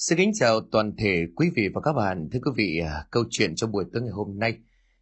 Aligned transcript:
Xin 0.00 0.18
kính 0.18 0.30
chào 0.34 0.60
toàn 0.60 0.92
thể 0.98 1.26
quý 1.36 1.50
vị 1.56 1.68
và 1.74 1.80
các 1.80 1.92
bạn. 1.92 2.28
Thưa 2.32 2.38
quý 2.42 2.50
vị, 2.56 2.80
à, 2.86 3.04
câu 3.10 3.24
chuyện 3.30 3.54
trong 3.54 3.72
buổi 3.72 3.84
tối 3.92 4.02
ngày 4.02 4.12
hôm 4.12 4.38
nay 4.38 4.58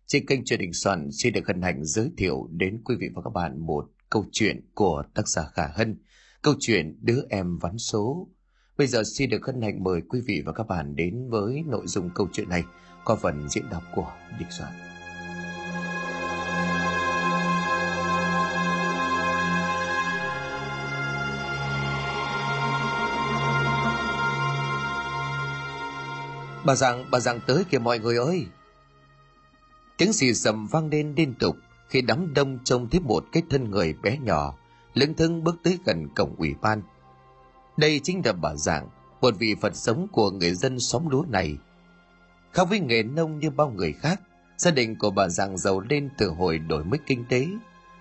trên 0.07 0.27
kênh 0.27 0.45
truyền 0.45 0.61
hình 0.61 0.73
soạn 0.73 1.09
xin 1.13 1.33
được 1.33 1.47
hân 1.47 1.63
hạnh 1.63 1.85
giới 1.85 2.11
thiệu 2.17 2.49
đến 2.51 2.81
quý 2.85 2.95
vị 3.01 3.09
và 3.15 3.23
các 3.23 3.31
bạn 3.31 3.61
một 3.67 3.85
câu 4.11 4.25
chuyện 4.33 4.61
của 4.75 5.03
tác 5.15 5.29
giả 5.29 5.43
Khả 5.55 5.67
Hân, 5.75 5.99
câu 6.43 6.55
chuyện 6.61 6.99
Đứa 7.03 7.23
em 7.31 7.59
vắn 7.59 7.79
số. 7.79 8.29
Bây 8.79 8.87
giờ 8.87 9.03
xin 9.17 9.31
được 9.31 9.47
hân 9.47 9.63
hạnh 9.63 9.85
mời 9.85 10.01
quý 10.09 10.21
vị 10.27 10.43
và 10.47 10.53
các 10.53 10.67
bạn 10.69 10.97
đến 10.97 11.29
với 11.31 11.63
nội 11.67 11.87
dung 11.87 12.11
câu 12.15 12.29
chuyện 12.33 12.49
này 12.49 12.65
qua 13.05 13.17
phần 13.17 13.49
diễn 13.49 13.65
đọc 13.71 13.83
của 13.95 14.13
Địch 14.39 14.49
Soạn. 14.59 14.73
Bà 26.69 26.75
rằng, 26.75 27.05
bà 27.11 27.21
rằng 27.21 27.41
tới 27.47 27.65
kìa 27.71 27.79
mọi 27.79 27.99
người 27.99 28.17
ơi. 28.17 28.47
Tiếng 29.97 30.13
xì 30.13 30.35
sầm 30.35 30.67
vang 30.67 30.89
lên 30.89 31.15
liên 31.17 31.35
tục 31.35 31.57
khi 31.89 32.01
đám 32.01 32.35
đông 32.35 32.59
trông 32.65 32.89
thấy 32.91 33.01
một 33.01 33.25
cái 33.33 33.43
thân 33.51 33.71
người 33.71 33.95
bé 34.03 34.19
nhỏ, 34.19 34.55
lững 34.95 35.15
thững 35.15 35.45
bước 35.45 35.57
tới 35.63 35.79
gần 35.85 36.09
cổng 36.17 36.35
ủy 36.39 36.55
ban. 36.63 36.83
Đây 37.77 38.01
chính 38.03 38.23
là 38.25 38.33
bà 38.33 38.55
dạng, 38.55 38.89
một 39.21 39.35
vị 39.39 39.55
Phật 39.61 39.77
sống 39.77 40.07
của 40.13 40.31
người 40.31 40.55
dân 40.55 40.81
xóm 40.81 41.09
lúa 41.09 41.25
này. 41.29 41.57
Khác 42.53 42.65
với 42.71 42.81
nghề 42.81 43.03
nông 43.03 43.39
như 43.39 43.51
bao 43.51 43.71
người 43.71 43.93
khác, 43.93 44.21
gia 44.57 44.71
đình 44.71 44.97
của 44.97 45.11
bà 45.11 45.29
dạng 45.29 45.59
giàu 45.59 45.81
lên 45.81 46.11
từ 46.19 46.29
hồi 46.29 46.59
đổi 46.59 46.85
mới 46.85 46.99
kinh 47.07 47.25
tế. 47.29 47.47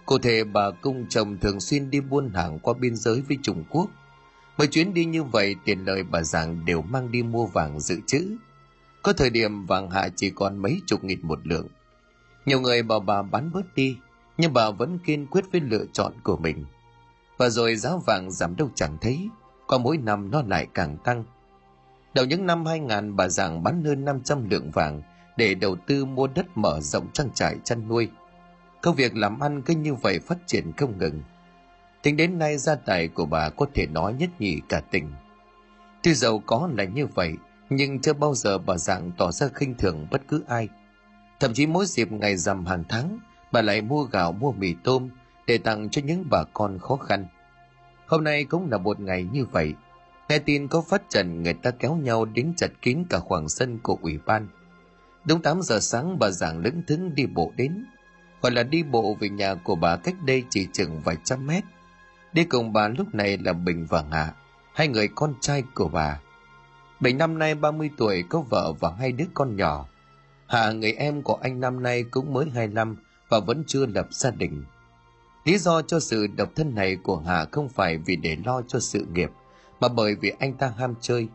Cụ 0.06 0.18
thể 0.18 0.44
bà 0.44 0.72
cung 0.82 1.06
chồng 1.10 1.38
thường 1.38 1.60
xuyên 1.60 1.90
đi 1.90 2.02
buôn 2.02 2.30
hàng 2.34 2.60
qua 2.60 2.74
biên 2.80 2.96
giới 2.96 3.22
với 3.22 3.38
Trung 3.44 3.64
Quốc. 3.70 3.90
Mỗi 4.58 4.68
chuyến 4.68 4.94
đi 4.94 5.06
như 5.06 5.24
vậy 5.24 5.56
tiền 5.66 5.86
lời 5.86 6.04
bà 6.04 6.22
dạng 6.24 6.66
đều 6.66 6.82
mang 6.82 7.12
đi 7.12 7.24
mua 7.24 7.46
vàng 7.46 7.80
dự 7.80 8.00
trữ 8.08 8.38
có 9.08 9.14
thời 9.14 9.30
điểm 9.30 9.66
vàng 9.66 9.90
hạ 9.90 10.10
chỉ 10.16 10.30
còn 10.30 10.58
mấy 10.58 10.82
chục 10.86 11.04
nghìn 11.04 11.20
một 11.24 11.48
lượng. 11.48 11.68
Nhiều 12.46 12.62
người 12.62 12.84
bảo 12.84 13.00
bà 13.00 13.22
bán 13.22 13.52
bớt 13.54 13.76
đi, 13.76 13.98
nhưng 14.38 14.54
bà 14.54 14.72
vẫn 14.72 15.00
kiên 15.00 15.28
quyết 15.28 15.46
với 15.52 15.62
lựa 15.62 15.86
chọn 15.94 16.14
của 16.24 16.38
mình. 16.38 16.66
Và 17.38 17.50
rồi 17.50 17.76
giá 17.76 17.90
vàng 18.06 18.32
giảm 18.32 18.56
đâu 18.56 18.70
chẳng 18.76 18.98
thấy, 19.02 19.30
qua 19.68 19.78
mỗi 19.78 19.98
năm 19.98 20.32
nó 20.32 20.42
lại 20.48 20.68
càng 20.74 20.98
tăng. 20.98 21.24
Đầu 22.14 22.26
những 22.26 22.46
năm 22.46 22.66
2000 22.66 23.16
bà 23.16 23.28
giảng 23.28 23.64
bán 23.64 23.84
hơn 23.84 24.06
500 24.06 24.50
lượng 24.50 24.72
vàng 24.72 25.02
để 25.38 25.56
đầu 25.56 25.76
tư 25.76 26.06
mua 26.06 26.28
đất 26.28 26.46
mở 26.56 26.80
rộng 26.82 27.12
trang 27.14 27.30
trại 27.34 27.56
chăn 27.64 27.88
nuôi. 27.88 28.10
Công 28.82 28.96
việc 28.96 29.16
làm 29.16 29.40
ăn 29.40 29.62
cứ 29.62 29.76
như 29.76 29.94
vậy 29.94 30.20
phát 30.20 30.38
triển 30.46 30.72
không 30.78 30.98
ngừng. 30.98 31.22
Tính 32.02 32.18
đến 32.18 32.40
nay 32.40 32.58
gia 32.58 32.76
tài 32.76 33.08
của 33.08 33.26
bà 33.26 33.50
có 33.50 33.66
thể 33.74 33.88
nói 33.88 34.14
nhất 34.14 34.30
nhì 34.40 34.62
cả 34.70 34.80
tỉnh. 34.80 35.12
Tuy 36.04 36.14
giàu 36.14 36.44
có 36.46 36.70
là 36.76 36.84
như 36.84 37.06
vậy, 37.06 37.34
nhưng 37.70 38.02
chưa 38.02 38.14
bao 38.14 38.36
giờ 38.36 38.58
bà 38.58 38.78
dạng 38.78 39.12
tỏ 39.18 39.32
ra 39.32 39.48
khinh 39.54 39.76
thường 39.76 40.08
bất 40.12 40.22
cứ 40.28 40.44
ai. 40.48 40.70
Thậm 41.40 41.54
chí 41.54 41.68
mỗi 41.68 41.86
dịp 41.86 42.12
ngày 42.12 42.38
rằm 42.38 42.66
hàng 42.66 42.84
tháng, 42.90 43.20
bà 43.52 43.62
lại 43.62 43.82
mua 43.82 44.04
gạo 44.04 44.32
mua 44.32 44.52
mì 44.52 44.76
tôm 44.84 45.10
để 45.48 45.58
tặng 45.58 45.90
cho 45.90 46.02
những 46.06 46.26
bà 46.30 46.44
con 46.54 46.80
khó 46.80 46.96
khăn. 46.96 47.26
Hôm 48.08 48.24
nay 48.24 48.44
cũng 48.44 48.72
là 48.72 48.78
một 48.78 49.00
ngày 49.00 49.24
như 49.32 49.46
vậy. 49.46 49.74
Nghe 50.30 50.40
tin 50.40 50.68
có 50.68 50.82
phát 50.82 51.02
trần 51.10 51.44
người 51.44 51.54
ta 51.54 51.72
kéo 51.72 51.96
nhau 51.96 52.26
đến 52.26 52.54
chặt 52.58 52.68
kín 52.82 53.04
cả 53.10 53.20
khoảng 53.20 53.50
sân 53.50 53.80
của 53.80 53.98
ủy 54.02 54.20
ban. 54.26 54.48
Đúng 55.26 55.42
8 55.42 55.62
giờ 55.62 55.80
sáng 55.80 56.20
bà 56.20 56.30
giảng 56.30 56.60
lững 56.60 56.82
thững 56.88 57.16
đi 57.16 57.26
bộ 57.26 57.52
đến. 57.56 57.86
Gọi 58.42 58.52
là 58.52 58.64
đi 58.64 58.84
bộ 58.84 59.18
về 59.20 59.30
nhà 59.30 59.56
của 59.56 59.76
bà 59.76 59.96
cách 59.96 60.16
đây 60.26 60.44
chỉ 60.50 60.68
chừng 60.74 61.02
vài 61.02 61.18
trăm 61.24 61.48
mét. 61.48 61.64
Đi 62.34 62.44
cùng 62.44 62.74
bà 62.74 62.88
lúc 62.88 63.16
này 63.16 63.38
là 63.38 63.54
Bình 63.54 63.86
và 63.90 64.04
Hạ, 64.12 64.34
hai 64.74 64.88
người 64.88 65.08
con 65.16 65.34
trai 65.42 65.64
của 65.74 65.88
bà 65.88 66.20
bệnh 67.00 67.18
năm 67.18 67.38
nay 67.38 67.56
30 67.56 67.90
tuổi 67.98 68.24
có 68.30 68.42
vợ 68.50 68.74
và 68.80 68.92
hai 69.00 69.12
đứa 69.12 69.26
con 69.34 69.56
nhỏ. 69.56 69.88
Hạ 70.48 70.72
người 70.72 70.92
em 70.92 71.22
của 71.22 71.38
anh 71.42 71.60
năm 71.60 71.84
nay 71.84 72.04
cũng 72.12 72.34
mới 72.34 72.46
25 72.54 72.96
và 73.30 73.40
vẫn 73.40 73.64
chưa 73.68 73.86
lập 73.86 74.08
gia 74.12 74.32
đình. 74.32 74.64
Lý 75.46 75.58
do 75.58 75.82
cho 75.82 76.00
sự 76.00 76.28
độc 76.28 76.50
thân 76.56 76.76
này 76.76 76.98
của 77.04 77.18
hà 77.18 77.46
không 77.52 77.70
phải 77.70 77.98
vì 77.98 78.16
để 78.16 78.38
lo 78.46 78.62
cho 78.68 78.80
sự 78.80 79.06
nghiệp, 79.14 79.30
mà 79.80 79.88
bởi 79.88 80.16
vì 80.16 80.32
anh 80.40 80.54
ta 80.54 80.74
ham 80.78 80.96
chơi. 81.02 81.28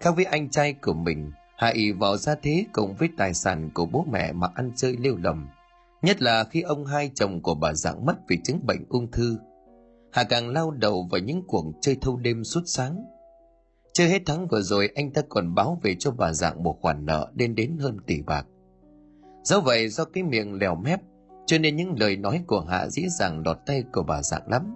Khác 0.00 0.10
với 0.16 0.24
anh 0.24 0.50
trai 0.50 0.72
của 0.72 0.94
mình, 0.94 1.30
Hà 1.56 1.68
ý 1.68 1.92
vào 1.92 2.16
gia 2.16 2.34
thế 2.34 2.64
cùng 2.72 2.94
với 2.94 3.08
tài 3.16 3.34
sản 3.34 3.70
của 3.74 3.86
bố 3.86 4.06
mẹ 4.12 4.32
mà 4.32 4.48
ăn 4.54 4.70
chơi 4.76 4.96
lêu 4.96 5.16
lầm. 5.22 5.48
Nhất 6.02 6.22
là 6.22 6.44
khi 6.44 6.60
ông 6.60 6.86
hai 6.86 7.10
chồng 7.14 7.40
của 7.42 7.54
bà 7.54 7.72
dạng 7.72 8.06
mất 8.06 8.14
vì 8.28 8.38
chứng 8.44 8.66
bệnh 8.66 8.84
ung 8.88 9.10
thư. 9.10 9.38
hà 10.12 10.24
càng 10.24 10.48
lao 10.48 10.70
đầu 10.70 11.08
vào 11.10 11.20
những 11.20 11.42
cuộc 11.46 11.64
chơi 11.80 11.96
thâu 12.00 12.16
đêm 12.16 12.44
suốt 12.44 12.62
sáng– 12.66 13.04
chưa 13.96 14.06
hết 14.06 14.22
tháng 14.26 14.48
vừa 14.48 14.60
rồi 14.62 14.90
anh 14.94 15.10
ta 15.10 15.22
còn 15.28 15.54
báo 15.54 15.78
về 15.82 15.96
cho 15.98 16.10
bà 16.10 16.32
dạng 16.32 16.62
một 16.62 16.78
khoản 16.82 17.06
nợ 17.06 17.30
lên 17.34 17.54
đến 17.54 17.76
hơn 17.80 17.96
tỷ 18.06 18.22
bạc. 18.22 18.46
Do 19.42 19.60
vậy 19.60 19.88
do 19.88 20.04
cái 20.04 20.22
miệng 20.24 20.58
lèo 20.58 20.74
mép 20.74 21.00
cho 21.46 21.58
nên 21.58 21.76
những 21.76 21.94
lời 21.98 22.16
nói 22.16 22.42
của 22.46 22.60
Hạ 22.60 22.88
dễ 22.88 23.02
dàng 23.18 23.42
lọt 23.46 23.58
tay 23.66 23.84
của 23.92 24.02
bà 24.02 24.22
dạng 24.22 24.48
lắm. 24.48 24.74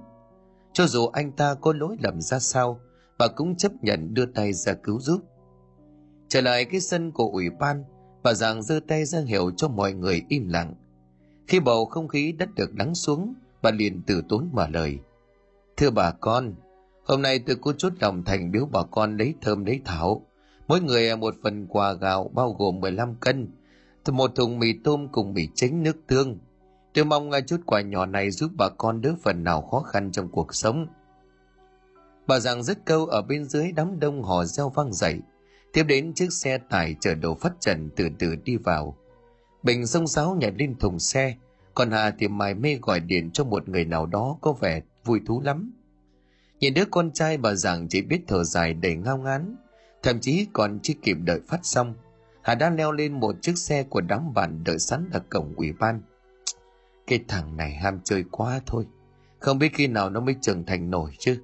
Cho 0.72 0.86
dù 0.86 1.06
anh 1.06 1.32
ta 1.32 1.54
có 1.54 1.72
lỗi 1.72 1.96
lầm 2.00 2.20
ra 2.20 2.38
sao, 2.38 2.80
bà 3.18 3.26
cũng 3.28 3.56
chấp 3.56 3.72
nhận 3.82 4.14
đưa 4.14 4.26
tay 4.26 4.52
ra 4.52 4.72
cứu 4.72 5.00
giúp. 5.00 5.20
Trở 6.28 6.40
lại 6.40 6.64
cái 6.64 6.80
sân 6.80 7.12
của 7.12 7.30
ủy 7.32 7.50
ban, 7.50 7.84
bà 8.22 8.34
dạng 8.34 8.62
giơ 8.62 8.80
tay 8.88 9.04
ra 9.04 9.20
hiệu 9.20 9.50
cho 9.56 9.68
mọi 9.68 9.92
người 9.92 10.22
im 10.28 10.48
lặng. 10.48 10.74
Khi 11.46 11.60
bầu 11.60 11.86
không 11.86 12.08
khí 12.08 12.32
đất 12.32 12.48
được 12.54 12.70
lắng 12.78 12.94
xuống, 12.94 13.34
bà 13.62 13.70
liền 13.70 14.02
từ 14.06 14.22
tốn 14.28 14.48
mở 14.52 14.68
lời. 14.68 14.98
Thưa 15.76 15.90
bà 15.90 16.10
con, 16.10 16.54
Hôm 17.10 17.22
nay 17.22 17.38
tôi 17.38 17.56
có 17.56 17.72
chút 17.72 17.92
lòng 18.00 18.24
thành 18.24 18.50
biếu 18.52 18.66
bà 18.72 18.82
con 18.90 19.16
lấy 19.16 19.34
thơm 19.40 19.64
lấy 19.64 19.80
thảo. 19.84 20.26
Mỗi 20.68 20.80
người 20.80 21.08
à, 21.08 21.16
một 21.16 21.34
phần 21.42 21.66
quà 21.66 21.92
gạo 21.92 22.30
bao 22.34 22.52
gồm 22.58 22.80
15 22.80 23.14
cân, 23.14 23.48
một 24.10 24.34
thùng 24.34 24.58
mì 24.58 24.72
tôm 24.84 25.08
cùng 25.12 25.34
mì 25.34 25.48
chính 25.54 25.82
nước 25.82 25.96
tương. 26.06 26.38
Tôi 26.94 27.04
mong 27.04 27.30
à, 27.30 27.40
chút 27.40 27.60
quà 27.66 27.80
nhỏ 27.80 28.06
này 28.06 28.30
giúp 28.30 28.50
bà 28.56 28.68
con 28.68 29.00
đỡ 29.00 29.14
phần 29.22 29.44
nào 29.44 29.62
khó 29.62 29.80
khăn 29.80 30.12
trong 30.12 30.28
cuộc 30.28 30.54
sống. 30.54 30.86
Bà 32.26 32.38
rằng 32.38 32.62
dứt 32.62 32.78
câu 32.84 33.06
ở 33.06 33.22
bên 33.22 33.44
dưới 33.44 33.72
đám 33.72 34.00
đông 34.00 34.22
hò 34.22 34.44
reo 34.44 34.68
vang 34.68 34.92
dậy. 34.92 35.18
Tiếp 35.72 35.82
đến 35.82 36.14
chiếc 36.14 36.32
xe 36.32 36.58
tải 36.58 36.96
chở 37.00 37.14
đồ 37.14 37.34
phát 37.34 37.52
trần 37.60 37.90
từ 37.96 38.08
từ 38.18 38.36
đi 38.44 38.56
vào. 38.56 38.96
Bình 39.62 39.86
sông 39.86 40.06
sáo 40.06 40.34
nhảy 40.34 40.52
lên 40.58 40.78
thùng 40.78 40.98
xe, 40.98 41.34
còn 41.74 41.90
Hà 41.90 42.10
thì 42.10 42.28
mải 42.28 42.54
mê 42.54 42.78
gọi 42.82 43.00
điện 43.00 43.30
cho 43.32 43.44
một 43.44 43.68
người 43.68 43.84
nào 43.84 44.06
đó 44.06 44.38
có 44.40 44.52
vẻ 44.52 44.82
vui 45.04 45.20
thú 45.26 45.40
lắm. 45.40 45.79
Nhìn 46.60 46.74
đứa 46.74 46.84
con 46.90 47.10
trai 47.10 47.36
bà 47.36 47.54
giảng 47.54 47.88
chỉ 47.88 48.02
biết 48.02 48.20
thở 48.28 48.44
dài 48.44 48.74
đầy 48.74 48.96
ngao 48.96 49.18
ngán, 49.18 49.56
thậm 50.02 50.20
chí 50.20 50.46
còn 50.52 50.78
chưa 50.82 50.94
kịp 51.02 51.16
đợi 51.24 51.40
phát 51.48 51.60
xong. 51.62 51.94
Hà 52.42 52.54
đã 52.54 52.70
leo 52.70 52.92
lên 52.92 53.20
một 53.20 53.36
chiếc 53.42 53.58
xe 53.58 53.82
của 53.82 54.00
đám 54.00 54.34
bạn 54.34 54.64
đợi 54.64 54.78
sẵn 54.78 55.10
ở 55.12 55.20
cổng 55.30 55.54
ủy 55.56 55.72
ban. 55.72 56.02
Cái 57.06 57.24
thằng 57.28 57.56
này 57.56 57.74
ham 57.74 58.00
chơi 58.04 58.24
quá 58.30 58.60
thôi, 58.66 58.86
không 59.38 59.58
biết 59.58 59.74
khi 59.74 59.86
nào 59.86 60.10
nó 60.10 60.20
mới 60.20 60.34
trưởng 60.40 60.66
thành 60.66 60.90
nổi 60.90 61.10
chứ. 61.18 61.38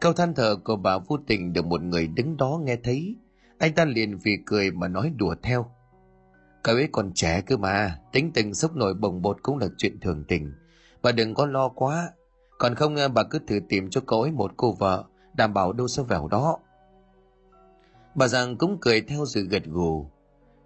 Câu 0.00 0.12
than 0.12 0.34
thở 0.34 0.56
của 0.56 0.76
bà 0.76 0.98
vô 0.98 1.18
tình 1.26 1.52
được 1.52 1.66
một 1.66 1.82
người 1.82 2.06
đứng 2.06 2.36
đó 2.36 2.60
nghe 2.62 2.76
thấy. 2.76 3.16
Anh 3.58 3.74
ta 3.74 3.84
liền 3.84 4.18
vì 4.18 4.38
cười 4.46 4.70
mà 4.70 4.88
nói 4.88 5.12
đùa 5.16 5.34
theo. 5.42 5.70
Cậu 6.62 6.74
ấy 6.74 6.88
còn 6.92 7.12
trẻ 7.14 7.40
cơ 7.40 7.56
mà, 7.56 7.98
tính 8.12 8.30
tình 8.34 8.54
sốc 8.54 8.76
nổi 8.76 8.94
bồng 8.94 9.22
bột 9.22 9.42
cũng 9.42 9.58
là 9.58 9.68
chuyện 9.78 10.00
thường 10.00 10.24
tình. 10.28 10.52
Bà 11.02 11.12
đừng 11.12 11.34
có 11.34 11.46
lo 11.46 11.68
quá, 11.68 12.10
còn 12.64 12.74
không 12.74 12.96
à, 12.96 13.08
bà 13.08 13.22
cứ 13.22 13.38
thử 13.46 13.60
tìm 13.68 13.90
cho 13.90 14.00
cậu 14.06 14.22
ấy 14.22 14.30
một 14.30 14.52
cô 14.56 14.72
vợ, 14.72 15.04
đảm 15.34 15.54
bảo 15.54 15.72
đâu 15.72 15.88
sẽ 15.88 16.02
vào 16.02 16.28
đó. 16.28 16.58
Bà 18.14 18.28
giang 18.28 18.56
cũng 18.56 18.78
cười 18.80 19.00
theo 19.00 19.26
sự 19.26 19.46
gật 19.50 19.64
gù. 19.66 20.06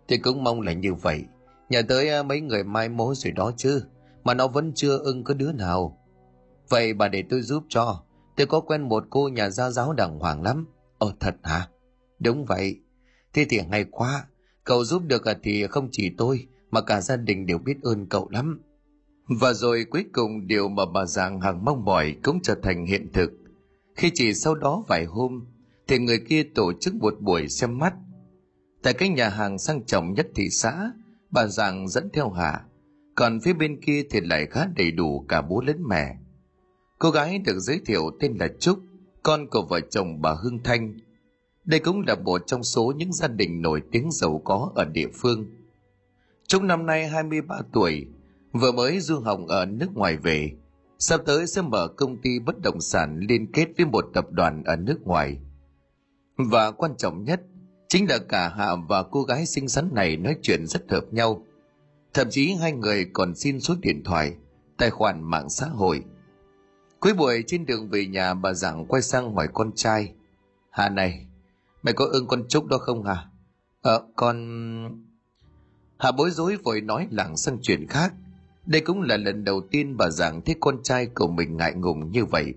Thì 0.09 0.19
cũng 0.19 0.44
mong 0.44 0.60
là 0.60 0.72
như 0.72 0.94
vậy. 0.94 1.25
Nhà 1.69 1.82
tới 1.88 2.09
à, 2.09 2.22
mấy 2.22 2.41
người 2.41 2.64
mai 2.64 2.88
mối 2.88 3.14
rồi 3.14 3.32
đó 3.32 3.53
chứ, 3.56 3.82
mà 4.25 4.34
nó 4.34 4.48
vẫn 4.48 4.72
chưa 4.75 4.98
ưng 4.98 5.25
có 5.25 5.34
đứa 5.34 5.53
nào. 5.53 5.98
Vậy 6.69 6.94
bà 6.94 7.09
để 7.09 7.25
tôi 7.31 7.42
giúp 7.42 7.64
cho. 7.69 8.03
Tôi 8.36 8.47
có 8.47 8.60
quen 8.60 8.82
một 8.82 9.04
cô 9.10 9.28
nhà 9.28 9.50
gia 9.50 9.70
giáo 9.70 9.92
đàng 9.92 10.19
hoàng 10.19 10.42
lắm. 10.42 10.66
Ồ 10.98 11.12
thật 11.20 11.34
hả? 11.42 11.69
Đúng 12.19 12.44
vậy. 12.44 12.80
Thế 13.33 13.47
thì 13.50 13.60
hay 13.71 13.84
quá. 13.91 14.27
Cậu 14.65 14.84
giúp 14.84 15.03
được 15.03 15.24
à, 15.24 15.34
thì 15.42 15.66
không 15.66 15.89
chỉ 15.92 16.10
tôi, 16.18 16.47
mà 16.71 16.80
cả 16.80 17.00
gia 17.00 17.16
đình 17.16 17.47
đều 17.47 17.59
biết 17.59 17.77
ơn 17.83 18.06
cậu 18.06 18.28
lắm 18.30 18.62
và 19.28 19.53
rồi 19.53 19.84
cuối 19.91 20.04
cùng 20.13 20.47
điều 20.47 20.69
mà 20.69 20.83
bà 20.95 21.04
Giang 21.04 21.41
hằng 21.41 21.65
mong 21.65 21.84
mỏi 21.84 22.16
cũng 22.22 22.41
trở 22.42 22.54
thành 22.63 22.86
hiện 22.86 23.13
thực. 23.13 23.30
Khi 23.95 24.10
chỉ 24.15 24.34
sau 24.34 24.54
đó 24.54 24.84
vài 24.89 25.04
hôm, 25.04 25.45
thì 25.89 25.98
người 25.98 26.19
kia 26.28 26.42
tổ 26.54 26.72
chức 26.80 26.95
một 26.95 27.15
buổi 27.21 27.48
xem 27.48 27.78
mắt. 27.78 27.95
Tại 28.83 28.92
cái 28.92 29.09
nhà 29.09 29.28
hàng 29.28 29.59
sang 29.59 29.84
trọng 29.84 30.15
nhất 30.15 30.27
thị 30.34 30.51
xã, 30.51 30.92
bà 31.30 31.47
Giang 31.47 31.89
dẫn 31.89 32.09
theo 32.13 32.30
hà 32.30 32.65
còn 33.19 33.41
phía 33.41 33.53
bên 33.53 33.80
kia 33.80 34.03
thì 34.10 34.21
lại 34.21 34.47
khá 34.47 34.66
đầy 34.77 34.91
đủ 34.91 35.25
cả 35.28 35.42
bố 35.42 35.60
lẫn 35.60 35.77
mẹ. 35.89 36.16
Cô 36.98 37.10
gái 37.10 37.39
được 37.39 37.59
giới 37.59 37.81
thiệu 37.86 38.10
tên 38.21 38.36
là 38.41 38.48
Trúc, 38.60 38.78
con 39.22 39.47
của 39.51 39.66
vợ 39.71 39.81
chồng 39.81 40.22
bà 40.22 40.34
Hương 40.42 40.63
Thanh. 40.63 40.98
Đây 41.65 41.81
cũng 41.81 42.04
là 42.07 42.15
một 42.15 42.42
trong 42.47 42.63
số 42.63 42.92
những 42.97 43.13
gia 43.13 43.28
đình 43.28 43.63
nổi 43.63 43.83
tiếng 43.92 44.10
giàu 44.10 44.42
có 44.45 44.72
ở 44.74 44.84
địa 44.84 45.09
phương. 45.15 45.47
Trúc 46.47 46.63
năm 46.63 46.86
nay 46.86 47.09
23 47.09 47.60
tuổi, 47.72 48.07
vừa 48.53 48.72
mới 48.72 49.00
du 49.00 49.21
học 49.21 49.41
ở 49.48 49.66
nước 49.66 49.89
ngoài 49.95 50.16
về 50.16 50.50
sắp 50.98 51.21
tới 51.27 51.47
sẽ 51.47 51.62
mở 51.62 51.89
công 51.89 52.16
ty 52.22 52.39
bất 52.39 52.60
động 52.62 52.80
sản 52.80 53.18
liên 53.28 53.53
kết 53.53 53.66
với 53.77 53.86
một 53.86 54.04
tập 54.15 54.27
đoàn 54.30 54.62
ở 54.65 54.77
nước 54.77 54.98
ngoài 55.04 55.39
Và 56.36 56.71
quan 56.71 56.97
trọng 56.97 57.24
nhất, 57.24 57.41
chính 57.89 58.09
là 58.09 58.18
cả 58.28 58.48
Hạ 58.48 58.77
và 58.89 59.03
cô 59.03 59.22
gái 59.22 59.47
xinh 59.47 59.68
xắn 59.68 59.91
này 59.95 60.16
nói 60.16 60.36
chuyện 60.42 60.66
rất 60.66 60.91
hợp 60.91 61.04
nhau. 61.10 61.47
Thậm 62.15 62.30
chí 62.30 62.54
hai 62.60 62.72
người 62.72 63.06
còn 63.12 63.34
xin 63.34 63.60
số 63.60 63.74
điện 63.80 64.03
thoại, 64.04 64.34
tài 64.77 64.91
khoản 64.91 65.22
mạng 65.22 65.50
xã 65.50 65.66
hội. 65.66 66.04
Cuối 67.00 67.15
buổi 67.15 67.45
trên 67.47 67.66
đường 67.66 67.89
về 67.91 68.06
nhà 68.06 68.34
bà 68.34 68.53
Giảng 68.53 68.86
quay 68.86 69.03
sang 69.03 69.34
hỏi 69.34 69.48
con 69.53 69.71
trai. 69.74 70.12
Hà 70.71 70.89
này, 70.89 71.27
mày 71.83 71.95
có 71.95 72.04
ưng 72.12 72.27
con 72.27 72.48
Trúc 72.48 72.66
đó 72.66 72.78
không 72.78 73.04
hả? 73.04 73.24
Ờ, 73.83 74.03
con... 74.16 74.36
Hà 75.98 76.12
bối 76.12 76.30
rối 76.30 76.56
vội 76.56 76.80
nói 76.80 77.09
lảng 77.10 77.36
sang 77.36 77.59
chuyện 77.62 77.86
khác. 77.89 78.12
Đây 78.68 78.80
cũng 78.80 79.03
là 79.03 79.16
lần 79.16 79.44
đầu 79.44 79.60
tiên 79.70 79.97
bà 79.97 80.10
Giảng 80.10 80.41
thấy 80.42 80.56
con 80.60 80.82
trai 80.82 81.06
của 81.06 81.28
mình 81.28 81.56
ngại 81.56 81.74
ngùng 81.74 82.12
như 82.12 82.24
vậy. 82.24 82.54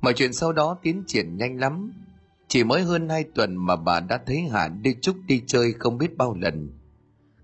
Mọi 0.00 0.12
chuyện 0.12 0.32
sau 0.32 0.52
đó 0.52 0.78
tiến 0.82 1.02
triển 1.06 1.36
nhanh 1.36 1.60
lắm. 1.60 1.92
Chỉ 2.48 2.64
mới 2.64 2.82
hơn 2.82 3.08
hai 3.08 3.24
tuần 3.34 3.56
mà 3.56 3.76
bà 3.76 4.00
đã 4.00 4.20
thấy 4.26 4.40
Hà 4.52 4.68
đi 4.68 4.94
chúc 5.00 5.16
đi 5.26 5.42
chơi 5.46 5.72
không 5.72 5.98
biết 5.98 6.16
bao 6.16 6.36
lần. 6.40 6.68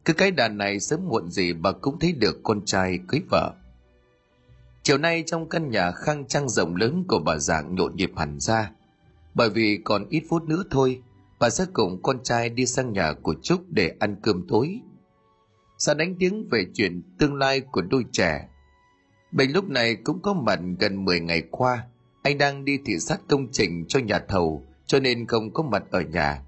Cứ 0.04 0.12
cái 0.12 0.30
đàn 0.30 0.58
này 0.58 0.80
sớm 0.80 1.08
muộn 1.08 1.30
gì 1.30 1.52
bà 1.52 1.72
cũng 1.72 1.98
thấy 1.98 2.12
được 2.12 2.40
con 2.42 2.64
trai 2.64 2.98
cưới 3.08 3.20
vợ. 3.30 3.54
Chiều 4.82 4.98
nay 4.98 5.22
trong 5.26 5.48
căn 5.48 5.70
nhà 5.70 5.90
khang 5.90 6.26
trang 6.26 6.48
rộng 6.48 6.76
lớn 6.76 7.04
của 7.08 7.18
bà 7.18 7.38
Giảng 7.38 7.74
nhộn 7.74 7.96
nhịp 7.96 8.12
hẳn 8.16 8.40
ra. 8.40 8.70
Bởi 9.34 9.50
vì 9.50 9.80
còn 9.84 10.06
ít 10.08 10.22
phút 10.28 10.48
nữa 10.48 10.62
thôi, 10.70 11.02
bà 11.38 11.50
sẽ 11.50 11.64
cùng 11.72 12.02
con 12.02 12.22
trai 12.22 12.48
đi 12.48 12.66
sang 12.66 12.92
nhà 12.92 13.12
của 13.22 13.34
Trúc 13.42 13.60
để 13.68 13.92
ăn 14.00 14.16
cơm 14.22 14.46
tối. 14.48 14.80
Sa 15.78 15.94
đánh 15.94 16.14
tiếng 16.18 16.48
về 16.48 16.66
chuyện 16.74 17.02
tương 17.18 17.34
lai 17.34 17.60
của 17.60 17.82
đôi 17.82 18.04
trẻ. 18.12 18.48
Bệnh 19.32 19.52
lúc 19.52 19.68
này 19.68 19.96
cũng 19.96 20.22
có 20.22 20.34
mặt 20.34 20.58
gần 20.78 21.04
10 21.04 21.20
ngày 21.20 21.42
qua, 21.50 21.86
anh 22.22 22.38
đang 22.38 22.64
đi 22.64 22.78
thị 22.84 22.98
sát 22.98 23.20
công 23.28 23.48
trình 23.52 23.84
cho 23.88 24.00
nhà 24.00 24.18
thầu 24.28 24.66
cho 24.86 25.00
nên 25.00 25.26
không 25.26 25.52
có 25.52 25.62
mặt 25.62 25.84
ở 25.90 26.00
nhà. 26.00 26.42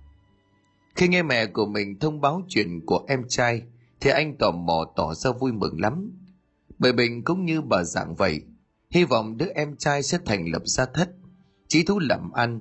Khi 0.94 1.08
nghe 1.08 1.22
mẹ 1.22 1.46
của 1.46 1.66
mình 1.66 1.98
thông 1.98 2.20
báo 2.20 2.42
chuyện 2.48 2.80
của 2.86 3.04
em 3.08 3.24
trai 3.28 3.62
thì 4.00 4.10
anh 4.10 4.36
tò 4.36 4.50
mò 4.50 4.84
tỏ 4.96 5.14
ra 5.14 5.30
vui 5.30 5.52
mừng 5.52 5.80
lắm. 5.80 6.12
Bởi 6.78 6.92
Bình 6.92 7.24
cũng 7.24 7.44
như 7.44 7.60
bà 7.60 7.82
dạng 7.82 8.14
vậy, 8.14 8.42
hy 8.90 9.04
vọng 9.04 9.36
đứa 9.36 9.48
em 9.54 9.76
trai 9.76 10.02
sẽ 10.02 10.18
thành 10.24 10.52
lập 10.52 10.62
gia 10.64 10.86
thất, 10.86 11.10
trí 11.68 11.82
thú 11.82 11.98
làm 11.98 12.32
ăn. 12.32 12.60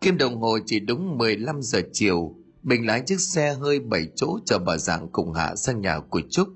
Kim 0.00 0.18
đồng 0.18 0.40
hồ 0.40 0.58
chỉ 0.66 0.80
đúng 0.80 1.18
15 1.18 1.62
giờ 1.62 1.82
chiều, 1.92 2.34
Bình 2.64 2.86
lái 2.86 3.02
chiếc 3.06 3.20
xe 3.20 3.54
hơi 3.54 3.80
bảy 3.80 4.08
chỗ 4.16 4.38
chờ 4.44 4.58
bà 4.58 4.76
dạng 4.76 5.08
cùng 5.12 5.32
hạ 5.32 5.56
sang 5.56 5.80
nhà 5.80 6.00
của 6.00 6.20
Trúc. 6.30 6.48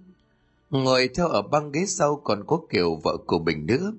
Ngồi 0.71 1.09
theo 1.15 1.29
ở 1.29 1.43
băng 1.43 1.73
ghế 1.73 1.85
sau 1.87 2.21
còn 2.25 2.45
có 2.47 2.61
kiều 2.71 2.97
vợ 3.05 3.17
của 3.27 3.39
Bình 3.39 3.67
nữa. 3.67 3.93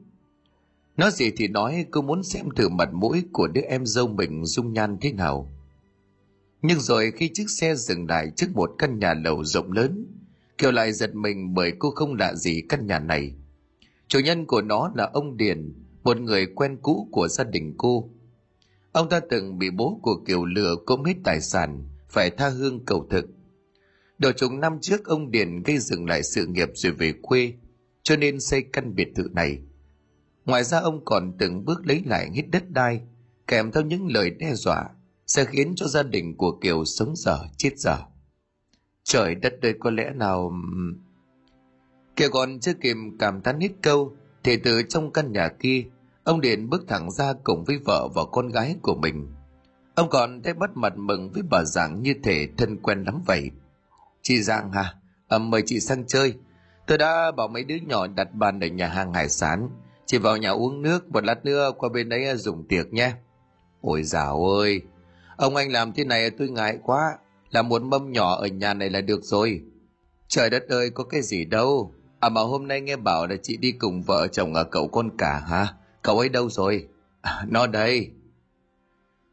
Nói 0.97 1.11
gì 1.11 1.31
thì 1.38 1.47
nói 1.47 1.85
cô 1.91 2.01
muốn 2.01 2.23
xem 2.23 2.45
thử 2.56 2.69
mặt 2.69 2.89
mũi 2.94 3.23
của 3.33 3.47
đứa 3.47 3.61
em 3.61 3.85
dâu 3.85 4.07
mình 4.07 4.45
dung 4.45 4.73
nhan 4.73 4.97
thế 5.01 5.11
nào. 5.11 5.51
Nhưng 6.61 6.79
rồi 6.79 7.11
khi 7.11 7.29
chiếc 7.33 7.50
xe 7.50 7.75
dừng 7.75 8.07
lại 8.07 8.31
trước 8.35 8.47
một 8.53 8.71
căn 8.77 9.00
nhà 9.00 9.13
lầu 9.13 9.44
rộng 9.44 9.71
lớn, 9.71 10.05
Kiều 10.57 10.71
lại 10.71 10.94
giật 10.94 11.15
mình 11.15 11.53
bởi 11.53 11.73
cô 11.79 11.91
không 11.91 12.15
lạ 12.15 12.35
gì 12.35 12.62
căn 12.69 12.88
nhà 12.88 13.00
này. 13.00 13.33
Chủ 14.07 14.19
nhân 14.19 14.45
của 14.45 14.62
nó 14.62 14.91
là 14.95 15.09
ông 15.13 15.38
Điền, 15.38 15.73
một 16.03 16.17
người 16.17 16.45
quen 16.55 16.77
cũ 16.81 17.07
của 17.12 17.27
gia 17.27 17.44
đình 17.44 17.73
cô. 17.77 18.09
Ông 18.91 19.09
ta 19.09 19.19
từng 19.29 19.59
bị 19.59 19.69
bố 19.69 20.00
của 20.01 20.15
Kiều 20.27 20.45
lừa 20.45 20.75
cốm 20.85 21.03
hết 21.03 21.15
tài 21.23 21.41
sản, 21.41 21.83
phải 22.09 22.29
tha 22.29 22.50
hương 22.50 22.85
cầu 22.85 23.07
thực. 23.09 23.25
Đầu 24.17 24.31
chục 24.31 24.51
năm 24.51 24.77
trước 24.81 25.06
ông 25.06 25.31
Điền 25.31 25.63
gây 25.63 25.77
dừng 25.77 26.06
lại 26.06 26.23
sự 26.23 26.45
nghiệp 26.45 26.69
rồi 26.73 26.91
về 26.91 27.13
quê, 27.21 27.53
cho 28.03 28.15
nên 28.15 28.39
xây 28.39 28.63
căn 28.73 28.95
biệt 28.95 29.07
thự 29.15 29.29
này. 29.33 29.59
Ngoài 30.45 30.63
ra 30.63 30.79
ông 30.79 31.06
còn 31.06 31.33
từng 31.39 31.65
bước 31.65 31.85
lấy 31.85 32.03
lại 32.06 32.29
hết 32.35 32.44
đất 32.51 32.69
đai, 32.69 33.01
kèm 33.47 33.71
theo 33.71 33.83
những 33.83 34.07
lời 34.07 34.29
đe 34.29 34.53
dọa 34.53 34.89
sẽ 35.27 35.45
khiến 35.45 35.73
cho 35.75 35.88
gia 35.88 36.03
đình 36.03 36.38
của 36.38 36.57
Kiều 36.61 36.85
sống 36.85 37.15
dở 37.15 37.39
chết 37.57 37.77
dở. 37.77 37.97
Trời 39.03 39.35
đất 39.35 39.53
đây 39.62 39.73
có 39.79 39.91
lẽ 39.91 40.12
nào... 40.15 40.53
Kiều 42.15 42.29
còn 42.31 42.59
chưa 42.59 42.73
kịp 42.73 42.95
cảm 43.19 43.41
thán 43.41 43.59
hết 43.59 43.69
câu, 43.81 44.15
thì 44.44 44.57
từ 44.57 44.81
trong 44.89 45.12
căn 45.12 45.31
nhà 45.31 45.50
kia, 45.59 45.83
ông 46.23 46.41
Điền 46.41 46.69
bước 46.69 46.83
thẳng 46.88 47.12
ra 47.12 47.33
cùng 47.44 47.63
với 47.63 47.77
vợ 47.77 48.07
và 48.15 48.21
con 48.31 48.50
gái 48.50 48.75
của 48.81 48.95
mình. 48.95 49.27
Ông 50.00 50.10
còn 50.10 50.42
thấy 50.44 50.54
bắt 50.54 50.69
mặt 50.75 50.94
mừng 50.98 51.31
với 51.31 51.44
bà 51.50 51.63
Giảng 51.63 52.01
như 52.01 52.13
thể 52.24 52.48
thân 52.57 52.78
quen 52.81 53.04
lắm 53.04 53.22
vậy. 53.25 53.51
Chị 54.22 54.42
Giang 54.42 54.72
hả? 54.72 54.94
À, 55.28 55.38
mời 55.38 55.63
chị 55.66 55.80
sang 55.80 56.07
chơi. 56.07 56.34
Tôi 56.88 56.98
đã 56.98 57.31
bảo 57.31 57.48
mấy 57.48 57.63
đứa 57.63 57.75
nhỏ 57.75 58.07
đặt 58.07 58.34
bàn 58.34 58.60
ở 58.60 58.68
nhà 58.68 58.88
hàng 58.88 59.13
hải 59.13 59.30
sản. 59.30 59.69
Chị 60.06 60.18
vào 60.18 60.38
nhà 60.38 60.50
uống 60.50 60.81
nước, 60.81 61.12
một 61.12 61.24
lát 61.24 61.46
nữa 61.46 61.72
qua 61.78 61.90
bên 61.90 62.10
đấy 62.10 62.25
ờ, 62.25 62.36
dùng 62.36 62.68
tiệc 62.68 62.94
nhé. 62.94 63.12
Ôi 63.81 64.04
dào 64.04 64.46
ơi, 64.46 64.81
ông 65.38 65.56
anh 65.56 65.72
làm 65.72 65.94
thế 65.94 66.04
này 66.04 66.30
tôi 66.30 66.50
ngại 66.50 66.78
quá. 66.84 67.18
Làm 67.51 67.69
một 67.69 67.81
mâm 67.81 68.12
nhỏ 68.12 68.36
ở 68.36 68.48
nhà 68.48 68.74
này 68.74 68.90
là 68.90 69.01
được 69.01 69.24
rồi. 69.24 69.62
Trời 70.28 70.50
đất 70.50 70.63
ơi, 70.69 70.90
có 70.90 71.04
cái 71.04 71.22
gì 71.22 71.46
đâu. 71.46 71.94
À 72.19 72.30
mà 72.30 72.42
hôm 72.42 72.68
nay 72.68 72.81
nghe 72.81 72.96
bảo 72.96 73.28
là 73.28 73.36
chị 73.44 73.57
đi 73.57 73.72
cùng 73.72 74.01
vợ 74.01 74.28
chồng 74.28 74.54
ở 74.54 74.63
cậu 74.63 74.88
con 74.88 75.18
cả 75.18 75.40
hả? 75.48 75.68
Cậu 76.01 76.19
ấy 76.19 76.30
đâu 76.30 76.50
rồi? 76.50 76.88
À, 77.22 77.46
nó 77.48 77.68
đây. 77.68 78.12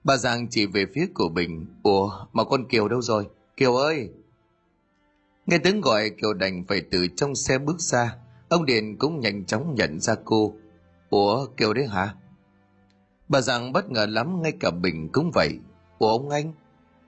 Bà 0.07 0.17
Giang 0.17 0.49
chỉ 0.51 0.67
về 0.67 0.87
phía 0.95 1.07
của 1.15 1.29
Bình. 1.29 1.67
Ủa, 1.83 2.11
mà 2.33 2.45
con 2.45 2.69
Kiều 2.69 2.89
đâu 2.89 3.03
rồi? 3.03 3.27
Kiều 3.57 3.77
ơi! 3.77 4.11
Nghe 5.47 5.59
tiếng 5.59 5.81
gọi 5.81 6.11
Kiều 6.11 6.35
đành 6.35 6.65
phải 6.69 6.83
từ 6.91 7.07
trong 7.17 7.35
xe 7.35 7.59
bước 7.59 7.81
ra. 7.81 8.17
Ông 8.49 8.65
Điền 8.65 8.97
cũng 8.97 9.21
nhanh 9.21 9.45
chóng 9.45 9.75
nhận 9.75 10.01
ra 10.01 10.15
cô. 10.25 10.55
Ủa, 11.11 11.47
Kiều 11.47 11.75
đấy 11.75 11.87
hả? 11.87 12.15
Bà 13.29 13.41
Giang 13.41 13.73
bất 13.73 13.91
ngờ 13.91 14.07
lắm, 14.09 14.43
ngay 14.43 14.53
cả 14.61 14.71
Bình 14.71 15.09
cũng 15.13 15.31
vậy. 15.35 15.59
Ủa 15.99 16.09
ông 16.09 16.31
anh? 16.31 16.53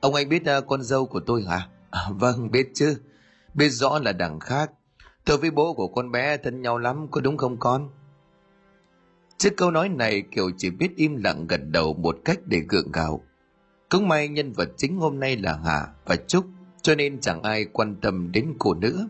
Ông 0.00 0.14
anh 0.14 0.28
biết 0.28 0.42
uh, 0.58 0.66
con 0.66 0.82
dâu 0.82 1.06
của 1.06 1.20
tôi 1.20 1.42
hả? 1.42 1.68
À, 1.90 2.00
vâng, 2.10 2.50
biết 2.50 2.70
chứ. 2.74 3.00
Biết 3.54 3.68
rõ 3.68 3.98
là 3.98 4.12
đằng 4.12 4.40
khác. 4.40 4.70
Tôi 5.24 5.38
với 5.38 5.50
bố 5.50 5.74
của 5.74 5.88
con 5.88 6.12
bé 6.12 6.36
thân 6.36 6.62
nhau 6.62 6.78
lắm, 6.78 7.06
có 7.10 7.20
đúng 7.20 7.36
không 7.36 7.56
con? 7.58 7.90
Trước 9.38 9.56
câu 9.56 9.70
nói 9.70 9.88
này 9.88 10.22
Kiều 10.22 10.50
chỉ 10.56 10.70
biết 10.70 10.96
im 10.96 11.16
lặng 11.16 11.46
gật 11.46 11.60
đầu 11.68 11.94
một 11.94 12.18
cách 12.24 12.38
để 12.46 12.62
gượng 12.68 12.92
gạo. 12.92 13.22
Cũng 13.88 14.08
may 14.08 14.28
nhân 14.28 14.52
vật 14.52 14.68
chính 14.76 14.96
hôm 14.96 15.20
nay 15.20 15.36
là 15.36 15.60
Hà 15.64 15.86
và 16.04 16.16
Trúc 16.16 16.46
cho 16.82 16.94
nên 16.94 17.20
chẳng 17.20 17.42
ai 17.42 17.64
quan 17.64 17.96
tâm 18.00 18.32
đến 18.32 18.54
cô 18.58 18.74
nữa. 18.74 19.08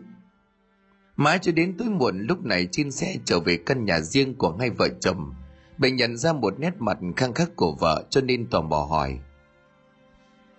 Mãi 1.15 1.39
cho 1.41 1.51
đến 1.51 1.75
tối 1.77 1.89
muộn 1.89 2.19
lúc 2.19 2.45
này 2.45 2.67
trên 2.71 2.91
xe 2.91 3.15
trở 3.25 3.39
về 3.39 3.57
căn 3.65 3.85
nhà 3.85 3.99
riêng 3.99 4.35
của 4.35 4.55
hai 4.59 4.69
vợ 4.69 4.87
chồng. 4.99 5.33
Bình 5.77 5.95
nhận 5.95 6.17
ra 6.17 6.33
một 6.33 6.59
nét 6.59 6.73
mặt 6.79 6.97
khăng 7.15 7.33
khắc 7.33 7.55
của 7.55 7.75
vợ 7.79 8.03
cho 8.09 8.21
nên 8.21 8.49
tò 8.49 8.61
mò 8.61 8.87
hỏi. 8.89 9.19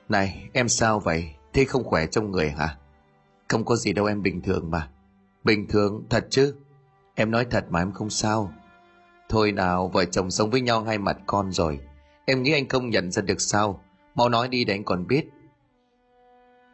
Này, 0.08 0.48
em 0.52 0.68
sao 0.68 1.00
vậy? 1.00 1.30
Thế 1.52 1.64
không 1.64 1.84
khỏe 1.84 2.06
trong 2.06 2.30
người 2.30 2.50
hả? 2.50 2.76
Không 3.48 3.64
có 3.64 3.76
gì 3.76 3.92
đâu 3.92 4.06
em 4.06 4.22
bình 4.22 4.42
thường 4.42 4.70
mà. 4.70 4.88
Bình 5.44 5.66
thường, 5.68 6.04
thật 6.10 6.26
chứ? 6.30 6.54
Em 7.14 7.30
nói 7.30 7.46
thật 7.50 7.66
mà 7.70 7.82
em 7.82 7.92
không 7.92 8.10
sao. 8.10 8.52
Thôi 9.30 9.52
nào, 9.52 9.88
vợ 9.88 10.04
chồng 10.04 10.30
sống 10.30 10.50
với 10.50 10.60
nhau 10.60 10.84
hai 10.84 10.98
mặt 10.98 11.18
con 11.26 11.52
rồi. 11.52 11.78
Em 12.24 12.42
nghĩ 12.42 12.52
anh 12.52 12.68
không 12.68 12.90
nhận 12.90 13.10
ra 13.10 13.22
được 13.22 13.40
sao? 13.40 13.82
Mau 14.14 14.28
nói 14.28 14.48
đi 14.48 14.64
để 14.64 14.74
anh 14.74 14.84
còn 14.84 15.06
biết. 15.06 15.24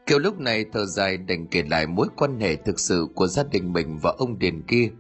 Kiều 0.07 0.19
lúc 0.19 0.41
này 0.41 0.65
thở 0.73 0.87
dài 0.87 1.17
đành 1.17 1.47
kể 1.47 1.63
lại 1.63 1.87
mối 1.87 2.09
quan 2.17 2.41
hệ 2.41 2.57
thực 2.57 2.81
sự 2.81 3.09
của 3.15 3.27
gia 3.27 3.43
đình 3.43 3.73
mình 3.73 3.99
và 4.03 4.15
ông 4.19 4.39
Điền 4.39 4.63
kia. 4.63 4.91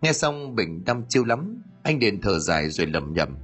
Nghe 0.00 0.12
xong 0.12 0.54
Bình 0.54 0.82
đăm 0.86 1.04
chiêu 1.08 1.24
lắm, 1.24 1.62
anh 1.82 1.98
Điền 1.98 2.20
thở 2.20 2.38
dài 2.38 2.70
rồi 2.70 2.86
lầm 2.86 3.12
nhầm. 3.14 3.36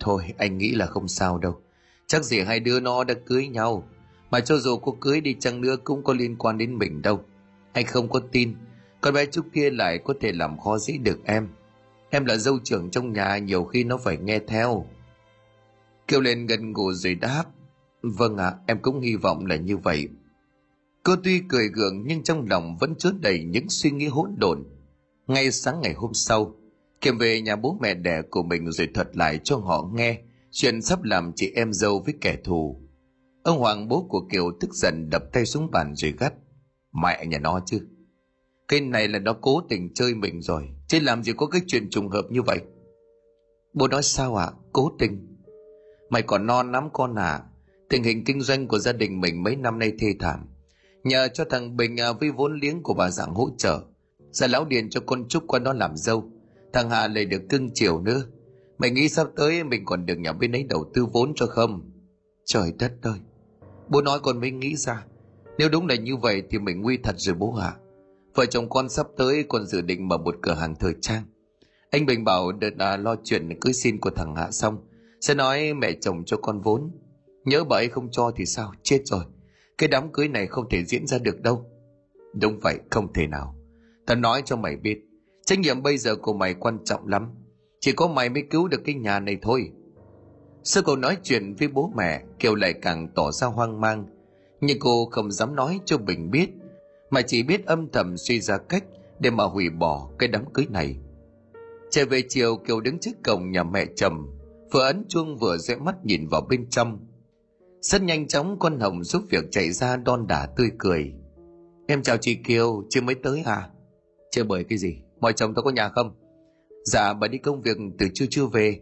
Thôi 0.00 0.22
anh 0.38 0.58
nghĩ 0.58 0.72
là 0.72 0.86
không 0.86 1.08
sao 1.08 1.38
đâu. 1.38 1.60
Chắc 2.06 2.24
gì 2.24 2.40
hai 2.40 2.60
đứa 2.60 2.80
nó 2.80 3.04
đã 3.04 3.14
cưới 3.26 3.48
nhau. 3.48 3.88
Mà 4.30 4.40
cho 4.40 4.58
dù 4.58 4.76
có 4.76 4.92
cưới 5.00 5.20
đi 5.20 5.36
chăng 5.40 5.60
nữa 5.60 5.76
cũng 5.84 6.04
có 6.04 6.12
liên 6.12 6.36
quan 6.36 6.58
đến 6.58 6.78
mình 6.78 7.02
đâu. 7.02 7.20
Anh 7.72 7.86
không 7.86 8.08
có 8.08 8.20
tin. 8.32 8.54
Con 9.00 9.14
bé 9.14 9.26
Trúc 9.26 9.46
kia 9.52 9.70
lại 9.70 9.98
có 9.98 10.14
thể 10.20 10.32
làm 10.32 10.58
khó 10.58 10.78
dễ 10.78 10.98
được 10.98 11.18
em. 11.24 11.48
Em 12.16 12.24
là 12.24 12.36
dâu 12.36 12.58
trưởng 12.64 12.90
trong 12.90 13.12
nhà 13.12 13.38
nhiều 13.38 13.64
khi 13.64 13.84
nó 13.84 13.96
phải 13.96 14.16
nghe 14.16 14.38
theo. 14.38 14.86
Kêu 16.08 16.20
lên 16.20 16.46
gần 16.46 16.72
ngủ 16.72 16.92
rồi 16.92 17.14
đáp. 17.14 17.44
Vâng 18.02 18.36
ạ, 18.36 18.46
à, 18.46 18.56
em 18.66 18.78
cũng 18.82 19.00
hy 19.00 19.16
vọng 19.16 19.46
là 19.46 19.56
như 19.56 19.76
vậy. 19.76 20.08
Cô 21.02 21.16
tuy 21.24 21.42
cười 21.48 21.68
gượng 21.68 22.04
nhưng 22.06 22.22
trong 22.22 22.46
lòng 22.50 22.76
vẫn 22.80 22.94
chứa 22.98 23.12
đầy 23.20 23.44
những 23.44 23.68
suy 23.68 23.90
nghĩ 23.90 24.06
hỗn 24.06 24.34
độn. 24.36 24.64
Ngay 25.26 25.50
sáng 25.50 25.80
ngày 25.80 25.92
hôm 25.94 26.14
sau, 26.14 26.54
Kiều 27.00 27.14
về 27.14 27.40
nhà 27.40 27.56
bố 27.56 27.78
mẹ 27.80 27.94
đẻ 27.94 28.22
của 28.30 28.42
mình 28.42 28.70
rồi 28.72 28.88
thuật 28.94 29.16
lại 29.16 29.40
cho 29.44 29.56
họ 29.56 29.90
nghe 29.94 30.18
chuyện 30.50 30.82
sắp 30.82 31.02
làm 31.02 31.32
chị 31.36 31.52
em 31.54 31.72
dâu 31.72 32.02
với 32.04 32.14
kẻ 32.20 32.36
thù. 32.44 32.80
Ông 33.42 33.58
Hoàng 33.58 33.88
bố 33.88 34.06
của 34.08 34.28
Kiều 34.32 34.50
tức 34.60 34.74
giận 34.74 35.10
đập 35.10 35.22
tay 35.32 35.46
xuống 35.46 35.70
bàn 35.70 35.94
rồi 35.96 36.14
gắt. 36.18 36.34
Mẹ 36.92 37.26
nhà 37.26 37.38
nó 37.38 37.60
chứ. 37.66 37.80
Cái 38.68 38.80
này 38.80 39.08
là 39.08 39.18
nó 39.18 39.32
cố 39.32 39.60
tình 39.68 39.94
chơi 39.94 40.14
mình 40.14 40.42
rồi. 40.42 40.75
Chứ 40.88 41.00
làm 41.00 41.22
gì 41.22 41.32
có 41.36 41.46
cái 41.46 41.60
chuyện 41.66 41.90
trùng 41.90 42.08
hợp 42.08 42.26
như 42.30 42.42
vậy. 42.42 42.60
Bố 43.72 43.88
nói, 43.88 44.02
sao 44.02 44.36
ạ? 44.36 44.44
À? 44.44 44.56
Cố 44.72 44.92
tình. 44.98 45.36
Mày 46.10 46.22
còn 46.22 46.46
non 46.46 46.72
lắm 46.72 46.88
con 46.92 47.14
à. 47.14 47.42
Tình 47.88 48.02
hình 48.02 48.24
kinh 48.24 48.40
doanh 48.40 48.68
của 48.68 48.78
gia 48.78 48.92
đình 48.92 49.20
mình 49.20 49.42
mấy 49.42 49.56
năm 49.56 49.78
nay 49.78 49.92
thê 49.98 50.14
thảm. 50.20 50.40
Nhờ 51.04 51.28
cho 51.34 51.44
thằng 51.50 51.76
Bình 51.76 52.00
à, 52.00 52.12
với 52.12 52.30
vốn 52.30 52.58
liếng 52.60 52.82
của 52.82 52.94
bà 52.94 53.10
dạng 53.10 53.34
hỗ 53.34 53.50
trợ. 53.58 53.80
Giờ 54.30 54.46
lão 54.46 54.64
điền 54.64 54.90
cho 54.90 55.00
con 55.06 55.28
Trúc 55.28 55.44
qua 55.46 55.60
nó 55.60 55.72
làm 55.72 55.96
dâu. 55.96 56.30
Thằng 56.72 56.90
Hà 56.90 57.08
lại 57.08 57.24
được 57.24 57.42
cưng 57.48 57.70
chiều 57.74 58.00
nữa 58.00 58.22
Mày 58.78 58.90
nghĩ 58.90 59.08
sắp 59.08 59.26
tới 59.36 59.64
mình 59.64 59.84
còn 59.84 60.06
được 60.06 60.18
nhà 60.18 60.32
bên 60.32 60.52
ấy 60.52 60.64
đầu 60.64 60.90
tư 60.94 61.06
vốn 61.12 61.32
cho 61.36 61.46
không? 61.46 61.90
Trời 62.44 62.72
đất 62.78 62.92
ơi! 63.02 63.18
Bố 63.88 64.02
nói, 64.02 64.20
con 64.22 64.40
mới 64.40 64.50
nghĩ 64.50 64.76
ra. 64.76 65.04
Nếu 65.58 65.68
đúng 65.68 65.86
là 65.86 65.94
như 65.94 66.16
vậy 66.16 66.42
thì 66.50 66.58
mình 66.58 66.82
nguy 66.82 66.98
thật 67.02 67.14
rồi 67.18 67.34
bố 67.34 67.56
ạ. 67.56 67.66
À. 67.66 67.80
Vợ 68.36 68.46
chồng 68.46 68.68
con 68.68 68.88
sắp 68.88 69.06
tới 69.16 69.44
còn 69.48 69.66
dự 69.66 69.80
định 69.80 70.08
mở 70.08 70.18
một 70.18 70.34
cửa 70.42 70.54
hàng 70.54 70.74
thời 70.74 70.94
trang. 71.00 71.22
Anh 71.90 72.06
Bình 72.06 72.24
bảo 72.24 72.52
đợt 72.52 72.78
à, 72.78 72.96
lo 72.96 73.16
chuyện 73.24 73.60
cưới 73.60 73.72
xin 73.72 74.00
của 74.00 74.10
thằng 74.10 74.36
Hạ 74.36 74.50
xong. 74.50 74.78
Sẽ 75.20 75.34
nói 75.34 75.74
mẹ 75.74 75.92
chồng 76.00 76.24
cho 76.24 76.36
con 76.36 76.60
vốn. 76.60 76.90
Nhớ 77.44 77.64
bà 77.64 77.76
ấy 77.76 77.88
không 77.88 78.08
cho 78.10 78.30
thì 78.36 78.46
sao? 78.46 78.72
Chết 78.82 79.00
rồi. 79.04 79.24
Cái 79.78 79.88
đám 79.88 80.12
cưới 80.12 80.28
này 80.28 80.46
không 80.46 80.68
thể 80.70 80.84
diễn 80.84 81.06
ra 81.06 81.18
được 81.18 81.40
đâu. 81.40 81.64
Đúng 82.40 82.58
vậy, 82.60 82.78
không 82.90 83.12
thể 83.12 83.26
nào. 83.26 83.54
Ta 84.06 84.14
nói 84.14 84.42
cho 84.44 84.56
mày 84.56 84.76
biết. 84.76 84.98
Trách 85.46 85.58
nhiệm 85.58 85.82
bây 85.82 85.98
giờ 85.98 86.16
của 86.16 86.32
mày 86.32 86.54
quan 86.54 86.78
trọng 86.84 87.08
lắm. 87.08 87.28
Chỉ 87.80 87.92
có 87.92 88.08
mày 88.08 88.28
mới 88.28 88.42
cứu 88.50 88.68
được 88.68 88.80
cái 88.84 88.94
nhà 88.94 89.20
này 89.20 89.36
thôi. 89.42 89.70
Sau 90.62 90.82
cậu 90.82 90.96
nói 90.96 91.16
chuyện 91.22 91.54
với 91.54 91.68
bố 91.68 91.92
mẹ, 91.96 92.22
Kiều 92.38 92.54
lại 92.54 92.72
càng 92.82 93.08
tỏ 93.14 93.32
ra 93.32 93.46
hoang 93.46 93.80
mang. 93.80 94.06
Nhưng 94.60 94.78
cô 94.80 95.08
không 95.10 95.32
dám 95.32 95.56
nói 95.56 95.80
cho 95.84 95.98
Bình 95.98 96.30
biết, 96.30 96.48
mà 97.16 97.22
chỉ 97.22 97.42
biết 97.42 97.66
âm 97.66 97.88
thầm 97.92 98.16
suy 98.16 98.40
ra 98.40 98.58
cách 98.58 98.84
để 99.18 99.30
mà 99.30 99.44
hủy 99.44 99.70
bỏ 99.70 100.10
cái 100.18 100.28
đám 100.28 100.44
cưới 100.52 100.66
này. 100.70 100.96
Trở 101.90 102.04
về 102.06 102.22
chiều 102.28 102.56
Kiều 102.56 102.80
đứng 102.80 102.98
trước 102.98 103.10
cổng 103.24 103.50
nhà 103.50 103.62
mẹ 103.62 103.86
chồng, 103.96 104.26
vừa 104.72 104.86
ấn 104.86 105.04
chuông 105.08 105.36
vừa 105.36 105.56
dõi 105.56 105.76
mắt 105.76 105.94
nhìn 106.04 106.26
vào 106.30 106.40
bên 106.50 106.70
trong. 106.70 107.06
Rất 107.80 108.02
nhanh 108.02 108.26
chóng 108.26 108.58
con 108.58 108.80
Hồng 108.80 109.04
giúp 109.04 109.22
việc 109.30 109.44
chạy 109.50 109.72
ra 109.72 109.96
đon 109.96 110.26
đả 110.26 110.46
tươi 110.56 110.70
cười. 110.78 111.12
Em 111.86 112.02
chào 112.02 112.16
chị 112.16 112.34
Kiều, 112.34 112.82
chưa 112.90 113.00
mới 113.00 113.14
tới 113.14 113.42
à? 113.46 113.70
Chơi 114.30 114.44
bởi 114.44 114.64
cái 114.64 114.78
gì? 114.78 114.96
Mọi 115.20 115.32
chồng 115.32 115.54
tôi 115.54 115.62
có 115.62 115.70
nhà 115.70 115.88
không? 115.88 116.14
Dạ 116.84 117.12
bà 117.12 117.28
đi 117.28 117.38
công 117.38 117.62
việc 117.62 117.76
từ 117.98 118.08
trưa 118.14 118.26
chưa 118.30 118.46
về. 118.46 118.80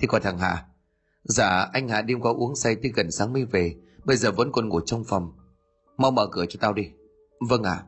Thì 0.00 0.06
còn 0.06 0.22
thằng 0.22 0.38
Hà? 0.38 0.64
Dạ 1.22 1.68
anh 1.72 1.88
Hà 1.88 2.02
đêm 2.02 2.20
qua 2.20 2.32
uống 2.32 2.56
say 2.56 2.76
tới 2.82 2.92
gần 2.94 3.10
sáng 3.10 3.32
mới 3.32 3.44
về 3.44 3.74
Bây 4.04 4.16
giờ 4.16 4.30
vẫn 4.30 4.52
còn 4.52 4.68
ngủ 4.68 4.80
trong 4.80 5.04
phòng 5.04 5.32
Mau 5.96 6.10
mở 6.10 6.26
cửa 6.32 6.44
cho 6.48 6.58
tao 6.60 6.72
đi 6.72 6.90
Vâng 7.48 7.62
ạ 7.62 7.72
à. 7.72 7.84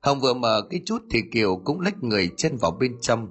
Hồng 0.00 0.20
vừa 0.20 0.34
mở 0.34 0.62
cái 0.70 0.80
chút 0.84 1.02
thì 1.10 1.22
Kiều 1.32 1.56
cũng 1.64 1.80
lách 1.80 2.02
người 2.02 2.30
chân 2.36 2.56
vào 2.60 2.70
bên 2.70 2.98
trong 3.00 3.28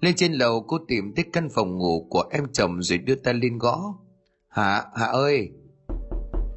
Lên 0.00 0.14
trên 0.16 0.32
lầu 0.32 0.64
cô 0.68 0.78
tìm 0.88 1.12
tới 1.16 1.24
căn 1.32 1.48
phòng 1.54 1.78
ngủ 1.78 2.06
của 2.10 2.24
em 2.30 2.44
chồng 2.52 2.82
rồi 2.82 2.98
đưa 2.98 3.14
tay 3.14 3.34
lên 3.34 3.58
gõ 3.58 3.94
Hạ, 4.48 4.84
Hạ 4.94 5.06
ơi 5.06 5.50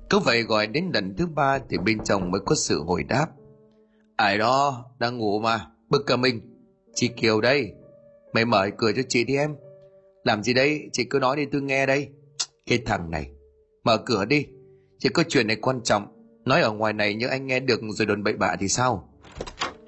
Cứ 0.09 0.19
vậy 0.19 0.43
gọi 0.43 0.67
đến 0.67 0.91
lần 0.93 1.15
thứ 1.17 1.27
ba 1.27 1.59
thì 1.69 1.77
bên 1.77 2.03
trong 2.03 2.31
mới 2.31 2.41
có 2.45 2.55
sự 2.55 2.83
hồi 2.83 3.03
đáp 3.03 3.27
Ai 4.15 4.38
đó, 4.38 4.86
đang 5.00 5.17
ngủ 5.17 5.39
mà, 5.39 5.67
bực 5.89 6.03
cả 6.07 6.15
mình 6.15 6.41
Chị 6.93 7.07
Kiều 7.07 7.41
đây 7.41 7.74
Mày 8.33 8.45
mở 8.45 8.69
cửa 8.77 8.91
cho 8.95 9.01
chị 9.09 9.24
đi 9.24 9.36
em 9.36 9.55
làm 10.27 10.43
gì 10.43 10.53
đây? 10.53 10.89
Chị 10.93 11.03
cứ 11.03 11.19
nói 11.19 11.36
đi 11.38 11.45
tôi 11.51 11.62
nghe 11.62 11.86
đây. 11.86 12.09
Cái 12.65 12.79
thằng 12.86 13.12
này. 13.12 13.31
Mở 13.83 13.97
cửa 13.97 14.25
đi. 14.25 14.45
Chỉ 15.00 15.09
có 15.09 15.24
chuyện 15.29 15.47
này 15.47 15.55
quan 15.55 15.81
trọng. 15.83 16.16
Nói 16.47 16.61
ở 16.61 16.71
ngoài 16.71 16.93
này 16.93 17.13
nhưng 17.13 17.29
anh 17.29 17.47
nghe 17.47 17.59
được 17.59 17.81
rồi 17.89 18.05
đồn 18.05 18.23
bậy 18.23 18.33
bạ 18.33 18.55
thì 18.59 18.67
sao? 18.67 19.09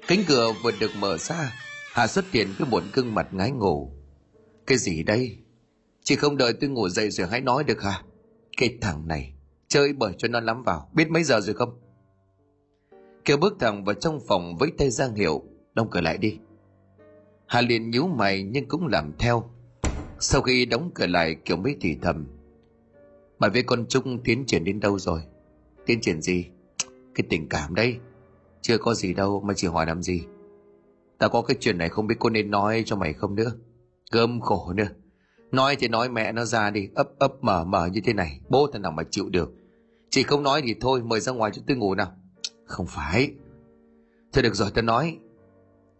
Cánh 0.06 0.18
cửa 0.28 0.52
vừa 0.62 0.70
được 0.80 0.90
mở 0.98 1.18
ra. 1.18 1.52
Hà 1.92 2.06
xuất 2.06 2.30
hiện 2.32 2.48
với 2.58 2.68
một 2.68 2.82
gương 2.92 3.14
mặt 3.14 3.28
ngái 3.32 3.50
ngủ. 3.50 3.92
Cái 4.66 4.78
gì 4.78 5.02
đây? 5.02 5.38
Chị 6.04 6.16
không 6.16 6.36
đợi 6.36 6.52
tôi 6.52 6.70
ngủ 6.70 6.88
dậy 6.88 7.10
rồi 7.10 7.28
hãy 7.30 7.40
nói 7.40 7.64
được 7.64 7.82
hả? 7.82 8.02
Cái 8.56 8.78
thằng 8.80 9.08
này. 9.08 9.34
Chơi 9.68 9.92
bởi 9.92 10.12
cho 10.18 10.28
nó 10.28 10.40
lắm 10.40 10.62
vào. 10.62 10.90
Biết 10.94 11.10
mấy 11.10 11.24
giờ 11.24 11.40
rồi 11.40 11.54
không? 11.54 11.80
Kiều 13.24 13.36
bước 13.36 13.56
thẳng 13.60 13.84
vào 13.84 13.94
trong 13.94 14.20
phòng 14.28 14.56
với 14.58 14.70
tay 14.78 14.90
giang 14.90 15.14
hiệu. 15.14 15.42
Đóng 15.74 15.88
cửa 15.90 16.00
lại 16.00 16.18
đi. 16.18 16.38
Hà 17.46 17.60
liền 17.60 17.90
nhíu 17.90 18.06
mày 18.06 18.42
nhưng 18.42 18.68
cũng 18.68 18.86
làm 18.86 19.12
theo 19.18 19.50
sau 20.22 20.42
khi 20.42 20.66
đóng 20.66 20.90
cửa 20.94 21.06
lại 21.06 21.34
Kiều 21.34 21.56
mới 21.56 21.76
thì 21.80 21.96
thầm, 22.02 22.26
Bà 23.38 23.48
với 23.48 23.62
con 23.62 23.86
Trung 23.88 24.22
tiến 24.24 24.44
triển 24.46 24.64
đến 24.64 24.80
đâu 24.80 24.98
rồi 24.98 25.22
Tiến 25.90 26.00
triển 26.00 26.22
gì? 26.22 26.46
Cái 27.14 27.26
tình 27.30 27.48
cảm 27.48 27.74
đấy, 27.74 27.96
Chưa 28.60 28.78
có 28.78 28.94
gì 28.94 29.14
đâu 29.14 29.40
mà 29.40 29.54
chỉ 29.56 29.66
hỏi 29.66 29.86
làm 29.86 30.02
gì. 30.02 30.22
Ta 31.18 31.28
có 31.28 31.42
cái 31.42 31.56
chuyện 31.60 31.78
này 31.78 31.88
không 31.88 32.06
biết 32.06 32.14
có 32.18 32.30
nên 32.30 32.50
nói 32.50 32.82
cho 32.86 32.96
mày 32.96 33.12
không 33.12 33.34
nữa. 33.34 33.52
Gơm 34.12 34.40
khổ 34.40 34.72
nữa. 34.72 34.88
Nói 35.52 35.76
thì 35.76 35.88
nói 35.88 36.08
mẹ 36.08 36.32
nó 36.32 36.44
ra 36.44 36.70
đi 36.70 36.88
Ấp 36.94 37.18
ấp 37.18 37.32
mở 37.44 37.64
mở 37.64 37.86
như 37.86 38.00
thế 38.04 38.12
này 38.12 38.40
Bố 38.48 38.66
thằng 38.72 38.82
nào 38.82 38.92
mà 38.92 39.02
chịu 39.10 39.28
được. 39.28 39.52
Chị 40.10 40.22
không 40.22 40.42
nói 40.42 40.62
thì 40.64 40.74
thôi 40.80 41.02
mời 41.02 41.20
ra 41.20 41.32
ngoài 41.32 41.50
cho 41.54 41.62
tôi 41.66 41.76
ngủ 41.76 41.94
nào. 41.94 42.12
Không 42.66 42.86
phải. 42.86 43.30
Thôi 44.32 44.42
được 44.42 44.54
rồi 44.54 44.70
tao 44.74 44.82
nói. 44.82 45.18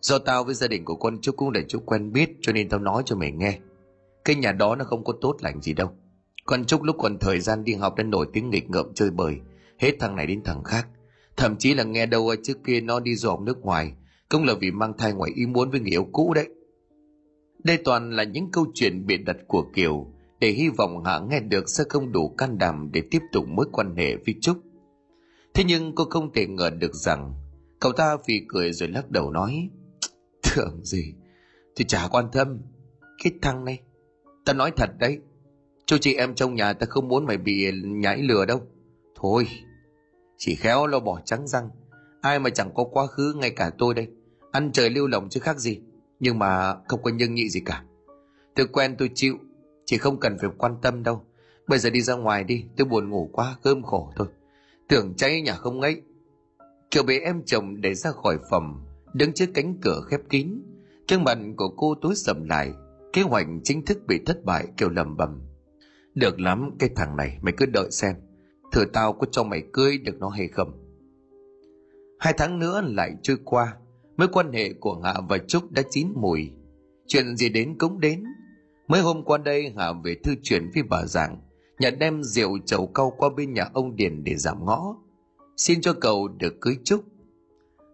Do 0.00 0.18
tao 0.18 0.44
với 0.44 0.54
gia 0.54 0.68
đình 0.68 0.84
của 0.84 0.96
con 0.96 1.20
chú 1.20 1.32
cũng 1.32 1.52
để 1.52 1.64
chú 1.68 1.78
quen 1.86 2.12
biết 2.12 2.30
Cho 2.40 2.52
nên 2.52 2.68
tao 2.68 2.80
nói 2.80 3.02
cho 3.06 3.16
mày 3.16 3.32
nghe. 3.32 3.58
Cái 4.24 4.36
nhà 4.36 4.52
đó 4.52 4.76
nó 4.76 4.84
không 4.84 5.04
có 5.04 5.12
tốt 5.20 5.36
lành 5.40 5.60
gì 5.60 5.72
đâu. 5.72 5.90
Con 6.44 6.64
Trúc 6.64 6.82
lúc 6.82 6.96
còn 6.98 7.18
thời 7.18 7.40
gian 7.40 7.64
đi 7.64 7.74
học 7.74 7.94
đã 7.96 8.04
nổi 8.04 8.26
tiếng 8.32 8.50
nghịch 8.50 8.70
ngợm 8.70 8.86
chơi 8.94 9.10
bời 9.10 9.40
hết 9.80 9.92
thằng 10.00 10.16
này 10.16 10.26
đến 10.26 10.42
thằng 10.44 10.64
khác 10.64 10.88
thậm 11.36 11.56
chí 11.56 11.74
là 11.74 11.84
nghe 11.84 12.06
đâu 12.06 12.34
trước 12.42 12.58
kia 12.66 12.80
nó 12.80 13.00
đi 13.00 13.14
dòm 13.14 13.44
nước 13.44 13.58
ngoài 13.60 13.92
cũng 14.28 14.44
là 14.44 14.54
vì 14.60 14.70
mang 14.70 14.92
thai 14.98 15.12
ngoài 15.12 15.32
ý 15.34 15.46
muốn 15.46 15.70
với 15.70 15.80
người 15.80 15.90
yêu 15.90 16.08
cũ 16.12 16.34
đấy 16.34 16.48
đây 17.64 17.76
toàn 17.76 18.10
là 18.10 18.24
những 18.24 18.50
câu 18.52 18.66
chuyện 18.74 19.06
biện 19.06 19.24
đặt 19.24 19.36
của 19.48 19.70
kiều 19.74 20.12
để 20.40 20.50
hy 20.50 20.68
vọng 20.68 21.04
hạ 21.04 21.20
nghe 21.30 21.40
được 21.40 21.68
sẽ 21.68 21.84
không 21.88 22.12
đủ 22.12 22.34
can 22.38 22.58
đảm 22.58 22.90
để 22.92 23.02
tiếp 23.10 23.22
tục 23.32 23.48
mối 23.48 23.66
quan 23.72 23.96
hệ 23.96 24.16
với 24.16 24.34
trúc 24.40 24.58
thế 25.54 25.64
nhưng 25.66 25.94
cô 25.94 26.04
không 26.04 26.32
thể 26.32 26.46
ngờ 26.46 26.70
được 26.70 26.94
rằng 26.94 27.34
cậu 27.80 27.92
ta 27.92 28.16
phì 28.26 28.40
cười 28.48 28.72
rồi 28.72 28.88
lắc 28.88 29.10
đầu 29.10 29.30
nói 29.30 29.68
tưởng 30.42 30.80
gì 30.84 31.14
thì 31.76 31.84
chả 31.84 32.08
quan 32.10 32.28
tâm 32.32 32.58
cái 33.22 33.32
thằng 33.42 33.64
này 33.64 33.80
Ta 34.44 34.52
nói 34.52 34.70
thật 34.76 34.90
đấy. 34.98 35.18
Chú 35.86 35.98
chị 35.98 36.14
em 36.14 36.34
trong 36.34 36.54
nhà 36.54 36.72
ta 36.72 36.86
không 36.86 37.08
muốn 37.08 37.26
mày 37.26 37.36
bị 37.36 37.72
nhảy 37.84 38.22
lừa 38.22 38.44
đâu. 38.44 38.62
Thôi, 39.14 39.46
chỉ 40.40 40.54
khéo 40.54 40.86
lo 40.86 41.00
bỏ 41.00 41.20
trắng 41.24 41.48
răng. 41.48 41.70
Ai 42.20 42.38
mà 42.38 42.50
chẳng 42.50 42.74
có 42.74 42.84
quá 42.84 43.06
khứ 43.06 43.32
ngay 43.36 43.50
cả 43.50 43.70
tôi 43.78 43.94
đây. 43.94 44.08
Ăn 44.52 44.72
trời 44.72 44.90
lưu 44.90 45.06
lỏng 45.06 45.28
chứ 45.28 45.40
khác 45.40 45.58
gì. 45.58 45.80
Nhưng 46.20 46.38
mà 46.38 46.74
không 46.88 47.02
có 47.02 47.10
nhân 47.10 47.34
nhị 47.34 47.50
gì 47.50 47.60
cả. 47.60 47.84
Tôi 48.54 48.66
quen 48.66 48.94
tôi 48.98 49.10
chịu. 49.14 49.36
Chỉ 49.84 49.98
không 49.98 50.20
cần 50.20 50.38
phải 50.40 50.50
quan 50.58 50.76
tâm 50.82 51.02
đâu. 51.02 51.22
Bây 51.66 51.78
giờ 51.78 51.90
đi 51.90 52.02
ra 52.02 52.14
ngoài 52.14 52.44
đi. 52.44 52.64
Tôi 52.76 52.86
buồn 52.86 53.10
ngủ 53.10 53.30
quá, 53.32 53.56
cơm 53.62 53.82
khổ 53.82 54.12
thôi. 54.16 54.26
Tưởng 54.88 55.14
cháy 55.16 55.42
nhà 55.42 55.54
không 55.54 55.80
ấy. 55.80 56.02
Kiều 56.90 57.02
bị 57.02 57.18
em 57.18 57.42
chồng 57.46 57.80
để 57.80 57.94
ra 57.94 58.10
khỏi 58.10 58.38
phòng. 58.50 58.84
Đứng 59.12 59.32
trước 59.32 59.46
cánh 59.54 59.74
cửa 59.82 60.00
khép 60.10 60.20
kín. 60.28 60.62
Trương 61.06 61.24
mặt 61.24 61.38
của 61.56 61.68
cô 61.76 61.94
tối 62.02 62.14
sầm 62.16 62.48
lại 62.48 62.72
Kế 63.12 63.22
hoạch 63.22 63.46
chính 63.64 63.84
thức 63.84 63.98
bị 64.06 64.20
thất 64.26 64.44
bại 64.44 64.66
kêu 64.76 64.88
lầm 64.88 65.16
bầm. 65.16 65.40
Được 66.14 66.40
lắm 66.40 66.70
cái 66.78 66.90
thằng 66.96 67.16
này 67.16 67.38
mày 67.42 67.54
cứ 67.56 67.66
đợi 67.66 67.90
xem. 67.90 68.14
Thử 68.72 68.84
tao 68.84 69.12
có 69.12 69.26
cho 69.30 69.42
mày 69.42 69.62
cưới 69.72 69.98
được 69.98 70.18
nó 70.18 70.28
hay 70.28 70.48
không. 70.48 70.72
Hai 72.18 72.34
tháng 72.36 72.58
nữa 72.58 72.82
lại 72.84 73.14
trôi 73.22 73.36
qua. 73.44 73.76
Mối 74.16 74.28
quan 74.28 74.52
hệ 74.52 74.72
của 74.72 75.00
Hạ 75.04 75.14
và 75.28 75.38
Trúc 75.38 75.72
đã 75.72 75.82
chín 75.90 76.08
mùi. 76.16 76.50
Chuyện 77.06 77.36
gì 77.36 77.48
đến 77.48 77.78
cũng 77.78 78.00
đến. 78.00 78.24
Mới 78.88 79.00
hôm 79.00 79.24
qua 79.24 79.38
đây 79.38 79.72
Hạ 79.76 79.92
về 80.04 80.16
thư 80.24 80.34
chuyển 80.42 80.70
với 80.74 80.82
bà 80.82 81.04
giảng. 81.04 81.42
Nhà 81.78 81.90
đem 81.90 82.22
rượu 82.22 82.58
chầu 82.66 82.86
cau 82.86 83.12
qua 83.18 83.28
bên 83.36 83.52
nhà 83.52 83.70
ông 83.72 83.96
Điền 83.96 84.24
để 84.24 84.36
giảm 84.36 84.64
ngõ. 84.64 84.96
Xin 85.56 85.80
cho 85.80 85.92
cậu 85.92 86.28
được 86.28 86.60
cưới 86.60 86.76
Trúc. 86.84 87.04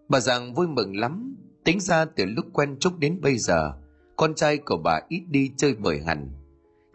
Bà 0.09 0.19
giảng 0.19 0.53
vui 0.53 0.67
mừng 0.67 0.99
lắm. 0.99 1.35
Tính 1.63 1.79
ra 1.79 2.05
từ 2.05 2.25
lúc 2.25 2.45
quen 2.53 2.77
Trúc 2.79 2.99
đến 2.99 3.21
bây 3.21 3.37
giờ, 3.37 3.73
con 4.15 4.35
trai 4.35 4.57
của 4.57 4.77
bà 4.83 5.01
ít 5.09 5.23
đi 5.29 5.51
chơi 5.57 5.75
bời 5.75 6.01
hẳn 6.05 6.31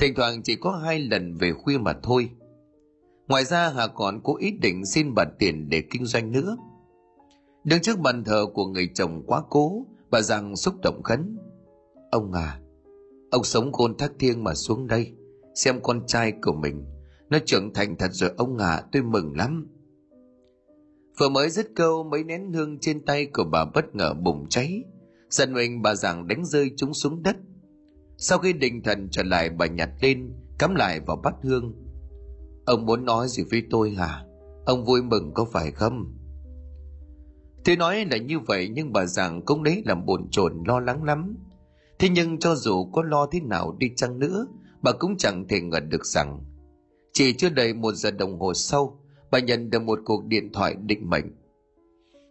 thỉnh 0.02 0.14
thoảng 0.14 0.42
chỉ 0.42 0.56
có 0.56 0.70
hai 0.70 0.98
lần 0.98 1.34
về 1.34 1.52
khuya 1.52 1.78
mà 1.78 1.92
thôi 2.02 2.30
ngoài 3.32 3.44
ra 3.44 3.68
hà 3.68 3.86
còn 3.86 4.20
có 4.24 4.34
ý 4.38 4.50
định 4.50 4.86
xin 4.86 5.14
bà 5.14 5.24
tiền 5.38 5.68
để 5.68 5.82
kinh 5.90 6.04
doanh 6.04 6.32
nữa 6.32 6.56
đứng 7.64 7.80
trước 7.80 7.98
bàn 7.98 8.24
thờ 8.24 8.46
của 8.54 8.66
người 8.66 8.88
chồng 8.94 9.22
quá 9.26 9.42
cố 9.50 9.86
bà 10.10 10.20
rằng 10.20 10.56
xúc 10.56 10.74
động 10.82 11.02
khấn 11.02 11.38
ông 12.10 12.32
à 12.32 12.60
ông 13.30 13.44
sống 13.44 13.72
khôn 13.72 13.96
thác 13.96 14.12
thiêng 14.18 14.44
mà 14.44 14.54
xuống 14.54 14.86
đây 14.86 15.12
xem 15.54 15.80
con 15.82 16.06
trai 16.06 16.32
của 16.42 16.52
mình 16.52 16.84
nó 17.30 17.38
trưởng 17.46 17.74
thành 17.74 17.96
thật 17.98 18.10
rồi 18.12 18.30
ông 18.36 18.58
à 18.58 18.82
tôi 18.92 19.02
mừng 19.02 19.36
lắm 19.36 19.68
vừa 21.18 21.28
mới 21.28 21.50
dứt 21.50 21.70
câu 21.76 22.04
mấy 22.04 22.24
nén 22.24 22.52
hương 22.52 22.78
trên 22.78 23.04
tay 23.04 23.26
của 23.26 23.44
bà 23.44 23.64
bất 23.64 23.94
ngờ 23.94 24.14
bùng 24.14 24.48
cháy 24.48 24.84
Giận 25.32 25.52
mình 25.52 25.82
bà 25.82 25.94
rằng 25.94 26.26
đánh 26.26 26.44
rơi 26.44 26.70
chúng 26.76 26.94
xuống 26.94 27.22
đất. 27.22 27.36
Sau 28.16 28.38
khi 28.38 28.52
định 28.52 28.82
thần 28.82 29.08
trở 29.10 29.22
lại 29.22 29.50
bà 29.50 29.66
nhặt 29.66 29.90
lên, 30.00 30.32
cắm 30.58 30.74
lại 30.74 31.00
vào 31.00 31.16
bát 31.16 31.34
hương. 31.42 31.74
Ông 32.64 32.86
muốn 32.86 33.04
nói 33.04 33.28
gì 33.28 33.42
với 33.50 33.62
tôi 33.70 33.90
hả? 33.90 34.24
Ông 34.66 34.84
vui 34.84 35.02
mừng 35.02 35.34
có 35.34 35.44
phải 35.44 35.70
không? 35.70 36.14
Thế 37.64 37.76
nói 37.76 38.04
là 38.10 38.16
như 38.16 38.38
vậy 38.38 38.68
nhưng 38.72 38.92
bà 38.92 39.06
giảng 39.06 39.42
cũng 39.44 39.62
đấy 39.62 39.82
làm 39.86 40.06
bồn 40.06 40.28
chồn 40.30 40.62
lo 40.66 40.80
lắng 40.80 41.04
lắm. 41.04 41.36
Thế 41.98 42.08
nhưng 42.08 42.38
cho 42.38 42.54
dù 42.54 42.90
có 42.92 43.02
lo 43.02 43.26
thế 43.26 43.40
nào 43.40 43.76
đi 43.78 43.86
chăng 43.96 44.18
nữa, 44.18 44.46
bà 44.82 44.92
cũng 44.92 45.16
chẳng 45.16 45.48
thể 45.48 45.60
ngờ 45.60 45.80
được 45.80 46.06
rằng 46.06 46.44
chỉ 47.12 47.32
chưa 47.32 47.48
đầy 47.48 47.74
một 47.74 47.94
giờ 47.94 48.10
đồng 48.10 48.40
hồ 48.40 48.54
sau, 48.54 49.00
bà 49.30 49.38
nhận 49.38 49.70
được 49.70 49.82
một 49.82 49.98
cuộc 50.04 50.24
điện 50.24 50.52
thoại 50.52 50.76
định 50.86 51.10
mệnh. 51.10 51.24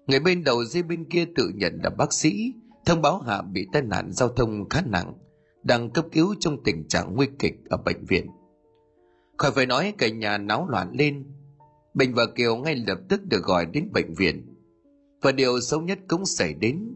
Người 0.07 0.19
bên 0.19 0.43
đầu 0.43 0.63
dây 0.63 0.83
bên 0.83 1.09
kia 1.09 1.25
tự 1.35 1.51
nhận 1.55 1.79
là 1.83 1.89
bác 1.89 2.13
sĩ, 2.13 2.53
thông 2.85 3.01
báo 3.01 3.19
Hạ 3.19 3.41
bị 3.41 3.67
tai 3.73 3.81
nạn 3.81 4.11
giao 4.11 4.29
thông 4.29 4.69
khá 4.69 4.81
nặng, 4.85 5.13
đang 5.63 5.89
cấp 5.89 6.05
cứu 6.11 6.35
trong 6.39 6.63
tình 6.63 6.87
trạng 6.87 7.15
nguy 7.15 7.27
kịch 7.39 7.55
ở 7.69 7.77
bệnh 7.77 8.05
viện 8.05 8.27
khỏi 9.41 9.51
phải 9.51 9.65
nói 9.65 9.93
cả 9.97 10.09
nhà 10.09 10.37
náo 10.37 10.69
loạn 10.69 10.91
lên. 10.93 11.23
Bình 11.93 12.13
và 12.13 12.25
kiều 12.35 12.57
ngay 12.57 12.75
lập 12.75 12.99
tức 13.09 13.21
được 13.25 13.43
gọi 13.43 13.65
đến 13.65 13.89
bệnh 13.93 14.13
viện. 14.13 14.55
Và 15.21 15.31
điều 15.31 15.59
xấu 15.59 15.81
nhất 15.81 15.99
cũng 16.07 16.25
xảy 16.25 16.53
đến. 16.53 16.95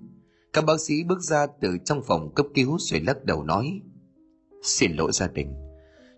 Các 0.54 0.66
bác 0.66 0.80
sĩ 0.80 1.04
bước 1.04 1.22
ra 1.22 1.48
từ 1.62 1.78
trong 1.86 2.04
phòng 2.04 2.34
cấp 2.36 2.46
cứu 2.54 2.78
rồi 2.80 3.00
lắc 3.00 3.26
đầu 3.26 3.44
nói, 3.44 3.82
xin 4.64 4.92
lỗi 4.92 5.12
gia 5.14 5.28
đình. 5.28 5.54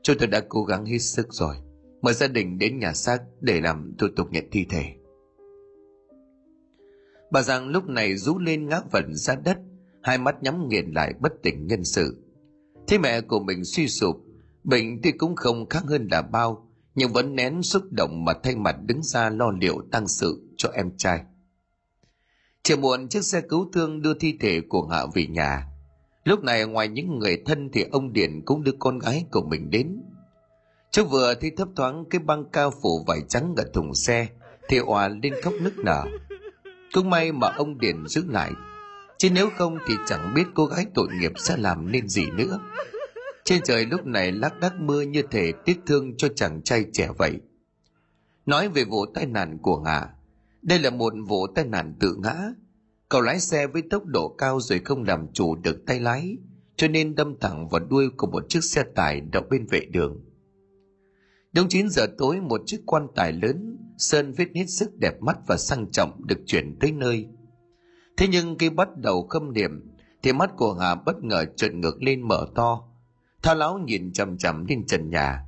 Chúng 0.02 0.16
tôi 0.20 0.28
đã 0.28 0.42
cố 0.50 0.64
gắng 0.64 0.86
hết 0.86 0.98
sức 0.98 1.28
rồi. 1.30 1.56
Mời 2.02 2.14
gia 2.14 2.28
đình 2.28 2.58
đến 2.58 2.80
nhà 2.80 2.94
xác 2.94 3.22
để 3.42 3.62
làm 3.62 3.94
thủ 3.98 4.08
tục 4.16 4.28
nhận 4.32 4.46
thi 4.52 4.66
thể. 4.70 4.84
Bà 7.32 7.42
giang 7.42 7.68
lúc 7.68 7.90
này 7.90 8.18
rú 8.18 8.38
lên 8.38 8.68
ngã 8.68 8.82
vẩn 8.92 9.16
ra 9.16 9.36
đất, 9.36 9.58
hai 10.02 10.18
mắt 10.18 10.36
nhắm 10.44 10.68
nghiền 10.68 10.92
lại 10.92 11.14
bất 11.20 11.34
tỉnh 11.44 11.68
nhân 11.68 11.84
sự. 11.84 12.18
Thế 12.88 12.98
mẹ 12.98 13.22
của 13.22 13.40
mình 13.40 13.64
suy 13.64 13.88
sụp 13.88 14.27
bệnh 14.64 15.02
thì 15.02 15.12
cũng 15.12 15.36
không 15.36 15.70
khác 15.70 15.84
hơn 15.88 16.08
là 16.12 16.22
bao, 16.22 16.68
nhưng 16.96 17.14
vẫn 17.14 17.36
nén 17.36 17.64
xúc 17.64 17.84
động 17.92 18.26
mà 18.26 18.34
thay 18.44 18.56
mặt 18.56 18.76
đứng 18.86 19.04
ra 19.04 19.30
lo 19.30 19.52
liệu 19.62 19.82
tăng 19.92 20.08
sự 20.08 20.42
cho 20.58 20.70
em 20.74 20.92
trai. 20.98 21.22
Chiều 22.64 22.78
muộn 22.78 23.08
chiếc 23.08 23.24
xe 23.24 23.42
cứu 23.42 23.70
thương 23.74 24.02
đưa 24.02 24.14
thi 24.14 24.38
thể 24.40 24.62
của 24.70 24.88
hạ 24.88 25.06
về 25.14 25.28
nhà. 25.28 25.68
Lúc 26.24 26.44
này 26.44 26.66
ngoài 26.66 26.88
những 26.88 27.20
người 27.20 27.42
thân 27.46 27.70
thì 27.74 27.86
ông 27.92 28.14
điển 28.14 28.42
cũng 28.46 28.64
đưa 28.64 28.72
con 28.80 29.00
gái 29.00 29.26
của 29.32 29.42
mình 29.42 29.70
đến. 29.70 30.02
Trước 30.92 31.10
vừa 31.10 31.34
thấy 31.34 31.52
thấp 31.58 31.68
thoáng 31.76 32.06
cái 32.10 32.20
băng 32.20 32.46
cao 32.52 32.72
phủ 32.82 33.04
vải 33.08 33.20
trắng 33.30 33.54
ở 33.58 33.64
thùng 33.74 33.96
xe, 33.96 34.28
thì 34.70 34.78
òa 34.78 35.08
lên 35.08 35.34
khóc 35.44 35.54
nức 35.62 35.78
nở. 35.78 36.06
Cũng 36.94 37.10
may 37.10 37.32
mà 37.32 37.48
ông 37.48 37.78
điển 37.78 38.08
giữ 38.08 38.24
lại, 38.28 38.52
chứ 39.18 39.30
nếu 39.32 39.50
không 39.58 39.78
thì 39.88 39.94
chẳng 40.08 40.34
biết 40.36 40.44
cô 40.56 40.66
gái 40.66 40.86
tội 40.94 41.08
nghiệp 41.20 41.32
sẽ 41.38 41.58
làm 41.58 41.92
nên 41.92 42.08
gì 42.08 42.26
nữa 42.32 42.60
trên 43.48 43.62
trời 43.64 43.86
lúc 43.86 44.06
này 44.06 44.32
lác 44.32 44.60
đác 44.60 44.80
mưa 44.80 45.02
như 45.02 45.22
thể 45.32 45.52
tiếc 45.66 45.80
thương 45.86 46.18
cho 46.18 46.28
chàng 46.36 46.62
trai 46.62 46.86
trẻ 46.94 47.10
vậy. 47.18 47.38
Nói 48.46 48.70
về 48.70 48.84
vụ 48.84 49.06
tai 49.06 49.26
nạn 49.26 49.58
của 49.62 49.78
ngà, 49.78 50.10
đây 50.62 50.80
là 50.80 50.90
một 50.90 51.14
vụ 51.28 51.48
tai 51.48 51.66
nạn 51.66 51.94
tự 52.00 52.16
ngã. 52.24 52.36
Cậu 53.10 53.22
lái 53.22 53.40
xe 53.40 53.68
với 53.68 53.82
tốc 53.90 54.06
độ 54.06 54.36
cao 54.38 54.60
rồi 54.60 54.80
không 54.80 55.04
làm 55.04 55.28
chủ 55.34 55.56
được 55.56 55.86
tay 55.86 56.00
lái, 56.00 56.38
cho 56.76 56.88
nên 56.88 57.16
đâm 57.16 57.40
thẳng 57.40 57.68
vào 57.70 57.82
đuôi 57.90 58.10
của 58.18 58.28
một 58.28 58.50
chiếc 58.50 58.64
xe 58.64 58.84
tải 58.96 59.22
đậu 59.22 59.44
bên 59.50 59.66
vệ 59.66 59.80
đường. 59.80 60.24
Đúng 61.54 61.68
9 61.70 61.90
giờ 61.90 62.08
tối, 62.18 62.42
một 62.42 62.62
chiếc 62.66 62.82
quan 62.86 63.08
tài 63.16 63.32
lớn, 63.34 63.78
sơn 63.98 64.32
viết 64.32 64.50
hết 64.56 64.66
sức 64.68 64.90
đẹp 65.00 65.22
mắt 65.22 65.38
và 65.48 65.58
sang 65.58 65.92
trọng 65.92 66.28
được 66.28 66.40
chuyển 66.46 66.80
tới 66.80 66.92
nơi. 66.92 67.28
Thế 68.18 68.28
nhưng 68.28 68.58
khi 68.58 68.70
bắt 68.70 68.88
đầu 68.98 69.28
khâm 69.28 69.54
niệm, 69.54 69.72
thì 70.24 70.34
mắt 70.34 70.52
của 70.58 70.74
hà 70.74 70.96
bất 70.96 71.24
ngờ 71.24 71.46
trợn 71.56 71.82
ngược 71.82 72.04
lên 72.04 72.22
mở 72.22 72.48
to 72.56 72.88
thao 73.48 73.56
lão 73.56 73.78
nhìn 73.78 74.14
chằm 74.14 74.38
chằm 74.38 74.66
lên 74.66 74.86
trần 74.86 75.10
nhà. 75.10 75.46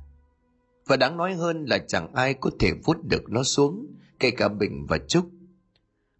Và 0.86 0.96
đáng 0.96 1.16
nói 1.16 1.34
hơn 1.34 1.64
là 1.64 1.78
chẳng 1.78 2.14
ai 2.14 2.34
có 2.34 2.50
thể 2.58 2.72
vút 2.84 2.96
được 3.04 3.30
nó 3.30 3.42
xuống, 3.42 3.86
kể 4.20 4.30
cả 4.30 4.48
bình 4.48 4.86
và 4.88 4.98
trúc. 4.98 5.30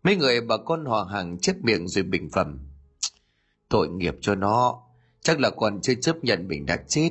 Mấy 0.02 0.16
người 0.16 0.40
bà 0.40 0.56
con 0.56 0.84
họ 0.84 1.02
hàng 1.02 1.38
chết 1.38 1.56
miệng 1.62 1.88
rồi 1.88 2.04
bình 2.04 2.30
phẩm. 2.30 2.58
Tội 3.68 3.88
nghiệp 3.88 4.14
cho 4.20 4.34
nó, 4.34 4.82
chắc 5.20 5.40
là 5.40 5.50
còn 5.50 5.80
chưa 5.80 5.94
chấp 5.94 6.24
nhận 6.24 6.48
mình 6.48 6.66
đã 6.66 6.76
chết. 6.88 7.10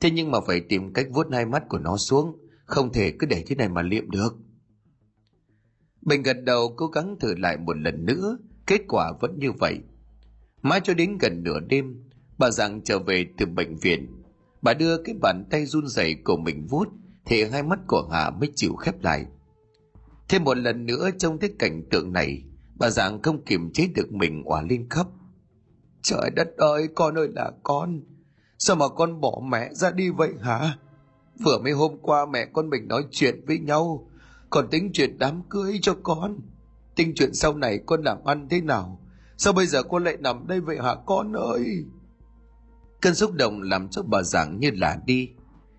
Thế 0.00 0.10
nhưng 0.10 0.30
mà 0.30 0.38
phải 0.46 0.60
tìm 0.60 0.92
cách 0.92 1.06
vuốt 1.10 1.26
hai 1.32 1.46
mắt 1.46 1.68
của 1.68 1.78
nó 1.78 1.96
xuống, 1.96 2.38
không 2.64 2.92
thể 2.92 3.12
cứ 3.18 3.26
để 3.26 3.44
thế 3.46 3.56
này 3.56 3.68
mà 3.68 3.82
liệm 3.82 4.10
được. 4.10 4.36
Bình 6.02 6.22
gật 6.22 6.36
đầu 6.44 6.74
cố 6.76 6.86
gắng 6.86 7.16
thử 7.20 7.34
lại 7.34 7.56
một 7.56 7.76
lần 7.76 8.06
nữa, 8.06 8.38
kết 8.66 8.80
quả 8.88 9.12
vẫn 9.20 9.38
như 9.38 9.52
vậy. 9.52 9.78
Mãi 10.62 10.80
cho 10.84 10.94
đến 10.94 11.18
gần 11.18 11.42
nửa 11.42 11.60
đêm 11.60 12.05
bà 12.38 12.50
rằng 12.50 12.80
trở 12.84 12.98
về 12.98 13.26
từ 13.38 13.46
bệnh 13.46 13.76
viện. 13.76 14.22
Bà 14.62 14.74
đưa 14.74 15.02
cái 15.02 15.14
bàn 15.20 15.44
tay 15.50 15.66
run 15.66 15.86
rẩy 15.86 16.14
của 16.24 16.36
mình 16.36 16.66
vuốt, 16.66 16.88
thì 17.24 17.44
hai 17.44 17.62
mắt 17.62 17.78
của 17.86 18.08
hà 18.12 18.30
mới 18.30 18.52
chịu 18.54 18.76
khép 18.76 19.02
lại. 19.02 19.26
Thêm 20.28 20.44
một 20.44 20.56
lần 20.56 20.86
nữa 20.86 21.10
trong 21.18 21.38
thế 21.38 21.48
cảnh 21.58 21.82
tượng 21.90 22.12
này, 22.12 22.42
bà 22.74 22.90
rằng 22.90 23.22
không 23.22 23.44
kiềm 23.44 23.72
chế 23.72 23.88
được 23.94 24.12
mình 24.12 24.42
òa 24.44 24.62
lên 24.62 24.88
khóc. 24.88 25.12
Trời 26.02 26.30
đất 26.36 26.48
ơi, 26.56 26.88
con 26.94 27.18
ơi 27.18 27.28
là 27.34 27.50
con, 27.62 28.00
sao 28.58 28.76
mà 28.76 28.88
con 28.88 29.20
bỏ 29.20 29.40
mẹ 29.44 29.74
ra 29.74 29.90
đi 29.90 30.10
vậy 30.10 30.30
hả? 30.40 30.78
Vừa 31.44 31.58
mấy 31.58 31.72
hôm 31.72 31.98
qua 32.02 32.26
mẹ 32.26 32.46
con 32.52 32.70
mình 32.70 32.88
nói 32.88 33.04
chuyện 33.10 33.44
với 33.46 33.58
nhau, 33.58 34.10
còn 34.50 34.68
tính 34.70 34.90
chuyện 34.92 35.18
đám 35.18 35.42
cưới 35.48 35.78
cho 35.82 35.96
con. 36.02 36.40
Tính 36.96 37.12
chuyện 37.16 37.34
sau 37.34 37.56
này 37.56 37.80
con 37.86 38.02
làm 38.02 38.24
ăn 38.24 38.46
thế 38.50 38.60
nào? 38.60 39.00
Sao 39.36 39.52
bây 39.52 39.66
giờ 39.66 39.82
con 39.82 40.04
lại 40.04 40.16
nằm 40.20 40.46
đây 40.46 40.60
vậy 40.60 40.78
hả 40.82 40.94
con 41.06 41.32
ơi? 41.32 41.84
Cơn 43.00 43.14
xúc 43.14 43.32
động 43.32 43.62
làm 43.62 43.88
cho 43.88 44.02
bà 44.02 44.22
giảng 44.22 44.60
như 44.60 44.70
là 44.74 44.98
đi 45.06 45.30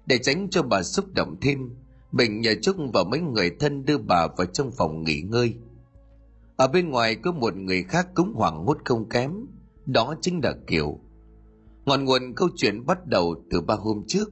để 0.06 0.18
tránh 0.18 0.48
cho 0.52 0.64
bà 0.64 0.84
xúc 0.84 1.06
động 1.14 1.36
thêm 1.42 1.70
Bình 2.12 2.42
nhờ 2.42 2.56
Trúc 2.62 2.76
và 2.94 3.04
mấy 3.04 3.20
người 3.20 3.52
thân 3.60 3.86
đưa 3.86 3.98
bà 3.98 4.28
vào 4.28 4.46
trong 4.46 4.72
phòng 4.72 5.04
nghỉ 5.04 5.22
ngơi. 5.22 5.54
Ở 6.56 6.68
bên 6.68 6.90
ngoài 6.90 7.16
có 7.16 7.32
một 7.32 7.56
người 7.56 7.84
khác 7.84 8.08
cũng 8.16 8.34
hoảng 8.34 8.66
hốt 8.66 8.78
không 8.86 9.10
kém, 9.10 9.32
đó 9.86 10.16
chính 10.22 10.40
là 10.44 10.54
Kiều. 10.68 11.00
Ngọn 11.86 12.06
nguồn 12.06 12.34
câu 12.36 12.50
chuyện 12.56 12.86
bắt 12.86 13.08
đầu 13.08 13.36
từ 13.52 13.62
ba 13.62 13.76
hôm 13.76 14.04
trước, 14.08 14.32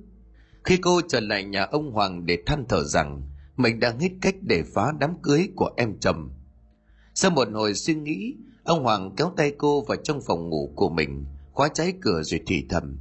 khi 0.63 0.77
cô 0.77 1.01
trở 1.07 1.19
lại 1.19 1.43
nhà 1.43 1.63
ông 1.63 1.91
Hoàng 1.91 2.25
để 2.25 2.37
than 2.45 2.65
thở 2.69 2.83
rằng 2.83 3.21
mình 3.57 3.79
đang 3.79 3.99
hết 3.99 4.09
cách 4.21 4.35
để 4.41 4.63
phá 4.73 4.93
đám 4.99 5.21
cưới 5.21 5.49
của 5.55 5.71
em 5.77 5.99
chồng. 5.99 6.29
Sau 7.13 7.31
một 7.31 7.47
hồi 7.53 7.73
suy 7.73 7.95
nghĩ, 7.95 8.33
ông 8.63 8.83
Hoàng 8.83 9.15
kéo 9.17 9.33
tay 9.37 9.51
cô 9.57 9.81
vào 9.81 9.97
trong 10.03 10.21
phòng 10.21 10.49
ngủ 10.49 10.73
của 10.75 10.89
mình, 10.89 11.25
khóa 11.55 11.69
trái 11.73 11.93
cửa 12.01 12.23
rồi 12.23 12.41
thì 12.47 12.65
thầm. 12.69 12.97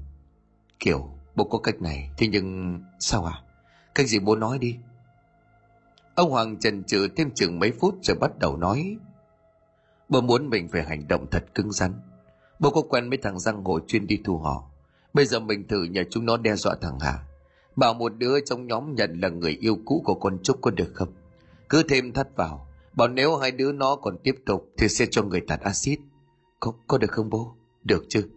kiểu 0.79 1.11
bố 1.35 1.45
có 1.45 1.59
cách 1.59 1.83
này, 1.83 2.11
thế 2.19 2.27
nhưng 2.27 2.79
sao 2.99 3.25
à? 3.25 3.43
Cách 3.95 4.07
gì 4.07 4.19
bố 4.19 4.37
nói 4.37 4.59
đi. 4.59 4.77
Ông 6.15 6.31
Hoàng 6.31 6.59
chần 6.59 6.85
chừ 6.85 7.09
thêm 7.17 7.31
chừng 7.35 7.59
mấy 7.59 7.73
phút 7.81 7.95
rồi 8.03 8.17
bắt 8.21 8.39
đầu 8.39 8.57
nói. 8.57 8.97
Bố 10.09 10.21
muốn 10.21 10.51
mình 10.51 10.69
phải 10.69 10.83
hành 10.83 11.09
động 11.09 11.27
thật 11.31 11.45
cứng 11.55 11.73
rắn. 11.73 11.95
Bố 12.59 12.71
có 12.71 12.83
quen 12.83 13.11
mấy 13.11 13.17
thằng 13.23 13.39
giang 13.39 13.65
hồ 13.65 13.81
chuyên 13.87 14.07
đi 14.07 14.21
thu 14.25 14.39
họ. 14.39 14.65
Bây 15.15 15.27
giờ 15.27 15.41
mình 15.41 15.69
thử 15.69 15.83
nhờ 15.83 16.05
chúng 16.11 16.27
nó 16.27 16.37
đe 16.37 16.57
dọa 16.57 16.75
thằng 16.81 16.99
Hà. 17.01 17.19
Bảo 17.77 17.95
một 17.95 18.13
đứa 18.19 18.41
trong 18.41 18.67
nhóm 18.67 18.95
nhận 18.95 19.21
là 19.21 19.29
người 19.29 19.57
yêu 19.61 19.79
cũ 19.85 20.03
của 20.05 20.15
con 20.15 20.39
Trúc 20.43 20.61
có 20.61 20.71
được 20.71 20.91
không? 20.95 21.13
Cứ 21.69 21.83
thêm 21.89 22.13
thắt 22.13 22.37
vào. 22.37 22.69
Bảo 22.93 23.09
nếu 23.09 23.37
hai 23.37 23.51
đứa 23.51 23.73
nó 23.73 23.97
còn 23.97 24.19
tiếp 24.23 24.35
tục 24.47 24.69
thì 24.79 24.89
sẽ 24.89 25.07
cho 25.11 25.23
người 25.23 25.41
tạt 25.41 25.61
axit. 25.61 25.99
Có, 26.61 26.73
có 26.87 26.99
được 26.99 27.11
không 27.11 27.31
bố? 27.31 27.55
Được 27.85 28.05
chứ. 28.09 28.29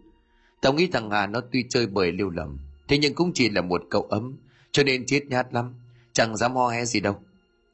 Tao 0.60 0.72
nghĩ 0.72 0.86
thằng 0.86 1.10
Hà 1.10 1.26
nó 1.26 1.40
tuy 1.52 1.64
chơi 1.68 1.86
bời 1.86 2.12
lưu 2.12 2.30
lầm. 2.30 2.58
Thế 2.88 2.98
nhưng 2.98 3.14
cũng 3.14 3.32
chỉ 3.34 3.48
là 3.48 3.60
một 3.60 3.82
cậu 3.90 4.02
ấm, 4.02 4.36
cho 4.72 4.82
nên 4.82 5.06
chết 5.06 5.26
nhát 5.26 5.54
lắm, 5.54 5.74
chẳng 6.12 6.36
dám 6.36 6.56
ho 6.56 6.68
he 6.68 6.84
gì 6.84 7.00
đâu. 7.00 7.16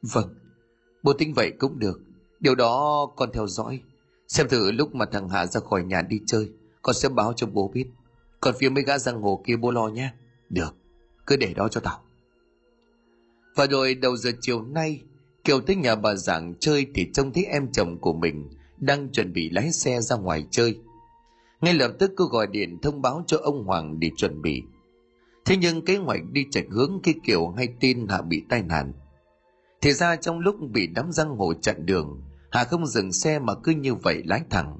Vâng 0.01 0.35
bố 1.05 1.13
tính 1.13 1.33
vậy 1.33 1.51
cũng 1.59 1.79
được. 1.79 2.01
Điều 2.39 2.55
đó 2.55 3.05
con 3.15 3.31
theo 3.33 3.47
dõi. 3.47 3.81
Xem 4.27 4.47
thử 4.49 4.71
lúc 4.71 4.95
mà 4.95 5.05
thằng 5.05 5.29
hà 5.29 5.45
ra 5.45 5.59
khỏi 5.59 5.83
nhà 5.83 6.01
đi 6.01 6.21
chơi, 6.25 6.49
con 6.81 6.95
sẽ 6.95 7.09
báo 7.09 7.33
cho 7.33 7.47
bố 7.47 7.67
biết. 7.73 7.85
Còn 8.41 8.55
phía 8.59 8.69
mấy 8.69 8.83
gã 8.83 8.97
giang 8.97 9.21
hồ 9.21 9.43
kia 9.45 9.55
bố 9.55 9.71
lo 9.71 9.87
nhé. 9.87 10.09
Được, 10.49 10.75
cứ 11.27 11.35
để 11.35 11.53
đó 11.53 11.67
cho 11.67 11.81
tao. 11.81 12.01
Và 13.55 13.67
rồi 13.67 13.95
đầu 13.95 14.17
giờ 14.17 14.31
chiều 14.41 14.61
nay 14.61 15.01
kiều 15.43 15.61
tới 15.61 15.75
nhà 15.75 15.95
bà 15.95 16.15
giảng 16.15 16.53
chơi 16.59 16.87
thì 16.95 17.07
trông 17.13 17.33
thấy 17.33 17.45
em 17.45 17.71
chồng 17.71 17.97
của 18.01 18.13
mình 18.13 18.49
đang 18.77 19.09
chuẩn 19.09 19.33
bị 19.33 19.49
lái 19.49 19.71
xe 19.71 20.01
ra 20.01 20.15
ngoài 20.15 20.45
chơi 20.51 20.79
ngay 21.65 21.73
lập 21.73 21.91
tức 21.99 22.11
cô 22.15 22.25
gọi 22.25 22.47
điện 22.47 22.77
thông 22.81 23.01
báo 23.01 23.23
cho 23.27 23.37
ông 23.37 23.63
hoàng 23.63 23.99
để 23.99 24.09
chuẩn 24.17 24.41
bị 24.41 24.63
Thế 25.45 25.57
nhưng 25.57 25.85
kế 25.85 25.97
hoạch 25.97 26.21
đi 26.31 26.45
chạch 26.51 26.65
hướng 26.69 26.99
khi 27.03 27.13
Kiều 27.23 27.49
hay 27.49 27.67
tin 27.79 28.07
Hạ 28.07 28.21
bị 28.21 28.43
tai 28.49 28.63
nạn. 28.63 28.93
Thì 29.81 29.91
ra 29.91 30.15
trong 30.15 30.39
lúc 30.39 30.55
bị 30.73 30.87
đám 30.87 31.11
răng 31.11 31.37
hồ 31.37 31.53
chặn 31.53 31.85
đường, 31.85 32.21
Hạ 32.51 32.63
không 32.63 32.87
dừng 32.87 33.11
xe 33.11 33.39
mà 33.39 33.53
cứ 33.63 33.71
như 33.71 33.95
vậy 33.95 34.21
lái 34.25 34.41
thẳng, 34.49 34.79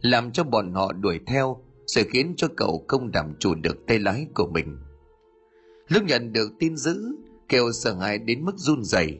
làm 0.00 0.32
cho 0.32 0.44
bọn 0.44 0.74
họ 0.74 0.92
đuổi 0.92 1.20
theo, 1.26 1.62
sẽ 1.86 2.02
khiến 2.02 2.34
cho 2.36 2.48
cậu 2.56 2.84
không 2.88 3.10
đảm 3.10 3.34
chủ 3.38 3.54
được 3.54 3.86
tay 3.86 3.98
lái 3.98 4.26
của 4.34 4.46
mình. 4.46 4.78
Lúc 5.88 6.02
nhận 6.04 6.32
được 6.32 6.52
tin 6.58 6.76
dữ, 6.76 7.16
Kiều 7.48 7.72
sợ 7.72 7.94
hãi 7.94 8.18
đến 8.18 8.44
mức 8.44 8.56
run 8.56 8.84
rẩy, 8.84 9.18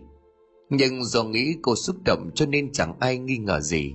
nhưng 0.70 1.04
do 1.04 1.24
nghĩ 1.24 1.56
cô 1.62 1.76
xúc 1.76 1.96
động 2.04 2.30
cho 2.34 2.46
nên 2.46 2.72
chẳng 2.72 2.94
ai 3.00 3.18
nghi 3.18 3.36
ngờ 3.36 3.60
gì. 3.60 3.94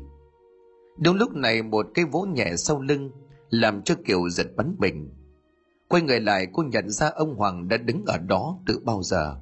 Đúng 0.98 1.16
lúc 1.16 1.36
này 1.36 1.62
một 1.62 1.88
cái 1.94 2.06
vỗ 2.06 2.22
nhẹ 2.22 2.56
sau 2.58 2.82
lưng 2.82 3.12
làm 3.50 3.82
cho 3.82 3.96
Kiều 4.06 4.30
giật 4.30 4.48
bắn 4.56 4.76
mình 4.80 5.10
Quay 5.94 6.02
người 6.02 6.20
lại 6.20 6.48
cô 6.54 6.64
nhận 6.64 6.90
ra 6.90 7.10
ông 7.10 7.36
Hoàng 7.36 7.68
đã 7.68 7.78
đứng 7.78 8.06
ở 8.06 8.18
đó 8.18 8.60
từ 8.68 8.80
bao 8.80 9.04
giờ. 9.04 9.36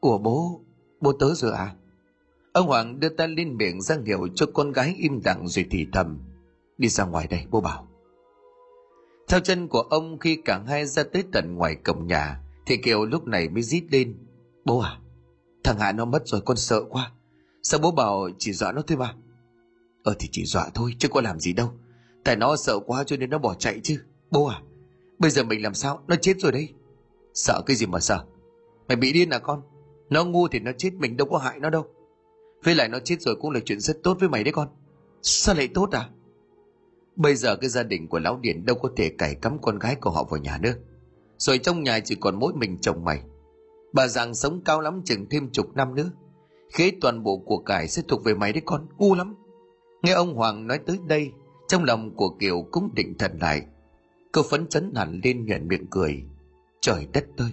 Ủa 0.00 0.18
bố, 0.18 0.60
bố 1.00 1.12
tới 1.12 1.30
rồi 1.34 1.52
à? 1.52 1.74
Ông 2.52 2.66
Hoàng 2.66 3.00
đưa 3.00 3.08
tay 3.08 3.28
lên 3.28 3.56
miệng 3.56 3.80
ra 3.80 3.96
hiệu 4.06 4.28
cho 4.34 4.46
con 4.54 4.72
gái 4.72 4.94
im 4.98 5.20
lặng 5.24 5.48
rồi 5.48 5.66
thì 5.70 5.86
thầm. 5.92 6.18
Đi 6.78 6.88
ra 6.88 7.04
ngoài 7.04 7.26
đây, 7.30 7.44
bố 7.50 7.60
bảo. 7.60 7.88
Theo 9.28 9.40
chân 9.40 9.68
của 9.68 9.80
ông 9.80 10.18
khi 10.18 10.38
cả 10.44 10.62
hai 10.66 10.86
ra 10.86 11.02
tới 11.02 11.24
tận 11.32 11.54
ngoài 11.54 11.74
cổng 11.74 12.06
nhà, 12.06 12.40
thì 12.66 12.76
Kiều 12.76 13.04
lúc 13.04 13.26
này 13.26 13.48
mới 13.48 13.62
rít 13.62 13.84
lên. 13.90 14.18
Bố 14.64 14.78
à, 14.78 14.98
thằng 15.64 15.78
Hạ 15.78 15.92
nó 15.92 16.04
mất 16.04 16.22
rồi 16.26 16.40
con 16.40 16.56
sợ 16.56 16.82
quá. 16.90 17.12
Sao 17.62 17.80
bố 17.80 17.90
bảo 17.90 18.28
chỉ 18.38 18.52
dọa 18.52 18.72
nó 18.72 18.82
thôi 18.86 18.98
mà? 18.98 19.14
Ờ 20.08 20.14
thì 20.18 20.28
chỉ 20.32 20.44
dọa 20.44 20.70
thôi, 20.74 20.94
chứ 20.98 21.08
có 21.08 21.20
làm 21.20 21.40
gì 21.40 21.52
đâu. 21.52 21.70
Tại 22.24 22.36
nó 22.36 22.56
sợ 22.56 22.78
quá 22.86 23.04
cho 23.04 23.16
nên 23.16 23.30
nó 23.30 23.38
bỏ 23.38 23.54
chạy 23.54 23.80
chứ. 23.82 24.00
Bố 24.30 24.46
à, 24.46 24.60
Bây 25.18 25.30
giờ 25.30 25.44
mình 25.44 25.62
làm 25.62 25.74
sao? 25.74 26.02
Nó 26.06 26.16
chết 26.16 26.40
rồi 26.40 26.52
đấy. 26.52 26.68
Sợ 27.34 27.62
cái 27.66 27.76
gì 27.76 27.86
mà 27.86 28.00
sợ? 28.00 28.24
Mày 28.88 28.96
bị 28.96 29.12
điên 29.12 29.30
à 29.30 29.38
con? 29.38 29.62
Nó 30.10 30.24
ngu 30.24 30.48
thì 30.48 30.58
nó 30.58 30.70
chết 30.78 30.90
mình 30.94 31.16
đâu 31.16 31.28
có 31.30 31.38
hại 31.38 31.60
nó 31.60 31.70
đâu. 31.70 31.86
Với 32.64 32.74
lại 32.74 32.88
nó 32.88 32.98
chết 33.04 33.16
rồi 33.20 33.36
cũng 33.40 33.50
là 33.50 33.60
chuyện 33.64 33.80
rất 33.80 34.02
tốt 34.02 34.16
với 34.20 34.28
mày 34.28 34.44
đấy 34.44 34.52
con. 34.52 34.68
Sao 35.22 35.54
lại 35.54 35.68
tốt 35.74 35.90
à? 35.92 36.08
Bây 37.16 37.34
giờ 37.34 37.56
cái 37.56 37.70
gia 37.70 37.82
đình 37.82 38.08
của 38.08 38.18
Lão 38.18 38.38
Điền 38.42 38.64
đâu 38.64 38.76
có 38.76 38.90
thể 38.96 39.08
cải 39.08 39.34
cắm 39.34 39.58
con 39.62 39.78
gái 39.78 39.94
của 39.94 40.10
họ 40.10 40.24
vào 40.24 40.40
nhà 40.40 40.58
nữa. 40.58 40.74
Rồi 41.38 41.58
trong 41.58 41.82
nhà 41.82 42.00
chỉ 42.00 42.14
còn 42.14 42.38
mỗi 42.38 42.52
mình 42.54 42.78
chồng 42.80 43.04
mày. 43.04 43.22
Bà 43.92 44.08
rằng 44.08 44.34
sống 44.34 44.60
cao 44.64 44.80
lắm 44.80 45.02
chừng 45.04 45.26
thêm 45.30 45.50
chục 45.52 45.76
năm 45.76 45.94
nữa. 45.94 46.10
Khế 46.72 46.92
toàn 47.00 47.22
bộ 47.22 47.38
của 47.38 47.58
cải 47.58 47.88
sẽ 47.88 48.02
thuộc 48.08 48.24
về 48.24 48.34
mày 48.34 48.52
đấy 48.52 48.62
con, 48.64 48.86
ngu 48.98 49.14
lắm. 49.14 49.34
Nghe 50.02 50.12
ông 50.12 50.34
Hoàng 50.34 50.66
nói 50.66 50.78
tới 50.78 50.98
đây, 51.06 51.32
trong 51.68 51.84
lòng 51.84 52.16
của 52.16 52.28
Kiều 52.28 52.62
cũng 52.70 52.90
định 52.94 53.14
thần 53.18 53.38
lại. 53.40 53.62
Cô 54.32 54.42
phấn 54.50 54.68
chấn 54.68 54.92
hẳn 54.94 55.20
lên 55.24 55.46
nhuận 55.46 55.68
miệng 55.68 55.86
cười. 55.90 56.22
Trời 56.80 57.06
đất 57.12 57.24
ơi, 57.36 57.50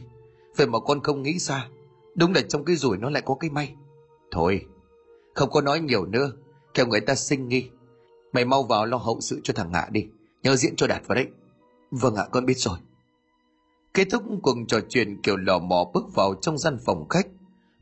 vậy 0.57 0.67
mà 0.67 0.79
con 0.79 1.03
không 1.03 1.23
nghĩ 1.23 1.39
xa. 1.39 1.67
Đúng 2.15 2.33
là 2.33 2.41
trong 2.41 2.65
cái 2.65 2.75
rủi 2.75 2.97
nó 2.97 3.09
lại 3.09 3.21
có 3.25 3.35
cái 3.39 3.49
may. 3.49 3.75
Thôi, 4.31 4.65
không 5.33 5.49
có 5.49 5.61
nói 5.61 5.79
nhiều 5.79 6.05
nữa, 6.05 6.31
kêu 6.73 6.87
người 6.87 7.01
ta 7.01 7.15
sinh 7.15 7.47
nghi. 7.47 7.69
Mày 8.33 8.45
mau 8.45 8.63
vào 8.63 8.85
lo 8.85 8.97
hậu 8.97 9.21
sự 9.21 9.39
cho 9.43 9.53
thằng 9.53 9.71
ngạ 9.71 9.87
đi, 9.91 10.07
nhớ 10.43 10.55
diễn 10.55 10.75
cho 10.75 10.87
đạt 10.87 11.07
vào 11.07 11.15
đấy. 11.15 11.27
Vâng 11.91 12.15
ạ, 12.15 12.25
con 12.31 12.45
biết 12.45 12.57
rồi. 12.57 12.77
Kết 13.93 14.07
thúc 14.11 14.23
cuộc 14.41 14.55
trò 14.67 14.79
chuyện 14.89 15.21
Kiều 15.21 15.37
lò 15.37 15.59
mò 15.59 15.91
bước 15.93 16.15
vào 16.15 16.35
trong 16.41 16.57
gian 16.57 16.77
phòng 16.85 17.09
khách. 17.09 17.27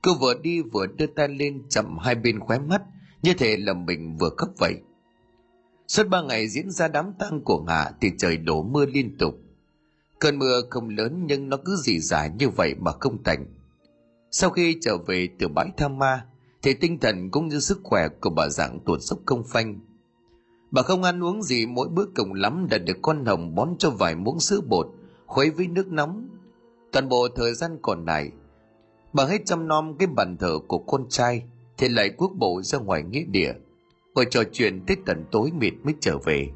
Cô 0.01 0.13
vừa 0.21 0.33
đi 0.33 0.61
vừa 0.61 0.85
đưa 0.87 1.07
tay 1.07 1.27
lên 1.27 1.63
chậm 1.69 1.97
hai 1.97 2.15
bên 2.15 2.39
khóe 2.39 2.59
mắt, 2.59 2.81
như 3.23 3.33
thể 3.33 3.57
là 3.57 3.73
mình 3.73 4.17
vừa 4.17 4.29
cấp 4.29 4.49
vậy. 4.57 4.75
Suốt 5.87 6.07
ba 6.09 6.21
ngày 6.21 6.47
diễn 6.47 6.71
ra 6.71 6.87
đám 6.87 7.13
tang 7.19 7.41
của 7.41 7.61
ngạ 7.61 7.91
thì 8.01 8.11
trời 8.17 8.37
đổ 8.37 8.63
mưa 8.63 8.85
liên 8.85 9.17
tục. 9.17 9.35
Cơn 10.19 10.39
mưa 10.39 10.61
không 10.69 10.89
lớn 10.89 11.23
nhưng 11.27 11.49
nó 11.49 11.57
cứ 11.65 11.75
dì 11.75 11.99
dả 11.99 12.27
như 12.27 12.49
vậy 12.49 12.75
mà 12.79 12.91
không 12.91 13.23
tạnh. 13.23 13.45
Sau 14.31 14.49
khi 14.49 14.77
trở 14.81 14.97
về 14.97 15.29
từ 15.39 15.47
bãi 15.47 15.67
tham 15.77 15.97
ma, 15.99 16.25
thì 16.61 16.73
tinh 16.73 16.99
thần 16.99 17.31
cũng 17.31 17.47
như 17.47 17.59
sức 17.59 17.79
khỏe 17.83 18.07
của 18.21 18.29
bà 18.29 18.49
dạng 18.49 18.79
tuột 18.85 19.01
dốc 19.01 19.19
không 19.25 19.43
phanh. 19.43 19.79
Bà 20.71 20.81
không 20.81 21.03
ăn 21.03 21.23
uống 21.23 21.43
gì 21.43 21.65
mỗi 21.65 21.87
bữa 21.87 22.05
cùng 22.15 22.33
lắm 22.33 22.67
đã 22.69 22.77
được 22.77 22.97
con 23.01 23.25
hồng 23.25 23.55
bón 23.55 23.69
cho 23.79 23.89
vài 23.89 24.15
muỗng 24.15 24.39
sữa 24.39 24.61
bột, 24.67 24.87
khuấy 25.25 25.49
với 25.49 25.67
nước 25.67 25.87
nóng. 25.87 26.29
Toàn 26.91 27.09
bộ 27.09 27.27
thời 27.35 27.53
gian 27.53 27.77
còn 27.81 28.05
lại, 28.05 28.31
bà 29.13 29.25
hết 29.25 29.45
chăm 29.45 29.67
nom 29.67 29.97
cái 29.97 30.07
bàn 30.07 30.37
thờ 30.37 30.59
của 30.67 30.77
con 30.77 31.05
trai, 31.09 31.43
thì 31.77 31.89
lại 31.89 32.09
quốc 32.17 32.31
bộ 32.35 32.61
ra 32.61 32.79
ngoài 32.79 33.03
nghĩa 33.03 33.23
địa, 33.23 33.53
ngồi 34.13 34.25
trò 34.29 34.43
chuyện 34.51 34.81
tới 34.87 34.97
tận 35.05 35.25
tối 35.31 35.51
mịt 35.59 35.73
mới 35.83 35.93
trở 35.99 36.17
về. 36.17 36.49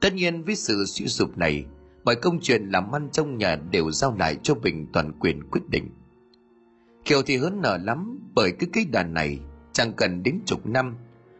Tất 0.00 0.14
nhiên 0.14 0.42
với 0.42 0.56
sự 0.56 0.84
suy 0.86 1.06
sụp 1.06 1.38
này, 1.38 1.64
mọi 2.04 2.16
công 2.16 2.40
chuyện 2.40 2.68
làm 2.68 2.92
ăn 2.92 3.08
trong 3.12 3.38
nhà 3.38 3.56
đều 3.56 3.90
giao 3.90 4.16
lại 4.18 4.36
cho 4.42 4.54
Bình 4.54 4.86
toàn 4.92 5.12
quyền 5.20 5.50
quyết 5.50 5.62
định. 5.68 5.90
Kiều 7.04 7.22
thì 7.22 7.36
hớn 7.36 7.60
nở 7.62 7.78
lắm 7.82 8.18
bởi 8.34 8.52
cứ 8.58 8.66
cái 8.72 8.84
đàn 8.92 9.14
này 9.14 9.38
chẳng 9.72 9.92
cần 9.92 10.22
đến 10.22 10.40
chục 10.46 10.66
năm 10.66 10.96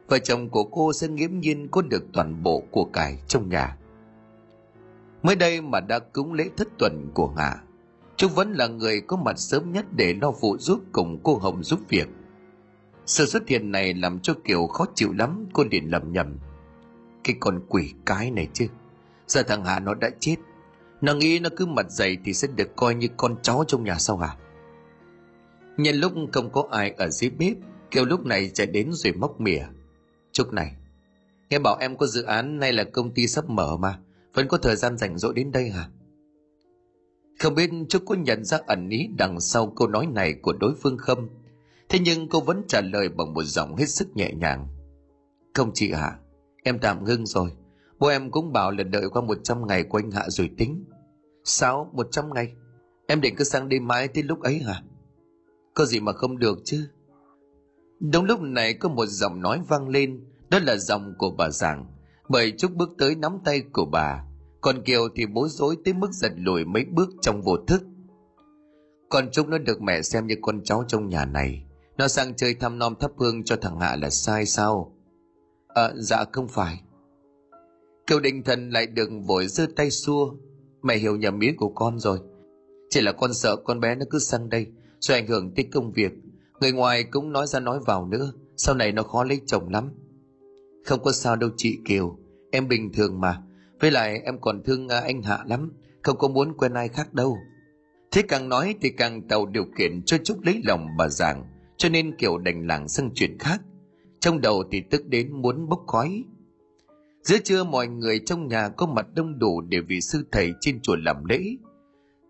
vợ 0.08 0.18
chồng 0.18 0.48
của 0.48 0.64
cô 0.64 0.92
sẽ 0.92 1.08
nghiễm 1.08 1.38
nhiên 1.40 1.68
có 1.68 1.82
được 1.82 2.04
toàn 2.12 2.42
bộ 2.42 2.62
của 2.70 2.84
cải 2.84 3.18
trong 3.28 3.48
nhà. 3.48 3.76
Mới 5.22 5.36
đây 5.36 5.60
mà 5.60 5.80
đã 5.80 5.98
cúng 5.98 6.32
lễ 6.32 6.48
thất 6.56 6.68
tuần 6.78 7.10
của 7.14 7.28
ngà 7.36 7.62
chúng 8.16 8.32
vẫn 8.32 8.52
là 8.52 8.66
người 8.66 9.00
có 9.00 9.16
mặt 9.16 9.38
sớm 9.38 9.72
nhất 9.72 9.86
để 9.96 10.14
lo 10.22 10.32
phụ 10.40 10.56
giúp 10.58 10.80
cùng 10.92 11.20
cô 11.22 11.36
Hồng 11.36 11.62
giúp 11.62 11.80
việc. 11.88 12.08
Sự 13.06 13.26
xuất 13.26 13.48
hiện 13.48 13.72
này 13.72 13.94
làm 13.94 14.18
cho 14.20 14.34
Kiều 14.44 14.66
khó 14.66 14.86
chịu 14.94 15.12
lắm, 15.12 15.46
cô 15.52 15.64
liền 15.70 15.90
lầm 15.90 16.12
nhầm. 16.12 16.38
Cái 17.24 17.36
con 17.40 17.60
quỷ 17.68 17.94
cái 18.06 18.30
này 18.30 18.48
chứ, 18.52 18.66
giờ 19.26 19.42
thằng 19.42 19.64
hà 19.64 19.80
nó 19.80 19.94
đã 19.94 20.10
chết, 20.20 20.36
nó 21.00 21.14
nghĩ 21.14 21.38
nó 21.38 21.48
cứ 21.56 21.66
mặt 21.66 21.86
dày 21.90 22.16
thì 22.24 22.34
sẽ 22.34 22.48
được 22.56 22.76
coi 22.76 22.94
như 22.94 23.08
con 23.16 23.36
chó 23.42 23.64
trong 23.68 23.84
nhà 23.84 23.98
sao 23.98 24.16
hả? 24.16 24.26
À? 24.26 24.36
Nhân 25.76 25.96
lúc 25.96 26.12
không 26.32 26.50
có 26.50 26.68
ai 26.70 26.90
ở 26.90 27.08
dưới 27.08 27.30
bếp, 27.30 27.56
Kiều 27.90 28.04
lúc 28.04 28.26
này 28.26 28.50
chạy 28.54 28.66
đến 28.66 28.92
rồi 28.92 29.12
móc 29.12 29.40
mỉa. 29.40 29.62
Trúc 30.32 30.52
này, 30.52 30.72
nghe 31.50 31.58
bảo 31.58 31.76
em 31.80 31.96
có 31.96 32.06
dự 32.06 32.22
án 32.22 32.58
nay 32.58 32.72
là 32.72 32.84
công 32.84 33.14
ty 33.14 33.26
sắp 33.26 33.50
mở 33.50 33.76
mà, 33.76 33.98
vẫn 34.34 34.48
có 34.48 34.58
thời 34.58 34.76
gian 34.76 34.98
rảnh 34.98 35.18
rỗi 35.18 35.34
đến 35.34 35.52
đây 35.52 35.70
hả? 35.70 35.88
Không 37.40 37.54
biết 37.54 37.70
Trúc 37.88 38.02
có 38.06 38.14
nhận 38.14 38.44
ra 38.44 38.58
ẩn 38.66 38.88
ý 38.88 39.08
đằng 39.18 39.40
sau 39.40 39.66
câu 39.66 39.88
nói 39.88 40.06
này 40.06 40.34
của 40.42 40.52
đối 40.60 40.74
phương 40.82 40.98
không? 40.98 41.28
Thế 41.88 41.98
nhưng 41.98 42.28
cô 42.28 42.40
vẫn 42.40 42.62
trả 42.68 42.80
lời 42.80 43.08
bằng 43.08 43.34
một 43.34 43.42
giọng 43.42 43.76
hết 43.76 43.86
sức 43.86 44.16
nhẹ 44.16 44.32
nhàng. 44.32 44.68
Không 45.54 45.70
chị 45.74 45.92
hả? 45.92 46.06
à, 46.06 46.18
em 46.62 46.78
tạm 46.78 47.04
ngưng 47.04 47.26
rồi. 47.26 47.50
Bố 47.98 48.08
em 48.08 48.30
cũng 48.30 48.52
bảo 48.52 48.70
là 48.70 48.84
đợi 48.84 49.08
qua 49.08 49.22
100 49.22 49.66
ngày 49.66 49.82
của 49.82 49.98
anh 49.98 50.10
Hạ 50.10 50.24
rồi 50.28 50.50
tính. 50.58 50.84
Sao? 51.44 51.90
100 51.92 52.34
ngày? 52.34 52.52
Em 53.06 53.20
định 53.20 53.34
cứ 53.36 53.44
sang 53.44 53.68
đêm 53.68 53.86
mãi 53.86 54.08
tới 54.08 54.22
lúc 54.22 54.40
ấy 54.40 54.58
hả? 54.58 54.82
Có 55.74 55.84
gì 55.84 56.00
mà 56.00 56.12
không 56.12 56.38
được 56.38 56.58
chứ? 56.64 56.88
Đúng 58.00 58.24
lúc 58.24 58.40
này 58.40 58.74
có 58.74 58.88
một 58.88 59.06
giọng 59.06 59.40
nói 59.40 59.60
vang 59.68 59.88
lên, 59.88 60.24
đó 60.50 60.58
là 60.62 60.76
giọng 60.76 61.14
của 61.18 61.30
bà 61.30 61.50
Giảng. 61.50 61.86
Bởi 62.28 62.52
Trúc 62.58 62.72
bước 62.72 62.90
tới 62.98 63.14
nắm 63.14 63.38
tay 63.44 63.62
của 63.72 63.84
bà, 63.84 64.24
còn 64.60 64.82
Kiều 64.82 65.08
thì 65.14 65.26
bối 65.26 65.48
rối 65.50 65.76
tới 65.84 65.94
mức 65.94 66.12
giật 66.12 66.32
lùi 66.36 66.64
mấy 66.64 66.84
bước 66.84 67.08
trong 67.22 67.42
vô 67.42 67.56
thức. 67.56 67.82
Còn 69.08 69.30
Trúc 69.30 69.48
nó 69.48 69.58
được 69.58 69.82
mẹ 69.82 70.02
xem 70.02 70.26
như 70.26 70.34
con 70.42 70.64
cháu 70.64 70.84
trong 70.88 71.08
nhà 71.08 71.24
này. 71.24 71.65
Nó 71.98 72.08
sang 72.08 72.36
chơi 72.36 72.54
thăm 72.54 72.78
nom 72.78 72.94
thắp 73.00 73.10
hương 73.16 73.44
cho 73.44 73.56
thằng 73.56 73.80
Hạ 73.80 73.96
là 73.96 74.10
sai 74.10 74.46
sao? 74.46 74.96
À, 75.68 75.90
dạ 75.94 76.24
không 76.32 76.48
phải. 76.48 76.80
Kiều 78.06 78.20
định 78.20 78.42
thần 78.42 78.70
lại 78.70 78.86
đừng 78.86 79.22
vội 79.22 79.46
giơ 79.46 79.66
tay 79.76 79.90
xua. 79.90 80.34
Mẹ 80.82 80.96
hiểu 80.96 81.16
nhầm 81.16 81.40
ý 81.40 81.52
của 81.56 81.68
con 81.68 81.98
rồi. 81.98 82.18
Chỉ 82.90 83.00
là 83.00 83.12
con 83.12 83.34
sợ 83.34 83.56
con 83.64 83.80
bé 83.80 83.94
nó 83.94 84.04
cứ 84.10 84.18
sang 84.18 84.48
đây, 84.48 84.66
rồi 85.00 85.18
ảnh 85.18 85.26
hưởng 85.26 85.54
tới 85.54 85.68
công 85.72 85.92
việc 85.92 86.12
người 86.60 86.72
ngoài 86.72 87.04
cũng 87.04 87.32
nói 87.32 87.46
ra 87.46 87.60
nói 87.60 87.78
vào 87.86 88.06
nữa 88.06 88.32
sau 88.56 88.74
này 88.74 88.92
nó 88.92 89.02
khó 89.02 89.24
lấy 89.24 89.40
chồng 89.46 89.68
lắm 89.68 89.90
không 90.84 91.02
có 91.02 91.12
sao 91.12 91.36
đâu 91.36 91.50
chị 91.56 91.78
kiều 91.84 92.18
em 92.50 92.68
bình 92.68 92.92
thường 92.92 93.20
mà 93.20 93.42
với 93.80 93.90
lại 93.90 94.20
em 94.24 94.40
còn 94.40 94.62
thương 94.62 94.88
à, 94.88 95.00
anh 95.00 95.22
hạ 95.22 95.38
lắm 95.46 95.72
không 96.02 96.18
có 96.18 96.28
muốn 96.28 96.56
quen 96.56 96.74
ai 96.74 96.88
khác 96.88 97.14
đâu 97.14 97.38
thế 98.10 98.22
càng 98.22 98.48
nói 98.48 98.74
thì 98.80 98.90
càng 98.90 99.28
tạo 99.28 99.46
điều 99.46 99.64
kiện 99.78 100.02
cho 100.06 100.16
chúc 100.24 100.40
lấy 100.42 100.60
lòng 100.64 100.86
bà 100.98 101.08
giảng 101.08 101.44
cho 101.76 101.88
nên 101.88 102.16
kiểu 102.16 102.38
đành 102.38 102.66
làng 102.66 102.88
sang 102.88 103.10
chuyện 103.14 103.38
khác 103.38 103.60
trong 104.20 104.40
đầu 104.40 104.64
thì 104.70 104.82
tức 104.90 105.06
đến 105.06 105.42
muốn 105.42 105.68
bốc 105.68 105.84
khói 105.86 106.24
giữa 107.22 107.38
trưa 107.44 107.64
mọi 107.64 107.86
người 107.88 108.20
trong 108.26 108.48
nhà 108.48 108.68
có 108.68 108.86
mặt 108.86 109.06
đông 109.14 109.38
đủ 109.38 109.60
để 109.60 109.80
vị 109.80 110.00
sư 110.00 110.26
thầy 110.32 110.52
trên 110.60 110.80
chùa 110.82 110.96
làm 110.96 111.24
lễ 111.24 111.56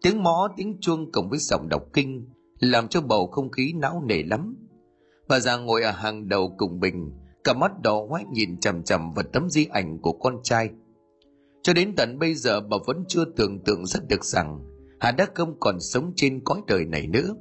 tiếng 0.03 0.23
mõ 0.23 0.49
tiếng 0.57 0.77
chuông 0.81 1.13
cộng 1.13 1.31
với 1.31 1.39
giọng 1.39 1.69
đọc 1.69 1.83
kinh 1.93 2.27
làm 2.61 2.89
cho 2.89 3.01
bầu 3.01 3.27
không 3.27 3.51
khí 3.51 3.73
não 3.73 4.03
nề 4.07 4.23
lắm. 4.23 4.57
Bà 5.29 5.41
già 5.41 5.57
ngồi 5.57 5.83
ở 5.83 5.91
hàng 5.91 6.29
đầu 6.29 6.55
cùng 6.59 6.81
Bình, 6.81 7.13
cả 7.45 7.53
mắt 7.53 7.73
đỏ 7.83 8.07
hoái 8.09 8.25
nhìn 8.33 8.61
chằm 8.61 8.83
chằm 8.83 9.13
vào 9.15 9.25
tấm 9.33 9.51
di 9.51 9.67
ảnh 9.67 9.99
của 10.03 10.13
con 10.13 10.41
trai. 10.43 10.71
Cho 11.63 11.73
đến 11.73 11.95
tận 11.97 12.19
bây 12.19 12.35
giờ 12.35 12.61
bà 12.61 12.77
vẫn 12.87 13.05
chưa 13.09 13.25
tưởng 13.37 13.59
tượng 13.65 13.87
rất 13.87 14.09
được 14.09 14.25
rằng 14.25 14.61
Hà 15.01 15.13
đã 15.13 15.27
không 15.35 15.61
còn 15.61 15.81
sống 15.81 16.13
trên 16.17 16.41
cõi 16.45 16.61
đời 16.67 16.85
này 16.85 17.07
nữa. 17.07 17.35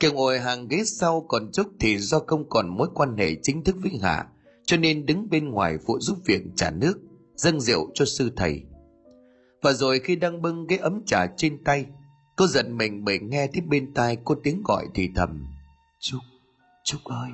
Kiều 0.00 0.12
ngồi 0.12 0.38
hàng 0.38 0.68
ghế 0.68 0.84
sau 0.84 1.20
còn 1.28 1.52
Trúc 1.52 1.66
thì 1.80 1.98
do 1.98 2.18
không 2.18 2.48
còn 2.48 2.68
mối 2.68 2.88
quan 2.94 3.16
hệ 3.16 3.34
chính 3.42 3.64
thức 3.64 3.76
với 3.82 3.92
Hạ, 4.02 4.26
cho 4.66 4.76
nên 4.76 5.06
đứng 5.06 5.30
bên 5.30 5.50
ngoài 5.50 5.76
phụ 5.86 5.98
giúp 6.00 6.18
việc 6.24 6.42
trả 6.56 6.70
nước, 6.70 6.94
dâng 7.34 7.60
rượu 7.60 7.90
cho 7.94 8.04
sư 8.04 8.30
thầy. 8.36 8.62
Và 9.62 9.72
rồi 9.72 9.98
khi 9.98 10.16
đang 10.16 10.42
bưng 10.42 10.66
cái 10.66 10.78
ấm 10.78 11.02
trà 11.06 11.26
trên 11.36 11.64
tay, 11.64 11.86
Cô 12.36 12.46
giận 12.46 12.76
mình 12.76 13.04
bởi 13.04 13.18
nghe 13.18 13.46
thấy 13.46 13.60
bên 13.60 13.94
tai 13.94 14.16
cô 14.24 14.34
tiếng 14.42 14.62
gọi 14.64 14.86
thì 14.94 15.10
thầm. 15.16 15.46
Trúc, 16.00 16.20
Trúc 16.84 17.04
ơi. 17.04 17.30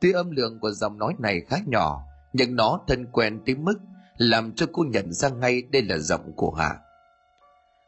Tuy 0.00 0.12
âm 0.12 0.30
lượng 0.30 0.58
của 0.60 0.70
giọng 0.70 0.98
nói 0.98 1.14
này 1.18 1.40
khá 1.48 1.56
nhỏ, 1.66 2.02
nhưng 2.32 2.56
nó 2.56 2.80
thân 2.88 3.06
quen 3.12 3.40
tới 3.46 3.54
mức 3.54 3.74
làm 4.16 4.52
cho 4.52 4.66
cô 4.72 4.84
nhận 4.84 5.12
ra 5.12 5.28
ngay 5.28 5.62
đây 5.62 5.82
là 5.82 5.98
giọng 5.98 6.32
của 6.36 6.50
Hạ. 6.50 6.78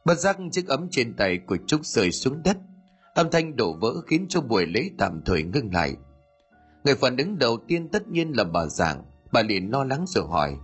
Bất 0.04 0.18
giác 0.18 0.38
chiếc 0.52 0.68
ấm 0.68 0.88
trên 0.90 1.16
tay 1.16 1.38
của 1.46 1.56
Trúc 1.66 1.86
rơi 1.86 2.12
xuống 2.12 2.42
đất. 2.44 2.56
Âm 3.14 3.30
thanh 3.30 3.56
đổ 3.56 3.72
vỡ 3.80 3.94
khiến 4.06 4.26
cho 4.28 4.40
buổi 4.40 4.66
lễ 4.66 4.90
tạm 4.98 5.22
thời 5.24 5.42
ngưng 5.42 5.74
lại. 5.74 5.96
Người 6.84 6.94
phản 6.94 7.16
ứng 7.16 7.38
đầu 7.38 7.56
tiên 7.68 7.88
tất 7.88 8.08
nhiên 8.08 8.32
là 8.36 8.44
bà 8.44 8.66
Giảng. 8.66 9.04
Bà 9.32 9.42
liền 9.42 9.70
lo 9.70 9.84
lắng 9.84 10.04
rồi 10.08 10.26
hỏi. 10.28 10.56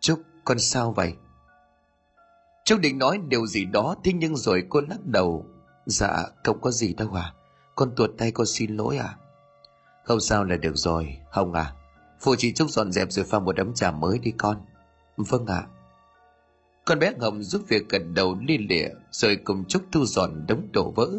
Trúc, 0.00 0.22
con 0.44 0.58
sao 0.58 0.92
vậy? 0.92 1.14
trúc 2.70 2.80
định 2.80 2.98
nói 2.98 3.20
điều 3.28 3.46
gì 3.46 3.64
đó 3.64 3.96
thế 4.04 4.12
nhưng 4.12 4.36
rồi 4.36 4.64
cô 4.68 4.80
lắc 4.88 5.06
đầu. 5.06 5.46
Dạ 5.86 6.26
không 6.44 6.60
có 6.60 6.70
gì 6.70 6.94
đâu 6.94 7.12
à. 7.12 7.34
Con 7.74 7.92
tuột 7.96 8.10
tay 8.18 8.30
con 8.30 8.46
xin 8.46 8.76
lỗi 8.76 8.96
à. 8.96 9.16
Không 10.04 10.20
sao 10.20 10.44
là 10.44 10.56
được 10.56 10.72
rồi. 10.74 11.16
Hồng 11.30 11.52
à. 11.52 11.74
Phụ 12.20 12.34
chị 12.38 12.52
Trúc 12.52 12.70
dọn 12.70 12.92
dẹp 12.92 13.12
rồi 13.12 13.24
pha 13.24 13.38
một 13.38 13.56
ấm 13.56 13.74
trà 13.74 13.90
mới 13.90 14.18
đi 14.18 14.30
con. 14.38 14.56
Vâng 15.16 15.46
ạ. 15.46 15.54
À. 15.54 15.68
Con 16.84 16.98
bé 16.98 17.12
Hồng 17.20 17.42
giúp 17.42 17.62
việc 17.68 17.88
gật 17.88 18.02
đầu 18.14 18.36
liên 18.48 18.66
lịa 18.68 18.88
rồi 19.10 19.36
cùng 19.36 19.64
Trúc 19.64 19.82
thu 19.92 20.04
dọn 20.04 20.46
đống 20.48 20.68
đổ 20.72 20.92
vỡ. 20.96 21.10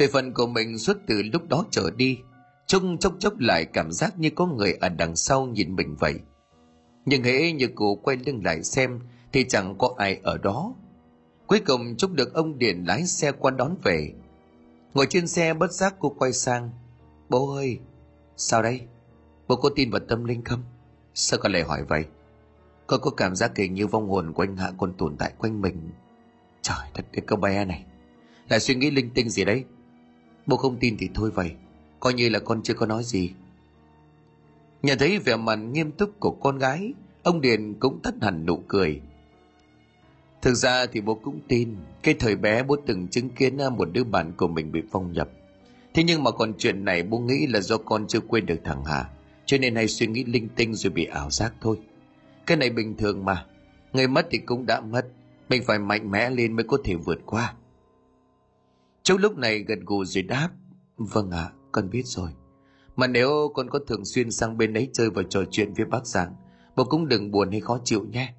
Về 0.00 0.08
phần 0.12 0.34
của 0.34 0.46
mình 0.46 0.78
suốt 0.78 0.96
từ 1.06 1.22
lúc 1.32 1.48
đó 1.48 1.64
trở 1.70 1.90
đi, 1.96 2.18
Trung 2.66 2.98
chốc 2.98 3.14
chốc 3.18 3.38
lại 3.38 3.64
cảm 3.64 3.92
giác 3.92 4.18
như 4.18 4.30
có 4.30 4.46
người 4.46 4.72
ở 4.80 4.88
đằng 4.88 5.16
sau 5.16 5.46
nhìn 5.46 5.76
mình 5.76 5.96
vậy. 5.96 6.14
Nhưng 7.06 7.22
hễ 7.22 7.52
như 7.52 7.68
cô 7.74 7.94
quay 7.94 8.16
lưng 8.26 8.44
lại 8.44 8.62
xem 8.62 9.00
thì 9.32 9.44
chẳng 9.48 9.78
có 9.78 9.94
ai 9.98 10.20
ở 10.22 10.38
đó 10.38 10.74
Cuối 11.46 11.60
cùng 11.66 11.96
Trúc 11.96 12.12
được 12.12 12.34
ông 12.34 12.58
Điền 12.58 12.84
lái 12.84 13.06
xe 13.06 13.32
qua 13.32 13.50
đón 13.50 13.76
về. 13.82 14.12
Ngồi 14.94 15.06
trên 15.06 15.26
xe 15.26 15.54
bất 15.54 15.72
giác 15.72 15.94
cô 15.98 16.08
quay 16.18 16.32
sang. 16.32 16.70
Bố 17.28 17.54
ơi, 17.54 17.78
sao 18.36 18.62
đây? 18.62 18.80
Bố 19.48 19.56
có 19.56 19.70
tin 19.76 19.90
vào 19.90 20.00
tâm 20.08 20.24
linh 20.24 20.44
không? 20.44 20.62
Sao 21.14 21.38
con 21.42 21.52
lại 21.52 21.62
hỏi 21.62 21.84
vậy? 21.84 22.04
Con 22.86 23.00
có 23.00 23.10
cảm 23.10 23.36
giác 23.36 23.52
kỳ 23.54 23.68
như 23.68 23.86
vong 23.86 24.08
hồn 24.08 24.32
của 24.32 24.42
anh 24.42 24.56
Hạ 24.56 24.72
còn 24.78 24.92
tồn 24.92 25.16
tại 25.16 25.32
quanh 25.38 25.60
mình. 25.60 25.90
Trời 26.62 26.88
thật 26.94 27.04
cái 27.12 27.22
cô 27.26 27.36
bé 27.36 27.64
này. 27.64 27.84
Lại 28.48 28.60
suy 28.60 28.74
nghĩ 28.74 28.90
linh 28.90 29.10
tinh 29.14 29.30
gì 29.30 29.44
đấy? 29.44 29.64
Bố 30.50 30.56
không 30.56 30.76
tin 30.80 30.96
thì 30.98 31.08
thôi 31.14 31.30
vậy. 31.34 31.52
Coi 32.00 32.14
như 32.14 32.28
là 32.28 32.38
con 32.38 32.62
chưa 32.62 32.74
có 32.74 32.86
nói 32.86 33.04
gì. 33.04 33.30
Nhận 34.82 34.98
thấy 34.98 35.18
vẻ 35.18 35.36
mặt 35.36 35.56
nghiêm 35.56 35.92
túc 35.92 36.20
của 36.20 36.30
con 36.30 36.58
gái, 36.58 36.92
ông 37.22 37.40
Điền 37.40 37.74
cũng 37.74 38.02
thất 38.02 38.14
hẳn 38.22 38.46
nụ 38.46 38.56
cười. 38.68 39.00
Thực 40.42 40.54
ra 40.54 40.86
thì 40.86 41.00
bố 41.00 41.14
cũng 41.14 41.40
tin, 41.48 41.76
cái 42.02 42.14
thời 42.14 42.36
bé 42.36 42.62
bố 42.62 42.76
từng 42.86 43.08
chứng 43.08 43.30
kiến 43.30 43.58
à, 43.58 43.70
một 43.70 43.88
đứa 43.92 44.04
bạn 44.04 44.32
của 44.36 44.48
mình 44.48 44.72
bị 44.72 44.82
phong 44.90 45.12
nhập. 45.12 45.30
Thế 45.94 46.02
nhưng 46.02 46.24
mà 46.24 46.30
còn 46.30 46.52
chuyện 46.58 46.84
này 46.84 47.02
bố 47.02 47.18
nghĩ 47.18 47.46
là 47.46 47.60
do 47.60 47.76
con 47.76 48.06
chưa 48.06 48.20
quên 48.20 48.46
được 48.46 48.60
thằng 48.64 48.84
Hà, 48.84 49.10
cho 49.46 49.58
nên 49.58 49.76
hay 49.76 49.88
suy 49.88 50.06
nghĩ 50.06 50.24
linh 50.24 50.48
tinh 50.56 50.74
rồi 50.74 50.90
bị 50.90 51.04
ảo 51.04 51.30
giác 51.30 51.54
thôi. 51.60 51.76
Cái 52.46 52.56
này 52.56 52.70
bình 52.70 52.96
thường 52.96 53.24
mà, 53.24 53.46
người 53.92 54.08
mất 54.08 54.26
thì 54.30 54.38
cũng 54.38 54.66
đã 54.66 54.80
mất, 54.80 55.06
mình 55.48 55.62
phải 55.66 55.78
mạnh 55.78 56.10
mẽ 56.10 56.30
lên 56.30 56.56
mới 56.56 56.64
có 56.64 56.78
thể 56.84 56.94
vượt 56.94 57.18
qua. 57.26 57.54
Cháu 59.10 59.18
lúc 59.18 59.36
này 59.36 59.58
gần 59.58 59.84
gù 59.84 60.04
rồi 60.04 60.22
đáp, 60.22 60.48
vâng 60.96 61.30
ạ, 61.30 61.42
à, 61.42 61.52
con 61.72 61.90
biết 61.90 62.02
rồi. 62.06 62.30
Mà 62.96 63.06
nếu 63.06 63.52
con 63.54 63.70
có 63.70 63.78
thường 63.86 64.04
xuyên 64.04 64.30
sang 64.30 64.58
bên 64.58 64.74
ấy 64.74 64.90
chơi 64.92 65.10
và 65.10 65.22
trò 65.28 65.40
chuyện 65.50 65.74
với 65.74 65.84
bác 65.84 66.06
giảng 66.06 66.34
bố 66.76 66.84
cũng 66.84 67.08
đừng 67.08 67.30
buồn 67.30 67.50
hay 67.50 67.60
khó 67.60 67.78
chịu 67.84 68.04
nhé. 68.04 68.34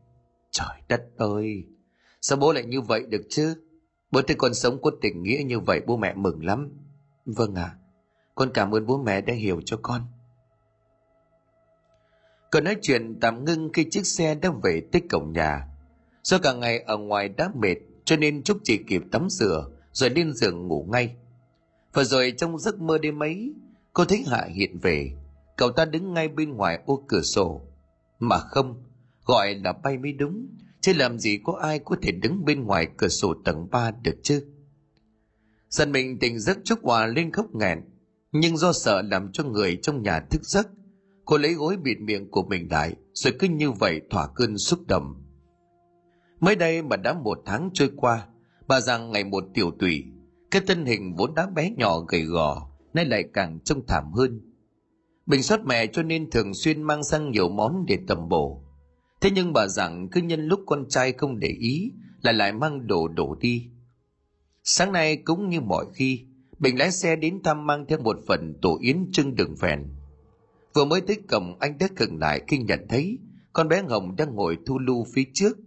Trời 0.51 0.81
đất 0.89 1.03
ơi, 1.17 1.63
sao 2.21 2.37
bố 2.37 2.53
lại 2.53 2.65
như 2.65 2.81
vậy 2.81 3.05
được 3.09 3.21
chứ? 3.29 3.55
Bố 4.11 4.21
thấy 4.21 4.35
con 4.35 4.53
sống 4.53 4.81
có 4.81 4.91
tình 5.01 5.23
nghĩa 5.23 5.43
như 5.45 5.59
vậy 5.59 5.81
bố 5.87 5.97
mẹ 5.97 6.13
mừng 6.13 6.45
lắm. 6.45 6.69
Vâng 7.25 7.55
ạ, 7.55 7.63
à, 7.63 7.77
con 8.35 8.51
cảm 8.53 8.75
ơn 8.75 8.85
bố 8.85 8.97
mẹ 8.97 9.21
đã 9.21 9.33
hiểu 9.33 9.61
cho 9.65 9.77
con. 9.81 10.01
Còn 12.51 12.63
nói 12.63 12.75
chuyện 12.81 13.19
tạm 13.21 13.45
ngưng 13.45 13.69
khi 13.73 13.85
chiếc 13.91 14.05
xe 14.05 14.35
đã 14.35 14.51
về 14.63 14.81
tới 14.91 15.01
cổng 15.09 15.33
nhà. 15.33 15.67
Do 16.23 16.37
cả 16.39 16.53
ngày 16.53 16.79
ở 16.79 16.97
ngoài 16.97 17.29
đã 17.29 17.51
mệt 17.55 17.75
cho 18.05 18.17
nên 18.17 18.43
Trúc 18.43 18.57
chỉ 18.63 18.77
kịp 18.77 19.01
tắm 19.11 19.29
rửa 19.29 19.67
rồi 19.91 20.09
lên 20.09 20.33
giường 20.33 20.67
ngủ 20.67 20.87
ngay. 20.91 21.15
Và 21.93 22.03
rồi 22.03 22.33
trong 22.37 22.59
giấc 22.59 22.81
mơ 22.81 22.97
đêm 22.97 23.23
ấy, 23.23 23.53
cô 23.93 24.05
thấy 24.05 24.23
Hạ 24.27 24.47
hiện 24.55 24.79
về. 24.79 25.11
Cậu 25.57 25.71
ta 25.71 25.85
đứng 25.85 26.13
ngay 26.13 26.27
bên 26.27 26.49
ngoài 26.53 26.79
ô 26.85 27.03
cửa 27.07 27.21
sổ. 27.21 27.61
Mà 28.19 28.37
không, 28.37 28.83
gọi 29.25 29.55
là 29.55 29.73
bay 29.73 29.97
mới 29.97 30.13
đúng. 30.13 30.47
Chứ 30.81 30.93
làm 30.93 31.19
gì 31.19 31.39
có 31.43 31.53
ai 31.61 31.79
có 31.79 31.95
thể 32.01 32.11
đứng 32.11 32.45
bên 32.45 32.63
ngoài 32.63 32.87
cửa 32.97 33.07
sổ 33.07 33.33
tầng 33.45 33.67
3 33.71 33.91
được 33.91 34.15
chứ? 34.23 34.45
Dần 35.69 35.91
mình 35.91 36.19
tỉnh 36.19 36.39
giấc 36.39 36.57
chúc 36.63 36.79
hòa 36.83 37.05
lên 37.05 37.31
khóc 37.31 37.45
nghẹn. 37.55 37.79
Nhưng 38.31 38.57
do 38.57 38.73
sợ 38.73 39.01
làm 39.01 39.31
cho 39.31 39.43
người 39.43 39.79
trong 39.81 40.01
nhà 40.01 40.19
thức 40.19 40.43
giấc, 40.43 40.67
cô 41.25 41.37
lấy 41.37 41.53
gối 41.53 41.77
bịt 41.77 41.97
miệng 41.99 42.31
của 42.31 42.43
mình 42.43 42.67
lại, 42.71 42.95
rồi 43.13 43.33
cứ 43.39 43.47
như 43.47 43.71
vậy 43.71 44.01
thỏa 44.09 44.27
cơn 44.35 44.57
xúc 44.57 44.79
động. 44.87 45.23
Mới 46.39 46.55
đây 46.55 46.81
mà 46.81 46.97
đã 46.97 47.13
một 47.13 47.37
tháng 47.45 47.69
trôi 47.73 47.91
qua, 47.95 48.27
bà 48.67 48.81
rằng 48.81 49.11
ngày 49.11 49.23
một 49.23 49.43
tiểu 49.53 49.71
tụy, 49.79 50.03
cái 50.51 50.61
thân 50.67 50.85
hình 50.85 51.15
vốn 51.15 51.35
đã 51.35 51.47
bé 51.55 51.71
nhỏ 51.77 51.99
gầy 51.99 52.21
gò, 52.21 52.69
nay 52.93 53.05
lại 53.05 53.23
càng 53.33 53.59
trông 53.59 53.85
thảm 53.87 54.11
hơn. 54.13 54.41
Bình 55.25 55.43
xuất 55.43 55.65
mẹ 55.65 55.87
cho 55.87 56.03
nên 56.03 56.29
thường 56.29 56.53
xuyên 56.53 56.83
mang 56.83 57.03
sang 57.03 57.31
nhiều 57.31 57.49
món 57.49 57.85
để 57.87 57.97
tầm 58.07 58.29
bổ. 58.29 58.63
Thế 59.21 59.31
nhưng 59.31 59.53
bà 59.53 59.67
rằng 59.67 60.09
cứ 60.11 60.21
nhân 60.21 60.45
lúc 60.45 60.59
con 60.65 60.85
trai 60.89 61.11
không 61.11 61.39
để 61.39 61.47
ý 61.59 61.91
là 62.21 62.31
lại 62.31 62.53
mang 62.53 62.87
đồ 62.87 63.07
đổ 63.07 63.35
đi. 63.39 63.69
Sáng 64.63 64.91
nay 64.91 65.15
cũng 65.15 65.49
như 65.49 65.61
mọi 65.61 65.85
khi, 65.93 66.25
Bình 66.61 66.79
lái 66.79 66.91
xe 66.91 67.15
đến 67.15 67.43
thăm 67.43 67.67
mang 67.67 67.85
theo 67.85 67.99
một 67.99 68.17
phần 68.27 68.53
tổ 68.61 68.77
yến 68.81 69.11
trưng 69.11 69.35
đường 69.35 69.55
phèn. 69.55 69.83
Vừa 70.73 70.85
mới 70.85 71.01
tới 71.01 71.17
cổng 71.29 71.57
anh 71.59 71.77
đã 71.77 71.87
khựng 71.95 72.19
lại 72.19 72.41
khi 72.47 72.57
nhận 72.57 72.85
thấy 72.89 73.17
con 73.53 73.67
bé 73.67 73.81
Hồng 73.89 74.15
đang 74.15 74.35
ngồi 74.35 74.57
thu 74.65 74.79
lưu 74.79 75.05
phía 75.13 75.23
trước. 75.33 75.57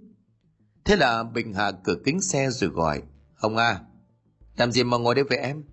Thế 0.84 0.96
là 0.96 1.22
Bình 1.22 1.52
hạ 1.52 1.72
cửa 1.84 1.96
kính 2.04 2.20
xe 2.20 2.50
rồi 2.50 2.70
gọi, 2.70 3.02
ông 3.40 3.56
à, 3.56 3.80
làm 4.56 4.72
gì 4.72 4.84
mà 4.84 4.98
ngồi 4.98 5.14
đây 5.14 5.24
với 5.24 5.38
em? 5.38 5.64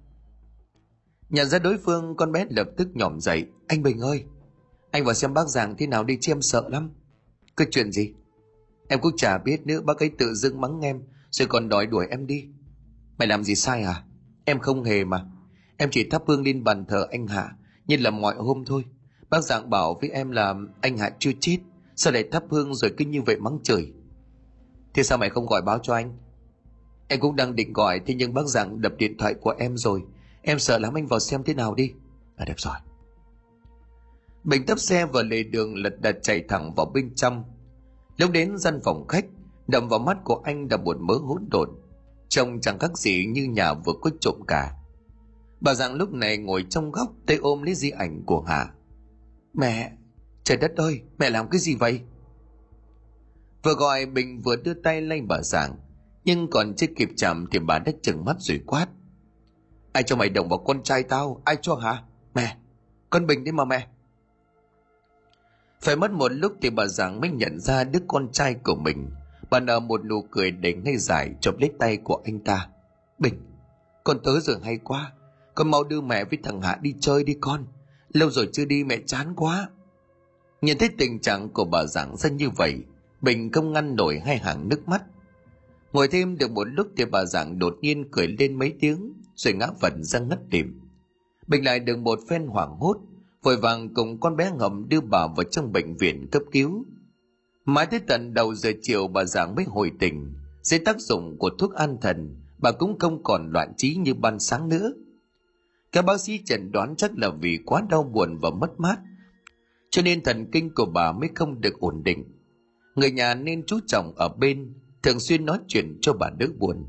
Nhận 1.30 1.50
ra 1.50 1.60
đối 1.60 1.78
phương 1.78 2.16
con 2.18 2.32
bé 2.32 2.46
lập 2.50 2.68
tức 2.78 2.88
nhỏm 2.94 3.20
dậy, 3.20 3.46
anh 3.68 3.84
Bình 3.84 4.00
ơi, 4.00 4.24
anh 4.92 5.06
vào 5.06 5.14
xem 5.14 5.34
bác 5.34 5.48
giảng 5.48 5.76
thế 5.78 5.88
nào 5.88 6.04
đi 6.04 6.18
chứ 6.22 6.32
em 6.32 6.42
sợ 6.42 6.70
lắm. 6.70 6.90
Cái 7.58 7.68
chuyện 7.72 7.92
gì? 7.92 8.14
Em 8.88 9.00
cũng 9.02 9.18
chả 9.18 9.38
biết 9.38 9.66
nữa 9.66 9.82
bác 9.82 10.00
ấy 10.00 10.12
tự 10.18 10.34
dưng 10.34 10.62
mắng 10.62 10.80
em 10.82 11.02
rồi 11.30 11.48
còn 11.48 11.70
đòi 11.70 11.86
đuổi 11.86 12.08
em 12.10 12.28
đi. 12.28 12.46
Mày 13.18 13.28
làm 13.28 13.44
gì 13.44 13.56
sai 13.56 13.84
à? 13.84 14.04
Em 14.46 14.60
không 14.60 14.84
hề 14.84 15.04
mà. 15.04 15.26
Em 15.78 15.90
chỉ 15.92 16.10
thắp 16.10 16.22
hương 16.28 16.44
lên 16.44 16.64
bàn 16.64 16.86
thờ 16.86 17.08
anh 17.12 17.28
Hạ 17.28 17.56
như 17.88 17.98
là 17.98 18.10
mọi 18.10 18.36
hôm 18.36 18.64
thôi. 18.66 18.86
Bác 19.30 19.42
giảng 19.42 19.70
bảo 19.70 19.98
với 20.02 20.10
em 20.10 20.32
là 20.32 20.56
anh 20.82 20.98
Hạ 20.98 21.12
chưa 21.20 21.32
chết. 21.40 21.58
Sao 21.96 22.14
lại 22.14 22.24
thắp 22.32 22.44
hương 22.50 22.76
rồi 22.76 22.94
cứ 22.98 23.06
như 23.06 23.22
vậy 23.22 23.38
mắng 23.40 23.60
trời? 23.64 23.94
Thế 24.94 25.04
sao 25.04 25.18
mày 25.18 25.30
không 25.30 25.46
gọi 25.46 25.62
báo 25.62 25.80
cho 25.80 25.94
anh? 25.94 26.18
Em 27.08 27.20
cũng 27.20 27.36
đang 27.36 27.56
định 27.56 27.74
gọi 27.74 28.02
thế 28.06 28.14
nhưng 28.14 28.34
bác 28.34 28.48
rằng 28.48 28.82
đập 28.82 28.94
điện 28.98 29.18
thoại 29.18 29.34
của 29.34 29.56
em 29.60 29.78
rồi. 29.78 30.04
Em 30.42 30.60
sợ 30.60 30.78
lắm 30.78 30.94
anh 30.94 31.08
vào 31.08 31.20
xem 31.20 31.44
thế 31.44 31.54
nào 31.54 31.76
đi. 31.76 31.94
À 32.36 32.46
đẹp 32.46 32.60
rồi. 32.60 32.76
Bình 34.44 34.66
tấp 34.66 34.80
xe 34.80 35.06
vào 35.06 35.24
lề 35.24 35.44
đường 35.44 35.76
lật 35.76 36.02
đật 36.02 36.18
chạy 36.22 36.44
thẳng 36.50 36.74
vào 36.76 36.86
bên 36.86 37.16
trong. 37.16 37.44
Lúc 38.18 38.32
đến 38.32 38.58
gian 38.58 38.80
phòng 38.84 39.08
khách, 39.08 39.26
đầm 39.68 39.88
vào 39.90 40.00
mắt 40.00 40.18
của 40.24 40.42
anh 40.44 40.68
là 40.72 40.78
một 40.78 40.98
mớ 41.00 41.14
hỗn 41.14 41.48
độn. 41.52 41.70
Trông 42.30 42.62
chẳng 42.62 42.80
khác 42.80 42.98
gì 42.98 43.26
như 43.26 43.44
nhà 43.44 43.74
vừa 43.74 43.94
có 44.02 44.10
trộm 44.22 44.36
cả. 44.48 44.74
Bà 45.62 45.74
rằng 45.74 45.94
lúc 45.94 46.14
này 46.14 46.38
ngồi 46.38 46.66
trong 46.70 46.92
góc 46.92 47.14
tay 47.26 47.38
ôm 47.38 47.62
lấy 47.62 47.76
di 47.76 47.90
ảnh 47.90 48.24
của 48.26 48.42
Hà. 48.42 48.74
Mẹ, 49.54 49.92
trời 50.44 50.58
đất 50.58 50.72
ơi, 50.76 51.02
mẹ 51.18 51.30
làm 51.30 51.50
cái 51.50 51.60
gì 51.60 51.76
vậy? 51.76 52.02
Vừa 53.64 53.74
gọi 53.74 54.06
Bình 54.06 54.42
vừa 54.42 54.56
đưa 54.56 54.74
tay 54.74 55.02
lên 55.02 55.28
bà 55.28 55.42
giảng, 55.42 55.76
nhưng 56.26 56.50
còn 56.50 56.74
chưa 56.76 56.88
kịp 56.96 57.10
chạm 57.18 57.46
thì 57.52 57.60
bà 57.60 57.80
đã 57.80 57.92
chừng 58.02 58.26
mắt 58.26 58.36
rồi 58.40 58.62
quát. 58.66 58.88
Ai 59.94 60.04
cho 60.04 60.16
mày 60.16 60.30
động 60.30 60.50
vào 60.50 60.60
con 60.60 60.84
trai 60.84 61.04
tao? 61.04 61.42
Ai 61.46 61.58
cho 61.62 61.76
hả? 61.76 62.04
Mẹ, 62.36 62.58
con 63.10 63.28
Bình 63.28 63.44
đi 63.44 63.52
mà 63.52 63.66
mẹ. 63.66 63.88
Phải 65.82 65.96
mất 65.96 66.12
một 66.12 66.32
lúc 66.32 66.54
thì 66.62 66.70
bà 66.70 66.86
giảng 66.86 67.22
mới 67.22 67.30
nhận 67.30 67.60
ra 67.60 67.84
đứa 67.84 68.00
con 68.08 68.32
trai 68.32 68.54
của 68.54 68.76
mình. 68.76 69.10
Bà 69.50 69.60
nở 69.60 69.80
một 69.80 70.06
nụ 70.06 70.22
cười 70.32 70.52
để 70.52 70.74
ngay 70.74 70.98
dài 70.98 71.36
chộp 71.42 71.60
lấy 71.60 71.72
tay 71.80 71.98
của 71.98 72.22
anh 72.26 72.40
ta. 72.40 72.68
Bình, 73.20 73.34
con 74.04 74.20
tới 74.24 74.42
giờ 74.42 74.60
hay 74.64 74.78
quá. 74.78 75.12
Con 75.56 75.72
mau 75.72 75.84
đưa 75.84 76.02
mẹ 76.02 76.24
với 76.24 76.40
thằng 76.44 76.62
Hạ 76.62 76.78
đi 76.82 76.96
chơi 77.00 77.24
đi 77.24 77.38
con. 77.42 77.66
Lâu 78.14 78.30
rồi 78.30 78.50
chưa 78.54 78.66
đi 78.66 78.84
mẹ 78.84 78.98
chán 79.06 79.34
quá. 79.36 79.70
Nhìn 80.62 80.78
thấy 80.78 80.90
tình 80.98 81.20
trạng 81.20 81.50
của 81.50 81.66
bà 81.66 81.86
giảng 81.86 82.18
ra 82.18 82.30
như 82.30 82.50
vậy, 82.50 82.84
Bình 83.22 83.52
không 83.52 83.74
ngăn 83.74 83.96
nổi 83.96 84.20
hai 84.26 84.38
hàng 84.38 84.70
nước 84.70 84.88
mắt. 84.88 85.04
Ngồi 85.94 86.08
thêm 86.08 86.38
được 86.38 86.52
một 86.52 86.64
lúc 86.64 86.88
thì 86.98 87.06
bà 87.06 87.26
giảng 87.26 87.60
đột 87.60 87.78
nhiên 87.82 88.12
cười 88.12 88.28
lên 88.28 88.60
mấy 88.60 88.74
tiếng, 88.80 89.14
rồi 89.36 89.54
ngã 89.54 89.68
vật 89.82 89.94
ra 89.98 90.20
ngất 90.20 90.40
lịm. 90.52 90.80
Bình 91.48 91.66
lại 91.66 91.80
được 91.80 91.98
một 91.98 92.20
phen 92.30 92.48
hoảng 92.48 92.76
hốt, 92.80 92.98
vội 93.44 93.58
vàng 93.58 93.94
cùng 93.94 94.20
con 94.20 94.36
bé 94.36 94.52
ngầm 94.52 94.90
đưa 94.90 95.02
bà 95.02 95.28
vào 95.28 95.44
trong 95.44 95.72
bệnh 95.72 95.98
viện 95.98 96.28
cấp 96.32 96.42
cứu. 96.52 96.86
Mãi 97.66 97.86
tới 97.86 98.00
tận 98.00 98.34
đầu 98.34 98.56
giờ 98.56 98.72
chiều 98.82 99.08
bà 99.08 99.26
giảng 99.26 99.56
mới 99.56 99.66
hồi 99.66 99.92
tỉnh, 100.00 100.34
dưới 100.62 100.80
tác 100.80 101.00
dụng 101.00 101.38
của 101.38 101.50
thuốc 101.60 101.74
an 101.74 101.98
thần, 102.02 102.36
bà 102.58 102.72
cũng 102.72 103.00
không 103.00 103.24
còn 103.24 103.52
loạn 103.52 103.74
trí 103.78 103.96
như 103.96 104.14
ban 104.14 104.40
sáng 104.40 104.70
nữa. 104.70 104.94
Các 105.92 106.06
bác 106.06 106.20
sĩ 106.20 106.40
chẩn 106.46 106.72
đoán 106.72 106.96
chắc 106.96 107.18
là 107.18 107.30
vì 107.30 107.60
quá 107.66 107.82
đau 107.90 108.04
buồn 108.04 108.38
và 108.42 108.50
mất 108.50 108.80
mát, 108.80 109.00
cho 109.90 110.02
nên 110.02 110.24
thần 110.24 110.52
kinh 110.52 110.74
của 110.74 110.86
bà 110.86 111.12
mới 111.12 111.30
không 111.36 111.62
được 111.62 111.80
ổn 111.80 112.04
định. 112.04 112.24
Người 112.96 113.12
nhà 113.12 113.34
nên 113.34 113.66
chú 113.66 113.80
trọng 113.88 114.14
ở 114.16 114.30
bên, 114.30 114.74
thường 115.04 115.20
xuyên 115.20 115.46
nói 115.46 115.60
chuyện 115.68 115.98
cho 116.02 116.14
bà 116.14 116.30
đỡ 116.30 116.46
buồn. 116.60 116.86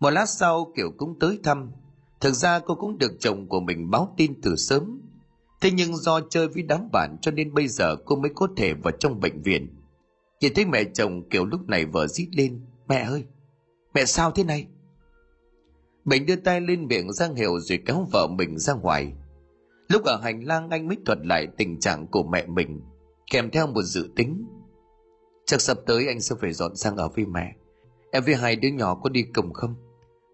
Một 0.00 0.10
lát 0.10 0.26
sau 0.26 0.72
Kiều 0.76 0.90
cũng 0.96 1.18
tới 1.18 1.38
thăm, 1.44 1.70
thực 2.20 2.32
ra 2.32 2.58
cô 2.58 2.74
cũng 2.74 2.98
được 2.98 3.12
chồng 3.20 3.48
của 3.48 3.60
mình 3.60 3.90
báo 3.90 4.14
tin 4.16 4.40
từ 4.42 4.56
sớm. 4.56 5.00
Thế 5.60 5.70
nhưng 5.70 5.96
do 5.96 6.20
chơi 6.20 6.48
với 6.48 6.62
đám 6.62 6.88
bạn 6.92 7.16
cho 7.22 7.30
nên 7.30 7.54
bây 7.54 7.68
giờ 7.68 7.96
cô 8.04 8.16
mới 8.16 8.30
có 8.34 8.48
thể 8.56 8.74
vào 8.74 8.92
trong 8.98 9.20
bệnh 9.20 9.42
viện. 9.42 9.68
Nhìn 10.40 10.54
thấy 10.54 10.64
mẹ 10.64 10.84
chồng 10.84 11.28
Kiều 11.28 11.44
lúc 11.44 11.68
này 11.68 11.86
vợ 11.86 12.06
rít 12.06 12.28
lên, 12.32 12.60
mẹ 12.88 12.96
ơi, 12.96 13.24
mẹ 13.94 14.04
sao 14.04 14.30
thế 14.30 14.44
này? 14.44 14.66
mình 16.04 16.26
đưa 16.26 16.36
tay 16.36 16.60
lên 16.60 16.86
miệng 16.86 17.12
giang 17.12 17.34
hiệu 17.34 17.60
rồi 17.60 17.78
kéo 17.86 18.06
vợ 18.12 18.26
mình 18.26 18.58
ra 18.58 18.74
ngoài. 18.74 19.12
Lúc 19.88 20.04
ở 20.04 20.20
hành 20.22 20.44
lang 20.44 20.70
anh 20.70 20.88
mới 20.88 20.96
thuật 21.06 21.18
lại 21.22 21.46
tình 21.56 21.80
trạng 21.80 22.06
của 22.06 22.22
mẹ 22.22 22.46
mình, 22.46 22.80
kèm 23.30 23.50
theo 23.50 23.66
một 23.66 23.82
dự 23.82 24.08
tính. 24.16 24.44
Chắc 25.50 25.60
sắp 25.60 25.78
tới 25.86 26.06
anh 26.06 26.20
sẽ 26.20 26.34
phải 26.40 26.52
dọn 26.52 26.76
sang 26.76 26.96
ở 26.96 27.08
với 27.08 27.26
mẹ. 27.26 27.54
Em 28.10 28.24
với 28.24 28.34
hai 28.34 28.56
đứa 28.56 28.68
nhỏ 28.68 28.94
có 28.94 29.10
đi 29.10 29.22
cùng 29.34 29.52
không? 29.52 29.74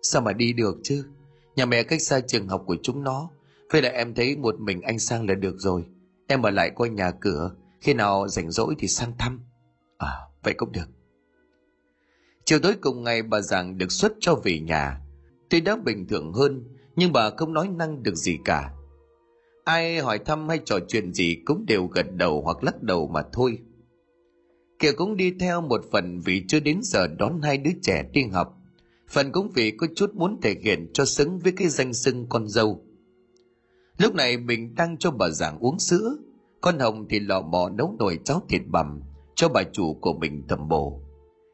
Sao 0.02 0.22
mà 0.22 0.32
đi 0.32 0.52
được 0.52 0.76
chứ? 0.82 1.04
Nhà 1.56 1.66
mẹ 1.66 1.82
cách 1.82 2.02
xa 2.02 2.20
trường 2.20 2.48
học 2.48 2.62
của 2.66 2.76
chúng 2.82 3.04
nó. 3.04 3.30
Vậy 3.70 3.82
là 3.82 3.88
em 3.88 4.14
thấy 4.14 4.36
một 4.36 4.60
mình 4.60 4.80
anh 4.80 4.98
sang 4.98 5.28
là 5.28 5.34
được 5.34 5.54
rồi. 5.58 5.84
Em 6.26 6.42
ở 6.42 6.50
lại 6.50 6.70
coi 6.74 6.88
nhà 6.88 7.10
cửa. 7.10 7.50
Khi 7.80 7.94
nào 7.94 8.28
rảnh 8.28 8.50
rỗi 8.50 8.74
thì 8.78 8.88
sang 8.88 9.12
thăm. 9.18 9.40
À, 9.98 10.08
vậy 10.42 10.54
cũng 10.54 10.72
được. 10.72 10.88
Chiều 12.44 12.58
tối 12.58 12.74
cùng 12.80 13.04
ngày 13.04 13.22
bà 13.22 13.40
Giảng 13.40 13.78
được 13.78 13.92
xuất 13.92 14.12
cho 14.20 14.34
về 14.34 14.60
nhà. 14.60 15.00
Tuy 15.50 15.60
đã 15.60 15.76
bình 15.76 16.06
thường 16.08 16.32
hơn, 16.32 16.64
nhưng 16.96 17.12
bà 17.12 17.30
không 17.36 17.52
nói 17.52 17.68
năng 17.68 18.02
được 18.02 18.14
gì 18.14 18.38
cả. 18.44 18.72
Ai 19.64 19.98
hỏi 19.98 20.18
thăm 20.18 20.48
hay 20.48 20.60
trò 20.64 20.78
chuyện 20.88 21.12
gì 21.12 21.42
cũng 21.44 21.66
đều 21.66 21.86
gật 21.86 22.06
đầu 22.12 22.42
hoặc 22.42 22.64
lắc 22.64 22.82
đầu 22.82 23.08
mà 23.08 23.22
thôi. 23.32 23.58
Kiều 24.78 24.92
cũng 24.96 25.16
đi 25.16 25.32
theo 25.40 25.60
một 25.60 25.80
phần 25.92 26.20
vì 26.20 26.44
chưa 26.48 26.60
đến 26.60 26.80
giờ 26.82 27.06
đón 27.06 27.40
hai 27.42 27.58
đứa 27.58 27.70
trẻ 27.82 28.04
đi 28.12 28.22
học. 28.32 28.56
Phần 29.08 29.32
cũng 29.32 29.50
vì 29.54 29.70
có 29.70 29.86
chút 29.96 30.14
muốn 30.14 30.40
thể 30.42 30.54
hiện 30.62 30.90
cho 30.92 31.04
xứng 31.04 31.38
với 31.38 31.52
cái 31.52 31.68
danh 31.68 31.94
xưng 31.94 32.26
con 32.28 32.48
dâu. 32.48 32.84
Lúc 33.98 34.14
này 34.14 34.36
mình 34.36 34.74
đang 34.74 34.96
cho 34.98 35.10
bà 35.10 35.28
giảng 35.28 35.58
uống 35.58 35.78
sữa, 35.78 36.16
con 36.60 36.78
Hồng 36.78 37.06
thì 37.08 37.20
lò 37.20 37.40
mò 37.40 37.68
nấu 37.68 37.96
nồi 37.98 38.18
cháo 38.24 38.42
thịt 38.48 38.62
bằm 38.66 39.00
cho 39.34 39.48
bà 39.48 39.62
chủ 39.72 39.94
của 39.94 40.12
mình 40.12 40.42
tầm 40.48 40.68
bổ. 40.68 41.00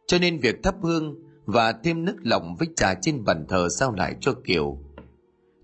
Cho 0.06 0.18
nên 0.18 0.40
việc 0.40 0.62
thắp 0.62 0.74
hương 0.82 1.14
và 1.44 1.72
thêm 1.72 2.04
nước 2.04 2.16
lòng 2.22 2.56
với 2.58 2.68
trà 2.76 2.94
trên 2.94 3.24
bàn 3.24 3.46
thờ 3.48 3.68
sao 3.68 3.92
lại 3.92 4.16
cho 4.20 4.34
Kiều. 4.44 4.78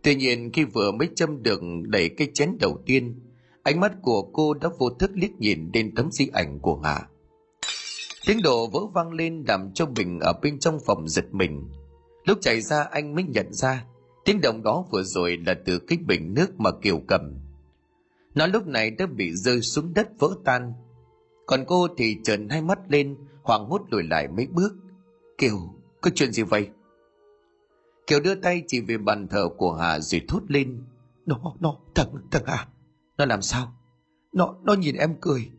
Tuy 0.03 0.15
nhiên 0.15 0.53
khi 0.53 0.65
vừa 0.65 0.93
mới 0.93 1.09
châm 1.17 1.43
được 1.43 1.61
đẩy 1.83 2.09
cái 2.09 2.29
chén 2.35 2.57
đầu 2.61 2.83
tiên, 2.87 3.21
ánh 3.63 3.81
mắt 3.81 3.93
của 4.03 4.23
cô 4.23 4.55
đã 4.55 4.69
vô 4.79 4.91
thức 4.91 5.11
liếc 5.15 5.31
nhìn 5.39 5.73
đến 5.73 5.95
tấm 5.95 6.11
di 6.13 6.29
ảnh 6.33 6.59
của 6.61 6.81
Hạ. 6.81 7.09
Tiếng 8.29 8.43
đồ 8.43 8.67
vỡ 8.67 8.81
vang 8.95 9.13
lên 9.13 9.45
làm 9.49 9.73
cho 9.75 9.87
bình 9.87 10.21
ở 10.21 10.33
bên 10.43 10.59
trong 10.59 10.79
phòng 10.87 11.09
giật 11.09 11.25
mình. 11.31 11.69
Lúc 12.25 12.39
chạy 12.41 12.61
ra 12.61 12.83
anh 12.91 13.15
mới 13.15 13.25
nhận 13.25 13.53
ra 13.53 13.85
tiếng 14.25 14.41
động 14.41 14.63
đó 14.63 14.85
vừa 14.91 15.03
rồi 15.03 15.39
là 15.47 15.55
từ 15.65 15.79
cái 15.79 15.99
bình 16.07 16.35
nước 16.35 16.61
mà 16.61 16.71
Kiều 16.83 17.01
cầm. 17.07 17.35
Nó 18.35 18.47
lúc 18.47 18.67
này 18.67 18.91
đã 18.91 19.07
bị 19.07 19.33
rơi 19.33 19.61
xuống 19.61 19.95
đất 19.95 20.09
vỡ 20.19 20.29
tan. 20.45 20.73
Còn 21.47 21.65
cô 21.67 21.89
thì 21.97 22.17
trợn 22.25 22.49
hai 22.49 22.63
mắt 22.63 22.79
lên, 22.89 23.17
hoảng 23.43 23.65
hốt 23.65 23.83
lùi 23.91 24.03
lại 24.03 24.29
mấy 24.29 24.47
bước. 24.47 24.73
Kiều, 25.39 25.59
có 26.01 26.11
chuyện 26.15 26.33
gì 26.33 26.43
vậy? 26.43 26.69
Kiều 28.07 28.21
đưa 28.21 28.35
tay 28.35 28.63
chỉ 28.67 28.81
về 28.81 28.99
bàn 28.99 29.29
thờ 29.29 29.49
của 29.57 29.73
Hà 29.73 30.01
rồi 30.01 30.23
thốt 30.29 30.43
lên. 30.49 30.83
Nó, 31.27 31.41
nó, 31.61 31.77
thằng, 31.95 32.09
thằng 32.31 32.45
Hà. 32.47 32.69
Nó 33.19 33.25
làm 33.25 33.43
sao? 33.43 33.73
Nó, 34.33 34.55
nó 34.63 34.75
nhìn 34.75 34.97
em 34.97 35.15
cười. 35.21 35.51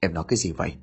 Em 0.00 0.14
nói 0.14 0.24
cái 0.28 0.36
gì 0.36 0.52
vậy? 0.52 0.76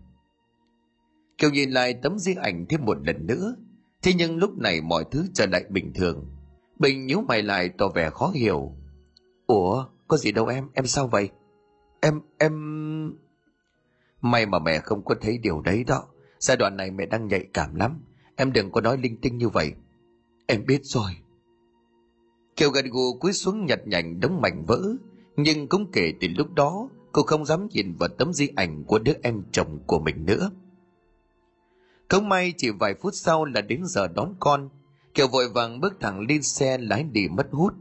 Kiều 1.40 1.50
nhìn 1.50 1.70
lại 1.72 1.94
tấm 1.94 2.20
di 2.20 2.36
ảnh 2.36 2.66
thêm 2.70 2.86
một 2.86 2.98
lần 3.08 3.28
nữa. 3.28 3.56
Thế 4.02 4.14
nhưng 4.14 4.38
lúc 4.38 4.58
này 4.58 4.82
mọi 4.82 5.04
thứ 5.12 5.26
trở 5.34 5.46
lại 5.46 5.64
bình 5.70 5.94
thường. 5.94 6.26
Bình 6.80 7.06
nhíu 7.06 7.22
mày 7.22 7.44
lại 7.44 7.70
tỏ 7.78 7.88
vẻ 7.88 8.10
khó 8.10 8.32
hiểu. 8.36 8.76
Ủa, 9.48 9.86
có 10.08 10.18
gì 10.18 10.32
đâu 10.32 10.48
em, 10.48 10.70
em 10.74 10.86
sao 10.86 11.08
vậy? 11.08 11.30
Em, 12.02 12.22
em... 12.38 12.54
May 14.22 14.46
mà 14.46 14.60
mẹ 14.60 14.80
không 14.80 15.06
có 15.06 15.16
thấy 15.22 15.38
điều 15.38 15.62
đấy 15.62 15.84
đó. 15.84 16.08
Giai 16.40 16.58
đoạn 16.58 16.78
này 16.78 16.92
mẹ 16.92 17.06
đang 17.06 17.28
nhạy 17.28 17.46
cảm 17.54 17.76
lắm. 17.76 18.04
Em 18.36 18.54
đừng 18.54 18.72
có 18.72 18.82
nói 18.82 18.98
linh 18.98 19.22
tinh 19.22 19.38
như 19.38 19.50
vậy. 19.50 19.74
Em 20.48 20.66
biết 20.66 20.82
rồi. 20.84 21.12
Kiều 22.56 22.70
gật 22.70 22.86
gù 22.86 23.20
cúi 23.20 23.34
xuống 23.34 23.66
nhặt 23.66 23.80
nhạnh 23.86 24.20
đống 24.20 24.42
mảnh 24.42 24.66
vỡ. 24.68 24.82
Nhưng 25.36 25.68
cũng 25.68 25.92
kể 25.92 26.14
từ 26.22 26.28
lúc 26.38 26.54
đó, 26.54 26.90
cô 27.12 27.22
không 27.22 27.46
dám 27.46 27.68
nhìn 27.72 27.96
vào 28.00 28.10
tấm 28.10 28.34
di 28.34 28.48
ảnh 28.56 28.84
của 28.84 29.00
đứa 29.00 29.14
em 29.24 29.44
chồng 29.52 29.80
của 29.88 30.00
mình 30.00 30.26
nữa. 30.26 30.52
Không 32.10 32.30
may 32.30 32.54
chỉ 32.58 32.70
vài 32.70 32.96
phút 33.02 33.14
sau 33.16 33.46
là 33.46 33.62
đến 33.62 33.82
giờ 33.86 34.08
đón 34.08 34.36
con. 34.40 34.70
Kiều 35.14 35.28
vội 35.28 35.50
vàng 35.50 35.80
bước 35.80 35.94
thẳng 36.00 36.20
lên 36.30 36.44
xe 36.44 36.78
lái 36.78 37.04
đi 37.04 37.28
mất 37.28 37.48
hút. 37.52 37.74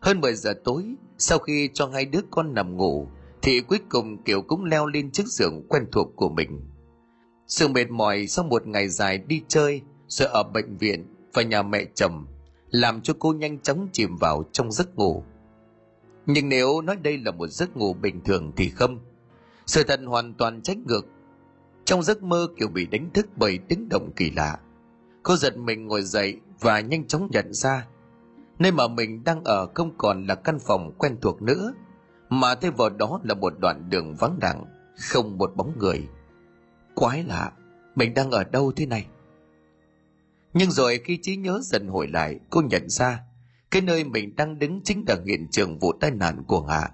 Hơn 0.00 0.20
10 0.20 0.34
giờ 0.34 0.54
tối, 0.64 0.94
sau 1.18 1.38
khi 1.38 1.70
cho 1.74 1.86
hai 1.86 2.04
đứa 2.04 2.20
con 2.30 2.54
nằm 2.54 2.76
ngủ, 2.76 3.08
thì 3.42 3.60
cuối 3.60 3.78
cùng 3.88 4.22
Kiều 4.22 4.42
cũng 4.42 4.64
leo 4.64 4.86
lên 4.86 5.10
chiếc 5.10 5.26
giường 5.26 5.66
quen 5.68 5.86
thuộc 5.92 6.08
của 6.16 6.28
mình. 6.28 6.60
Sự 7.46 7.68
mệt 7.68 7.90
mỏi 7.90 8.26
sau 8.26 8.44
một 8.44 8.66
ngày 8.66 8.88
dài 8.88 9.18
đi 9.18 9.42
chơi, 9.48 9.82
rồi 10.08 10.28
ở 10.28 10.42
bệnh 10.42 10.76
viện 10.76 11.06
và 11.32 11.42
nhà 11.42 11.62
mẹ 11.62 11.84
chồng, 11.94 12.26
làm 12.70 13.00
cho 13.00 13.14
cô 13.18 13.32
nhanh 13.32 13.58
chóng 13.58 13.88
chìm 13.92 14.16
vào 14.16 14.44
trong 14.52 14.72
giấc 14.72 14.96
ngủ. 14.96 15.24
Nhưng 16.26 16.48
nếu 16.48 16.80
nói 16.80 16.96
đây 16.96 17.18
là 17.18 17.30
một 17.30 17.46
giấc 17.46 17.76
ngủ 17.76 17.92
bình 17.92 18.20
thường 18.24 18.52
thì 18.56 18.68
không. 18.68 18.98
Sự 19.66 19.82
thật 19.82 20.00
hoàn 20.06 20.34
toàn 20.34 20.62
trách 20.62 20.78
ngược 20.86 21.06
trong 21.84 22.02
giấc 22.02 22.22
mơ 22.22 22.48
kiểu 22.56 22.68
bị 22.68 22.86
đánh 22.86 23.10
thức 23.14 23.26
bởi 23.36 23.58
tiếng 23.68 23.88
động 23.88 24.12
kỳ 24.16 24.30
lạ. 24.30 24.58
Cô 25.22 25.36
giật 25.36 25.56
mình 25.56 25.86
ngồi 25.86 26.02
dậy 26.02 26.40
và 26.60 26.80
nhanh 26.80 27.06
chóng 27.06 27.28
nhận 27.30 27.52
ra 27.52 27.86
nơi 28.58 28.72
mà 28.72 28.88
mình 28.88 29.24
đang 29.24 29.44
ở 29.44 29.66
không 29.74 29.98
còn 29.98 30.26
là 30.26 30.34
căn 30.34 30.58
phòng 30.58 30.92
quen 30.98 31.16
thuộc 31.20 31.42
nữa, 31.42 31.74
mà 32.28 32.54
thay 32.54 32.70
vào 32.70 32.90
đó 32.90 33.20
là 33.24 33.34
một 33.34 33.52
đoạn 33.58 33.90
đường 33.90 34.14
vắng 34.14 34.38
lặng, 34.42 34.64
không 34.98 35.38
một 35.38 35.52
bóng 35.56 35.78
người. 35.78 36.08
Quái 36.94 37.24
lạ, 37.24 37.52
mình 37.94 38.14
đang 38.14 38.30
ở 38.30 38.44
đâu 38.44 38.72
thế 38.76 38.86
này? 38.86 39.06
Nhưng 40.54 40.70
rồi 40.70 41.00
khi 41.04 41.18
trí 41.22 41.36
nhớ 41.36 41.60
dần 41.62 41.88
hồi 41.88 42.08
lại, 42.08 42.40
cô 42.50 42.62
nhận 42.70 42.88
ra 42.88 43.20
cái 43.70 43.82
nơi 43.82 44.04
mình 44.04 44.36
đang 44.36 44.58
đứng 44.58 44.80
chính 44.84 45.04
là 45.08 45.16
hiện 45.26 45.48
trường 45.50 45.78
vụ 45.78 45.92
tai 46.00 46.10
nạn 46.10 46.44
của 46.46 46.66
hạ 46.66 46.90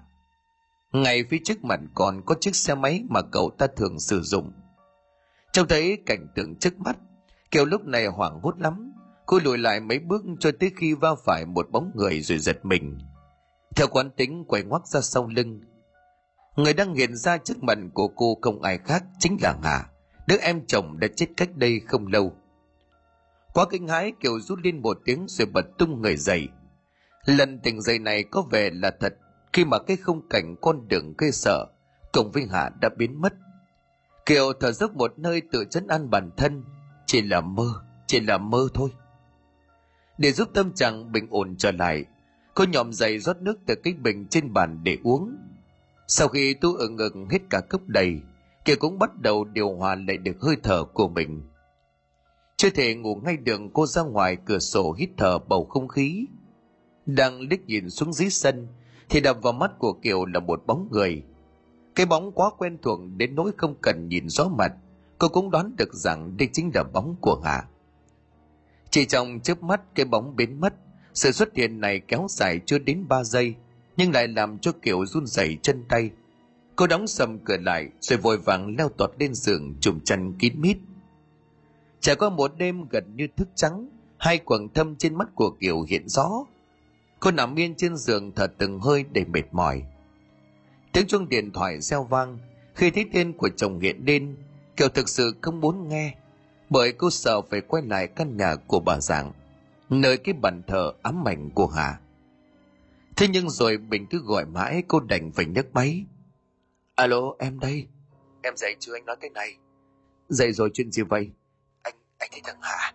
ngay 0.93 1.23
phía 1.29 1.37
trước 1.43 1.63
mặt 1.63 1.79
còn 1.93 2.21
có 2.25 2.35
chiếc 2.41 2.55
xe 2.55 2.75
máy 2.75 3.03
mà 3.09 3.21
cậu 3.21 3.51
ta 3.57 3.67
thường 3.77 3.99
sử 3.99 4.21
dụng. 4.21 4.51
Trông 5.51 5.67
thấy 5.67 5.97
cảnh 6.05 6.27
tượng 6.35 6.55
trước 6.55 6.79
mắt, 6.79 6.97
Kiều 7.51 7.65
lúc 7.65 7.85
này 7.85 8.05
hoảng 8.05 8.39
hốt 8.43 8.59
lắm. 8.59 8.93
Cô 9.25 9.39
lùi 9.43 9.57
lại 9.57 9.79
mấy 9.79 9.99
bước 9.99 10.21
cho 10.39 10.51
tới 10.59 10.71
khi 10.75 10.93
va 10.93 11.09
phải 11.25 11.45
một 11.45 11.71
bóng 11.71 11.91
người 11.95 12.21
rồi 12.21 12.37
giật 12.37 12.65
mình. 12.65 12.97
Theo 13.75 13.87
quán 13.87 14.09
tính 14.09 14.45
quay 14.47 14.63
ngoắt 14.63 14.87
ra 14.87 15.01
sau 15.01 15.27
lưng. 15.27 15.61
Người 16.55 16.73
đang 16.73 16.95
hiện 16.95 17.15
ra 17.15 17.37
trước 17.37 17.63
mặt 17.63 17.77
của 17.93 18.07
cô 18.07 18.37
không 18.41 18.61
ai 18.61 18.77
khác 18.77 19.03
chính 19.19 19.37
là 19.41 19.55
Hà, 19.63 19.89
đứa 20.27 20.37
em 20.37 20.65
chồng 20.67 20.99
đã 20.99 21.07
chết 21.15 21.27
cách 21.37 21.49
đây 21.55 21.81
không 21.87 22.07
lâu. 22.07 22.33
Quá 23.53 23.65
kinh 23.71 23.87
hãi 23.87 24.13
Kiều 24.19 24.39
rút 24.39 24.59
lên 24.63 24.81
một 24.81 24.97
tiếng 25.05 25.25
rồi 25.27 25.47
bật 25.53 25.65
tung 25.77 26.01
người 26.01 26.17
dậy. 26.17 26.47
Lần 27.25 27.59
tỉnh 27.59 27.81
dậy 27.81 27.99
này 27.99 28.23
có 28.23 28.41
vẻ 28.51 28.69
là 28.73 28.91
thật 28.99 29.13
khi 29.53 29.65
mà 29.65 29.79
cái 29.79 29.97
không 29.97 30.27
cảnh 30.29 30.55
con 30.61 30.87
đường 30.87 31.13
gây 31.17 31.31
sợ 31.31 31.65
cùng 32.11 32.31
với 32.31 32.47
hà 32.51 32.69
đã 32.81 32.89
biến 32.97 33.21
mất 33.21 33.33
Kiều 34.29 34.53
thở 34.59 34.71
dốc 34.71 34.95
một 34.95 35.19
nơi 35.19 35.41
tự 35.51 35.65
chấn 35.69 35.87
an 35.87 36.09
bản 36.09 36.29
thân. 36.37 36.63
Chỉ 37.05 37.21
là 37.21 37.41
mơ, 37.41 37.73
chỉ 38.07 38.19
là 38.19 38.37
mơ 38.37 38.67
thôi. 38.73 38.89
Để 40.17 40.31
giúp 40.31 40.49
tâm 40.53 40.73
trạng 40.73 41.11
bình 41.11 41.27
ổn 41.29 41.55
trở 41.57 41.71
lại, 41.71 42.05
cô 42.55 42.65
nhòm 42.71 42.93
dậy 42.93 43.19
rót 43.19 43.41
nước 43.41 43.59
từ 43.65 43.75
cái 43.75 43.93
bình 43.93 44.27
trên 44.29 44.53
bàn 44.53 44.79
để 44.83 44.97
uống. 45.03 45.35
Sau 46.07 46.27
khi 46.27 46.53
tu 46.53 46.75
ứng 46.75 46.95
ngực 46.95 47.13
hết 47.31 47.39
cả 47.49 47.61
cốc 47.69 47.81
đầy, 47.87 48.21
Kiều 48.65 48.75
cũng 48.79 48.99
bắt 48.99 49.21
đầu 49.21 49.43
điều 49.43 49.75
hòa 49.75 49.95
lại 50.07 50.17
được 50.17 50.41
hơi 50.41 50.55
thở 50.63 50.83
của 50.83 51.07
mình. 51.07 51.41
Chưa 52.57 52.69
thể 52.69 52.95
ngủ 52.95 53.15
ngay 53.15 53.37
đường 53.37 53.69
cô 53.73 53.85
ra 53.85 54.01
ngoài 54.01 54.37
cửa 54.45 54.59
sổ 54.59 54.93
hít 54.93 55.09
thở 55.17 55.39
bầu 55.39 55.65
không 55.65 55.87
khí. 55.87 56.25
Đang 57.05 57.41
liếc 57.41 57.65
nhìn 57.65 57.89
xuống 57.89 58.13
dưới 58.13 58.29
sân, 58.29 58.67
thì 59.09 59.21
đập 59.21 59.37
vào 59.41 59.53
mắt 59.53 59.71
của 59.79 59.93
Kiều 59.93 60.25
là 60.25 60.39
một 60.39 60.63
bóng 60.65 60.87
người– 60.91 61.23
cái 61.99 62.05
bóng 62.05 62.31
quá 62.31 62.49
quen 62.57 62.77
thuộc 62.81 62.99
đến 63.17 63.35
nỗi 63.35 63.51
không 63.57 63.75
cần 63.81 64.07
nhìn 64.09 64.29
rõ 64.29 64.47
mặt, 64.47 64.73
cô 65.17 65.27
cũng 65.27 65.51
đoán 65.51 65.75
được 65.77 65.93
rằng 65.93 66.37
đây 66.37 66.49
chính 66.53 66.71
là 66.73 66.83
bóng 66.83 67.15
của 67.21 67.41
Hà. 67.45 67.63
Chỉ 68.89 69.05
trong 69.05 69.39
chớp 69.39 69.63
mắt 69.63 69.81
cái 69.95 70.05
bóng 70.05 70.35
biến 70.35 70.59
mất, 70.59 70.73
sự 71.13 71.31
xuất 71.31 71.55
hiện 71.55 71.79
này 71.79 71.99
kéo 71.99 72.27
dài 72.29 72.59
chưa 72.65 72.79
đến 72.79 73.05
3 73.07 73.23
giây, 73.23 73.55
nhưng 73.97 74.11
lại 74.11 74.27
làm 74.27 74.59
cho 74.59 74.71
Kiều 74.71 75.05
run 75.05 75.25
rẩy 75.25 75.57
chân 75.61 75.83
tay. 75.89 76.09
Cô 76.75 76.87
đóng 76.87 77.07
sầm 77.07 77.39
cửa 77.39 77.57
lại 77.57 77.89
rồi 77.99 78.19
vội 78.19 78.37
vàng 78.37 78.75
leo 78.77 78.89
tọt 78.89 79.11
lên 79.19 79.33
giường 79.33 79.75
trùm 79.81 79.99
chăn 79.99 80.33
kín 80.39 80.61
mít. 80.61 80.77
Trải 81.99 82.15
qua 82.15 82.29
một 82.29 82.51
đêm 82.57 82.87
gần 82.89 83.15
như 83.15 83.27
thức 83.37 83.47
trắng, 83.55 83.89
hai 84.17 84.37
quầng 84.37 84.69
thâm 84.73 84.95
trên 84.95 85.15
mắt 85.15 85.27
của 85.35 85.51
Kiều 85.59 85.81
hiện 85.81 86.09
rõ. 86.09 86.29
Cô 87.19 87.31
nằm 87.31 87.55
yên 87.55 87.75
trên 87.75 87.97
giường 87.97 88.31
thở 88.35 88.47
từng 88.47 88.79
hơi 88.79 89.05
để 89.11 89.25
mệt 89.25 89.43
mỏi. 89.51 89.83
Tiếng 90.93 91.07
chuông 91.07 91.29
điện 91.29 91.51
thoại 91.51 91.81
reo 91.81 92.03
vang, 92.03 92.37
khi 92.75 92.91
thấy 92.91 93.05
tên 93.13 93.33
của 93.33 93.49
chồng 93.49 93.79
hiện 93.79 94.03
lên, 94.05 94.37
Kiều 94.77 94.89
thực 94.89 95.09
sự 95.09 95.35
không 95.41 95.61
muốn 95.61 95.87
nghe, 95.87 96.15
bởi 96.69 96.91
cô 96.91 97.09
sợ 97.09 97.41
phải 97.41 97.61
quay 97.61 97.83
lại 97.83 98.07
căn 98.07 98.37
nhà 98.37 98.55
của 98.55 98.79
bà 98.79 98.99
Giảng, 98.99 99.31
nơi 99.89 100.17
cái 100.17 100.33
bàn 100.33 100.61
thờ 100.67 100.93
ám 101.03 101.27
ảnh 101.27 101.49
của 101.49 101.67
Hà. 101.67 101.99
Thế 103.15 103.27
nhưng 103.27 103.49
rồi 103.49 103.77
Bình 103.77 104.07
cứ 104.09 104.21
gọi 104.23 104.45
mãi 104.45 104.83
cô 104.87 104.99
đành 104.99 105.31
phải 105.31 105.45
nhấc 105.45 105.73
máy. 105.73 106.05
Alo, 106.95 107.21
em 107.39 107.59
đây. 107.59 107.87
Em 108.41 108.57
dậy 108.57 108.75
chưa 108.79 108.93
anh 108.93 109.05
nói 109.05 109.15
cái 109.21 109.29
này. 109.29 109.57
Dậy 110.29 110.53
rồi 110.53 110.69
chuyện 110.73 110.91
gì 110.91 111.01
vậy? 111.01 111.31
Anh, 111.81 111.95
anh 112.17 112.29
thấy 112.31 112.41
thằng 112.43 112.59
Hà. 112.61 112.93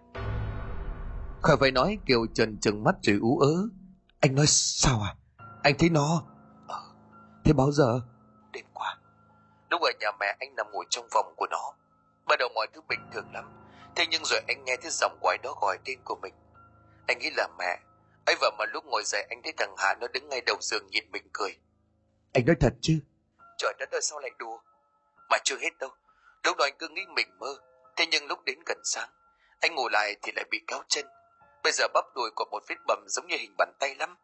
Khỏi 1.43 1.57
phải 1.61 1.71
nói 1.71 1.99
Kiều 2.07 2.27
trần 2.35 2.57
trừng 2.57 2.85
mắt 2.85 2.95
rồi 3.03 3.19
ú 3.21 3.39
ớ. 3.39 3.69
Anh 4.21 4.35
nói 4.35 4.47
sao 4.49 5.01
à? 5.01 5.15
Anh 5.63 5.75
thấy 5.79 5.91
nó. 5.91 6.25
Thế 7.45 7.53
bao 7.53 7.73
giờ? 7.73 8.01
Đêm 8.53 8.65
qua. 8.75 8.99
Lúc 9.71 9.83
ở 9.83 9.91
nhà 10.01 10.11
mẹ 10.21 10.37
anh 10.41 10.55
nằm 10.57 10.67
ngồi 10.73 10.85
trong 10.91 11.09
phòng 11.11 11.35
của 11.37 11.47
nó. 11.51 11.73
Bắt 12.27 12.37
đầu 12.39 12.49
mọi 12.55 12.67
thứ 12.75 12.81
bình 12.89 13.01
thường 13.13 13.33
lắm. 13.33 13.45
Thế 13.97 14.07
nhưng 14.11 14.25
rồi 14.25 14.41
anh 14.49 14.65
nghe 14.65 14.77
thấy 14.77 14.91
giọng 14.91 15.19
quái 15.21 15.39
đó 15.43 15.55
gọi 15.61 15.79
tên 15.85 15.99
của 16.05 16.17
mình. 16.23 16.35
Anh 17.07 17.19
nghĩ 17.19 17.31
là 17.37 17.49
mẹ. 17.59 17.79
ấy 18.27 18.37
vậy 18.41 18.51
mà 18.59 18.65
lúc 18.73 18.85
ngồi 18.85 19.03
dậy 19.05 19.27
anh 19.31 19.43
thấy 19.43 19.53
thằng 19.57 19.75
Hà 19.79 19.95
nó 19.95 20.07
đứng 20.09 20.29
ngay 20.29 20.41
đầu 20.47 20.57
giường 20.61 20.87
nhìn 20.87 21.05
mình 21.13 21.29
cười. 21.33 21.57
Anh 22.33 22.47
nói 22.47 22.57
thật 22.61 22.73
chứ? 22.81 22.99
Trời 23.59 23.75
đất 23.79 23.91
ơi 23.91 24.01
sao 24.03 24.21
lại 24.21 24.31
đùa? 24.39 24.59
Mà 25.31 25.39
chưa 25.45 25.57
hết 25.57 25.79
đâu. 25.79 25.91
Lúc 26.45 26.57
đó 26.57 26.65
anh 26.65 26.75
cứ 26.79 26.89
nghĩ 26.89 27.03
mình 27.17 27.39
mơ. 27.39 27.57
Thế 27.97 28.07
nhưng 28.11 28.27
lúc 28.27 28.45
đến 28.45 28.59
gần 28.67 28.79
sáng, 28.85 29.09
Anh 29.61 29.75
ngồi 29.75 29.91
lại 29.93 30.17
thì 30.23 30.33
lại 30.37 30.45
bị 30.51 30.61
kéo 30.67 30.83
chân. 30.89 31.07
Bây 31.63 31.73
giờ 31.73 31.85
bắp 31.95 32.05
đùi 32.15 32.31
của 32.37 32.45
một 32.51 32.63
vết 32.69 32.77
bầm 32.87 33.05
giống 33.09 33.27
như 33.27 33.37
hình 33.37 33.55
bàn 33.59 33.73
tay 33.79 33.95
lắm. 33.95 34.17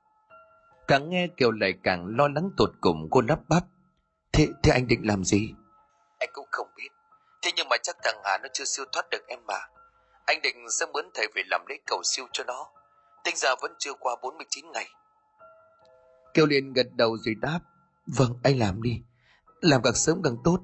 Càng 0.90 1.10
nghe 1.10 1.26
Kiều 1.36 1.50
lại 1.50 1.74
càng 1.82 2.06
lo 2.16 2.28
lắng 2.28 2.50
tột 2.56 2.70
cùng 2.80 3.08
cô 3.10 3.20
lắp 3.28 3.40
bắp. 3.48 3.64
Thế, 4.32 4.48
thế 4.62 4.72
anh 4.72 4.86
định 4.86 5.00
làm 5.06 5.24
gì? 5.24 5.54
Anh 6.18 6.28
cũng 6.32 6.46
không 6.50 6.66
biết. 6.76 6.88
Thế 7.42 7.50
nhưng 7.56 7.68
mà 7.68 7.76
chắc 7.82 7.96
thằng 8.04 8.20
Hà 8.24 8.38
nó 8.42 8.48
chưa 8.52 8.64
siêu 8.64 8.84
thoát 8.92 9.10
được 9.10 9.26
em 9.26 9.38
mà. 9.46 9.58
Anh 10.26 10.42
định 10.42 10.56
sẽ 10.70 10.86
mướn 10.92 11.04
thầy 11.14 11.26
về 11.34 11.42
làm 11.46 11.60
lễ 11.68 11.76
cầu 11.86 12.00
siêu 12.04 12.26
cho 12.32 12.44
nó. 12.44 12.66
Tính 13.24 13.36
ra 13.36 13.50
vẫn 13.62 13.72
chưa 13.78 13.92
qua 14.00 14.16
49 14.22 14.64
ngày. 14.72 14.86
Kiều 16.34 16.46
liền 16.46 16.72
gật 16.72 16.86
đầu 16.92 17.16
rồi 17.18 17.34
đáp. 17.40 17.60
Vâng, 18.06 18.38
anh 18.42 18.58
làm 18.58 18.82
đi. 18.82 19.02
Làm 19.60 19.82
càng 19.82 19.94
sớm 19.94 20.22
càng 20.24 20.36
tốt. 20.44 20.60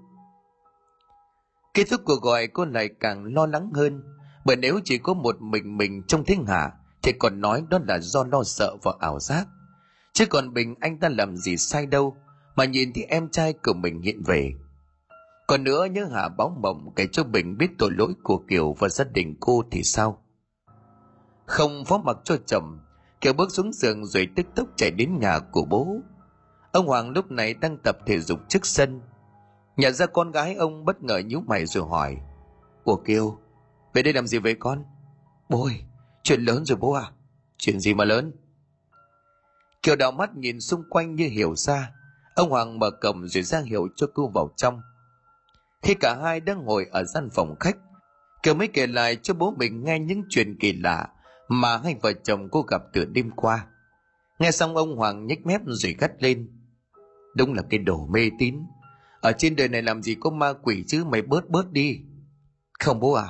Kết 1.74 1.85
thúc 1.91 2.01
cuộc 2.05 2.22
gọi 2.22 2.47
cô 2.47 2.64
lại 2.64 2.91
càng 3.01 3.35
lo 3.35 3.47
lắng 3.47 3.70
hơn. 3.74 4.03
Bởi 4.45 4.57
nếu 4.57 4.81
chỉ 4.85 4.99
có 4.99 5.14
một 5.14 5.37
mình 5.41 5.77
mình 5.77 6.03
trong 6.09 6.24
thiên 6.24 6.47
hạ 6.47 6.72
thì 7.03 7.12
còn 7.18 7.41
nói 7.41 7.64
đó 7.70 7.79
là 7.89 7.99
do 7.99 8.24
lo 8.24 8.43
sợ 8.43 8.77
và 8.83 8.93
ảo 9.01 9.20
giác. 9.20 9.47
Chứ 10.16 10.26
còn 10.26 10.54
Bình 10.54 10.74
anh 10.80 10.98
ta 10.98 11.08
làm 11.08 11.36
gì 11.36 11.56
sai 11.56 11.86
đâu 11.86 12.16
mà 12.54 12.64
nhìn 12.64 12.92
thì 12.94 13.02
em 13.02 13.28
trai 13.28 13.52
của 13.52 13.72
mình 13.74 14.00
hiện 14.00 14.22
về. 14.26 14.52
Còn 15.46 15.64
nữa 15.64 15.84
nhớ 15.84 16.08
hà 16.12 16.28
báo 16.28 16.56
mộng 16.62 16.92
kể 16.96 17.06
cho 17.12 17.24
Bình 17.24 17.58
biết 17.58 17.68
tội 17.78 17.90
lỗi 17.92 18.12
của 18.22 18.38
Kiều 18.48 18.72
và 18.72 18.88
gia 18.88 19.04
đình 19.04 19.36
cô 19.40 19.62
thì 19.70 19.82
sao? 19.82 20.22
Không 21.46 21.84
phó 21.84 21.98
mặc 21.98 22.16
cho 22.24 22.36
chồng, 22.46 22.78
Kiều 23.20 23.32
bước 23.32 23.50
xuống 23.50 23.72
giường 23.72 24.06
rồi 24.06 24.28
tức 24.36 24.46
tốc 24.54 24.68
chạy 24.76 24.90
đến 24.90 25.18
nhà 25.18 25.38
của 25.38 25.64
bố. 25.64 25.96
Ông 26.72 26.86
Hoàng 26.86 27.10
lúc 27.10 27.30
này 27.30 27.54
đang 27.54 27.78
tập 27.84 27.98
thể 28.06 28.20
dục 28.20 28.40
trước 28.48 28.66
sân. 28.66 29.00
Nhận 29.76 29.94
ra 29.94 30.06
con 30.06 30.30
gái 30.30 30.54
ông 30.54 30.84
bất 30.84 31.02
ngờ 31.02 31.18
nhíu 31.18 31.40
mày 31.40 31.66
rồi 31.66 31.84
hỏi. 31.88 32.16
Ủa 32.84 32.96
Kiều, 32.96 33.38
về 33.94 34.02
đây 34.02 34.12
làm 34.12 34.26
gì 34.26 34.38
vậy 34.38 34.56
con? 34.58 34.84
Bố 35.48 35.64
ơi, 35.64 35.80
chuyện 36.22 36.40
lớn 36.40 36.64
rồi 36.64 36.78
bố 36.80 36.92
à? 36.92 37.10
Chuyện 37.56 37.80
gì 37.80 37.94
mà 37.94 38.04
lớn? 38.04 38.32
Kiều 39.83 39.97
đào 39.97 40.12
mắt 40.12 40.37
nhìn 40.37 40.61
xung 40.61 40.83
quanh 40.91 41.14
như 41.14 41.29
hiểu 41.29 41.57
ra. 41.57 41.91
Ông 42.35 42.51
Hoàng 42.51 42.79
mở 42.79 42.91
cổng 42.91 43.29
rồi 43.29 43.43
ra 43.43 43.61
hiệu 43.61 43.89
cho 43.97 44.07
cô 44.14 44.29
vào 44.35 44.51
trong. 44.57 44.81
Khi 45.83 45.95
cả 46.01 46.16
hai 46.22 46.41
đang 46.41 46.64
ngồi 46.64 46.87
ở 46.91 47.05
gian 47.05 47.29
phòng 47.31 47.57
khách, 47.61 47.77
Kiều 48.43 48.55
mới 48.55 48.68
kể 48.68 48.87
lại 48.87 49.16
cho 49.16 49.35
bố 49.35 49.55
mình 49.59 49.85
nghe 49.85 49.99
những 49.99 50.22
chuyện 50.29 50.59
kỳ 50.61 50.72
lạ 50.72 51.09
mà 51.49 51.77
hai 51.77 51.97
vợ 52.03 52.12
chồng 52.12 52.49
cô 52.53 52.62
gặp 52.62 52.83
từ 52.93 53.05
đêm 53.05 53.31
qua. 53.31 53.66
Nghe 54.39 54.51
xong 54.51 54.77
ông 54.77 54.97
Hoàng 54.97 55.27
nhếch 55.27 55.47
mép 55.47 55.61
rồi 55.66 55.97
gắt 55.99 56.22
lên. 56.22 56.49
Đúng 57.37 57.55
là 57.55 57.62
cái 57.70 57.79
đồ 57.79 58.07
mê 58.07 58.31
tín. 58.39 58.59
Ở 59.20 59.33
trên 59.33 59.57
đời 59.57 59.68
này 59.68 59.83
làm 59.83 60.03
gì 60.03 60.16
có 60.20 60.31
ma 60.31 60.53
quỷ 60.53 60.85
chứ 60.87 61.05
mày 61.05 61.22
bớt 61.22 61.49
bớt 61.49 61.70
đi. 61.70 62.01
Không 62.79 63.01
bố 63.01 63.12
à, 63.12 63.27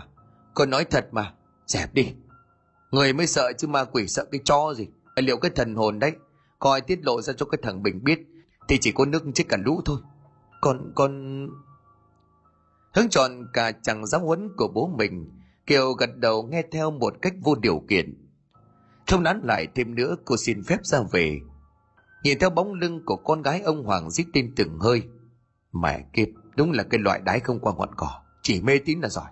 con 0.54 0.70
nói 0.70 0.84
thật 0.84 1.08
mà, 1.12 1.32
dẹp 1.66 1.94
đi. 1.94 2.12
Người 2.90 3.12
mới 3.12 3.26
sợ 3.26 3.52
chứ 3.58 3.68
ma 3.68 3.84
quỷ 3.84 4.08
sợ 4.08 4.24
cái 4.32 4.40
cho 4.44 4.74
gì. 4.76 4.88
Liệu 5.16 5.36
cái 5.36 5.50
thần 5.54 5.74
hồn 5.74 5.98
đấy, 5.98 6.12
coi 6.58 6.80
tiết 6.80 7.04
lộ 7.04 7.22
ra 7.22 7.32
cho 7.36 7.46
cái 7.46 7.58
thằng 7.62 7.82
Bình 7.82 8.04
biết 8.04 8.18
thì 8.68 8.78
chỉ 8.80 8.92
có 8.92 9.04
nước 9.04 9.22
chết 9.34 9.44
cả 9.48 9.56
lũ 9.64 9.80
thôi. 9.84 9.98
Con, 10.60 10.92
con... 10.94 11.46
Hướng 12.94 13.08
tròn 13.08 13.46
cả 13.52 13.72
chẳng 13.82 14.06
giáo 14.06 14.20
huấn 14.20 14.48
của 14.56 14.68
bố 14.68 14.90
mình, 14.98 15.30
Kiều 15.66 15.92
gật 15.92 16.16
đầu 16.16 16.42
nghe 16.42 16.62
theo 16.72 16.90
một 16.90 17.14
cách 17.22 17.34
vô 17.42 17.54
điều 17.54 17.82
kiện. 17.88 18.26
Không 19.06 19.22
nán 19.22 19.40
lại 19.44 19.66
thêm 19.74 19.94
nữa 19.94 20.16
cô 20.24 20.36
xin 20.36 20.62
phép 20.62 20.78
ra 20.82 20.98
về. 21.12 21.40
Nhìn 22.22 22.38
theo 22.38 22.50
bóng 22.50 22.74
lưng 22.74 23.02
của 23.06 23.16
con 23.16 23.42
gái 23.42 23.60
ông 23.60 23.84
Hoàng 23.84 24.10
giết 24.10 24.26
tim 24.32 24.52
từng 24.56 24.78
hơi. 24.78 25.02
Mẹ 25.72 26.04
kiếp, 26.12 26.28
đúng 26.56 26.72
là 26.72 26.82
cái 26.82 27.00
loại 27.00 27.20
đái 27.24 27.40
không 27.40 27.60
qua 27.60 27.72
ngọn 27.76 27.94
cỏ, 27.96 28.20
chỉ 28.42 28.60
mê 28.60 28.78
tín 28.78 29.00
là 29.00 29.08
giỏi. 29.08 29.30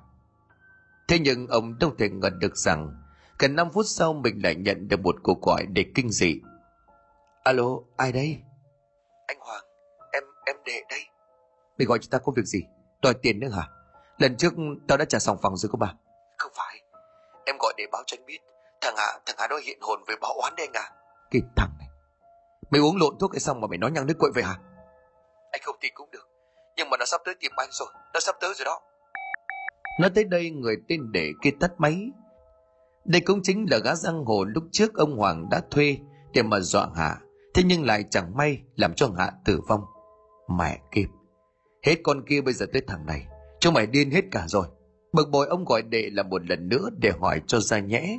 Thế 1.08 1.18
nhưng 1.18 1.46
ông 1.46 1.78
đâu 1.78 1.94
thể 1.98 2.08
ngờ 2.08 2.30
được 2.40 2.56
rằng 2.56 2.94
gần 3.38 3.54
5 3.54 3.68
phút 3.72 3.86
sau 3.88 4.12
mình 4.12 4.42
lại 4.42 4.54
nhận 4.54 4.88
được 4.88 5.00
một 5.00 5.16
cuộc 5.22 5.42
gọi 5.42 5.66
để 5.66 5.84
kinh 5.94 6.10
dị. 6.10 6.40
Alo, 7.44 7.80
ai 7.96 8.12
đây? 8.12 8.38
Anh 9.26 9.38
Hoàng, 9.40 9.64
em 10.12 10.22
em 10.46 10.56
đệ 10.66 10.82
đây. 10.90 11.00
Mày 11.78 11.86
gọi 11.86 11.98
cho 11.98 12.08
ta 12.10 12.18
có 12.18 12.32
việc 12.36 12.44
gì? 12.44 12.62
Đòi 13.02 13.14
tiền 13.22 13.40
nữa 13.40 13.48
hả? 13.48 13.68
Lần 14.18 14.36
trước 14.36 14.52
tao 14.88 14.98
đã 14.98 15.04
trả 15.04 15.18
xong 15.18 15.38
phòng 15.42 15.56
rồi 15.56 15.70
cô 15.72 15.76
bà. 15.76 15.94
Không 16.38 16.52
phải, 16.54 16.80
em 17.46 17.56
gọi 17.60 17.74
để 17.76 17.84
báo 17.92 18.02
cho 18.06 18.16
anh 18.20 18.26
biết. 18.26 18.38
Thằng 18.80 18.94
Hà, 18.96 19.18
thằng 19.26 19.36
Hà 19.38 19.48
nó 19.48 19.56
hiện 19.56 19.78
hồn 19.80 20.04
về 20.06 20.14
báo 20.20 20.32
oán 20.42 20.54
đấy 20.56 20.66
anh 20.72 20.82
à. 20.82 20.90
Cái 21.30 21.42
thằng 21.56 21.70
này. 21.78 21.88
Mày 22.70 22.80
uống 22.80 22.96
lộn 22.96 23.18
thuốc 23.20 23.32
hay 23.32 23.40
xong 23.40 23.60
mà 23.60 23.66
mày 23.66 23.78
nói 23.78 23.90
nhăng 23.90 24.06
nước 24.06 24.14
quậy 24.18 24.32
về 24.34 24.42
hả? 24.42 24.56
Anh 25.52 25.60
không 25.64 25.76
tin 25.80 25.92
cũng 25.94 26.10
được. 26.10 26.28
Nhưng 26.76 26.90
mà 26.90 26.96
nó 26.96 27.04
sắp 27.04 27.20
tới 27.24 27.34
tìm 27.40 27.52
anh 27.56 27.68
rồi. 27.72 27.88
Nó 28.14 28.20
sắp 28.20 28.36
tới 28.40 28.54
rồi 28.54 28.64
đó. 28.64 28.80
Nói 30.00 30.10
tới 30.14 30.24
đây 30.24 30.50
người 30.50 30.76
tên 30.88 31.12
đệ 31.12 31.30
kia 31.42 31.50
tắt 31.60 31.70
máy. 31.78 32.10
Đây 33.04 33.20
cũng 33.20 33.40
chính 33.42 33.66
là 33.70 33.78
gã 33.78 33.94
giang 33.94 34.24
hồ 34.24 34.44
lúc 34.44 34.64
trước 34.72 34.94
ông 34.94 35.16
Hoàng 35.16 35.48
đã 35.50 35.62
thuê 35.70 35.96
để 36.32 36.42
mà 36.42 36.60
dọa 36.60 36.88
Hạ. 36.96 37.16
Thế 37.54 37.62
nhưng 37.66 37.84
lại 37.84 38.04
chẳng 38.10 38.36
may 38.36 38.62
làm 38.76 38.94
cho 38.94 39.10
Hạ 39.18 39.30
tử 39.44 39.60
vong. 39.68 39.84
Mẹ 40.58 40.78
kịp. 40.92 41.08
Hết 41.86 41.94
con 42.02 42.24
kia 42.28 42.40
bây 42.40 42.54
giờ 42.54 42.66
tới 42.72 42.82
thằng 42.86 43.06
này. 43.06 43.26
Chúng 43.60 43.74
mày 43.74 43.86
điên 43.86 44.10
hết 44.10 44.24
cả 44.30 44.44
rồi. 44.48 44.66
Bực 45.12 45.30
bội 45.30 45.46
ông 45.46 45.64
gọi 45.64 45.82
đệ 45.82 46.10
là 46.12 46.22
một 46.22 46.46
lần 46.46 46.68
nữa 46.68 46.88
để 46.98 47.12
hỏi 47.20 47.42
cho 47.46 47.60
ra 47.60 47.78
nhẽ. 47.78 48.18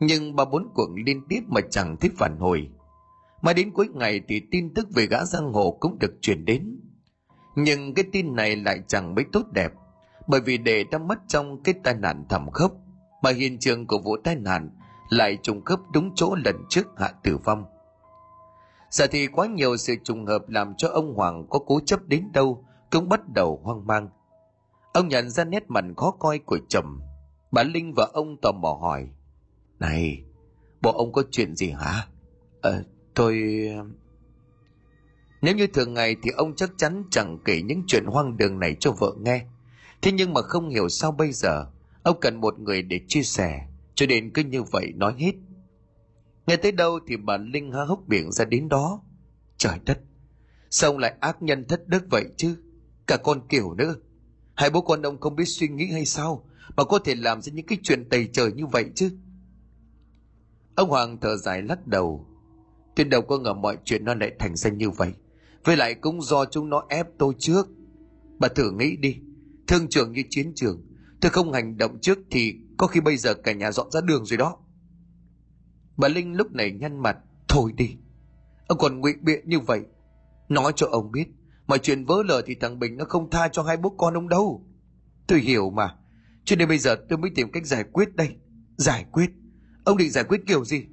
Nhưng 0.00 0.36
ba 0.36 0.44
bốn 0.44 0.68
cuộc 0.74 0.88
liên 1.06 1.22
tiếp 1.28 1.40
mà 1.48 1.60
chẳng 1.70 1.96
thích 1.96 2.12
phản 2.16 2.36
hồi. 2.38 2.68
Mà 3.42 3.52
đến 3.52 3.70
cuối 3.72 3.88
ngày 3.94 4.20
thì 4.28 4.42
tin 4.50 4.74
tức 4.74 4.88
về 4.94 5.06
gã 5.06 5.24
giang 5.24 5.52
hồ 5.52 5.76
cũng 5.80 5.98
được 5.98 6.12
truyền 6.20 6.44
đến. 6.44 6.80
Nhưng 7.56 7.94
cái 7.94 8.04
tin 8.12 8.36
này 8.36 8.56
lại 8.56 8.82
chẳng 8.86 9.14
mấy 9.14 9.24
tốt 9.32 9.42
đẹp 9.52 9.72
bởi 10.28 10.40
vì 10.40 10.58
đệ 10.58 10.84
đã 10.84 10.98
mất 10.98 11.18
trong 11.28 11.62
cái 11.62 11.74
tai 11.84 11.94
nạn 11.94 12.24
thảm 12.28 12.50
khốc 12.50 12.72
mà 13.22 13.30
hiện 13.30 13.58
trường 13.58 13.86
của 13.86 13.98
vụ 13.98 14.16
tai 14.24 14.36
nạn 14.36 14.70
lại 15.08 15.38
trùng 15.42 15.64
khớp 15.64 15.78
đúng 15.92 16.10
chỗ 16.14 16.34
lần 16.44 16.56
trước 16.68 16.86
hạ 16.96 17.12
tử 17.22 17.36
vong 17.44 17.64
giờ 18.90 19.06
thì 19.06 19.26
quá 19.26 19.46
nhiều 19.46 19.76
sự 19.76 19.94
trùng 20.04 20.26
hợp 20.26 20.48
làm 20.48 20.74
cho 20.78 20.88
ông 20.88 21.14
hoàng 21.14 21.46
có 21.50 21.58
cố 21.58 21.80
chấp 21.86 22.06
đến 22.06 22.32
đâu 22.32 22.64
cũng 22.90 23.08
bắt 23.08 23.20
đầu 23.34 23.60
hoang 23.62 23.86
mang. 23.86 24.08
Ông 24.92 25.08
nhận 25.08 25.30
ra 25.30 25.44
nét 25.44 25.64
mặt 25.68 25.84
khó 25.96 26.10
coi 26.10 26.38
của 26.38 26.58
chồng. 26.68 27.00
Bà 27.50 27.62
linh 27.62 27.92
và 27.96 28.08
ông 28.12 28.36
tò 28.42 28.52
mò 28.52 28.78
hỏi 28.80 29.08
này 29.78 30.22
bộ 30.80 30.92
ông 30.92 31.12
có 31.12 31.22
chuyện 31.30 31.56
gì 31.56 31.70
hả? 31.70 32.06
Ờ 32.60 32.82
tôi 33.14 33.42
nếu 35.42 35.54
như 35.54 35.66
thường 35.66 35.94
ngày 35.94 36.16
thì 36.22 36.30
ông 36.30 36.56
chắc 36.56 36.70
chắn 36.76 37.04
chẳng 37.10 37.38
kể 37.44 37.62
những 37.62 37.82
chuyện 37.86 38.04
hoang 38.06 38.36
đường 38.36 38.58
này 38.58 38.76
cho 38.80 38.92
vợ 38.92 39.12
nghe. 39.20 39.44
Thế 40.02 40.12
nhưng 40.12 40.34
mà 40.34 40.42
không 40.42 40.68
hiểu 40.68 40.88
sao 40.88 41.12
bây 41.12 41.32
giờ 41.32 41.66
ông 42.02 42.20
cần 42.20 42.40
một 42.40 42.58
người 42.58 42.82
để 42.82 43.00
chia 43.08 43.22
sẻ, 43.22 43.66
cho 43.94 44.06
nên 44.06 44.30
cứ 44.30 44.44
như 44.44 44.62
vậy 44.62 44.92
nói 44.96 45.14
hết. 45.18 45.32
Nghe 46.48 46.56
tới 46.56 46.72
đâu 46.72 47.00
thì 47.06 47.16
bà 47.16 47.36
Linh 47.36 47.72
há 47.72 47.84
hốc 47.84 48.08
miệng 48.08 48.32
ra 48.32 48.44
đến 48.44 48.68
đó. 48.68 49.02
Trời 49.56 49.78
đất, 49.84 50.00
sao 50.70 50.90
ông 50.90 50.98
lại 50.98 51.14
ác 51.20 51.42
nhân 51.42 51.64
thất 51.68 51.88
đức 51.88 52.04
vậy 52.10 52.24
chứ? 52.36 52.56
Cả 53.06 53.16
con 53.16 53.48
kiểu 53.48 53.74
nữa. 53.74 53.94
Hai 54.54 54.70
bố 54.70 54.80
con 54.80 55.02
ông 55.02 55.20
không 55.20 55.36
biết 55.36 55.44
suy 55.44 55.68
nghĩ 55.68 55.86
hay 55.92 56.04
sao 56.04 56.44
mà 56.76 56.84
có 56.84 56.98
thể 56.98 57.14
làm 57.14 57.42
ra 57.42 57.52
những 57.52 57.66
cái 57.66 57.78
chuyện 57.82 58.08
tày 58.08 58.28
trời 58.32 58.52
như 58.52 58.66
vậy 58.66 58.84
chứ? 58.94 59.10
Ông 60.74 60.90
Hoàng 60.90 61.18
thở 61.20 61.36
dài 61.36 61.62
lắc 61.62 61.86
đầu. 61.86 62.26
Tôi 62.96 63.04
đâu 63.04 63.22
có 63.22 63.38
ngờ 63.38 63.54
mọi 63.54 63.76
chuyện 63.84 64.04
nó 64.04 64.14
lại 64.14 64.32
thành 64.38 64.56
ra 64.56 64.70
như 64.70 64.90
vậy. 64.90 65.12
Với 65.64 65.76
lại 65.76 65.94
cũng 65.94 66.22
do 66.22 66.44
chúng 66.44 66.70
nó 66.70 66.86
ép 66.88 67.06
tôi 67.18 67.34
trước. 67.38 67.68
Bà 68.38 68.48
thử 68.48 68.70
nghĩ 68.70 68.96
đi, 68.96 69.16
Thương 69.66 69.88
trường 69.88 70.12
như 70.12 70.22
chiến 70.30 70.52
trường, 70.54 70.86
tôi 71.20 71.30
không 71.30 71.52
hành 71.52 71.76
động 71.76 71.98
trước 72.00 72.18
thì 72.30 72.54
có 72.76 72.86
khi 72.86 73.00
bây 73.00 73.16
giờ 73.16 73.34
cả 73.34 73.52
nhà 73.52 73.72
dọn 73.72 73.90
ra 73.90 74.00
đường 74.00 74.24
rồi 74.24 74.36
đó. 74.36 74.58
Bà 75.98 76.08
Linh 76.08 76.34
lúc 76.36 76.52
này 76.52 76.72
nhăn 76.72 77.02
mặt, 77.02 77.16
thôi 77.48 77.72
đi. 77.76 77.96
Ông 78.66 78.78
còn 78.78 79.00
ngụy 79.00 79.14
biện 79.20 79.48
như 79.48 79.60
vậy. 79.60 79.80
Nói 80.48 80.72
cho 80.76 80.86
ông 80.90 81.12
biết, 81.12 81.26
mọi 81.66 81.78
chuyện 81.78 82.04
vỡ 82.04 82.22
lở 82.26 82.42
thì 82.46 82.54
thằng 82.54 82.78
Bình 82.78 82.96
nó 82.96 83.04
không 83.04 83.30
tha 83.30 83.48
cho 83.48 83.62
hai 83.62 83.76
bố 83.76 83.90
con 83.90 84.14
ông 84.14 84.28
đâu. 84.28 84.66
Tôi 85.26 85.38
hiểu 85.38 85.70
mà, 85.70 85.94
cho 86.44 86.56
nên 86.56 86.68
bây 86.68 86.78
giờ 86.78 86.96
tôi 87.08 87.18
mới 87.18 87.30
tìm 87.34 87.52
cách 87.52 87.66
giải 87.66 87.84
quyết 87.92 88.16
đây. 88.16 88.36
Giải 88.76 89.04
quyết? 89.12 89.30
Ông 89.84 89.96
định 89.96 90.10
giải 90.10 90.24
quyết 90.24 90.40
kiểu 90.46 90.64
gì? 90.64 90.84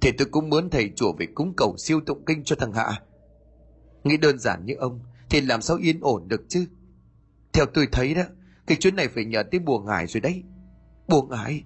Thì 0.00 0.12
tôi 0.18 0.28
cũng 0.30 0.50
muốn 0.50 0.70
thầy 0.70 0.92
chùa 0.96 1.12
về 1.18 1.26
cúng 1.34 1.54
cầu 1.56 1.76
siêu 1.78 2.00
tụng 2.06 2.24
kinh 2.26 2.44
cho 2.44 2.56
thằng 2.56 2.72
Hạ. 2.72 3.02
Nghĩ 4.04 4.16
đơn 4.16 4.38
giản 4.38 4.66
như 4.66 4.74
ông, 4.74 5.00
thì 5.30 5.40
làm 5.40 5.62
sao 5.62 5.76
yên 5.76 6.00
ổn 6.00 6.28
được 6.28 6.44
chứ? 6.48 6.66
Theo 7.52 7.66
tôi 7.74 7.86
thấy 7.92 8.14
đó, 8.14 8.22
cái 8.66 8.76
chuyến 8.80 8.96
này 8.96 9.08
phải 9.08 9.24
nhờ 9.24 9.42
tới 9.50 9.60
bùa 9.60 9.78
ngải 9.78 10.06
rồi 10.06 10.20
đấy. 10.20 10.42
Bùa 11.08 11.22
ngải. 11.22 11.64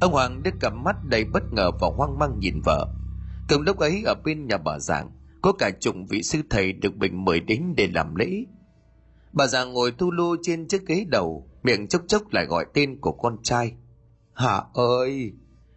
Ông 0.00 0.12
Hoàng 0.12 0.42
đưa 0.42 0.50
cặp 0.60 0.74
mắt 0.74 0.96
đầy 1.04 1.24
bất 1.24 1.52
ngờ 1.52 1.70
và 1.80 1.88
hoang 1.96 2.18
mang 2.18 2.38
nhìn 2.38 2.60
vợ. 2.64 2.88
Cùng 3.48 3.62
lúc 3.62 3.78
ấy 3.78 4.02
ở 4.06 4.14
bên 4.24 4.46
nhà 4.46 4.58
bà 4.58 4.78
Giảng, 4.78 5.10
có 5.42 5.52
cả 5.52 5.70
chục 5.80 5.94
vị 6.08 6.22
sư 6.22 6.42
thầy 6.50 6.72
được 6.72 6.96
Bình 6.96 7.24
mời 7.24 7.40
đến 7.40 7.74
để 7.76 7.86
làm 7.86 8.14
lễ. 8.14 8.44
Bà 9.32 9.46
già 9.46 9.64
ngồi 9.64 9.92
thu 9.98 10.10
lu 10.10 10.36
trên 10.42 10.68
chiếc 10.68 10.86
ghế 10.86 11.04
đầu, 11.08 11.48
miệng 11.62 11.88
chốc 11.88 12.02
chốc 12.06 12.22
lại 12.32 12.46
gọi 12.46 12.66
tên 12.74 13.00
của 13.00 13.12
con 13.12 13.36
trai. 13.42 13.72
Hà 14.34 14.62
ơi, 14.74 15.32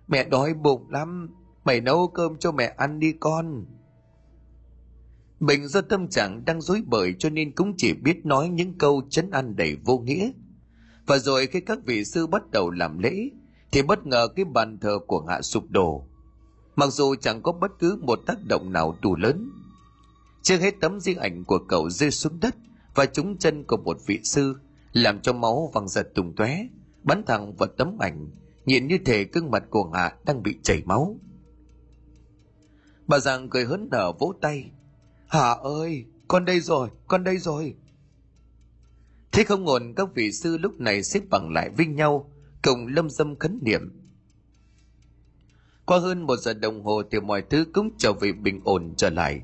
mẹ 0.08 0.24
đói 0.24 0.54
bụng 0.54 0.90
lắm, 0.90 1.30
mày 1.66 1.82
nấu 1.82 2.08
cơm 2.08 2.38
cho 2.40 2.52
mẹ 2.52 2.74
ăn 2.78 3.00
đi 3.00 3.14
con. 3.20 3.66
Bình 5.40 5.68
do 5.68 5.82
tâm 5.82 6.08
trạng 6.08 6.46
đang 6.46 6.62
rối 6.62 6.82
bời 6.86 7.16
cho 7.20 7.30
nên 7.30 7.56
cũng 7.56 7.74
chỉ 7.78 7.94
biết 7.94 8.26
nói 8.26 8.50
những 8.50 8.78
câu 8.78 9.02
chấn 9.10 9.32
an 9.32 9.56
đầy 9.56 9.78
vô 9.86 9.98
nghĩa. 9.98 10.32
Và 11.06 11.18
rồi 11.18 11.48
khi 11.48 11.62
các 11.62 11.80
vị 11.86 12.06
sư 12.06 12.28
bắt 12.28 12.52
đầu 12.52 12.70
làm 12.70 13.00
lễ, 13.00 13.30
thì 13.72 13.82
bất 13.82 14.06
ngờ 14.06 14.28
cái 14.36 14.46
bàn 14.46 14.78
thờ 14.80 15.00
của 15.08 15.26
Hạ 15.28 15.42
sụp 15.42 15.64
đổ. 15.70 16.06
Mặc 16.76 16.88
dù 16.94 17.16
chẳng 17.16 17.42
có 17.42 17.52
bất 17.52 17.72
cứ 17.80 18.00
một 18.02 18.20
tác 18.26 18.38
động 18.44 18.72
nào 18.72 18.98
đủ 19.02 19.16
lớn. 19.16 19.52
Chưa 20.42 20.58
hết 20.58 20.76
tấm 20.82 21.00
di 21.00 21.16
ảnh 21.16 21.44
của 21.44 21.60
cậu 21.68 21.90
rơi 21.90 22.12
xuống 22.12 22.40
đất 22.42 22.56
và 22.96 23.06
trúng 23.06 23.38
chân 23.38 23.64
của 23.64 23.78
một 23.78 23.98
vị 24.06 24.20
sư, 24.24 24.56
làm 24.94 25.22
cho 25.22 25.34
máu 25.34 25.72
văng 25.74 25.88
giật 25.88 26.08
tung 26.16 26.36
tóe, 26.36 26.68
bắn 27.04 27.24
thẳng 27.26 27.56
vào 27.56 27.70
tấm 27.78 27.98
ảnh, 28.00 28.28
nhìn 28.66 28.88
như 28.88 28.98
thể 29.06 29.24
gương 29.24 29.52
mặt 29.52 29.64
của 29.70 29.92
Hạ 29.94 30.16
đang 30.26 30.44
bị 30.44 30.56
chảy 30.64 30.82
máu. 30.86 31.16
Bà 33.08 33.20
Giang 33.20 33.50
cười 33.50 33.66
hớn 33.66 33.88
nở 33.92 34.12
vỗ 34.20 34.34
tay. 34.42 34.72
Hạ 35.28 35.56
ơi, 35.64 36.06
con 36.28 36.46
đây 36.46 36.60
rồi, 36.60 36.90
con 37.08 37.24
đây 37.24 37.38
rồi. 37.38 37.76
Thế 39.32 39.44
không 39.44 39.66
ổn 39.66 39.94
các 39.96 40.08
vị 40.16 40.32
sư 40.32 40.58
lúc 40.58 40.80
này 40.80 41.04
xếp 41.04 41.22
bằng 41.30 41.50
lại 41.54 41.70
với 41.70 41.86
nhau, 41.86 42.32
cùng 42.64 42.88
lâm 42.88 43.10
dâm 43.10 43.40
khấn 43.40 43.60
niệm. 43.62 43.82
Qua 45.86 46.00
hơn 46.00 46.22
một 46.22 46.38
giờ 46.38 46.54
đồng 46.54 46.84
hồ 46.84 47.04
thì 47.12 47.20
mọi 47.20 47.44
thứ 47.50 47.66
cũng 47.74 47.90
trở 47.98 48.14
về 48.14 48.32
bình 48.32 48.62
ổn 48.64 48.94
trở 48.98 49.10
lại. 49.10 49.42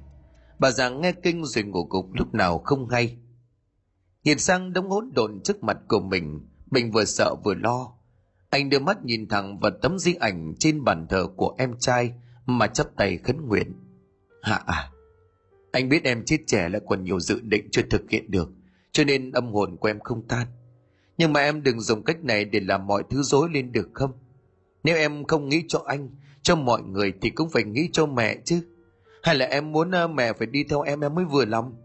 Bà 0.60 0.72
giảng 0.72 1.02
nghe 1.02 1.12
kinh 1.12 1.46
rồi 1.46 1.64
ngủ 1.64 1.88
gục 1.90 2.14
lúc 2.14 2.34
nào 2.34 2.60
không 2.60 2.90
hay. 2.90 3.18
Nhìn 4.24 4.40
sang 4.40 4.74
đống 4.74 4.90
hỗn 4.90 5.12
độn 5.16 5.42
trước 5.44 5.64
mặt 5.64 5.78
của 5.88 6.00
mình, 6.00 6.48
mình 6.72 6.92
vừa 6.92 7.06
sợ 7.06 7.36
vừa 7.44 7.54
lo. 7.54 7.94
Anh 8.50 8.70
đưa 8.70 8.80
mắt 8.80 9.06
nhìn 9.06 9.28
thẳng 9.30 9.60
vào 9.60 9.72
tấm 9.82 10.00
di 10.00 10.14
ảnh 10.14 10.54
trên 10.60 10.84
bàn 10.84 11.08
thờ 11.10 11.28
của 11.36 11.56
em 11.58 11.76
trai 11.80 12.14
mà 12.46 12.68
chấp 12.68 12.88
tay 12.98 13.18
khấn 13.18 13.48
nguyện. 13.48 13.74
Hạ 14.42 14.64
à, 14.66 14.92
anh 15.72 15.90
biết 15.90 16.04
em 16.04 16.26
chết 16.26 16.38
trẻ 16.48 16.70
là 16.70 16.80
còn 16.88 17.04
nhiều 17.04 17.20
dự 17.20 17.40
định 17.42 17.68
chưa 17.72 17.82
thực 17.90 18.10
hiện 18.10 18.32
được, 18.32 18.50
cho 18.92 19.04
nên 19.04 19.32
âm 19.32 19.54
hồn 19.54 19.78
của 19.78 19.88
em 19.88 20.00
không 20.00 20.28
tan. 20.28 20.48
Nhưng 21.18 21.34
mà 21.34 21.40
em 21.40 21.64
đừng 21.64 21.82
dùng 21.82 22.04
cách 22.04 22.24
này 22.24 22.46
để 22.46 22.60
làm 22.60 22.88
mọi 22.88 23.04
thứ 23.10 23.22
dối 23.22 23.50
lên 23.54 23.72
được 23.72 23.90
không? 23.94 24.12
Nếu 24.84 24.96
em 24.98 25.26
không 25.26 25.50
nghĩ 25.50 25.64
cho 25.68 25.84
anh, 25.86 26.10
cho 26.42 26.56
mọi 26.56 26.82
người 26.82 27.14
thì 27.22 27.30
cũng 27.30 27.50
phải 27.50 27.64
nghĩ 27.64 27.90
cho 27.94 28.06
mẹ 28.06 28.38
chứ. 28.46 28.62
Hay 29.24 29.36
là 29.36 29.46
em 29.46 29.72
muốn 29.72 29.92
ờ, 29.92 30.08
mẹ 30.08 30.34
phải 30.34 30.48
đi 30.48 30.64
theo 30.64 30.82
em 30.82 31.02
em 31.02 31.16
mới 31.16 31.26
vừa 31.26 31.46
lòng? 31.46 31.76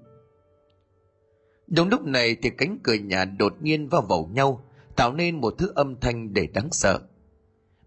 Đúng 1.66 1.88
lúc 1.88 2.04
này 2.04 2.36
thì 2.42 2.50
cánh 2.50 2.78
cửa 2.82 2.94
nhà 2.94 3.24
đột 3.24 3.62
nhiên 3.62 3.88
vào 3.88 4.02
vào 4.02 4.30
nhau, 4.32 4.64
tạo 4.96 5.12
nên 5.12 5.40
một 5.40 5.54
thứ 5.58 5.72
âm 5.74 6.00
thanh 6.00 6.32
để 6.34 6.46
đáng 6.54 6.68
sợ. 6.72 7.00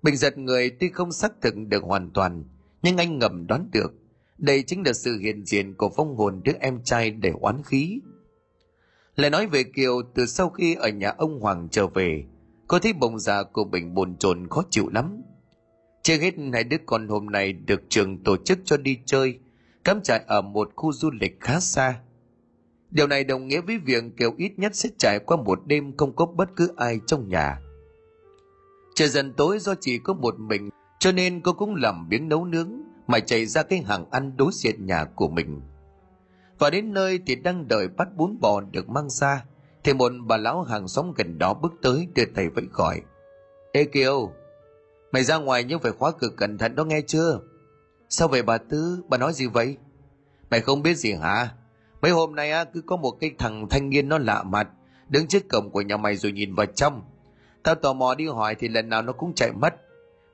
Bình 0.01 0.17
giật 0.17 0.37
người 0.37 0.69
tuy 0.79 0.89
không 0.89 1.11
xác 1.11 1.41
thực 1.41 1.55
được 1.57 1.83
hoàn 1.83 2.11
toàn, 2.13 2.43
nhưng 2.81 2.97
anh 2.97 3.19
ngầm 3.19 3.47
đoán 3.47 3.69
được 3.71 3.93
đây 4.37 4.63
chính 4.67 4.83
là 4.85 4.93
sự 4.93 5.17
hiện 5.17 5.45
diện 5.45 5.73
của 5.73 5.89
vong 5.89 6.15
hồn 6.15 6.41
đứa 6.43 6.53
em 6.59 6.83
trai 6.83 7.11
để 7.11 7.31
oán 7.39 7.61
khí. 7.65 7.99
Lại 9.15 9.29
nói 9.29 9.47
về 9.47 9.63
Kiều 9.63 10.01
từ 10.15 10.25
sau 10.25 10.49
khi 10.49 10.75
ở 10.75 10.89
nhà 10.89 11.13
ông 11.17 11.39
Hoàng 11.39 11.67
trở 11.71 11.87
về, 11.87 12.23
có 12.67 12.79
thấy 12.79 12.93
bồng 12.93 13.19
già 13.19 13.43
của 13.43 13.63
Bình 13.63 13.93
bồn 13.93 14.15
chồn 14.17 14.47
khó 14.49 14.63
chịu 14.69 14.89
lắm. 14.93 15.21
Chưa 16.03 16.17
hết 16.17 16.33
hai 16.53 16.63
đứa 16.63 16.77
con 16.85 17.07
hôm 17.07 17.25
nay 17.25 17.53
được 17.53 17.81
trường 17.89 18.23
tổ 18.23 18.37
chức 18.37 18.59
cho 18.65 18.77
đi 18.77 18.99
chơi, 19.05 19.39
cắm 19.83 20.01
trại 20.01 20.23
ở 20.27 20.41
một 20.41 20.71
khu 20.75 20.93
du 20.93 21.11
lịch 21.21 21.37
khá 21.39 21.59
xa. 21.59 21.99
Điều 22.91 23.07
này 23.07 23.23
đồng 23.23 23.47
nghĩa 23.47 23.61
với 23.61 23.77
việc 23.77 24.03
Kiều 24.17 24.33
ít 24.37 24.59
nhất 24.59 24.75
sẽ 24.75 24.89
trải 24.97 25.19
qua 25.19 25.37
một 25.37 25.59
đêm 25.65 25.97
không 25.97 26.15
có 26.15 26.25
bất 26.25 26.49
cứ 26.55 26.73
ai 26.77 26.99
trong 27.07 27.29
nhà. 27.29 27.61
Trời 28.95 29.07
dần 29.07 29.33
tối 29.33 29.59
do 29.59 29.75
chỉ 29.81 29.99
có 29.99 30.13
một 30.13 30.39
mình, 30.39 30.69
cho 30.99 31.11
nên 31.11 31.41
cô 31.41 31.53
cũng 31.53 31.75
làm 31.75 32.09
biếng 32.09 32.29
nấu 32.29 32.45
nướng 32.45 32.81
mà 33.07 33.19
chạy 33.19 33.45
ra 33.45 33.63
cái 33.63 33.79
hàng 33.79 34.05
ăn 34.11 34.37
đối 34.37 34.51
diện 34.53 34.85
nhà 34.85 35.05
của 35.15 35.27
mình. 35.27 35.61
Và 36.59 36.69
đến 36.69 36.93
nơi 36.93 37.19
thì 37.25 37.35
đang 37.35 37.67
đợi 37.67 37.87
bắt 37.87 38.07
bún 38.15 38.39
bò 38.39 38.61
được 38.61 38.89
mang 38.89 39.09
ra, 39.09 39.45
thì 39.83 39.93
một 39.93 40.11
bà 40.27 40.37
lão 40.37 40.61
hàng 40.61 40.87
xóm 40.87 41.13
gần 41.15 41.37
đó 41.37 41.53
bước 41.53 41.73
tới 41.81 42.07
đưa 42.15 42.25
tay 42.25 42.49
vẫy 42.49 42.65
gọi. 42.73 43.01
Ê 43.71 43.83
Kiều, 43.83 44.31
mày 45.11 45.23
ra 45.23 45.37
ngoài 45.37 45.63
nhưng 45.63 45.79
phải 45.79 45.91
khóa 45.91 46.11
cửa 46.11 46.29
cẩn 46.37 46.57
thận 46.57 46.75
đó 46.75 46.83
nghe 46.83 47.01
chưa? 47.01 47.39
Sao 48.09 48.27
vậy 48.27 48.41
bà 48.41 48.57
Tư, 48.57 49.03
bà 49.09 49.17
nói 49.17 49.33
gì 49.33 49.47
vậy? 49.47 49.77
Mày 50.49 50.61
không 50.61 50.81
biết 50.81 50.97
gì 50.97 51.13
hả? 51.13 51.49
Mấy 52.01 52.11
hôm 52.11 52.35
nay 52.35 52.51
á, 52.51 52.63
cứ 52.63 52.81
có 52.81 52.95
một 52.95 53.11
cái 53.11 53.31
thằng 53.37 53.69
thanh 53.69 53.89
niên 53.89 54.09
nó 54.09 54.17
lạ 54.17 54.43
mặt, 54.43 54.67
đứng 55.09 55.27
trước 55.27 55.49
cổng 55.49 55.69
của 55.71 55.81
nhà 55.81 55.97
mày 55.97 56.15
rồi 56.15 56.31
nhìn 56.31 56.55
vào 56.55 56.65
trong. 56.65 57.01
Tao 57.63 57.75
tò 57.75 57.93
mò 57.93 58.15
đi 58.15 58.27
hỏi 58.27 58.55
thì 58.59 58.67
lần 58.67 58.89
nào 58.89 59.01
nó 59.01 59.13
cũng 59.13 59.33
chạy 59.35 59.51
mất. 59.51 59.75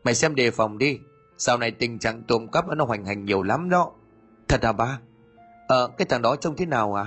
Mày 0.04 0.16
xem 0.16 0.36
đề 0.36 0.52
phòng 0.52 0.78
đi, 0.78 0.98
Sau 1.38 1.58
này 1.58 1.72
tình 1.72 2.00
trạng 2.00 2.24
trộm 2.28 2.48
cắp 2.48 2.68
nó 2.68 2.86
hoành 2.86 3.06
hành 3.06 3.26
nhiều 3.26 3.44
lắm 3.44 3.70
đó. 3.70 3.92
Thật 4.48 4.62
à 4.62 4.72
ba? 4.72 5.00
Ờ, 5.72 5.88
cái 5.98 6.06
thằng 6.06 6.22
đó 6.22 6.36
trông 6.36 6.56
thế 6.56 6.66
nào 6.66 6.94
à? 6.94 7.06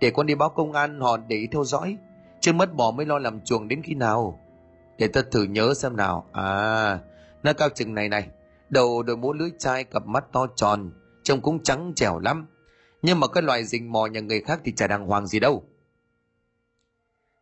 Để 0.00 0.10
con 0.10 0.26
đi 0.26 0.34
báo 0.34 0.48
công 0.48 0.72
an 0.72 1.00
họ 1.00 1.16
để 1.16 1.36
ý 1.36 1.46
theo 1.46 1.64
dõi. 1.64 1.96
Chứ 2.40 2.52
mất 2.52 2.74
bỏ 2.74 2.90
mới 2.90 3.06
lo 3.06 3.18
làm 3.18 3.40
chuồng 3.40 3.68
đến 3.68 3.82
khi 3.82 3.94
nào. 3.94 4.40
Để 4.98 5.08
ta 5.08 5.22
thử 5.30 5.42
nhớ 5.42 5.74
xem 5.74 5.96
nào. 5.96 6.26
À, 6.32 6.98
nó 7.42 7.52
cao 7.52 7.68
chừng 7.68 7.94
này 7.94 8.08
này. 8.08 8.28
Đầu 8.70 9.02
đội 9.02 9.16
mũ 9.16 9.32
lưới 9.32 9.50
chai 9.58 9.84
cặp 9.84 10.06
mắt 10.06 10.24
to 10.32 10.46
tròn. 10.56 10.92
Trông 11.22 11.40
cũng 11.40 11.62
trắng 11.62 11.92
trẻo 11.96 12.18
lắm. 12.18 12.46
Nhưng 13.02 13.20
mà 13.20 13.26
cái 13.26 13.42
loài 13.42 13.64
rình 13.64 13.92
mò 13.92 14.06
nhà 14.06 14.20
người 14.20 14.40
khác 14.40 14.60
thì 14.64 14.72
chả 14.72 14.86
đàng 14.86 15.06
hoàng 15.06 15.26
gì 15.26 15.40
đâu. 15.40 15.64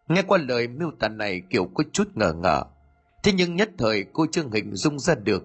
Nghe 0.09 0.23
qua 0.23 0.39
lời 0.49 0.69
miêu 0.69 0.91
tả 0.99 1.09
này 1.09 1.43
kiểu 1.51 1.71
có 1.75 1.85
chút 1.93 2.09
ngờ 2.15 2.33
ngờ. 2.33 2.63
Thế 3.23 3.33
nhưng 3.33 3.57
nhất 3.57 3.71
thời 3.79 4.05
cô 4.13 4.27
chưa 4.33 4.45
hình 4.53 4.75
dung 4.75 4.99
ra 4.99 5.15
được. 5.15 5.45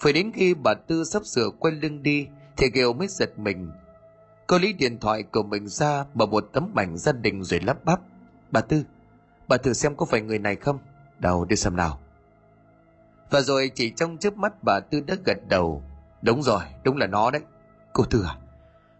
Phải 0.00 0.12
đến 0.12 0.32
khi 0.34 0.54
bà 0.54 0.74
Tư 0.74 1.04
sắp 1.04 1.26
sửa 1.26 1.50
quay 1.58 1.74
lưng 1.74 2.02
đi 2.02 2.26
thì 2.56 2.70
Kiều 2.74 2.92
mới 2.92 3.08
giật 3.08 3.38
mình. 3.38 3.70
Cô 4.50 4.58
lấy 4.58 4.72
điện 4.72 4.98
thoại 5.00 5.22
của 5.22 5.42
mình 5.42 5.68
ra 5.68 6.04
mở 6.14 6.26
một 6.26 6.48
tấm 6.52 6.72
ảnh 6.74 6.96
gia 6.98 7.12
đình 7.12 7.44
rồi 7.44 7.60
lắp 7.60 7.84
bắp. 7.84 8.00
Bà 8.50 8.60
Tư, 8.60 8.84
bà 9.48 9.56
thử 9.56 9.72
xem 9.72 9.96
có 9.96 10.06
phải 10.06 10.20
người 10.20 10.38
này 10.38 10.56
không? 10.56 10.78
Đầu 11.18 11.44
đi 11.44 11.56
xem 11.56 11.76
nào. 11.76 12.00
Và 13.30 13.40
rồi 13.40 13.70
chỉ 13.74 13.90
trong 13.90 14.18
chớp 14.18 14.36
mắt 14.36 14.52
bà 14.64 14.80
Tư 14.80 15.00
đã 15.00 15.16
gật 15.24 15.38
đầu. 15.48 15.82
Đúng 16.22 16.42
rồi, 16.42 16.62
đúng 16.84 16.96
là 16.96 17.06
nó 17.06 17.30
đấy. 17.30 17.42
Cô 17.92 18.04
Tư 18.04 18.24
à, 18.28 18.36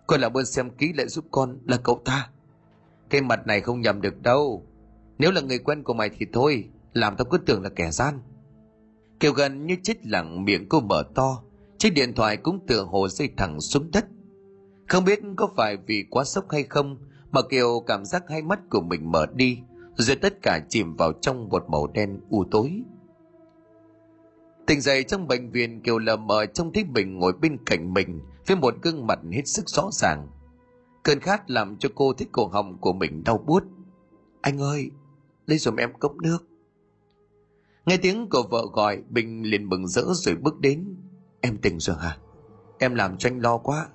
cô 0.07 0.16
làm 0.16 0.36
ơn 0.36 0.46
xem 0.46 0.70
kỹ 0.70 0.92
lại 0.92 1.09
giúp 1.09 1.24
con 1.30 1.59
là 1.66 1.76
cậu 1.76 2.03
ta. 2.05 2.28
Cái 3.11 3.20
mặt 3.20 3.46
này 3.46 3.61
không 3.61 3.80
nhầm 3.80 4.01
được 4.01 4.22
đâu. 4.22 4.66
Nếu 5.18 5.30
là 5.30 5.40
người 5.40 5.59
quen 5.59 5.82
của 5.82 5.94
mày 5.94 6.11
thì 6.18 6.26
thôi, 6.32 6.68
làm 6.92 7.16
tao 7.16 7.24
cứ 7.24 7.38
tưởng 7.38 7.62
là 7.62 7.70
kẻ 7.76 7.90
gian. 7.90 8.18
Kiều 9.20 9.32
gần 9.32 9.66
như 9.66 9.76
chết 9.82 10.07
lặng 10.07 10.44
miệng 10.44 10.68
cô 10.68 10.80
mở 10.80 11.03
to, 11.14 11.42
chiếc 11.78 11.90
điện 11.90 12.14
thoại 12.14 12.36
cũng 12.36 12.66
tựa 12.66 12.82
hồ 12.82 13.09
rơi 13.09 13.30
thẳng 13.36 13.61
xuống 13.61 13.90
đất. 13.92 14.05
Không 14.91 15.05
biết 15.05 15.20
có 15.36 15.49
phải 15.57 15.76
vì 15.86 16.05
quá 16.11 16.24
sốc 16.24 16.45
hay 16.51 16.62
không 16.62 16.97
mà 17.30 17.41
Kiều 17.51 17.80
cảm 17.86 18.05
giác 18.05 18.24
hai 18.28 18.43
mắt 18.43 18.61
của 18.70 18.80
mình 18.80 19.12
mở 19.12 19.26
đi, 19.34 19.59
rồi 19.97 20.16
tất 20.16 20.43
cả 20.43 20.61
chìm 20.68 20.97
vào 20.97 21.12
trong 21.12 21.49
một 21.49 21.64
màu 21.68 21.86
đen 21.86 22.20
u 22.30 22.45
tối. 22.51 22.82
Tỉnh 24.66 24.80
dậy 24.80 25.05
trong 25.05 25.28
bệnh 25.28 25.51
viện 25.51 25.80
Kiều 25.80 25.99
lờ 25.99 26.16
mờ 26.16 26.47
trông 26.47 26.72
thấy 26.72 26.84
mình 26.84 27.18
ngồi 27.18 27.32
bên 27.32 27.59
cạnh 27.66 27.95
mình 27.95 28.20
với 28.47 28.57
một 28.57 28.74
gương 28.82 29.07
mặt 29.07 29.18
hết 29.32 29.43
sức 29.47 29.68
rõ 29.68 29.88
ràng. 29.93 30.28
Cơn 31.03 31.20
khát 31.20 31.51
làm 31.51 31.76
cho 31.76 31.88
cô 31.95 32.12
thích 32.12 32.28
cổ 32.32 32.47
họng 32.47 32.78
của 32.78 32.93
mình 32.93 33.24
đau 33.24 33.38
buốt. 33.38 33.64
Anh 34.41 34.59
ơi, 34.59 34.91
lấy 35.47 35.59
giùm 35.59 35.76
em 35.76 35.93
cốc 35.99 36.16
nước. 36.16 36.38
Nghe 37.86 37.97
tiếng 37.97 38.28
của 38.30 38.43
vợ 38.51 38.66
gọi, 38.72 39.03
Bình 39.09 39.43
liền 39.43 39.68
mừng 39.68 39.88
rỡ 39.88 40.05
rồi 40.12 40.34
bước 40.34 40.61
đến. 40.61 40.97
Em 41.41 41.59
tỉnh 41.59 41.80
rồi 41.80 41.97
hả? 42.01 42.18
Em 42.78 42.95
làm 42.95 43.18
cho 43.18 43.28
anh 43.28 43.38
lo 43.38 43.59
quá. 43.59 43.88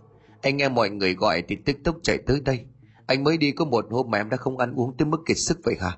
Anh 0.45 0.57
nghe 0.57 0.69
mọi 0.69 0.89
người 0.89 1.13
gọi 1.15 1.43
thì 1.47 1.55
tức 1.55 1.77
tốc 1.83 1.97
chạy 2.03 2.17
tới 2.17 2.39
đây. 2.45 2.65
Anh 3.05 3.23
mới 3.23 3.37
đi 3.37 3.51
có 3.51 3.65
một 3.65 3.85
hôm 3.91 4.09
mà 4.09 4.17
em 4.17 4.29
đã 4.29 4.37
không 4.37 4.57
ăn 4.57 4.73
uống 4.75 4.97
tới 4.97 5.05
mức 5.05 5.17
kiệt 5.25 5.37
sức 5.37 5.59
vậy 5.63 5.75
hả? 5.81 5.97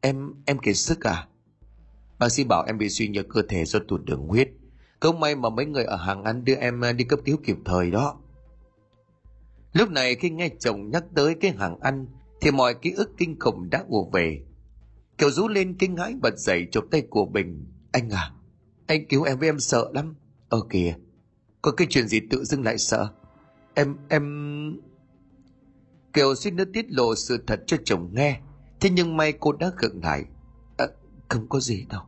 Em, 0.00 0.34
em 0.46 0.58
kiệt 0.58 0.76
sức 0.76 1.00
à? 1.06 1.28
Bác 2.18 2.28
sĩ 2.28 2.44
bảo 2.44 2.64
em 2.66 2.78
bị 2.78 2.88
suy 2.88 3.08
nhược 3.08 3.28
cơ 3.28 3.42
thể 3.48 3.64
do 3.64 3.78
tụt 3.88 4.04
đường 4.04 4.26
huyết. 4.28 4.48
Không 5.00 5.20
may 5.20 5.36
mà 5.36 5.50
mấy 5.50 5.66
người 5.66 5.84
ở 5.84 5.96
hàng 5.96 6.24
ăn 6.24 6.44
đưa 6.44 6.54
em 6.54 6.84
à, 6.84 6.92
đi 6.92 7.04
cấp 7.04 7.18
cứu 7.24 7.36
kịp 7.44 7.56
thời 7.64 7.90
đó. 7.90 8.20
Lúc 9.72 9.90
này 9.90 10.14
khi 10.14 10.30
nghe 10.30 10.48
chồng 10.60 10.90
nhắc 10.90 11.04
tới 11.14 11.34
cái 11.34 11.50
hàng 11.50 11.80
ăn 11.80 12.06
thì 12.40 12.50
mọi 12.50 12.74
ký 12.74 12.90
ức 12.90 13.10
kinh 13.16 13.36
khủng 13.40 13.70
đã 13.70 13.84
ùa 13.88 14.10
về. 14.12 14.44
Kiều 15.18 15.30
rú 15.30 15.48
lên 15.48 15.76
kinh 15.78 15.96
hãi 15.96 16.14
bật 16.22 16.38
dậy 16.38 16.66
chụp 16.72 16.84
tay 16.90 17.02
của 17.10 17.26
Bình. 17.26 17.66
Anh 17.92 18.10
à, 18.10 18.32
anh 18.86 19.06
cứu 19.08 19.22
em 19.22 19.38
với 19.38 19.48
em 19.48 19.58
sợ 19.58 19.90
lắm. 19.94 20.14
Ờ 20.48 20.60
kìa, 20.70 20.94
có 21.62 21.72
cái 21.72 21.86
chuyện 21.90 22.08
gì 22.08 22.20
tự 22.30 22.44
dưng 22.44 22.64
lại 22.64 22.78
sợ? 22.78 23.08
Em, 23.78 23.96
em... 24.08 24.80
Kiều 26.12 26.34
suýt 26.34 26.50
nữa 26.50 26.64
tiết 26.72 26.86
lộ 26.88 27.14
sự 27.14 27.44
thật 27.46 27.60
cho 27.66 27.76
chồng 27.84 28.10
nghe. 28.12 28.40
Thế 28.80 28.90
nhưng 28.90 29.16
may 29.16 29.32
cô 29.32 29.52
đã 29.52 29.70
gượng 29.76 30.00
lại. 30.02 30.24
À, 30.78 30.86
không 31.28 31.48
có 31.48 31.60
gì 31.60 31.86
đâu. 31.88 32.02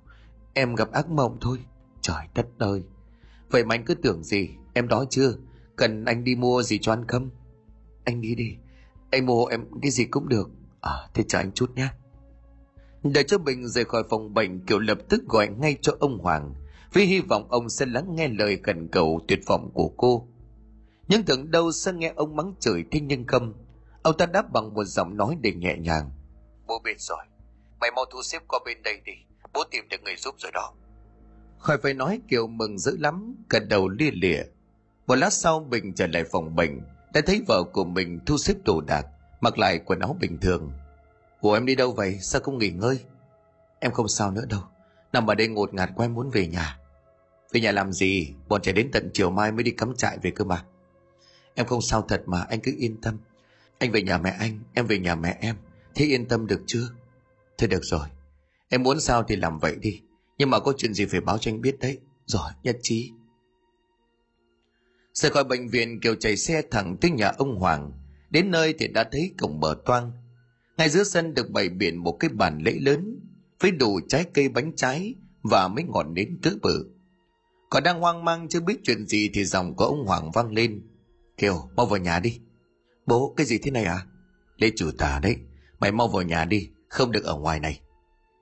Em 0.55 0.75
gặp 0.75 0.93
ác 0.93 1.11
mộng 1.11 1.39
thôi. 1.41 1.59
Trời 2.01 2.27
đất 2.35 2.47
ơi. 2.59 2.83
Vậy 3.51 3.65
mà 3.65 3.75
anh 3.75 3.85
cứ 3.85 3.95
tưởng 3.95 4.25
gì? 4.25 4.49
Em 4.75 4.89
đói 4.89 5.07
chưa? 5.11 5.35
Cần 5.77 6.05
anh 6.05 6.25
đi 6.25 6.35
mua 6.35 6.63
gì 6.63 6.79
cho 6.79 6.93
ăn 6.93 7.05
không? 7.09 7.31
Anh 8.05 8.21
đi 8.21 8.35
đi. 8.35 8.57
Anh 9.11 9.27
mua 9.27 9.47
em 9.47 9.65
cái 9.83 9.91
gì 9.91 10.05
cũng 10.05 10.29
được. 10.29 10.51
À, 10.81 10.93
thế 11.15 11.25
chờ 11.29 11.39
anh 11.39 11.53
chút 11.53 11.71
nhé. 11.75 11.89
Để 13.03 13.23
cho 13.23 13.39
Bình 13.39 13.69
rời 13.69 13.85
khỏi 13.85 14.03
phòng 14.11 14.35
bệnh, 14.35 14.67
Kiều 14.67 14.79
lập 14.79 14.99
tức 15.09 15.23
gọi 15.29 15.49
ngay 15.49 15.77
cho 15.83 15.97
ông 16.01 16.19
Hoàng, 16.19 16.55
với 16.93 17.07
hy 17.07 17.21
vọng 17.21 17.47
ông 17.51 17.69
sẽ 17.69 17.87
lắng 17.87 18.17
nghe 18.17 18.29
lời 18.29 18.61
khẩn 18.63 18.89
cầu 18.89 19.21
tuyệt 19.29 19.41
vọng 19.47 19.71
của 19.75 19.89
cô. 19.97 20.30
Nhưng 21.11 21.25
tưởng 21.25 21.51
đâu 21.51 21.73
sẽ 21.73 21.93
nghe 21.93 22.13
ông 22.17 22.37
mắng 22.37 22.55
chửi 22.61 22.85
thế 22.91 23.01
nhưng 23.01 23.27
không. 23.27 23.55
Ông 24.03 24.17
ta 24.17 24.27
đáp 24.27 24.53
bằng 24.53 24.75
một 24.75 24.85
giọng 24.85 25.17
nói 25.17 25.37
để 25.41 25.53
nhẹ 25.53 25.77
nhàng. 25.77 26.11
Bố 26.67 26.79
biết 26.85 27.01
rồi. 27.01 27.25
mày 27.81 27.91
mau 27.97 28.05
thu 28.13 28.23
xếp 28.23 28.43
qua 28.49 28.59
bên 28.65 28.83
đây 28.83 29.01
đi. 29.05 29.13
Bố 29.53 29.65
tìm 29.71 29.89
được 29.89 29.97
người 30.05 30.17
giúp 30.17 30.35
rồi 30.39 30.53
đó. 30.55 30.73
Khỏi 31.59 31.79
phải 31.83 31.95
nói 31.95 32.21
kiều 32.29 32.47
mừng 32.47 32.79
dữ 32.79 32.97
lắm 32.97 33.35
gật 33.51 33.63
đầu 33.69 33.89
lia 33.89 34.11
lịa. 34.11 34.43
Một 35.07 35.15
lát 35.15 35.33
sau 35.33 35.61
bình 35.61 35.95
trở 35.95 36.07
lại 36.07 36.25
phòng 36.33 36.57
bệnh 36.57 36.81
đã 37.15 37.21
thấy 37.27 37.43
vợ 37.49 37.63
của 37.73 37.85
mình 37.85 38.21
thu 38.27 38.39
xếp 38.39 38.55
đồ 38.65 38.81
đạc 38.81 39.07
mặc 39.41 39.59
lại 39.59 39.81
quần 39.85 40.01
áo 40.01 40.17
bình 40.21 40.39
thường. 40.41 40.73
Của 41.41 41.55
em 41.55 41.67
đi 41.67 41.75
đâu 41.75 41.93
vậy? 41.93 42.19
Sao 42.21 42.41
không 42.41 42.59
nghỉ 42.59 42.71
ngơi? 42.71 43.01
Em 43.81 43.93
không 43.93 44.09
sao 44.09 44.31
nữa 44.31 44.45
đâu. 44.49 44.63
Nằm 45.13 45.27
ở 45.27 45.35
đây 45.35 45.49
ngột 45.49 45.75
ngạt 45.75 45.91
quá 45.97 46.07
em 46.07 46.15
muốn 46.15 46.31
về 46.31 46.47
nhà. 46.47 46.79
Về 47.53 47.61
nhà 47.61 47.73
làm 47.73 47.93
gì? 47.93 48.35
Bọn 48.49 48.63
trẻ 48.63 48.73
đến 48.73 48.91
tận 48.93 49.11
chiều 49.15 49.31
mai 49.31 49.53
mới 49.53 49.63
đi 49.63 49.71
cắm 49.71 49.95
trại 49.97 50.19
về 50.23 50.31
cơ 50.31 50.45
mà 50.45 50.65
em 51.55 51.67
không 51.67 51.83
sao 51.83 52.03
thật 52.09 52.23
mà, 52.27 52.41
anh 52.41 52.61
cứ 52.61 52.75
yên 52.79 53.01
tâm. 53.01 53.19
Anh 53.79 53.93
về 53.93 54.03
nhà 54.03 54.19
mẹ 54.19 54.31
anh, 54.31 54.61
em 54.75 54.87
về 54.87 54.99
nhà 54.99 55.15
mẹ 55.15 55.39
em. 55.41 55.57
Thế 55.95 56.05
yên 56.05 56.29
tâm 56.29 56.47
được 56.47 56.63
chưa? 56.67 56.89
Thế 57.59 57.67
được 57.67 57.85
rồi. 57.85 58.09
Em 58.69 58.83
muốn 58.83 59.01
sao 59.01 59.23
thì 59.23 59.37
làm 59.37 59.59
vậy 59.59 59.77
đi. 59.81 60.01
Nhưng 60.39 60.51
mà 60.51 60.59
có 60.59 60.73
chuyện 60.77 60.95
gì 60.95 61.05
phải 61.05 61.21
báo 61.21 61.39
cho 61.39 61.51
anh 61.51 61.61
biết 61.61 61.79
đấy. 61.81 61.99
Rồi 62.27 62.51
nhất 62.63 62.79
trí. 62.83 63.13
Rời 65.13 65.31
khỏi 65.31 65.45
bệnh 65.45 65.69
viện 65.69 66.01
kiều 66.01 66.15
chạy 66.15 66.37
xe 66.37 66.63
thẳng 66.71 66.97
tới 67.01 67.11
nhà 67.11 67.29
ông 67.29 67.57
hoàng. 67.57 67.93
Đến 68.31 68.51
nơi 68.51 68.75
thì 68.79 68.89
đã 68.89 69.05
thấy 69.13 69.35
cổng 69.39 69.61
mở 69.61 69.77
toang. 69.85 70.13
Ngay 70.77 70.89
giữa 70.89 71.05
sân 71.05 71.35
được 71.35 71.51
bày 71.51 71.69
biện 71.69 71.97
một 71.97 72.17
cái 72.21 72.29
bàn 72.29 72.59
lễ 72.59 72.73
lớn, 72.81 73.21
với 73.61 73.71
đủ 73.71 74.01
trái 74.09 74.25
cây 74.35 74.49
bánh 74.49 74.73
trái 74.77 75.15
và 75.43 75.69
mấy 75.69 75.85
ngọn 75.85 76.15
nến 76.15 76.39
cỡ 76.43 76.51
bự. 76.63 76.91
Còn 77.71 77.83
đang 77.83 78.01
hoang 78.01 78.25
mang 78.25 78.49
chưa 78.49 78.61
biết 78.61 78.81
chuyện 78.83 79.07
gì 79.07 79.31
thì 79.35 79.45
giọng 79.45 79.75
của 79.75 79.85
ông 79.85 80.07
hoàng 80.07 80.31
vang 80.31 80.53
lên 80.53 80.83
kiều, 81.41 81.71
mau 81.77 81.87
vào 81.87 81.99
nhà 81.99 82.21
đi. 82.21 82.41
Bố, 83.07 83.35
cái 83.37 83.47
gì 83.47 83.59
thế 83.59 83.71
này 83.71 83.85
à 83.85 84.07
Lê 84.57 84.71
chủ 84.77 84.91
tà 84.99 85.21
đấy. 85.23 85.37
Mày 85.81 85.93
mau 85.93 86.09
vào 86.09 86.23
nhà 86.23 86.45
đi, 86.45 86.69
không 86.89 87.13
được 87.13 87.25
ở 87.25 87.37
ngoài 87.37 87.61
này. 87.61 87.81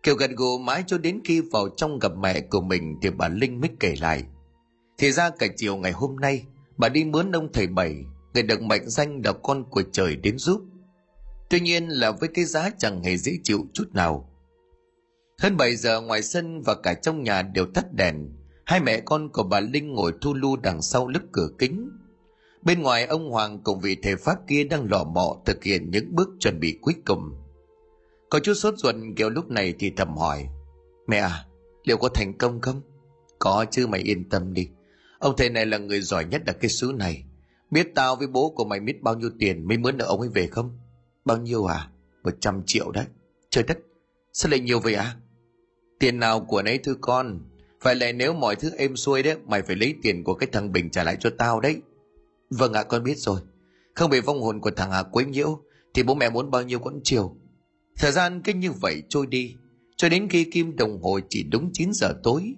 Kiều 0.02 0.14
gật 0.14 0.30
gù 0.30 0.58
mãi 0.58 0.84
cho 0.86 0.98
đến 0.98 1.20
khi 1.24 1.40
vào 1.40 1.68
trong 1.76 1.98
gặp 1.98 2.12
mẹ 2.16 2.40
của 2.40 2.60
mình 2.60 2.98
thì 3.02 3.10
bà 3.10 3.28
linh 3.28 3.60
mới 3.60 3.70
kể 3.80 3.94
lại. 4.00 4.24
Thì 4.98 5.12
ra 5.12 5.30
cả 5.30 5.46
chiều 5.56 5.76
ngày 5.76 5.92
hôm 5.92 6.16
nay, 6.16 6.44
bà 6.76 6.88
đi 6.88 7.04
mướn 7.04 7.32
ông 7.32 7.52
thầy 7.52 7.66
bảy, 7.66 7.96
người 8.34 8.42
được 8.42 8.62
mệnh 8.62 8.88
danh 8.90 9.20
là 9.24 9.32
con 9.32 9.64
của 9.70 9.82
trời 9.92 10.16
đến 10.16 10.38
giúp. 10.38 10.60
Tuy 11.50 11.60
nhiên 11.60 11.88
là 11.88 12.10
với 12.10 12.28
cái 12.34 12.44
giá 12.44 12.70
chẳng 12.78 13.02
hề 13.02 13.16
dễ 13.16 13.32
chịu 13.44 13.66
chút 13.72 13.88
nào. 13.92 14.30
Hơn 15.42 15.56
7 15.56 15.76
giờ 15.76 16.00
ngoài 16.00 16.22
sân 16.22 16.62
và 16.62 16.74
cả 16.74 16.94
trong 16.94 17.22
nhà 17.22 17.42
đều 17.42 17.66
tắt 17.66 17.92
đèn, 17.92 18.28
hai 18.66 18.80
mẹ 18.80 19.00
con 19.00 19.28
của 19.32 19.42
bà 19.42 19.60
linh 19.60 19.92
ngồi 19.92 20.12
thu 20.20 20.34
lu 20.34 20.56
đằng 20.56 20.82
sau 20.82 21.08
lớp 21.08 21.20
cửa 21.32 21.48
kính 21.58 21.90
bên 22.68 22.82
ngoài 22.82 23.06
ông 23.06 23.30
hoàng 23.30 23.60
cùng 23.64 23.80
vị 23.80 23.96
thầy 24.02 24.16
pháp 24.16 24.38
kia 24.46 24.64
đang 24.64 24.90
lò 24.90 25.04
mọ 25.04 25.36
thực 25.44 25.64
hiện 25.64 25.90
những 25.90 26.14
bước 26.14 26.28
chuẩn 26.40 26.60
bị 26.60 26.78
cuối 26.80 26.94
cùng. 27.06 27.30
Có 28.30 28.38
chút 28.38 28.54
sốt 28.54 28.74
ruột 28.76 28.94
kiểu 29.16 29.30
lúc 29.30 29.50
này 29.50 29.74
thì 29.78 29.92
thầm 29.96 30.16
hỏi, 30.16 30.48
mẹ 31.06 31.16
à 31.16 31.46
liệu 31.84 31.96
có 31.96 32.08
thành 32.08 32.38
công 32.38 32.60
không? 32.60 32.82
Có 33.38 33.66
chứ, 33.70 33.86
mày 33.86 34.00
yên 34.00 34.28
tâm 34.28 34.54
đi. 34.54 34.68
Ông 35.18 35.34
thầy 35.36 35.50
này 35.50 35.66
là 35.66 35.78
người 35.78 36.00
giỏi 36.00 36.24
nhất 36.24 36.42
ở 36.46 36.52
cái 36.52 36.68
xứ 36.68 36.92
này. 36.96 37.24
Biết 37.70 37.94
tao 37.94 38.16
với 38.16 38.26
bố 38.26 38.52
của 38.56 38.64
mày 38.64 38.80
biết 38.80 39.02
bao 39.02 39.14
nhiêu 39.14 39.30
tiền 39.38 39.68
mới 39.68 39.78
mướn 39.78 39.96
được 39.96 40.06
ông 40.08 40.20
ấy 40.20 40.28
về 40.28 40.46
không? 40.46 40.78
Bao 41.24 41.36
nhiêu 41.36 41.64
à? 41.64 41.88
Một 42.24 42.32
trăm 42.40 42.62
triệu 42.66 42.90
đấy. 42.90 43.04
Trời 43.50 43.64
đất! 43.64 43.78
Sao 44.32 44.50
lại 44.50 44.60
nhiều 44.60 44.80
vậy 44.80 44.94
à? 44.94 45.16
Tiền 45.98 46.18
nào 46.18 46.40
của 46.40 46.62
nấy, 46.62 46.78
thưa 46.78 46.94
con. 47.00 47.40
Phải 47.80 47.94
lẽ 47.94 48.12
nếu 48.12 48.32
mọi 48.32 48.56
thứ 48.56 48.70
êm 48.76 48.96
xuôi 48.96 49.22
đấy, 49.22 49.36
mày 49.46 49.62
phải 49.62 49.76
lấy 49.76 49.94
tiền 50.02 50.24
của 50.24 50.34
cái 50.34 50.48
thằng 50.52 50.72
bình 50.72 50.90
trả 50.90 51.04
lại 51.04 51.16
cho 51.20 51.30
tao 51.38 51.60
đấy 51.60 51.80
vâng 52.50 52.72
ạ, 52.72 52.82
con 52.82 53.04
biết 53.04 53.18
rồi. 53.18 53.40
Không 53.94 54.10
bị 54.10 54.20
vong 54.20 54.40
hồn 54.40 54.60
của 54.60 54.70
thằng 54.70 54.90
hà 54.90 55.02
quấy 55.02 55.24
nhiễu, 55.24 55.62
thì 55.94 56.02
bố 56.02 56.14
mẹ 56.14 56.30
muốn 56.30 56.50
bao 56.50 56.62
nhiêu 56.62 56.78
cũng 56.78 57.00
chiều. 57.04 57.36
Thời 57.98 58.12
gian 58.12 58.42
cứ 58.42 58.54
như 58.54 58.72
vậy 58.72 59.02
trôi 59.08 59.26
đi, 59.26 59.56
cho 59.96 60.08
đến 60.08 60.28
khi 60.28 60.44
kim 60.44 60.76
đồng 60.76 61.02
hồ 61.02 61.20
chỉ 61.28 61.42
đúng 61.42 61.70
9 61.72 61.92
giờ 61.92 62.12
tối. 62.22 62.54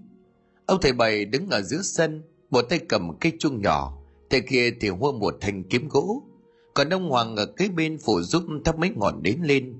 Ông 0.67 0.81
thầy 0.83 0.93
bày 0.93 1.25
đứng 1.25 1.51
ở 1.51 1.63
giữa 1.63 1.83
sân, 1.83 2.23
một 2.51 2.63
tay 2.63 2.79
cầm 2.89 3.19
cây 3.21 3.33
chuông 3.39 3.63
nhỏ, 3.63 3.99
tay 4.31 4.41
kia 4.49 4.71
thì 4.81 4.89
hua 4.89 5.13
một 5.13 5.37
thanh 5.41 5.65
kiếm 5.65 5.89
gỗ. 5.89 6.23
Còn 6.75 6.91
ông 6.91 7.11
hoàng 7.11 7.37
ở 7.37 7.47
kế 7.47 7.69
bên 7.69 7.99
phụ 8.05 8.21
giúp 8.23 8.43
thắp 8.65 8.79
mấy 8.79 8.91
ngọn 8.91 9.23
đến 9.23 9.41
lên. 9.43 9.79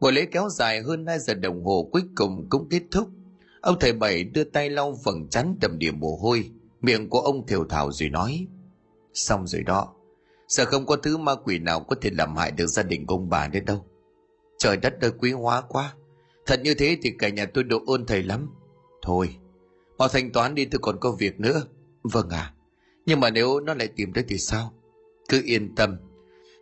Buổi 0.00 0.12
lễ 0.12 0.26
kéo 0.32 0.48
dài 0.48 0.82
hơn 0.82 1.06
2 1.06 1.18
giờ 1.18 1.34
đồng 1.34 1.64
hồ 1.64 1.88
cuối 1.92 2.02
cùng 2.16 2.46
cũng 2.50 2.68
kết 2.70 2.82
thúc. 2.90 3.08
Ông 3.60 3.76
thầy 3.80 3.92
bảy 3.92 4.24
đưa 4.24 4.44
tay 4.44 4.70
lau 4.70 4.98
phần 5.04 5.28
chắn 5.30 5.56
đầm 5.60 5.78
điểm 5.78 6.00
mồ 6.00 6.16
hôi, 6.16 6.50
miệng 6.80 7.08
của 7.08 7.20
ông 7.20 7.46
thều 7.46 7.64
thào 7.64 7.92
rồi 7.92 8.08
nói 8.08 8.46
xong 9.18 9.46
rồi 9.46 9.62
đó. 9.62 9.94
Sợ 10.48 10.64
không 10.64 10.86
có 10.86 10.96
thứ 10.96 11.16
ma 11.16 11.34
quỷ 11.34 11.58
nào 11.58 11.80
có 11.80 11.96
thể 12.00 12.10
làm 12.12 12.36
hại 12.36 12.50
được 12.50 12.66
gia 12.66 12.82
đình 12.82 13.04
ông 13.08 13.28
bà 13.28 13.48
đến 13.48 13.64
đâu. 13.64 13.84
Trời 14.58 14.76
đất 14.76 15.00
ơi, 15.00 15.12
quý 15.18 15.32
hóa 15.32 15.60
quá. 15.60 15.94
Thật 16.46 16.60
như 16.62 16.74
thế 16.74 16.98
thì 17.02 17.12
cả 17.18 17.28
nhà 17.28 17.46
tôi 17.54 17.64
độ 17.64 17.80
ơn 17.86 18.06
thầy 18.06 18.22
lắm. 18.22 18.50
Thôi, 19.02 19.36
mau 19.98 20.08
thanh 20.08 20.32
toán 20.32 20.54
đi, 20.54 20.64
tôi 20.64 20.78
còn 20.82 21.00
có 21.00 21.12
việc 21.12 21.40
nữa. 21.40 21.62
Vâng 22.02 22.30
à 22.30 22.54
nhưng 23.08 23.20
mà 23.20 23.30
nếu 23.30 23.60
nó 23.60 23.74
lại 23.74 23.88
tìm 23.88 24.12
tới 24.12 24.24
thì 24.28 24.38
sao? 24.38 24.72
Cứ 25.28 25.42
yên 25.44 25.74
tâm. 25.74 25.96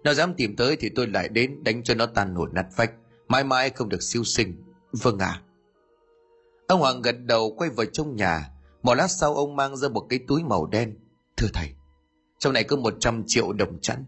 Nó 0.05 0.15
dám 0.15 0.35
tìm 0.35 0.57
tới 0.57 0.77
thì 0.77 0.89
tôi 0.89 1.07
lại 1.07 1.29
đến 1.29 1.65
đánh 1.65 1.83
cho 1.83 1.95
nó 1.95 2.07
tan 2.07 2.35
nổi 2.35 2.49
nát 2.53 2.67
vách. 2.77 2.93
Mãi 3.29 3.45
mãi 3.45 3.71
không 3.71 3.89
được 3.89 4.03
siêu 4.03 4.25
sinh. 4.25 4.63
Vâng 4.93 5.19
à 5.19 5.43
ông 6.67 6.81
hoàng 6.81 7.03
gật 7.03 7.17
đầu 7.25 7.55
quay 7.57 7.71
vào 7.71 7.87
trong 7.87 8.17
nhà. 8.17 8.51
Một 8.83 8.95
lát 8.95 9.09
sau, 9.09 9.35
ông 9.35 9.57
mang 9.57 9.77
ra 9.77 9.89
một 9.89 10.07
cái 10.09 10.19
túi 10.29 10.43
màu 10.43 10.67
đen. 10.67 10.99
Thưa 11.37 11.49
thầy 11.55 11.69
trong 12.39 12.53
này 12.53 12.64
có 12.64 12.76
100 12.76 13.24
triệu 13.26 13.53
đồng 13.53 13.78
chẵn 13.80 14.05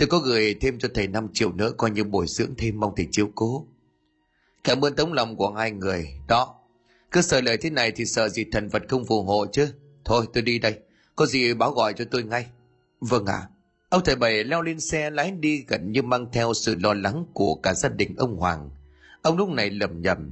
tôi 0.00 0.06
có 0.06 0.18
gửi 0.18 0.54
thêm 0.60 0.78
cho 0.78 0.88
thầy 0.94 1.06
5 1.06 1.28
triệu 1.32 1.52
nữa, 1.52 1.72
coi 1.76 1.90
như 1.90 2.04
bồi 2.04 2.26
dưỡng 2.26 2.54
thêm, 2.58 2.80
mong 2.80 2.92
thầy 2.96 3.08
chiếu 3.10 3.30
cố. 3.34 3.66
Cảm 4.64 4.84
ơn 4.84 4.94
tấm 4.94 5.12
lòng 5.12 5.36
của 5.36 5.50
hai 5.50 5.70
người. 5.70 6.08
Đó, 6.28 6.54
cứ 7.10 7.22
sợ 7.22 7.40
lời 7.40 7.56
thế 7.56 7.70
này 7.70 7.92
thì 7.96 8.04
sợ 8.04 8.28
gì 8.28 8.44
thần 8.52 8.68
vật 8.68 8.82
không 8.88 9.04
phù 9.04 9.22
hộ 9.22 9.46
chứ. 9.52 9.68
Thôi, 10.04 10.26
tôi 10.32 10.42
đi 10.42 10.58
đây. 10.58 10.78
Có 11.16 11.26
gì 11.26 11.54
báo 11.54 11.70
gọi 11.70 11.92
cho 11.92 12.04
tôi 12.10 12.22
ngay. 12.22 12.46
Vâng 13.00 13.26
ạ. 13.26 13.32
À. 13.34 13.48
ông 13.88 14.02
thầy 14.04 14.16
bảy 14.16 14.44
leo 14.44 14.62
lên 14.62 14.80
xe, 14.80 15.10
lái 15.10 15.30
đi 15.30 15.64
gần 15.68 15.92
như 15.92 16.02
mang 16.02 16.26
theo 16.32 16.54
sự 16.54 16.76
lo 16.80 16.94
lắng 16.94 17.24
của 17.32 17.54
cả 17.54 17.74
gia 17.74 17.88
đình 17.88 18.14
ông 18.16 18.36
hoàng. 18.36 18.70
Ông 19.22 19.36
lúc 19.36 19.48
này 19.48 19.70
lầm 19.70 20.02
nhầm 20.02 20.30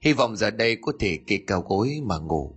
hy 0.00 0.12
vọng 0.12 0.36
giờ 0.36 0.50
đây 0.50 0.76
có 0.82 0.92
thể 1.00 1.18
kề 1.26 1.38
cao 1.46 1.64
gối 1.68 2.00
mà 2.02 2.18
ngủ. 2.18 2.52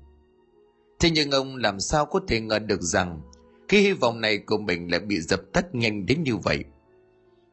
Thế 1.00 1.10
nhưng 1.10 1.32
ông 1.32 1.56
làm 1.56 1.80
sao 1.80 2.06
có 2.06 2.20
thể 2.28 2.42
ngờ 2.42 2.60
được 2.60 2.82
rằng 2.82 3.22
khi 3.68 3.82
hy 3.82 3.94
vọng 3.94 4.22
này 4.22 4.38
của 4.38 4.58
mình 4.58 4.92
lại 4.92 5.00
bị 5.00 5.20
dập 5.20 5.42
tắt 5.54 5.76
nhanh 5.76 6.06
đến 6.06 6.24
như 6.24 6.38
vậy. 6.38 6.64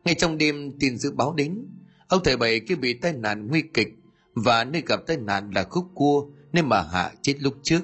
Ngay 0.05 0.15
trong 0.15 0.39
đêm 0.39 0.73
tin 0.81 0.97
dữ 0.97 1.13
báo 1.13 1.35
đến, 1.35 1.67
ông 2.09 2.21
thầy 2.25 2.37
bảy 2.37 2.61
kia 2.61 2.75
bị 2.75 2.95
tai 2.95 3.13
nạn 3.13 3.49
nguy 3.49 3.63
kịch 3.75 3.89
và 4.35 4.65
nơi 4.65 4.83
gặp 4.87 5.01
tai 5.07 5.17
nạn 5.17 5.51
là 5.51 5.65
khúc 5.65 5.85
cua 5.95 6.27
nên 6.53 6.69
mà 6.69 6.83
hạ 6.83 7.13
chết 7.23 7.35
lúc 7.41 7.55
trước. 7.63 7.81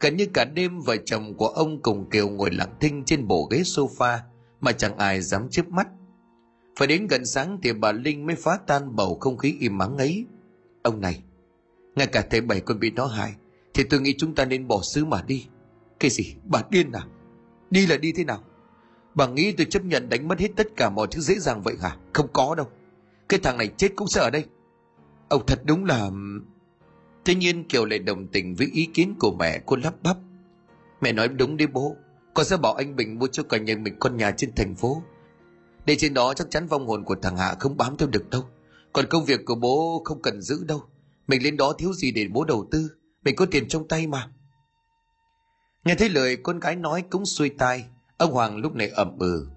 Gần 0.00 0.16
như 0.16 0.26
cả 0.34 0.44
đêm, 0.44 0.80
vợ 0.80 0.96
chồng 0.96 1.34
của 1.34 1.48
ông 1.48 1.82
cùng 1.82 2.10
kiều 2.10 2.28
ngồi 2.28 2.50
lặng 2.50 2.74
thinh 2.80 3.04
trên 3.04 3.26
bộ 3.26 3.48
ghế 3.50 3.58
sofa 3.58 4.18
mà 4.60 4.72
chẳng 4.72 4.98
ai 4.98 5.20
dám 5.20 5.48
chớp 5.50 5.68
mắt. 5.68 5.88
Phải 6.78 6.88
đến 6.88 7.06
gần 7.06 7.26
sáng 7.26 7.58
thì 7.62 7.72
bà 7.72 7.92
linh 7.92 8.26
mới 8.26 8.36
phá 8.36 8.58
tan 8.66 8.96
bầu 8.96 9.18
không 9.20 9.38
khí 9.38 9.56
im 9.60 9.78
mắng 9.78 9.96
ấy. 9.96 10.24
Ông 10.82 11.00
này, 11.00 11.22
ngay 11.96 12.06
cả 12.06 12.26
thầy 12.30 12.40
bảy 12.40 12.60
còn 12.60 12.80
bị 12.80 12.90
nó 12.90 13.06
hại, 13.06 13.34
thì 13.74 13.84
tôi 13.90 14.00
nghĩ 14.00 14.14
chúng 14.18 14.34
ta 14.34 14.44
nên 14.44 14.68
bỏ 14.68 14.80
xứ 14.82 15.04
mà 15.04 15.22
đi. 15.26 15.46
Cái 16.00 16.10
gì, 16.10 16.34
bà 16.44 16.62
điên 16.70 16.92
à? 16.92 17.06
Đi 17.70 17.86
là 17.86 17.96
đi 17.96 18.12
thế 18.12 18.24
nào? 18.24 18.42
Bà 19.14 19.26
nghĩ 19.26 19.52
tôi 19.52 19.66
chấp 19.70 19.84
nhận 19.84 20.08
đánh 20.08 20.28
mất 20.28 20.38
hết 20.38 20.48
tất 20.56 20.66
cả 20.76 20.90
mọi 20.90 21.06
thứ 21.10 21.20
dễ 21.20 21.38
dàng 21.38 21.62
vậy 21.62 21.74
hả? 21.82 21.96
Không 22.12 22.28
có 22.32 22.54
đâu. 22.54 22.66
Cái 23.28 23.40
thằng 23.42 23.58
này 23.58 23.68
chết 23.76 23.92
cũng 23.96 24.08
sẽ 24.08 24.20
ở 24.20 24.30
đây. 24.30 24.44
Ông 25.28 25.46
thật 25.46 25.60
đúng 25.64 25.84
là... 25.84 26.10
Tuy 27.24 27.34
nhiên 27.34 27.64
Kiều 27.64 27.84
lại 27.84 27.98
đồng 27.98 28.26
tình 28.26 28.54
với 28.54 28.66
ý 28.72 28.88
kiến 28.94 29.14
của 29.18 29.36
mẹ 29.38 29.62
cô 29.66 29.76
lắp 29.76 29.94
bắp. 30.02 30.16
Mẹ 31.00 31.12
nói 31.12 31.28
đúng 31.28 31.56
đi 31.56 31.66
bố. 31.66 31.96
Con 32.34 32.46
sẽ 32.46 32.56
bảo 32.56 32.74
anh 32.74 32.96
Bình 32.96 33.18
mua 33.18 33.26
cho 33.26 33.42
cả 33.42 33.58
nhà 33.58 33.76
mình 33.76 33.96
con 33.98 34.16
nhà 34.16 34.30
trên 34.30 34.52
thành 34.56 34.74
phố. 34.74 35.02
Để 35.86 35.96
trên 35.96 36.14
đó 36.14 36.34
chắc 36.34 36.50
chắn 36.50 36.66
vong 36.66 36.86
hồn 36.86 37.04
của 37.04 37.16
thằng 37.22 37.36
Hạ 37.36 37.54
không 37.60 37.76
bám 37.76 37.96
theo 37.96 38.08
được 38.08 38.30
đâu. 38.30 38.44
Còn 38.92 39.06
công 39.10 39.24
việc 39.24 39.40
của 39.44 39.54
bố 39.54 40.02
không 40.04 40.22
cần 40.22 40.42
giữ 40.42 40.64
đâu. 40.64 40.82
Mình 41.26 41.42
lên 41.42 41.56
đó 41.56 41.72
thiếu 41.78 41.92
gì 41.92 42.12
để 42.12 42.28
bố 42.32 42.44
đầu 42.44 42.68
tư. 42.70 42.90
Mình 43.24 43.36
có 43.36 43.46
tiền 43.50 43.68
trong 43.68 43.88
tay 43.88 44.06
mà. 44.06 44.30
Nghe 45.86 45.94
thấy 45.94 46.08
lời 46.08 46.36
con 46.36 46.60
gái 46.60 46.76
nói 46.76 47.04
cũng 47.10 47.26
xuôi 47.26 47.50
tai, 47.58 47.84
ông 48.16 48.32
Hoàng 48.32 48.56
lúc 48.56 48.74
này 48.74 48.88
ẩm 48.88 49.18
ừ. 49.18 49.48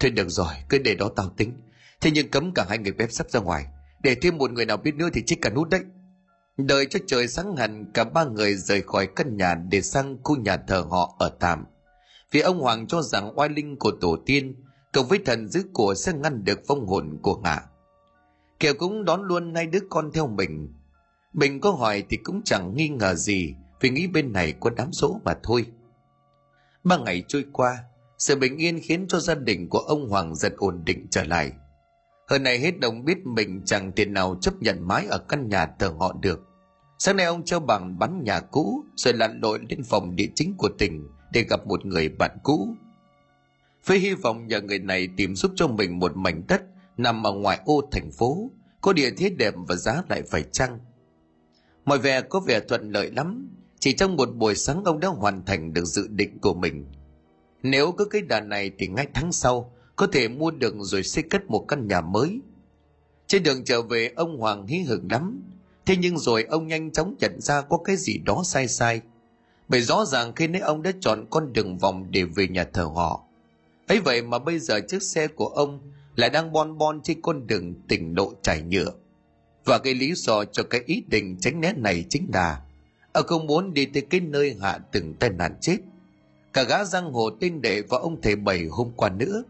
Thôi 0.00 0.10
được 0.10 0.28
rồi, 0.28 0.54
cứ 0.68 0.78
để 0.78 0.94
đó 0.94 1.10
tao 1.16 1.28
tính. 1.36 1.52
Thế 2.00 2.10
nhưng 2.10 2.30
cấm 2.30 2.52
cả 2.54 2.66
hai 2.68 2.78
người 2.78 2.92
bếp 2.92 3.12
sắp 3.12 3.30
ra 3.30 3.40
ngoài. 3.40 3.66
Để 4.02 4.14
thêm 4.14 4.38
một 4.38 4.50
người 4.50 4.66
nào 4.66 4.76
biết 4.76 4.94
nữa 4.94 5.08
thì 5.12 5.22
chết 5.26 5.36
cả 5.42 5.50
nút 5.50 5.68
đấy. 5.68 5.80
Đợi 6.56 6.86
cho 6.90 6.98
trời 7.06 7.28
sáng 7.28 7.56
hẳn, 7.56 7.90
cả 7.94 8.04
ba 8.04 8.24
người 8.24 8.54
rời 8.54 8.82
khỏi 8.82 9.08
căn 9.16 9.36
nhà 9.36 9.54
để 9.54 9.82
sang 9.82 10.18
khu 10.24 10.36
nhà 10.36 10.56
thờ 10.56 10.84
họ 10.90 11.16
ở 11.18 11.28
tạm. 11.40 11.64
Vì 12.30 12.40
ông 12.40 12.60
Hoàng 12.60 12.86
cho 12.86 13.02
rằng 13.02 13.38
oai 13.38 13.48
linh 13.48 13.76
của 13.78 13.92
tổ 14.00 14.16
tiên 14.26 14.54
cộng 14.92 15.08
với 15.08 15.18
thần 15.26 15.48
giữ 15.48 15.62
của 15.72 15.94
sẽ 15.94 16.12
ngăn 16.12 16.44
được 16.44 16.60
phong 16.68 16.86
hồn 16.86 17.18
của 17.22 17.36
ngạ. 17.36 17.60
Kiều 18.60 18.74
cũng 18.74 19.04
đón 19.04 19.22
luôn 19.22 19.54
hai 19.54 19.66
đứa 19.66 19.80
con 19.90 20.12
theo 20.12 20.26
mình. 20.26 20.72
Bình 21.32 21.60
có 21.60 21.70
hỏi 21.70 22.04
thì 22.08 22.16
cũng 22.16 22.42
chẳng 22.44 22.74
nghi 22.76 22.88
ngờ 22.88 23.14
gì 23.14 23.54
vì 23.80 23.90
nghĩ 23.90 24.06
bên 24.06 24.32
này 24.32 24.54
có 24.60 24.70
đám 24.70 24.88
rỗ 24.92 25.20
mà 25.24 25.34
thôi. 25.42 25.66
Ba 26.84 26.98
ngày 26.98 27.24
trôi 27.28 27.44
qua, 27.52 27.78
sự 28.18 28.36
bình 28.36 28.56
yên 28.56 28.80
khiến 28.82 29.06
cho 29.08 29.20
gia 29.20 29.34
đình 29.34 29.68
của 29.68 29.78
ông 29.78 30.08
Hoàng 30.08 30.34
dần 30.34 30.52
ổn 30.56 30.82
định 30.84 31.06
trở 31.10 31.24
lại. 31.24 31.52
Hơn 32.28 32.42
này 32.42 32.58
hết 32.58 32.80
đồng 32.80 33.04
biết 33.04 33.26
mình 33.26 33.62
chẳng 33.64 33.92
tiền 33.92 34.12
nào 34.12 34.38
chấp 34.40 34.54
nhận 34.60 34.88
mái 34.88 35.06
ở 35.06 35.18
căn 35.18 35.48
nhà 35.48 35.66
thờ 35.78 35.92
họ 35.98 36.12
được. 36.20 36.40
Sáng 36.98 37.16
nay 37.16 37.26
ông 37.26 37.44
châu 37.44 37.60
bằng 37.60 37.98
bắn 37.98 38.24
nhà 38.24 38.40
cũ 38.40 38.84
rồi 38.96 39.14
lặn 39.14 39.40
lội 39.42 39.58
lên 39.68 39.82
phòng 39.84 40.16
địa 40.16 40.28
chính 40.34 40.54
của 40.56 40.68
tỉnh 40.78 41.08
để 41.32 41.44
gặp 41.50 41.66
một 41.66 41.86
người 41.86 42.08
bạn 42.08 42.38
cũ. 42.42 42.68
Với 43.86 43.98
hy 43.98 44.14
vọng 44.14 44.46
nhờ 44.46 44.60
người 44.60 44.78
này 44.78 45.08
tìm 45.16 45.36
giúp 45.36 45.52
cho 45.56 45.66
mình 45.68 45.98
một 45.98 46.16
mảnh 46.16 46.42
đất 46.48 46.62
nằm 46.96 47.26
ở 47.26 47.32
ngoài 47.32 47.60
ô 47.64 47.80
thành 47.92 48.10
phố, 48.10 48.50
có 48.80 48.92
địa 48.92 49.10
thế 49.16 49.30
đẹp 49.30 49.54
và 49.56 49.74
giá 49.76 50.02
lại 50.08 50.22
phải 50.22 50.44
chăng. 50.52 50.78
Mọi 51.84 51.98
vẻ 51.98 52.20
có 52.20 52.40
vẻ 52.40 52.60
thuận 52.60 52.90
lợi 52.90 53.10
lắm, 53.10 53.48
chỉ 53.84 53.92
trong 53.92 54.16
một 54.16 54.28
buổi 54.36 54.54
sáng 54.54 54.84
ông 54.84 55.00
đã 55.00 55.08
hoàn 55.08 55.44
thành 55.44 55.72
được 55.72 55.84
dự 55.84 56.06
định 56.08 56.38
của 56.38 56.54
mình. 56.54 56.86
Nếu 57.62 57.92
có 57.92 58.04
cái 58.04 58.22
đà 58.22 58.40
này 58.40 58.70
thì 58.78 58.86
ngay 58.86 59.06
tháng 59.14 59.32
sau 59.32 59.72
có 59.96 60.06
thể 60.06 60.28
mua 60.28 60.50
được 60.50 60.74
rồi 60.80 61.02
xây 61.02 61.24
cất 61.30 61.50
một 61.50 61.64
căn 61.68 61.88
nhà 61.88 62.00
mới. 62.00 62.40
Trên 63.26 63.42
đường 63.42 63.64
trở 63.64 63.82
về 63.82 64.12
ông 64.16 64.38
Hoàng 64.38 64.66
hí 64.66 64.78
hửng 64.78 65.08
lắm, 65.10 65.42
thế 65.86 65.96
nhưng 65.96 66.18
rồi 66.18 66.44
ông 66.44 66.68
nhanh 66.68 66.90
chóng 66.90 67.14
nhận 67.20 67.40
ra 67.40 67.60
có 67.60 67.78
cái 67.84 67.96
gì 67.96 68.18
đó 68.18 68.42
sai 68.44 68.68
sai. 68.68 69.00
Bởi 69.68 69.80
rõ 69.80 70.04
ràng 70.04 70.32
khi 70.36 70.46
nãy 70.46 70.60
ông 70.60 70.82
đã 70.82 70.92
chọn 71.00 71.24
con 71.30 71.52
đường 71.52 71.78
vòng 71.78 72.06
để 72.10 72.24
về 72.24 72.48
nhà 72.48 72.64
thờ 72.64 72.84
họ. 72.94 73.24
ấy 73.86 74.00
vậy 74.00 74.22
mà 74.22 74.38
bây 74.38 74.58
giờ 74.58 74.80
chiếc 74.88 75.02
xe 75.02 75.26
của 75.26 75.46
ông 75.46 75.80
lại 76.16 76.30
đang 76.30 76.52
bon 76.52 76.78
bon 76.78 77.00
trên 77.02 77.20
con 77.22 77.46
đường 77.46 77.74
tỉnh 77.88 78.14
lộ 78.16 78.32
trải 78.42 78.62
nhựa. 78.62 78.90
Và 79.64 79.78
cái 79.78 79.94
lý 79.94 80.12
do 80.14 80.44
cho 80.44 80.62
cái 80.62 80.82
ý 80.86 81.02
định 81.08 81.36
tránh 81.40 81.60
né 81.60 81.72
này 81.72 82.04
chính 82.08 82.30
là 82.32 82.60
ông 83.14 83.26
không 83.26 83.46
muốn 83.46 83.74
đi 83.74 83.86
tới 83.86 84.02
cái 84.10 84.20
nơi 84.20 84.56
hạ 84.60 84.78
từng 84.92 85.14
tai 85.14 85.30
nạn 85.30 85.56
chết. 85.60 85.76
Cả 86.52 86.62
gã 86.62 86.84
giang 86.84 87.12
hồ 87.12 87.30
tên 87.40 87.62
đệ 87.62 87.82
và 87.82 87.98
ông 87.98 88.20
thầy 88.20 88.36
bảy 88.36 88.66
hôm 88.70 88.90
qua 88.96 89.08
nữa. 89.08 89.42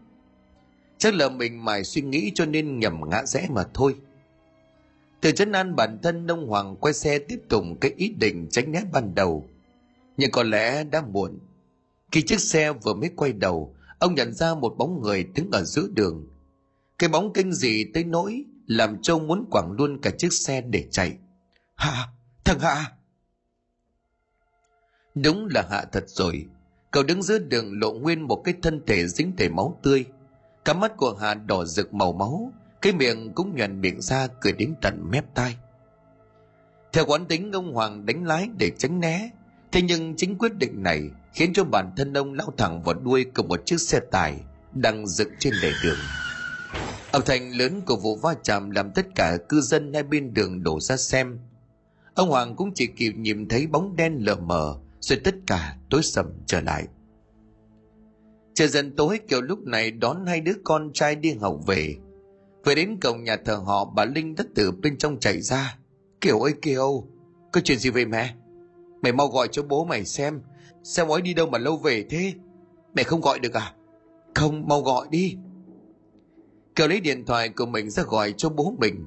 Chắc 0.98 1.14
là 1.14 1.28
mình 1.28 1.64
mải 1.64 1.84
suy 1.84 2.02
nghĩ 2.02 2.32
cho 2.34 2.46
nên 2.46 2.78
nhầm 2.78 3.00
ngã 3.10 3.22
rẽ 3.26 3.46
mà 3.50 3.64
thôi. 3.74 3.94
Từ 5.20 5.32
chân 5.32 5.52
an 5.52 5.76
bản 5.76 5.98
thân 6.02 6.26
Đông 6.26 6.46
Hoàng 6.46 6.76
quay 6.76 6.94
xe 6.94 7.18
tiếp 7.18 7.40
tục 7.48 7.64
cái 7.80 7.92
ý 7.96 8.08
định 8.08 8.46
tránh 8.50 8.72
né 8.72 8.82
ban 8.92 9.14
đầu. 9.14 9.48
Nhưng 10.16 10.30
có 10.30 10.42
lẽ 10.42 10.84
đã 10.84 11.02
muộn. 11.02 11.38
Khi 12.12 12.22
chiếc 12.22 12.40
xe 12.40 12.72
vừa 12.72 12.94
mới 12.94 13.10
quay 13.16 13.32
đầu, 13.32 13.74
ông 13.98 14.14
nhận 14.14 14.32
ra 14.32 14.54
một 14.54 14.74
bóng 14.78 15.02
người 15.02 15.24
đứng 15.24 15.50
ở 15.50 15.64
giữa 15.64 15.88
đường. 15.94 16.28
Cái 16.98 17.08
bóng 17.08 17.32
kinh 17.32 17.52
dị 17.52 17.84
tới 17.94 18.04
nỗi 18.04 18.44
làm 18.66 19.02
Châu 19.02 19.20
muốn 19.20 19.44
quẳng 19.50 19.72
luôn 19.72 20.00
cả 20.00 20.10
chiếc 20.18 20.32
xe 20.32 20.60
để 20.60 20.88
chạy. 20.90 21.16
Hạ, 21.74 22.08
thằng 22.44 22.60
Hạ! 22.60 22.92
Đúng 25.14 25.48
là 25.50 25.66
Hạ 25.70 25.84
thật 25.92 26.04
rồi. 26.06 26.46
Cậu 26.90 27.02
đứng 27.02 27.22
giữa 27.22 27.38
đường 27.38 27.80
lộ 27.80 27.92
nguyên 27.92 28.22
một 28.22 28.42
cái 28.44 28.54
thân 28.62 28.80
thể 28.86 29.06
dính 29.06 29.32
đầy 29.36 29.48
máu 29.48 29.78
tươi. 29.82 30.04
Cả 30.64 30.72
mắt 30.72 30.96
của 30.96 31.14
Hạ 31.14 31.34
đỏ 31.34 31.64
rực 31.64 31.94
màu 31.94 32.12
máu, 32.12 32.52
cái 32.82 32.92
miệng 32.92 33.32
cũng 33.34 33.56
nhuận 33.56 33.80
miệng 33.80 34.00
ra 34.00 34.26
cười 34.40 34.52
đến 34.52 34.74
tận 34.82 35.10
mép 35.10 35.34
tai. 35.34 35.56
Theo 36.92 37.06
quán 37.06 37.26
tính 37.26 37.52
ông 37.52 37.72
Hoàng 37.72 38.06
đánh 38.06 38.26
lái 38.26 38.48
để 38.58 38.70
tránh 38.78 39.00
né, 39.00 39.30
thế 39.72 39.82
nhưng 39.82 40.16
chính 40.16 40.38
quyết 40.38 40.54
định 40.54 40.82
này 40.82 41.10
khiến 41.32 41.52
cho 41.52 41.64
bản 41.64 41.92
thân 41.96 42.12
ông 42.12 42.34
lao 42.34 42.52
thẳng 42.56 42.82
vào 42.82 42.94
đuôi 42.94 43.24
của 43.24 43.42
một 43.42 43.66
chiếc 43.66 43.80
xe 43.80 44.00
tải 44.00 44.40
đang 44.72 45.06
dựng 45.06 45.30
trên 45.38 45.54
lề 45.54 45.70
đường. 45.84 45.98
Âm 47.12 47.22
thanh 47.26 47.56
lớn 47.56 47.80
của 47.86 47.96
vụ 47.96 48.16
va 48.16 48.34
chạm 48.42 48.70
làm 48.70 48.90
tất 48.90 49.06
cả 49.14 49.36
cư 49.48 49.60
dân 49.60 49.94
hai 49.94 50.02
bên 50.02 50.34
đường 50.34 50.62
đổ 50.62 50.80
ra 50.80 50.96
xem. 50.96 51.38
Ông 52.14 52.30
Hoàng 52.30 52.56
cũng 52.56 52.74
chỉ 52.74 52.86
kịp 52.86 53.12
nhìn 53.16 53.48
thấy 53.48 53.66
bóng 53.66 53.96
đen 53.96 54.16
lờ 54.20 54.36
mờ, 54.36 54.76
rồi 55.08 55.20
tất 55.24 55.34
cả 55.46 55.76
tối 55.90 56.02
sầm 56.02 56.26
trở 56.46 56.60
lại. 56.60 56.86
Trời 58.54 58.68
dần 58.68 58.96
tối 58.96 59.20
kiểu 59.28 59.42
lúc 59.42 59.66
này 59.66 59.90
đón 59.90 60.26
hai 60.26 60.40
đứa 60.40 60.52
con 60.64 60.92
trai 60.92 61.16
đi 61.16 61.32
học 61.32 61.60
về. 61.66 61.96
Về 62.64 62.74
đến 62.74 63.00
cổng 63.00 63.24
nhà 63.24 63.36
thờ 63.36 63.54
họ 63.54 63.84
bà 63.84 64.04
Linh 64.04 64.34
đã 64.34 64.44
từ 64.54 64.70
bên 64.70 64.98
trong 64.98 65.20
chạy 65.20 65.40
ra. 65.40 65.78
Kiều 66.20 66.40
ơi 66.40 66.54
Kiều, 66.62 67.04
có 67.52 67.60
chuyện 67.64 67.78
gì 67.78 67.90
vậy 67.90 68.06
mẹ? 68.06 68.34
Mày 69.02 69.12
mau 69.12 69.28
gọi 69.28 69.48
cho 69.52 69.62
bố 69.62 69.84
mày 69.84 70.04
xem, 70.04 70.40
xem 70.82 71.08
ấy 71.08 71.22
đi 71.22 71.34
đâu 71.34 71.46
mà 71.46 71.58
lâu 71.58 71.76
về 71.76 72.04
thế? 72.10 72.32
Mẹ 72.94 73.02
không 73.02 73.20
gọi 73.20 73.38
được 73.38 73.52
à? 73.52 73.74
Không, 74.34 74.68
mau 74.68 74.80
gọi 74.80 75.06
đi. 75.10 75.36
Kiều 76.74 76.88
lấy 76.88 77.00
điện 77.00 77.24
thoại 77.26 77.48
của 77.48 77.66
mình 77.66 77.90
ra 77.90 78.02
gọi 78.02 78.34
cho 78.36 78.48
bố 78.48 78.74
mình. 78.78 79.04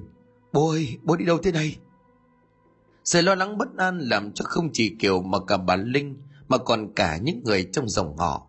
Bố 0.52 0.70
ơi, 0.70 0.96
bố 1.02 1.16
đi 1.16 1.24
đâu 1.24 1.38
thế 1.38 1.52
này? 1.52 1.76
Sự 3.08 3.20
lo 3.20 3.34
lắng 3.34 3.58
bất 3.58 3.68
an 3.76 3.98
làm 3.98 4.32
cho 4.32 4.44
không 4.44 4.70
chỉ 4.72 4.96
Kiều 4.98 5.22
mà 5.22 5.38
cả 5.46 5.56
bà 5.56 5.76
Linh 5.76 6.16
mà 6.48 6.58
còn 6.58 6.94
cả 6.94 7.18
những 7.22 7.42
người 7.44 7.68
trong 7.72 7.88
dòng 7.88 8.16
họ. 8.16 8.48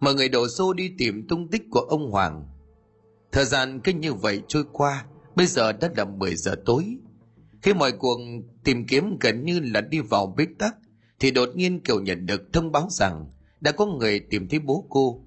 Mọi 0.00 0.14
người 0.14 0.28
đổ 0.28 0.48
xô 0.48 0.72
đi 0.72 0.90
tìm 0.98 1.28
tung 1.28 1.48
tích 1.48 1.62
của 1.70 1.80
ông 1.80 2.10
Hoàng. 2.10 2.48
Thời 3.32 3.44
gian 3.44 3.80
cứ 3.80 3.92
như 3.92 4.14
vậy 4.14 4.42
trôi 4.48 4.64
qua, 4.72 5.04
bây 5.36 5.46
giờ 5.46 5.72
đã 5.72 5.90
là 5.96 6.04
10 6.04 6.36
giờ 6.36 6.54
tối. 6.64 6.96
Khi 7.62 7.74
mọi 7.74 7.92
cuộc 7.92 8.18
tìm 8.64 8.86
kiếm 8.86 9.18
gần 9.20 9.44
như 9.44 9.60
là 9.60 9.80
đi 9.80 10.00
vào 10.00 10.34
bế 10.36 10.46
tắc, 10.58 10.76
thì 11.18 11.30
đột 11.30 11.48
nhiên 11.54 11.80
Kiều 11.80 12.00
nhận 12.00 12.26
được 12.26 12.52
thông 12.52 12.72
báo 12.72 12.86
rằng 12.90 13.26
đã 13.60 13.72
có 13.72 13.86
người 13.86 14.20
tìm 14.20 14.48
thấy 14.48 14.58
bố 14.58 14.86
cô. 14.88 15.24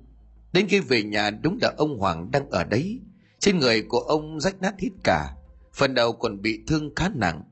Đến 0.53 0.67
khi 0.69 0.79
về 0.79 1.03
nhà 1.03 1.29
đúng 1.29 1.57
là 1.61 1.73
ông 1.77 1.97
Hoàng 1.99 2.31
đang 2.31 2.49
ở 2.49 2.63
đấy. 2.63 2.99
Trên 3.39 3.59
người 3.59 3.81
của 3.81 3.99
ông 3.99 4.39
rách 4.39 4.61
nát 4.61 4.73
hết 4.79 4.91
cả, 5.03 5.35
phần 5.73 5.93
đầu 5.93 6.13
còn 6.13 6.41
bị 6.41 6.59
thương 6.67 6.95
khá 6.95 7.09
nặng. 7.15 7.43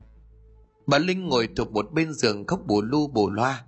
Bà 0.86 0.98
Linh 0.98 1.28
ngồi 1.28 1.48
thuộc 1.56 1.72
một 1.72 1.92
bên 1.92 2.12
giường 2.12 2.46
khóc 2.46 2.60
bù 2.66 2.82
lu 2.82 3.08
bù 3.08 3.30
loa. 3.30 3.64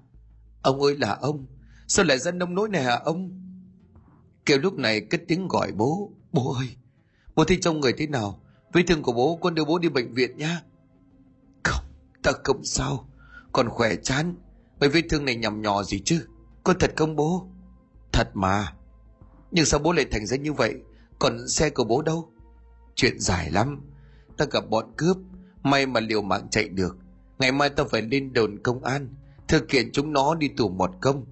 Ông 0.62 0.80
ơi 0.80 0.96
là 0.96 1.14
ông, 1.14 1.46
sao 1.86 2.04
lại 2.04 2.18
ra 2.18 2.30
nông 2.32 2.54
nỗi 2.54 2.68
này 2.68 2.82
hả 2.82 3.00
ông? 3.04 3.40
Kiều 4.46 4.58
lúc 4.58 4.74
này 4.74 5.00
cất 5.00 5.22
tiếng 5.28 5.48
gọi 5.48 5.72
bố. 5.72 6.12
Bố 6.32 6.54
ơi, 6.54 6.76
bố 7.34 7.44
thấy 7.44 7.58
trong 7.60 7.80
người 7.80 7.92
thế 7.98 8.06
nào? 8.06 8.40
Vết 8.72 8.82
thương 8.86 9.02
của 9.02 9.12
bố, 9.12 9.38
con 9.42 9.54
đưa 9.54 9.64
bố 9.64 9.78
đi 9.78 9.88
bệnh 9.88 10.14
viện 10.14 10.38
nhá 10.38 10.62
Không, 11.64 11.84
ta 12.22 12.32
không 12.44 12.64
sao. 12.64 13.08
còn 13.52 13.68
khỏe 13.68 13.96
chán. 13.96 14.34
Bởi 14.80 14.88
vết 14.88 15.02
thương 15.10 15.24
này 15.24 15.36
nhằm 15.36 15.62
nhỏ 15.62 15.82
gì 15.82 16.02
chứ? 16.04 16.26
Con 16.64 16.76
thật 16.80 16.92
không 16.96 17.16
bố? 17.16 17.48
Thật 18.12 18.30
mà. 18.34 18.72
Nhưng 19.50 19.64
sao 19.64 19.80
bố 19.80 19.92
lại 19.92 20.06
thành 20.10 20.26
ra 20.26 20.36
như 20.36 20.52
vậy? 20.52 20.74
Còn 21.18 21.48
xe 21.48 21.70
của 21.70 21.84
bố 21.84 22.02
đâu? 22.02 22.32
Chuyện 22.94 23.20
dài 23.20 23.50
lắm. 23.50 23.80
Ta 24.36 24.44
gặp 24.50 24.64
bọn 24.70 24.92
cướp. 24.96 25.16
May 25.62 25.86
mà 25.86 26.00
liều 26.00 26.22
mạng 26.22 26.48
chạy 26.50 26.68
được. 26.68 26.96
Ngày 27.38 27.52
mai 27.52 27.70
tao 27.70 27.86
phải 27.88 28.02
lên 28.02 28.32
đồn 28.32 28.58
công 28.62 28.84
an. 28.84 29.14
Thực 29.48 29.70
hiện 29.70 29.90
chúng 29.92 30.12
nó 30.12 30.34
đi 30.34 30.48
tù 30.48 30.68
một 30.68 30.90
công. 31.00 31.24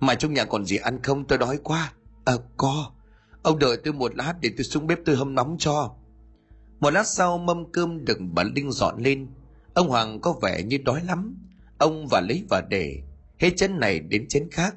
Mà 0.00 0.14
trong 0.14 0.34
nhà 0.34 0.44
còn 0.44 0.64
gì 0.64 0.76
ăn 0.76 1.02
không 1.02 1.24
tôi 1.24 1.38
đói 1.38 1.58
quá. 1.62 1.92
À 2.24 2.34
có. 2.56 2.90
Ông 3.42 3.58
đợi 3.58 3.76
tôi 3.84 3.92
một 3.92 4.16
lát 4.16 4.34
để 4.40 4.50
tôi 4.56 4.64
xuống 4.64 4.86
bếp 4.86 4.98
tôi 5.04 5.16
hâm 5.16 5.34
nóng 5.34 5.56
cho. 5.58 5.94
Một 6.80 6.90
lát 6.90 7.06
sau 7.06 7.38
mâm 7.38 7.72
cơm 7.72 8.04
được 8.04 8.18
bà 8.34 8.42
Linh 8.42 8.70
dọn 8.70 9.02
lên. 9.02 9.28
Ông 9.74 9.88
Hoàng 9.88 10.20
có 10.20 10.32
vẻ 10.42 10.62
như 10.62 10.78
đói 10.84 11.00
lắm. 11.04 11.36
Ông 11.78 12.06
và 12.10 12.20
lấy 12.20 12.44
và 12.50 12.60
để. 12.60 13.02
Hết 13.38 13.50
chén 13.56 13.80
này 13.80 14.00
đến 14.00 14.28
chén 14.28 14.50
khác. 14.50 14.76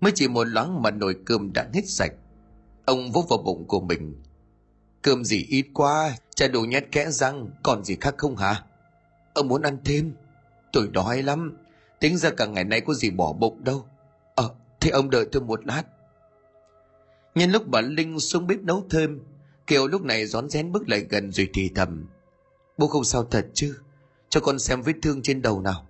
Mới 0.00 0.12
chỉ 0.14 0.28
một 0.28 0.44
loáng 0.44 0.82
mà 0.82 0.90
nồi 0.90 1.16
cơm 1.24 1.52
đã 1.52 1.68
hết 1.74 1.82
sạch. 1.86 2.12
Ông 2.84 3.12
vỗ 3.12 3.24
vào 3.30 3.38
bụng 3.38 3.66
của 3.68 3.80
mình. 3.80 4.22
Cơm 5.02 5.24
gì 5.24 5.46
ít 5.48 5.66
quá, 5.74 6.16
chả 6.34 6.48
đủ 6.48 6.62
nhét 6.62 6.92
kẽ 6.92 7.10
răng, 7.10 7.50
còn 7.62 7.84
gì 7.84 7.96
khác 8.00 8.14
không 8.18 8.36
hả? 8.36 8.64
Ông 9.34 9.48
muốn 9.48 9.62
ăn 9.62 9.78
thêm. 9.84 10.14
Tôi 10.72 10.88
đói 10.92 11.22
lắm. 11.22 11.56
Tính 12.00 12.16
ra 12.16 12.30
cả 12.30 12.46
ngày 12.46 12.64
nay 12.64 12.80
có 12.80 12.94
gì 12.94 13.10
bỏ 13.10 13.32
bụng 13.32 13.64
đâu. 13.64 13.86
Ờ, 14.34 14.54
thế 14.80 14.90
ông 14.90 15.10
đợi 15.10 15.26
tôi 15.32 15.42
một 15.42 15.66
lát. 15.66 15.82
Nhân 17.34 17.50
lúc 17.50 17.68
bà 17.68 17.80
Linh 17.80 18.20
xuống 18.20 18.46
bếp 18.46 18.60
nấu 18.60 18.86
thêm, 18.90 19.20
Kiều 19.66 19.86
lúc 19.86 20.02
này 20.02 20.26
rón 20.26 20.50
rén 20.50 20.72
bước 20.72 20.88
lại 20.88 21.06
gần 21.10 21.32
rồi 21.32 21.48
thì 21.54 21.70
thầm. 21.74 22.06
Bố 22.78 22.86
không 22.86 23.04
sao 23.04 23.24
thật 23.24 23.46
chứ? 23.54 23.76
Cho 24.28 24.40
con 24.40 24.58
xem 24.58 24.82
vết 24.82 24.92
thương 25.02 25.22
trên 25.22 25.42
đầu 25.42 25.60
nào. 25.60 25.86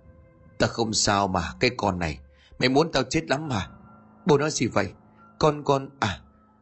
Ta 0.57 0.67
không 0.67 0.93
sao 0.93 1.27
mà, 1.27 1.53
cái 1.59 1.71
con 1.77 1.99
này. 1.99 2.19
Mày 2.59 2.69
muốn 2.69 2.91
tao 2.91 3.03
chết 3.03 3.29
lắm 3.29 3.47
mà. 3.47 3.69
Bố 4.25 4.37
nói 4.37 4.51
gì 4.51 4.67
vậy? 4.67 4.91
Con 5.39 5.63
con... 5.63 5.89
À, 5.99 6.21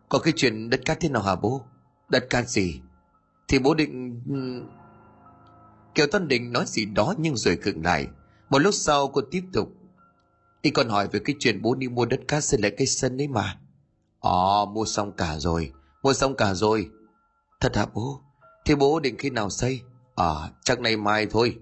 có 0.09 0.19
cái 0.19 0.33
chuyện 0.35 0.69
đất 0.69 0.81
cát 0.85 0.99
thế 0.99 1.09
nào 1.09 1.21
hả 1.21 1.35
bố? 1.35 1.65
Đất 2.09 2.29
cát 2.29 2.49
gì? 2.49 2.81
Thì 3.47 3.59
bố 3.59 3.73
định... 3.73 4.21
Kiều 5.95 6.07
Tân 6.07 6.27
Định 6.27 6.51
nói 6.51 6.65
gì 6.67 6.85
đó 6.85 7.13
nhưng 7.17 7.37
rồi 7.37 7.57
khựng 7.57 7.83
lại. 7.83 8.07
Một 8.49 8.59
lúc 8.59 8.73
sau 8.73 9.07
cô 9.07 9.21
tiếp 9.31 9.43
tục. 9.53 9.69
Y 10.61 10.71
còn 10.71 10.89
hỏi 10.89 11.07
về 11.07 11.19
cái 11.25 11.35
chuyện 11.39 11.61
bố 11.61 11.75
đi 11.75 11.87
mua 11.87 12.05
đất 12.05 12.19
cát 12.27 12.43
xây 12.43 12.61
lại 12.61 12.71
cái 12.77 12.87
sân 12.87 13.21
ấy 13.21 13.27
mà. 13.27 13.59
Ồ, 14.19 14.65
mua 14.65 14.85
xong 14.85 15.11
cả 15.11 15.39
rồi. 15.39 15.71
Mua 16.03 16.13
xong 16.13 16.35
cả 16.35 16.53
rồi. 16.53 16.89
Thật 17.59 17.75
hả 17.75 17.85
bố? 17.93 18.21
Thì 18.65 18.75
bố 18.75 18.99
định 18.99 19.15
khi 19.17 19.29
nào 19.29 19.49
xây? 19.49 19.81
À, 20.15 20.51
chắc 20.63 20.79
nay 20.79 20.97
mai 20.97 21.25
thôi. 21.25 21.57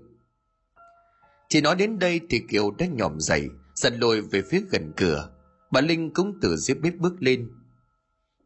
Chỉ 1.49 1.61
nói 1.61 1.75
đến 1.75 1.99
đây 1.99 2.21
thì 2.29 2.41
Kiều 2.49 2.71
đã 2.71 2.85
nhòm 2.85 3.19
dậy, 3.19 3.49
dần 3.75 3.99
lùi 3.99 4.21
về 4.21 4.41
phía 4.49 4.61
gần 4.71 4.93
cửa. 4.97 5.29
Bà 5.71 5.81
Linh 5.81 6.13
cũng 6.13 6.39
từ 6.41 6.57
dưới 6.57 6.75
bếp 6.75 6.95
bước 6.95 7.13
lên. 7.19 7.51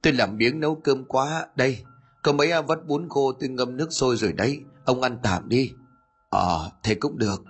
Tôi 0.02 0.14
làm 0.14 0.38
miếng 0.38 0.60
nấu 0.60 0.76
cơm 0.76 1.06
quá. 1.06 1.48
Đây, 1.56 1.84
có 2.24 2.34
mấy 2.34 2.52
à, 2.52 2.62
vắt 2.62 2.86
bún 2.88 3.10
khô 3.10 3.32
tôi 3.40 3.50
ngâm 3.50 3.78
nước 3.78 3.88
sôi 3.92 4.18
rồi 4.18 4.34
đấy. 4.34 4.60
Ông 4.86 5.02
ăn 5.02 5.18
tạm 5.24 5.50
đi. 5.50 5.72
Ờ, 6.30 6.66
à, 6.66 6.72
thế 6.84 6.96
cũng 6.96 7.18
được. 7.18 7.44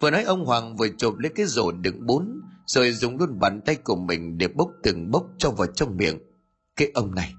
Vừa 0.00 0.10
nói 0.10 0.22
ông 0.22 0.44
Hoàng 0.44 0.76
vừa 0.76 0.88
chộp 0.98 1.18
lấy 1.18 1.32
cái 1.34 1.46
rổ 1.46 1.72
đựng 1.72 2.06
bún, 2.06 2.40
rồi 2.66 2.92
dùng 2.92 3.18
luôn 3.18 3.38
bàn 3.38 3.60
tay 3.64 3.76
của 3.76 3.96
mình 3.96 4.38
để 4.38 4.48
bốc 4.48 4.70
từng 4.82 5.10
bốc 5.10 5.26
cho 5.38 5.50
vào 5.50 5.66
trong 5.66 5.96
miệng. 5.96 6.18
Cái 6.76 6.90
ông 6.94 7.14
này, 7.14 7.34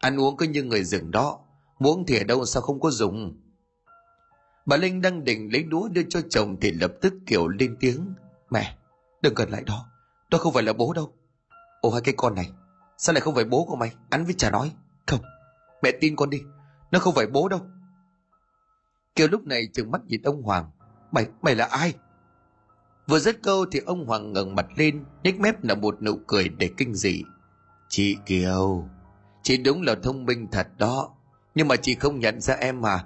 ăn 0.00 0.20
uống 0.20 0.36
cứ 0.36 0.46
như 0.46 0.62
người 0.62 0.84
rừng 0.84 1.10
đó, 1.10 1.38
muốn 1.78 2.04
thì 2.06 2.18
ở 2.18 2.24
đâu 2.24 2.44
sao 2.44 2.62
không 2.62 2.80
có 2.80 2.90
dùng 2.90 3.42
bà 4.66 4.76
linh 4.76 5.00
đang 5.02 5.24
định 5.24 5.52
lấy 5.52 5.62
đũa 5.62 5.88
đưa 5.88 6.02
cho 6.08 6.20
chồng 6.30 6.56
thì 6.60 6.70
lập 6.70 6.92
tức 7.00 7.14
kiểu 7.26 7.48
lên 7.48 7.76
tiếng 7.80 8.14
mẹ 8.50 8.76
đừng 9.22 9.34
cần 9.34 9.50
lại 9.50 9.62
đó 9.66 9.86
đó 10.30 10.38
không 10.38 10.52
phải 10.52 10.62
là 10.62 10.72
bố 10.72 10.92
đâu 10.92 11.12
ồ 11.80 11.90
hai 11.90 12.00
cái 12.00 12.14
con 12.16 12.34
này 12.34 12.50
sao 12.98 13.12
lại 13.12 13.20
không 13.20 13.34
phải 13.34 13.44
bố 13.44 13.64
của 13.64 13.76
mày 13.76 13.94
ăn 14.10 14.24
với 14.24 14.34
chả 14.38 14.50
nói 14.50 14.72
không 15.06 15.20
mẹ 15.82 15.90
tin 16.00 16.16
con 16.16 16.30
đi 16.30 16.42
nó 16.90 16.98
không 16.98 17.14
phải 17.14 17.26
bố 17.26 17.48
đâu 17.48 17.60
kiều 19.14 19.28
lúc 19.28 19.46
này 19.46 19.68
trừng 19.74 19.90
mắt 19.90 20.00
nhìn 20.06 20.22
ông 20.22 20.42
hoàng. 20.42 20.70
Mày 21.12 21.26
mày 21.42 21.54
là 21.54 21.64
ai? 21.64 21.94
Vừa 23.08 23.18
dứt 23.18 23.42
câu 23.42 23.66
thì 23.72 23.80
ông 23.86 24.06
hoàng 24.06 24.32
ngẩng 24.32 24.54
mặt 24.54 24.66
lên, 24.76 25.04
nhếch 25.22 25.40
mép 25.40 25.64
là 25.64 25.74
một 25.74 26.02
nụ 26.02 26.18
cười 26.26 26.48
để 26.48 26.70
kinh 26.76 26.94
dị. 26.94 27.24
Chị 27.88 28.16
kiều, 28.26 28.88
chị 29.42 29.56
đúng 29.56 29.82
là 29.82 29.94
thông 30.02 30.24
minh 30.24 30.48
thật 30.52 30.68
đó, 30.78 31.14
nhưng 31.54 31.68
mà 31.68 31.76
chị 31.76 31.94
không 31.94 32.20
nhận 32.20 32.40
ra 32.40 32.54
em 32.54 32.80
mà. 32.80 33.04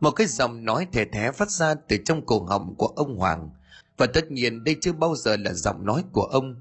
Một 0.00 0.10
cái 0.10 0.26
giọng 0.26 0.64
nói 0.64 0.86
thè 0.92 1.04
thé 1.04 1.32
phát 1.32 1.50
ra 1.50 1.74
từ 1.74 1.96
trong 2.04 2.26
cổ 2.26 2.44
họng 2.44 2.74
của 2.74 2.86
ông 2.86 3.16
hoàng, 3.16 3.50
và 3.96 4.06
tất 4.06 4.30
nhiên 4.30 4.64
đây 4.64 4.76
chưa 4.80 4.92
bao 4.92 5.14
giờ 5.14 5.36
là 5.36 5.52
giọng 5.52 5.86
nói 5.86 6.04
của 6.12 6.22
ông. 6.22 6.54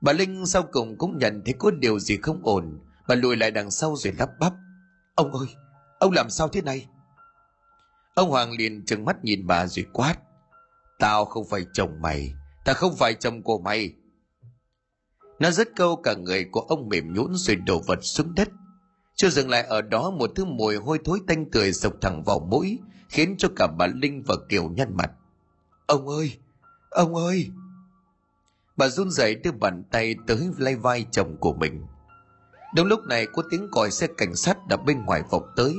Bà 0.00 0.12
linh 0.12 0.46
sau 0.46 0.62
cùng 0.72 0.98
cũng 0.98 1.18
nhận 1.18 1.42
thấy 1.44 1.54
có 1.58 1.70
điều 1.70 1.98
gì 1.98 2.16
không 2.16 2.40
ổn, 2.42 2.80
bà 3.08 3.14
lùi 3.14 3.36
lại 3.36 3.50
đằng 3.50 3.70
sau 3.70 3.96
rồi 3.96 4.12
lắp 4.18 4.30
bắp. 4.38 4.52
Ông 5.14 5.32
ơi, 5.32 5.48
ông 5.98 6.12
làm 6.12 6.30
sao 6.30 6.48
thế 6.48 6.62
này? 6.62 6.86
Ông 8.16 8.30
hoàng 8.30 8.52
liền 8.52 8.84
trừng 8.84 9.04
mắt 9.04 9.24
nhìn 9.24 9.46
bà 9.46 9.66
rồi 9.66 9.86
quát. 9.92 10.14
Tao 10.98 11.24
không 11.24 11.44
phải 11.50 11.66
chồng 11.72 12.00
mày, 12.00 12.34
ta 12.64 12.72
không 12.72 12.96
phải 12.96 13.14
chồng 13.14 13.42
của 13.42 13.58
mày. 13.58 13.92
Nó 15.38 15.50
rất 15.50 15.68
câu 15.76 15.96
cả 15.96 16.14
người 16.14 16.44
của 16.44 16.60
ông 16.60 16.88
mềm 16.88 17.12
nhũn 17.12 17.34
rồi 17.34 17.56
đổ 17.56 17.82
vật 17.86 17.98
xuống 18.02 18.34
đất. 18.34 18.48
Chưa 19.14 19.28
dừng 19.28 19.50
lại 19.50 19.62
ở 19.62 19.82
đó, 19.82 20.10
một 20.10 20.30
thứ 20.34 20.44
mùi 20.44 20.76
hôi 20.76 20.98
thối 21.04 21.20
tanh 21.26 21.50
tươi 21.50 21.72
sộc 21.72 21.92
thẳng 22.00 22.22
vào 22.24 22.40
mũi, 22.50 22.78
khiến 23.08 23.34
cho 23.38 23.48
cả 23.56 23.66
bà 23.78 23.86
linh 23.86 24.22
và 24.26 24.34
kiều 24.48 24.68
nhăn 24.68 24.96
mặt. 24.96 25.10
Ông 25.86 26.08
ơi 26.08 26.38
ông 26.90 27.14
ơi! 27.14 27.50
Bà 28.76 28.88
run 28.88 29.10
rẩy 29.10 29.34
đưa 29.34 29.52
bàn 29.52 29.84
tay 29.90 30.14
tới 30.26 30.48
lay 30.58 30.76
vai 30.76 31.06
chồng 31.10 31.36
của 31.40 31.52
mình. 31.54 31.86
Đúng 32.74 32.86
lúc 32.86 33.00
này, 33.08 33.26
có 33.26 33.42
tiếng 33.50 33.68
còi 33.72 33.90
xe 33.90 34.06
cảnh 34.16 34.36
sát 34.36 34.66
đã 34.68 34.76
bên 34.76 35.04
ngoài 35.04 35.22
vọng 35.30 35.46
tới 35.56 35.74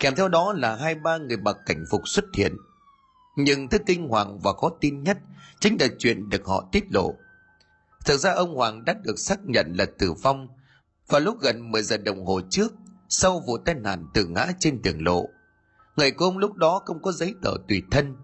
kèm 0.00 0.14
theo 0.14 0.28
đó 0.28 0.52
là 0.52 0.76
hai 0.76 0.94
ba 0.94 1.18
người 1.18 1.36
mặc 1.36 1.56
cảnh 1.66 1.84
phục 1.90 2.08
xuất 2.08 2.24
hiện. 2.34 2.56
Nhưng 3.36 3.68
thứ 3.68 3.78
kinh 3.86 4.08
hoàng 4.08 4.38
và 4.38 4.52
khó 4.52 4.70
tin 4.80 5.02
nhất 5.02 5.18
chính 5.60 5.76
là 5.80 5.86
chuyện 5.98 6.28
được 6.28 6.46
họ 6.46 6.68
tiết 6.72 6.84
lộ. 6.90 7.14
Thực 8.04 8.16
ra 8.16 8.32
ông 8.32 8.54
hoàng 8.56 8.84
đã 8.84 8.94
được 9.04 9.18
xác 9.18 9.38
nhận 9.44 9.72
là 9.78 9.86
tử 9.98 10.12
vong 10.12 10.48
vào 11.08 11.20
lúc 11.20 11.40
gần 11.40 11.70
10 11.70 11.82
giờ 11.82 11.96
đồng 11.96 12.26
hồ 12.26 12.40
trước, 12.50 12.72
sau 13.08 13.42
vụ 13.46 13.58
tai 13.58 13.74
nạn 13.74 14.06
tự 14.14 14.26
ngã 14.26 14.46
trên 14.58 14.82
đường 14.82 15.04
lộ. 15.04 15.28
Người 15.96 16.10
của 16.10 16.24
ông 16.24 16.38
lúc 16.38 16.54
đó 16.54 16.82
không 16.84 17.02
có 17.02 17.12
giấy 17.12 17.34
tờ 17.42 17.50
tùy 17.68 17.82
thân, 17.90 18.16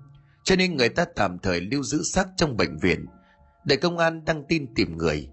cho 0.45 0.57
nên 0.57 0.77
người 0.77 0.89
ta 0.89 1.05
tạm 1.17 1.39
thời 1.39 1.61
lưu 1.61 1.83
giữ 1.83 2.03
xác 2.03 2.27
trong 2.37 2.57
bệnh 2.57 2.79
viện 2.79 3.07
để 3.65 3.77
công 3.77 3.99
an 3.99 4.25
đăng 4.25 4.45
tin 4.49 4.75
tìm 4.75 4.97
người. 4.97 5.29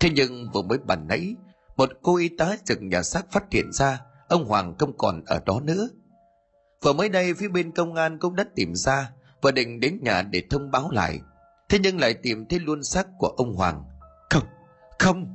Thế 0.00 0.10
nhưng 0.14 0.50
vừa 0.54 0.62
mới 0.62 0.78
bàn 0.78 1.06
nãy, 1.08 1.34
một 1.76 1.90
cô 2.02 2.16
y 2.16 2.28
tá 2.28 2.56
trực 2.64 2.82
nhà 2.82 3.02
xác 3.02 3.32
phát 3.32 3.44
hiện 3.50 3.72
ra 3.72 4.00
ông 4.32 4.44
hoàng 4.44 4.74
không 4.78 4.96
còn 4.98 5.24
ở 5.26 5.40
đó 5.46 5.60
nữa. 5.64 5.88
Vừa 6.82 6.92
mới 6.92 7.08
đây, 7.08 7.34
phía 7.34 7.48
bên 7.48 7.72
công 7.72 7.94
an 7.94 8.18
cũng 8.18 8.36
đã 8.36 8.44
tìm 8.56 8.74
ra 8.74 9.10
và 9.42 9.50
định 9.50 9.80
đến 9.80 9.98
nhà 10.02 10.22
để 10.22 10.42
thông 10.50 10.70
báo 10.70 10.90
lại. 10.90 11.20
Thế 11.68 11.78
nhưng 11.82 12.00
lại 12.00 12.14
tìm 12.14 12.46
thấy 12.48 12.58
luôn 12.58 12.82
xác 12.82 13.06
của 13.18 13.28
ông 13.28 13.54
hoàng. 13.54 13.84
Không 14.30 14.42
không. 14.98 15.26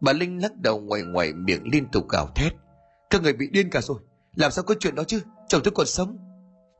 Bà 0.00 0.12
linh 0.12 0.42
lắc 0.42 0.52
đầu 0.56 0.80
ngoài 0.80 1.02
ngoài 1.02 1.32
miệng 1.32 1.62
liên 1.72 1.86
tục 1.92 2.08
gào 2.08 2.28
thét. 2.34 2.52
Các 3.10 3.22
người 3.22 3.32
bị 3.32 3.48
điên 3.52 3.70
cả 3.70 3.80
rồi, 3.80 3.98
làm 4.36 4.50
sao 4.50 4.64
có 4.64 4.74
chuyện 4.80 4.94
đó 4.94 5.04
chứ? 5.04 5.20
Chồng 5.48 5.60
tôi 5.64 5.72
còn 5.74 5.86
sống. 5.86 6.18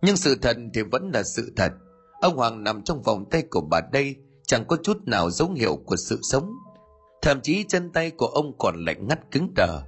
Nhưng 0.03 0.16
sự 0.16 0.38
thật 0.42 0.57
thì 0.74 0.82
vẫn 0.82 1.11
là 1.14 1.22
sự 1.22 1.53
thật. 1.57 1.72
Ông 2.20 2.36
hoàng 2.36 2.64
nằm 2.64 2.82
trong 2.82 3.03
vòng 3.03 3.24
tay 3.30 3.42
của 3.51 3.61
bà 3.61 3.80
đây, 3.92 4.16
chẳng 4.46 4.64
có 4.68 4.76
chút 4.82 4.96
nào 5.07 5.30
dấu 5.30 5.53
hiệu 5.53 5.76
của 5.86 5.96
sự 5.96 6.18
sống. 6.22 6.53
Thậm 7.22 7.40
chí 7.40 7.64
chân 7.68 7.92
tay 7.92 8.11
của 8.11 8.26
ông 8.26 8.59
còn 8.59 8.84
lạnh 8.84 9.09
ngắt 9.09 9.30
cứng 9.30 9.53
đờ 9.57 9.82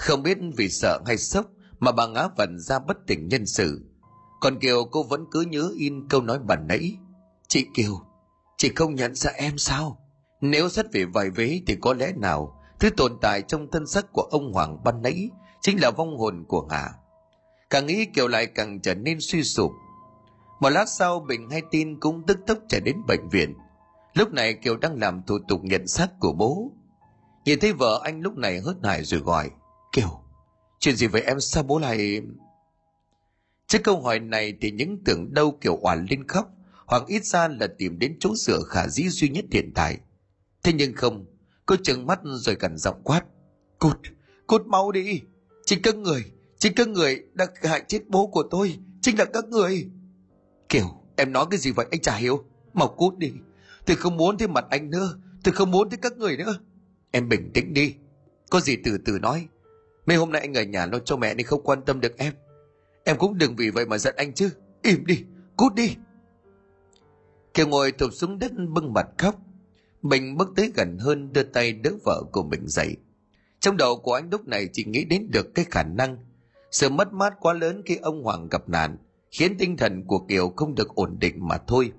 không 0.00 0.22
biết 0.22 0.38
vì 0.56 0.68
sợ 0.68 1.00
hay 1.06 1.16
sốc 1.16 1.46
mà 1.80 1.92
bà 1.92 2.06
ngã 2.06 2.28
vần 2.36 2.58
ra 2.58 2.78
bất 2.78 2.96
tỉnh 3.06 3.28
nhân 3.28 3.46
sự. 3.46 3.84
Còn 4.40 4.58
kiều, 4.58 4.84
cô 4.84 5.02
vẫn 5.02 5.24
cứ 5.30 5.40
nhớ 5.40 5.72
in 5.76 6.08
câu 6.08 6.22
nói 6.22 6.38
bản 6.38 6.66
nãy. 6.68 6.96
Chị 7.48 7.66
kiều, 7.74 8.00
chị 8.56 8.72
không 8.76 8.94
nhận 8.94 9.14
ra 9.14 9.30
em 9.30 9.58
sao? 9.58 9.98
Nếu 10.40 10.68
xét 10.68 10.86
về 10.92 11.04
vài 11.04 11.30
vế 11.30 11.60
thì 11.66 11.76
có 11.80 11.94
lẽ 11.94 12.12
nào 12.16 12.62
thứ 12.80 12.90
tồn 12.90 13.18
tại 13.20 13.42
trong 13.42 13.70
thân 13.70 13.86
sắc 13.86 14.06
của 14.12 14.22
ông 14.30 14.52
hoàng 14.52 14.84
ban 14.84 15.02
nãy 15.02 15.30
chính 15.60 15.80
là 15.80 15.90
vong 15.90 16.18
hồn 16.18 16.44
của 16.48 16.68
hà. 16.70 16.90
Càng 17.70 17.86
nghĩ 17.86 18.04
kiều 18.14 18.28
lại 18.28 18.46
càng 18.46 18.80
trở 18.80 18.94
nên 18.94 19.18
suy 19.20 19.42
sụp. 19.42 19.72
Một 20.60 20.70
lát 20.70 20.88
sau, 20.88 21.20
bình 21.20 21.50
hay 21.50 21.62
tin 21.70 22.00
cũng 22.00 22.22
tức 22.26 22.38
tốc 22.46 22.58
chạy 22.68 22.80
đến 22.80 22.96
bệnh 23.08 23.28
viện. 23.28 23.54
Lúc 24.14 24.32
này 24.32 24.54
kiều 24.54 24.76
đang 24.76 25.00
làm 25.00 25.22
thủ 25.22 25.38
tục 25.48 25.60
nhận 25.64 25.86
xác 25.86 26.08
của 26.20 26.32
bố. 26.32 26.72
Nhìn 27.44 27.60
thấy 27.60 27.72
vợ 27.72 28.00
anh 28.04 28.20
lúc 28.20 28.36
này 28.36 28.60
hớt 28.60 28.76
hải 28.82 29.04
rồi 29.04 29.20
gọi 29.20 29.50
kiều, 29.92 30.22
chuyện 30.78 30.96
gì 30.96 31.06
vậy 31.06 31.22
em? 31.22 31.40
Sao 31.40 31.62
bố 31.62 31.78
lại 31.78 32.20
trước 33.66 33.78
câu 33.84 34.00
hỏi 34.00 34.20
này 34.20 34.54
thì 34.60 34.70
những 34.70 35.04
tưởng 35.04 35.34
đâu 35.34 35.58
kiều 35.60 35.76
oản 35.76 36.06
lên 36.10 36.28
khóc 36.28 36.50
hoặc 36.86 37.02
ít 37.06 37.24
ra 37.24 37.48
là 37.48 37.66
tìm 37.78 37.98
đến 37.98 38.16
chỗ 38.20 38.34
sửa 38.36 38.62
khả 38.62 38.88
dĩ 38.88 39.08
duy 39.08 39.28
nhất 39.28 39.44
hiện 39.50 39.72
tại. 39.74 39.98
Thế 40.62 40.72
nhưng 40.72 40.94
không, 40.94 41.26
cô 41.66 41.76
trừng 41.76 42.06
mắt 42.06 42.20
rồi 42.24 42.56
gần 42.60 42.76
giọng 42.76 43.00
quát, 43.04 43.24
cút 43.78 43.98
cút 44.50 44.66
mau 44.66 44.92
đi. 44.92 45.22
Chính 45.66 45.82
các 45.82 45.96
người, 45.96 46.24
chính 46.58 46.74
các 46.74 46.88
người 46.88 47.22
đã 47.32 47.46
hại 47.62 47.84
chết 47.88 48.08
bố 48.08 48.26
của 48.26 48.42
tôi, 48.50 48.78
chính 49.02 49.18
là 49.18 49.24
các 49.24 49.44
người. 49.48 49.90
Kiều, 50.68 51.02
em 51.16 51.32
nói 51.32 51.46
cái 51.50 51.58
gì 51.58 51.70
vậy? 51.70 51.86
Anh 51.90 52.00
chả 52.00 52.16
hiểu. 52.16 52.44
Mau 52.74 52.88
cút 52.88 53.18
đi. 53.18 53.32
Tôi 53.86 53.96
không 53.96 54.16
muốn 54.16 54.38
thấy 54.38 54.48
mặt 54.48 54.64
anh 54.70 54.90
nữa. 54.90 55.18
Tôi 55.44 55.54
không 55.54 55.70
muốn 55.70 55.90
thấy 55.90 55.98
các 56.02 56.16
người 56.16 56.36
nữa. 56.36 56.58
Em 57.10 57.28
bình 57.28 57.50
tĩnh 57.54 57.74
đi. 57.74 57.94
Có 58.50 58.60
gì 58.60 58.76
từ 58.84 58.98
từ 59.04 59.18
nói 59.18 59.48
mấy 60.10 60.16
hôm 60.16 60.32
nay 60.32 60.40
anh 60.40 60.54
ở 60.54 60.62
nhà 60.62 60.86
lo 60.86 60.98
cho 60.98 61.16
mẹ 61.16 61.34
nên 61.34 61.46
không 61.46 61.62
quan 61.62 61.82
tâm 61.82 62.00
được 62.00 62.18
em. 62.18 62.32
Em 63.04 63.18
cũng 63.18 63.38
đừng 63.38 63.56
vì 63.56 63.70
vậy 63.70 63.86
mà 63.86 63.98
giận 63.98 64.14
anh 64.16 64.32
chứ. 64.32 64.50
Im 64.82 65.06
đi, 65.06 65.24
cút 65.56 65.74
đi. 65.74 65.96
Kiều 67.54 67.66
ngồi 67.66 67.92
thụp 67.92 68.12
xuống 68.12 68.38
đất 68.38 68.52
bưng 68.68 68.92
mặt 68.92 69.06
khóc. 69.18 69.34
Mình 70.02 70.36
bước 70.36 70.48
tới 70.56 70.72
gần 70.74 70.98
hơn, 70.98 71.32
đưa 71.32 71.42
tay 71.42 71.72
đỡ 71.72 71.90
vợ 72.04 72.22
của 72.32 72.42
mình 72.42 72.66
dậy. 72.66 72.96
Trong 73.60 73.76
đầu 73.76 73.96
của 73.96 74.14
anh 74.14 74.30
lúc 74.30 74.48
này 74.48 74.68
chỉ 74.72 74.84
nghĩ 74.84 75.04
đến 75.04 75.30
được 75.30 75.54
cái 75.54 75.64
khả 75.70 75.82
năng 75.82 76.16
sự 76.70 76.88
mất 76.88 77.12
mát 77.12 77.34
quá 77.40 77.52
lớn 77.54 77.82
khi 77.86 77.96
ông 77.96 78.22
hoàng 78.22 78.48
gặp 78.48 78.68
nạn, 78.68 78.96
khiến 79.30 79.56
tinh 79.58 79.76
thần 79.76 80.04
của 80.06 80.18
kiều 80.18 80.50
không 80.56 80.74
được 80.74 80.94
ổn 80.94 81.16
định 81.20 81.48
mà 81.48 81.58
thôi. 81.66 81.92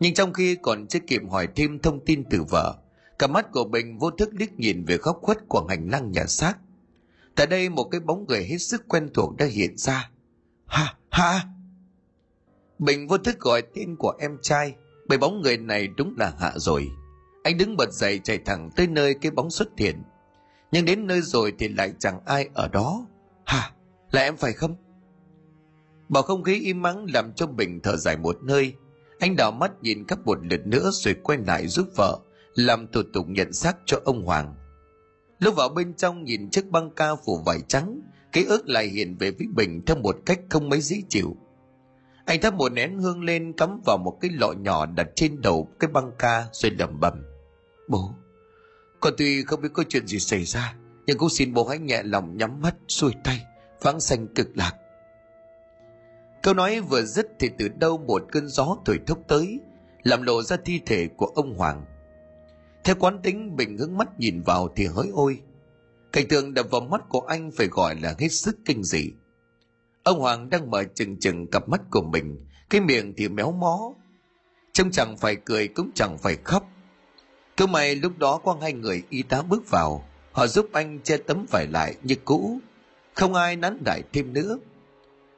Nhưng 0.00 0.14
trong 0.14 0.32
khi 0.32 0.56
còn 0.62 0.86
chưa 0.86 1.00
kịp 1.06 1.22
hỏi 1.30 1.48
thêm 1.56 1.78
thông 1.78 2.04
tin 2.04 2.24
từ 2.30 2.42
vợ, 2.50 2.78
cả 3.18 3.26
mắt 3.26 3.52
của 3.52 3.64
bình 3.64 3.98
vô 3.98 4.10
thức 4.10 4.28
liếc 4.32 4.58
nhìn 4.58 4.84
về 4.84 4.96
góc 4.96 5.18
khuất 5.22 5.38
của 5.48 5.66
hành 5.68 5.88
lang 5.90 6.12
nhà 6.12 6.26
xác 6.26 6.58
tại 7.38 7.46
đây 7.46 7.68
một 7.68 7.84
cái 7.84 8.00
bóng 8.00 8.24
người 8.28 8.44
hết 8.44 8.58
sức 8.58 8.88
quen 8.88 9.08
thuộc 9.14 9.36
đã 9.36 9.46
hiện 9.46 9.76
ra. 9.76 10.10
Ha 10.66 10.94
ha. 11.10 11.40
Bình 12.78 13.08
vô 13.08 13.18
thức 13.18 13.40
gọi 13.40 13.62
tên 13.74 13.96
của 13.96 14.14
em 14.18 14.38
trai, 14.42 14.74
bởi 15.08 15.18
bóng 15.18 15.40
người 15.40 15.56
này 15.56 15.88
đúng 15.96 16.14
là 16.18 16.32
hạ 16.38 16.52
rồi. 16.56 16.88
Anh 17.44 17.58
đứng 17.58 17.76
bật 17.76 17.92
dậy 17.92 18.20
chạy 18.24 18.38
thẳng 18.38 18.70
tới 18.76 18.86
nơi 18.86 19.14
cái 19.14 19.30
bóng 19.30 19.50
xuất 19.50 19.68
hiện. 19.78 20.02
Nhưng 20.72 20.84
đến 20.84 21.06
nơi 21.06 21.20
rồi 21.20 21.52
thì 21.58 21.68
lại 21.68 21.92
chẳng 21.98 22.20
ai 22.24 22.48
ở 22.54 22.68
đó. 22.68 23.06
Hả 23.44 23.72
là 24.10 24.22
em 24.22 24.36
phải 24.36 24.52
không? 24.52 24.76
Bầu 26.08 26.22
không 26.22 26.42
khí 26.42 26.60
im 26.60 26.82
mắng 26.82 27.06
làm 27.14 27.32
cho 27.32 27.46
bình 27.46 27.80
thở 27.82 27.96
dài 27.96 28.16
một 28.16 28.42
nơi 28.42 28.74
anh 29.18 29.36
đảo 29.36 29.52
mắt 29.52 29.72
nhìn 29.82 30.04
các 30.04 30.18
một 30.24 30.38
lượt 30.42 30.66
nữa 30.66 30.90
rồi 30.92 31.14
quay 31.22 31.38
lại 31.46 31.68
giúp 31.68 31.88
vợ, 31.96 32.18
làm 32.54 32.86
thủ 32.92 33.02
tục 33.12 33.26
nhận 33.28 33.52
xác 33.52 33.76
cho 33.86 34.00
ông 34.04 34.22
hoàng 34.22 34.54
lúc 35.38 35.54
vào 35.56 35.68
bên 35.68 35.94
trong 35.94 36.24
nhìn 36.24 36.50
chiếc 36.50 36.70
băng 36.70 36.90
ca 36.90 37.14
phủ 37.14 37.42
vải 37.46 37.60
trắng, 37.68 38.00
ký 38.32 38.44
ức 38.44 38.68
lại 38.68 38.86
hiện 38.86 39.16
về 39.16 39.30
với 39.30 39.46
bình 39.56 39.82
theo 39.86 39.96
một 39.96 40.16
cách 40.26 40.40
không 40.50 40.68
mấy 40.68 40.80
dễ 40.80 41.02
chịu. 41.08 41.36
Anh 42.24 42.40
thắp 42.40 42.54
một 42.54 42.72
nén 42.72 42.98
hương 42.98 43.24
lên, 43.24 43.52
cắm 43.52 43.80
vào 43.86 43.98
một 43.98 44.18
cái 44.20 44.30
lọ 44.30 44.52
nhỏ 44.52 44.86
đặt 44.86 45.08
trên 45.14 45.40
đầu 45.40 45.68
cái 45.80 45.90
băng 45.90 46.12
ca 46.18 46.46
rồi 46.52 46.70
lẩm 46.70 47.00
bẩm. 47.00 47.22
Bố, 47.88 48.14
con 49.00 49.14
tuy 49.18 49.44
không 49.44 49.60
biết 49.62 49.68
có 49.72 49.84
chuyện 49.88 50.06
gì 50.06 50.18
xảy 50.18 50.44
ra, 50.44 50.74
nhưng 51.06 51.18
cũng 51.18 51.30
xin 51.30 51.54
bố 51.54 51.68
hãy 51.68 51.78
nhẹ 51.78 52.02
lòng 52.02 52.36
nhắm 52.36 52.60
mắt 52.60 52.74
xuôi 52.88 53.12
tay 53.24 53.46
vắng 53.80 54.00
xanh 54.00 54.26
cực 54.34 54.48
lạc. 54.54 54.72
Câu 56.42 56.54
nói 56.54 56.80
vừa 56.80 57.02
dứt 57.02 57.26
thì 57.38 57.50
từ 57.58 57.68
đâu 57.68 57.98
một 57.98 58.22
cơn 58.32 58.48
gió 58.48 58.76
thổi 58.84 59.00
thốc 59.06 59.18
tới, 59.28 59.60
làm 60.02 60.22
lộ 60.22 60.42
ra 60.42 60.56
thi 60.64 60.80
thể 60.86 61.08
của 61.16 61.26
ông 61.26 61.54
hoàng 61.54 61.84
theo 62.84 62.96
quán 62.98 63.22
tính 63.22 63.56
bình 63.56 63.78
hướng 63.78 63.96
mắt 63.96 64.08
nhìn 64.18 64.42
vào 64.42 64.68
thì 64.76 64.86
hỡi 64.86 65.08
ôi. 65.12 65.40
Cảnh 66.12 66.28
tượng 66.28 66.54
đập 66.54 66.66
vào 66.70 66.80
mắt 66.80 67.08
của 67.08 67.20
anh 67.20 67.50
phải 67.56 67.66
gọi 67.66 67.94
là 68.00 68.14
hết 68.18 68.28
sức 68.28 68.58
kinh 68.64 68.84
dị. 68.84 69.12
Ông 70.02 70.20
Hoàng 70.20 70.50
đang 70.50 70.70
mở 70.70 70.84
chừng 70.94 71.18
chừng 71.20 71.46
cặp 71.46 71.68
mắt 71.68 71.80
của 71.90 72.02
mình, 72.02 72.46
cái 72.70 72.80
miệng 72.80 73.14
thì 73.16 73.28
méo 73.28 73.52
mó. 73.52 73.94
Trông 74.72 74.90
chẳng 74.90 75.16
phải 75.16 75.36
cười 75.36 75.68
cũng 75.68 75.90
chẳng 75.94 76.18
phải 76.18 76.36
khóc. 76.44 76.68
Cứ 77.56 77.66
may 77.66 77.96
lúc 77.96 78.18
đó 78.18 78.40
có 78.44 78.58
hai 78.60 78.72
người 78.72 79.02
y 79.10 79.22
tá 79.22 79.42
bước 79.42 79.70
vào, 79.70 80.08
họ 80.32 80.46
giúp 80.46 80.68
anh 80.72 81.00
che 81.04 81.16
tấm 81.16 81.46
vải 81.50 81.66
lại 81.66 81.94
như 82.02 82.14
cũ. 82.24 82.58
Không 83.14 83.34
ai 83.34 83.56
nán 83.56 83.78
lại 83.86 84.02
thêm 84.12 84.32
nữa. 84.32 84.58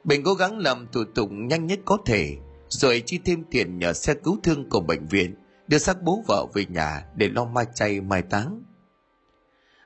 Bình 0.03 0.23
cố 0.23 0.33
gắng 0.33 0.57
làm 0.57 0.87
thủ 0.91 1.03
tục 1.15 1.29
nhanh 1.31 1.67
nhất 1.67 1.79
có 1.85 1.97
thể 2.05 2.37
rồi 2.69 3.03
chi 3.05 3.19
thêm 3.25 3.43
tiền 3.51 3.79
nhờ 3.79 3.93
xe 3.93 4.13
cứu 4.13 4.37
thương 4.43 4.69
của 4.69 4.79
bệnh 4.79 5.05
viện 5.05 5.35
đưa 5.71 5.77
xác 5.77 6.01
bố 6.01 6.23
vợ 6.27 6.45
về 6.53 6.65
nhà 6.69 7.05
để 7.15 7.29
lo 7.29 7.45
mai 7.45 7.65
chay 7.73 8.01
mai 8.01 8.21
táng. 8.21 8.63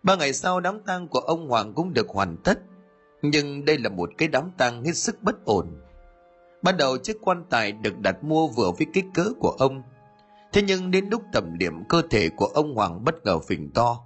Ba 0.03 0.15
ngày 0.15 0.33
sau, 0.33 0.59
đám 0.59 0.79
tang 0.85 1.07
của 1.07 1.19
ông 1.19 1.49
hoàng 1.49 1.73
cũng 1.73 1.93
được 1.93 2.07
hoàn 2.09 2.37
tất, 2.43 2.59
nhưng 3.21 3.65
đây 3.65 3.77
là 3.77 3.89
một 3.89 4.09
cái 4.17 4.27
đám 4.27 4.51
tang 4.57 4.83
hết 4.83 4.93
sức 4.93 5.23
bất 5.23 5.45
ổn. 5.45 5.81
Ban 6.61 6.77
đầu, 6.77 6.97
chiếc 6.97 7.17
quan 7.21 7.43
tài 7.49 7.71
được 7.71 7.99
đặt 7.99 8.23
mua 8.23 8.47
vừa 8.47 8.71
với 8.77 8.87
kích 8.93 9.05
cỡ 9.13 9.25
của 9.39 9.49
ông. 9.49 9.83
Thế 10.53 10.61
nhưng 10.61 10.91
đến 10.91 11.05
lúc 11.09 11.23
tầm 11.33 11.57
điểm 11.57 11.73
cơ 11.89 12.01
thể 12.09 12.29
của 12.29 12.45
ông 12.45 12.75
hoàng 12.75 13.03
bất 13.03 13.15
ngờ 13.25 13.39
phình 13.39 13.71
to, 13.71 13.99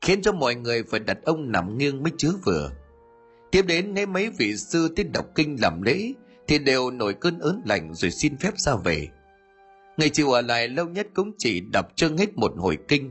khiến 0.00 0.22
cho 0.22 0.32
mọi 0.32 0.54
người 0.54 0.82
phải 0.82 1.00
đặt 1.00 1.18
ông 1.24 1.52
nằm 1.52 1.78
nghiêng 1.78 2.02
mới 2.02 2.12
chứa 2.18 2.32
vừa. 2.44 2.70
Tiếp 3.50 3.62
đến 3.62 3.94
nếu 3.94 4.06
mấy 4.06 4.30
vị 4.30 4.56
sư 4.56 4.92
tiết 4.96 5.12
đọc 5.12 5.26
kinh 5.34 5.56
làm 5.62 5.82
lễ 5.82 6.12
thì 6.46 6.58
đều 6.58 6.90
nổi 6.90 7.14
cơn 7.14 7.38
ớn 7.38 7.62
lạnh 7.64 7.94
rồi 7.94 8.10
xin 8.10 8.36
phép 8.36 8.58
ra 8.58 8.74
về 8.84 9.08
ngày 9.96 10.08
chịu 10.08 10.30
ở 10.30 10.40
lại 10.40 10.68
lâu 10.68 10.86
nhất 10.86 11.06
cũng 11.14 11.32
chỉ 11.38 11.60
đọc 11.60 11.86
chân 11.96 12.16
hết 12.16 12.36
một 12.36 12.52
hồi 12.56 12.78
kinh. 12.88 13.10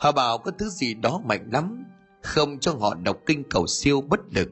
Họ 0.00 0.12
bảo 0.12 0.38
có 0.38 0.50
thứ 0.50 0.68
gì 0.68 0.94
đó 0.94 1.20
mạnh 1.24 1.48
lắm, 1.52 1.84
không 2.22 2.58
cho 2.58 2.72
họ 2.72 2.94
đọc 2.94 3.18
kinh 3.26 3.44
cầu 3.50 3.66
siêu 3.66 4.00
bất 4.00 4.20
lực. 4.30 4.48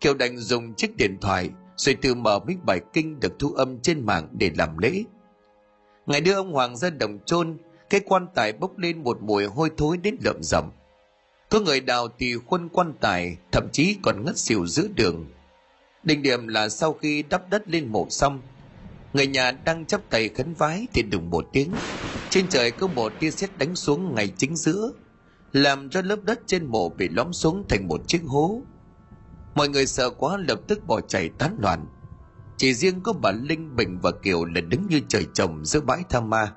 Kiều 0.00 0.14
đành 0.14 0.38
dùng 0.38 0.74
chiếc 0.74 0.96
điện 0.96 1.18
thoại, 1.20 1.50
rồi 1.76 1.94
tự 1.94 2.14
mở 2.14 2.38
mấy 2.38 2.56
bài 2.66 2.80
kinh 2.92 3.20
được 3.20 3.38
thu 3.38 3.52
âm 3.52 3.80
trên 3.80 4.06
mạng 4.06 4.28
để 4.32 4.50
làm 4.56 4.78
lễ. 4.78 5.04
Ngày 6.06 6.20
đưa 6.20 6.34
ông 6.34 6.52
hoàng 6.52 6.76
ra 6.76 6.90
đồng 6.90 7.18
chôn, 7.26 7.58
cái 7.90 8.00
quan 8.00 8.26
tài 8.34 8.52
bốc 8.52 8.78
lên 8.78 9.02
một 9.02 9.22
mùi 9.22 9.44
hôi 9.44 9.70
thối 9.76 9.96
đến 9.96 10.16
lợm 10.24 10.42
rầm 10.42 10.70
có 11.50 11.60
người 11.60 11.80
đào 11.80 12.08
thì 12.18 12.36
khuân 12.46 12.68
quan 12.68 12.92
tài, 13.00 13.36
thậm 13.52 13.68
chí 13.72 13.96
còn 14.02 14.24
ngất 14.24 14.38
xỉu 14.38 14.66
giữa 14.66 14.88
đường. 14.96 15.26
Đỉnh 16.04 16.22
điểm 16.22 16.48
là 16.48 16.68
sau 16.68 16.92
khi 16.92 17.22
đắp 17.22 17.50
đất 17.50 17.68
lên 17.68 17.92
mộ 17.92 18.06
xong 18.10 18.40
người 19.12 19.26
nhà 19.26 19.50
đang 19.50 19.86
chắp 19.86 20.00
tay 20.10 20.28
khấn 20.28 20.54
vái 20.54 20.86
thì 20.94 21.02
đùng 21.02 21.30
một 21.30 21.46
tiếng. 21.52 21.72
Trên 22.30 22.48
trời 22.48 22.70
có 22.70 22.86
một 22.86 23.12
tia 23.20 23.30
sét 23.30 23.58
đánh 23.58 23.74
xuống 23.74 24.14
ngay 24.14 24.32
chính 24.36 24.56
giữa, 24.56 24.92
làm 25.52 25.90
cho 25.90 26.02
lớp 26.02 26.16
đất 26.22 26.40
trên 26.46 26.66
mộ 26.66 26.88
bị 26.88 27.08
lõm 27.08 27.32
xuống 27.32 27.64
thành 27.68 27.88
một 27.88 28.00
chiếc 28.08 28.20
hố. 28.26 28.62
Mọi 29.54 29.68
người 29.68 29.86
sợ 29.86 30.10
quá 30.10 30.36
lập 30.48 30.60
tức 30.68 30.86
bỏ 30.86 31.00
chạy 31.00 31.28
tán 31.38 31.56
loạn. 31.60 31.86
Chỉ 32.56 32.74
riêng 32.74 33.00
có 33.00 33.12
bà 33.12 33.32
linh, 33.32 33.76
bình 33.76 33.98
và 34.02 34.10
kiều 34.22 34.44
là 34.44 34.60
đứng 34.60 34.86
như 34.88 35.00
trời 35.08 35.26
trồng 35.34 35.64
giữa 35.64 35.80
bãi 35.80 36.02
tham 36.08 36.30
ma. 36.30 36.52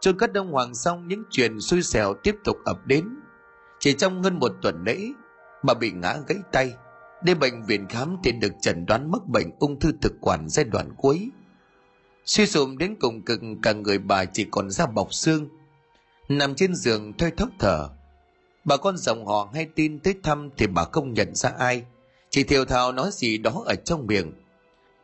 Chôn 0.00 0.18
cất 0.18 0.32
đông 0.32 0.52
hoàng 0.52 0.74
xong, 0.74 1.08
những 1.08 1.22
chuyện 1.30 1.60
xui 1.60 1.82
xẻo 1.82 2.14
tiếp 2.22 2.34
tục 2.44 2.56
ập 2.64 2.86
đến. 2.86 3.08
Chỉ 3.78 3.92
trong 3.92 4.22
hơn 4.22 4.38
một 4.38 4.52
tuần 4.62 4.84
lễ 4.86 4.98
mà 5.62 5.74
bị 5.74 5.90
ngã 5.90 6.16
gãy 6.28 6.38
tay 6.52 6.74
đến 7.22 7.38
bệnh 7.38 7.62
viện 7.62 7.86
khám 7.88 8.16
thì 8.24 8.32
được 8.32 8.52
chẩn 8.60 8.86
đoán 8.86 9.10
mắc 9.10 9.26
bệnh 9.26 9.50
ung 9.58 9.80
thư 9.80 9.92
thực 10.00 10.12
quản 10.20 10.48
giai 10.48 10.64
đoạn 10.64 10.88
cuối 10.96 11.30
suy 12.26 12.46
sụp 12.46 12.68
đến 12.78 12.96
cùng 13.00 13.22
cực, 13.22 13.40
cả 13.62 13.72
người 13.72 13.98
bà 13.98 14.24
chỉ 14.24 14.46
còn 14.50 14.70
da 14.70 14.86
bọc 14.86 15.14
xương. 15.14 15.48
Nằm 16.28 16.54
trên 16.54 16.74
giường 16.74 17.12
thoi 17.18 17.30
thóp 17.30 17.48
thở. 17.58 17.88
Bà 18.64 18.76
con 18.76 18.96
dòng 18.96 19.26
họ 19.26 19.48
hay 19.54 19.66
tin 19.74 19.98
tới 19.98 20.14
thăm 20.22 20.50
thì 20.56 20.66
bà 20.66 20.84
không 20.84 21.14
nhận 21.14 21.34
ra 21.34 21.52
ai. 21.58 21.84
Chỉ 22.30 22.44
thiều 22.44 22.64
thào 22.64 22.92
nói 22.92 23.10
gì 23.12 23.38
đó 23.38 23.62
ở 23.66 23.74
trong 23.74 24.06
miệng. 24.06 24.32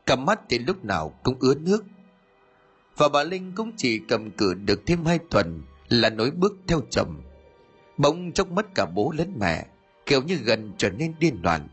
Cầm 0.07 0.25
mắt 0.25 0.41
thì 0.49 0.59
lúc 0.59 0.85
nào 0.85 1.15
cũng 1.23 1.37
ướt 1.41 1.61
nước. 1.61 1.85
Và 2.97 3.09
bà 3.09 3.23
linh 3.23 3.53
cũng 3.57 3.73
chỉ 3.77 4.01
cầm 4.09 4.31
cự 4.31 4.55
được 4.55 4.83
thêm 4.87 5.05
hai 5.05 5.19
tuần 5.31 5.63
là 5.89 6.11
nối 6.11 6.31
bước 6.31 6.53
theo 6.67 6.81
chồng. 6.91 7.23
Bỗng 7.97 8.33
chốc 8.33 8.51
mất 8.51 8.67
cả 8.75 8.87
bố 8.95 9.13
lẫn 9.17 9.33
mẹ, 9.39 9.67
kiểu 10.07 10.23
như 10.23 10.35
gần 10.35 10.73
trở 10.79 10.91
nên 10.91 11.15
điên 11.19 11.39
loạn. 11.43 11.69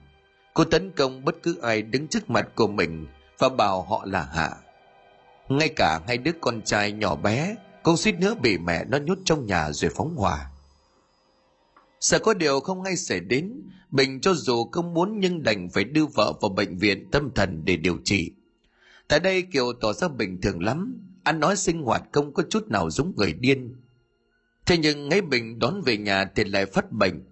Cô 0.53 0.63
tấn 0.63 0.91
công 0.91 1.25
bất 1.25 1.35
cứ 1.43 1.57
ai 1.61 1.81
đứng 1.81 2.07
trước 2.07 2.29
mặt 2.29 2.47
của 2.55 2.67
mình 2.67 3.07
và 3.37 3.49
bảo 3.49 3.81
họ 3.81 4.05
là 4.05 4.29
hạ 4.33 4.51
ngay 5.49 5.69
cả 5.69 6.01
hai 6.07 6.17
đứa 6.17 6.31
con 6.41 6.61
trai 6.61 6.91
nhỏ 6.91 7.15
bé 7.15 7.55
cũng 7.83 7.97
suýt 7.97 8.19
nữa 8.19 8.35
bị 8.41 8.57
mẹ 8.57 8.85
nó 8.85 8.97
nhốt 8.97 9.17
trong 9.25 9.45
nhà 9.45 9.71
rồi 9.71 9.91
phóng 9.95 10.15
hỏa. 10.15 10.51
Sợ 11.99 12.19
có 12.19 12.33
điều 12.33 12.59
không 12.59 12.83
hay 12.83 12.95
xảy 12.95 13.19
đến 13.19 13.53
bình 13.91 14.21
cho 14.21 14.33
dù 14.33 14.69
không 14.71 14.93
muốn 14.93 15.19
nhưng 15.19 15.43
đành 15.43 15.69
phải 15.69 15.83
đưa 15.83 16.05
vợ 16.05 16.33
vào 16.41 16.49
bệnh 16.49 16.77
viện 16.77 17.11
tâm 17.11 17.31
thần 17.35 17.65
để 17.65 17.77
điều 17.77 17.97
trị. 18.03 18.31
Tại 19.07 19.19
đây 19.19 19.41
kiều 19.41 19.73
tỏ 19.73 19.93
ra 19.93 20.07
bình 20.07 20.41
thường 20.41 20.63
lắm, 20.63 20.97
ăn 21.23 21.39
nói 21.39 21.55
sinh 21.55 21.81
hoạt 21.81 22.03
không 22.11 22.33
có 22.33 22.43
chút 22.49 22.67
nào 22.67 22.89
giống 22.89 23.13
người 23.15 23.33
điên. 23.33 23.75
Thế 24.65 24.77
nhưng 24.77 25.09
ngay 25.09 25.21
bình 25.21 25.59
đón 25.59 25.81
về 25.81 25.97
nhà 25.97 26.25
thì 26.35 26.43
lại 26.43 26.65
phát 26.65 26.91
bệnh. 26.91 27.23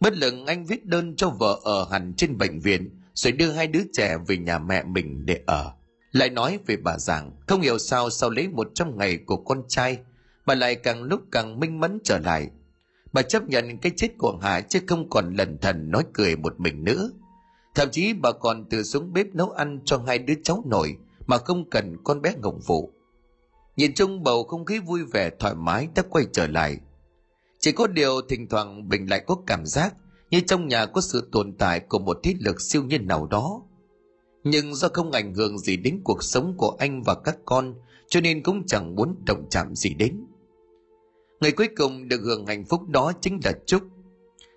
Bất 0.00 0.16
lực 0.16 0.34
anh 0.46 0.64
viết 0.64 0.86
đơn 0.86 1.16
cho 1.16 1.30
vợ 1.30 1.60
ở 1.64 1.88
hẳn 1.90 2.14
trên 2.16 2.38
bệnh 2.38 2.60
viện, 2.60 3.00
rồi 3.14 3.32
đưa 3.32 3.52
hai 3.52 3.66
đứa 3.66 3.82
trẻ 3.92 4.16
về 4.26 4.36
nhà 4.36 4.58
mẹ 4.58 4.82
mình 4.82 5.26
để 5.26 5.40
ở 5.46 5.72
lại 6.14 6.30
nói 6.30 6.58
về 6.66 6.76
bà 6.76 6.98
giảng, 6.98 7.32
không 7.46 7.60
hiểu 7.60 7.78
sao 7.78 8.10
sau 8.10 8.30
lấy 8.30 8.48
một 8.48 8.70
trăm 8.74 8.98
ngày 8.98 9.18
của 9.26 9.36
con 9.36 9.62
trai, 9.68 9.98
bà 10.46 10.54
lại 10.54 10.74
càng 10.74 11.02
lúc 11.02 11.20
càng 11.32 11.60
minh 11.60 11.80
mẫn 11.80 11.98
trở 12.04 12.18
lại. 12.18 12.50
Bà 13.12 13.22
chấp 13.22 13.42
nhận 13.42 13.78
cái 13.78 13.92
chết 13.96 14.08
của 14.18 14.38
hà 14.42 14.60
chứ 14.60 14.80
không 14.86 15.10
còn 15.10 15.34
lần 15.34 15.58
thần 15.58 15.90
nói 15.90 16.04
cười 16.12 16.36
một 16.36 16.60
mình 16.60 16.84
nữa. 16.84 17.10
Thậm 17.74 17.88
chí 17.92 18.12
bà 18.12 18.32
còn 18.32 18.64
từ 18.70 18.82
xuống 18.82 19.12
bếp 19.12 19.26
nấu 19.34 19.50
ăn 19.50 19.80
cho 19.84 20.02
hai 20.06 20.18
đứa 20.18 20.34
cháu 20.42 20.62
nội 20.66 20.96
mà 21.26 21.38
không 21.38 21.70
cần 21.70 21.96
con 22.04 22.22
bé 22.22 22.34
ngộng 22.42 22.60
vụ. 22.66 22.92
Nhìn 23.76 23.94
chung 23.94 24.22
bầu 24.22 24.44
không 24.44 24.64
khí 24.64 24.78
vui 24.78 25.04
vẻ 25.04 25.30
thoải 25.38 25.54
mái 25.54 25.88
đã 25.94 26.02
quay 26.10 26.24
trở 26.32 26.46
lại. 26.46 26.76
Chỉ 27.58 27.72
có 27.72 27.86
điều 27.86 28.20
thỉnh 28.28 28.48
thoảng 28.48 28.88
bình 28.88 29.10
lại 29.10 29.24
có 29.26 29.36
cảm 29.46 29.66
giác 29.66 29.94
như 30.30 30.40
trong 30.40 30.68
nhà 30.68 30.86
có 30.86 31.00
sự 31.00 31.28
tồn 31.32 31.52
tại 31.58 31.80
của 31.80 31.98
một 31.98 32.18
thế 32.22 32.34
lực 32.40 32.56
siêu 32.60 32.84
nhiên 32.84 33.06
nào 33.06 33.26
đó 33.26 33.62
nhưng 34.44 34.74
do 34.74 34.88
không 34.88 35.12
ảnh 35.12 35.34
hưởng 35.34 35.58
gì 35.58 35.76
đến 35.76 36.00
cuộc 36.04 36.22
sống 36.22 36.54
của 36.56 36.76
anh 36.78 37.02
và 37.02 37.14
các 37.14 37.36
con, 37.44 37.74
cho 38.08 38.20
nên 38.20 38.42
cũng 38.42 38.66
chẳng 38.66 38.96
muốn 38.96 39.16
động 39.26 39.46
chạm 39.50 39.74
gì 39.74 39.94
đến. 39.94 40.26
Người 41.40 41.52
cuối 41.52 41.68
cùng 41.76 42.08
được 42.08 42.20
hưởng 42.24 42.46
hạnh 42.46 42.64
phúc 42.64 42.88
đó 42.88 43.12
chính 43.20 43.40
là 43.44 43.52
trúc 43.66 43.82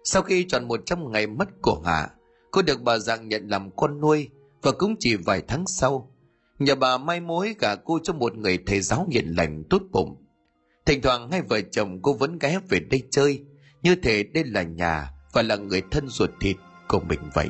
sau 0.04 0.22
khi 0.22 0.44
tròn 0.44 0.68
một 0.68 0.80
trăm 0.86 1.12
ngày 1.12 1.28
mất 1.28 1.48
của 1.62 1.82
hạ 1.86 2.10
cô 2.52 2.62
được 2.62 2.82
bà 2.82 2.98
dạng 2.98 3.28
nhận 3.28 3.48
làm 3.48 3.72
con 3.76 4.02
nuôi 4.02 4.30
và 4.62 4.72
cũng 4.72 4.96
chỉ 5.00 5.16
vài 5.16 5.42
tháng 5.48 5.68
sau 5.68 6.12
nhà 6.60 6.76
bà 6.76 6.98
mai 6.98 7.20
mối 7.20 7.56
cả 7.60 7.78
cô 7.86 8.00
cho 8.04 8.14
một 8.14 8.38
người 8.38 8.58
thầy 8.66 8.82
giáo 8.82 9.08
hiền 9.12 9.26
lành 9.38 9.64
tốt 9.70 9.82
bụng. 9.92 10.16
Thỉnh 10.86 11.02
thoảng 11.02 11.32
hai 11.32 11.42
vợ 11.42 11.62
chồng 11.72 12.02
cô 12.02 12.14
vẫn 12.14 12.40
ghé 12.40 12.60
về 12.70 12.80
đây 12.80 13.04
chơi, 13.12 13.44
như 13.84 13.96
thể 13.96 14.24
đây 14.24 14.44
là 14.44 14.64
nhà 14.64 15.12
và 15.34 15.42
là 15.42 15.56
người 15.56 15.82
thân 15.92 16.08
ruột 16.10 16.30
thịt 16.40 16.56
của 16.88 17.00
mình 17.00 17.20
vậy. 17.34 17.50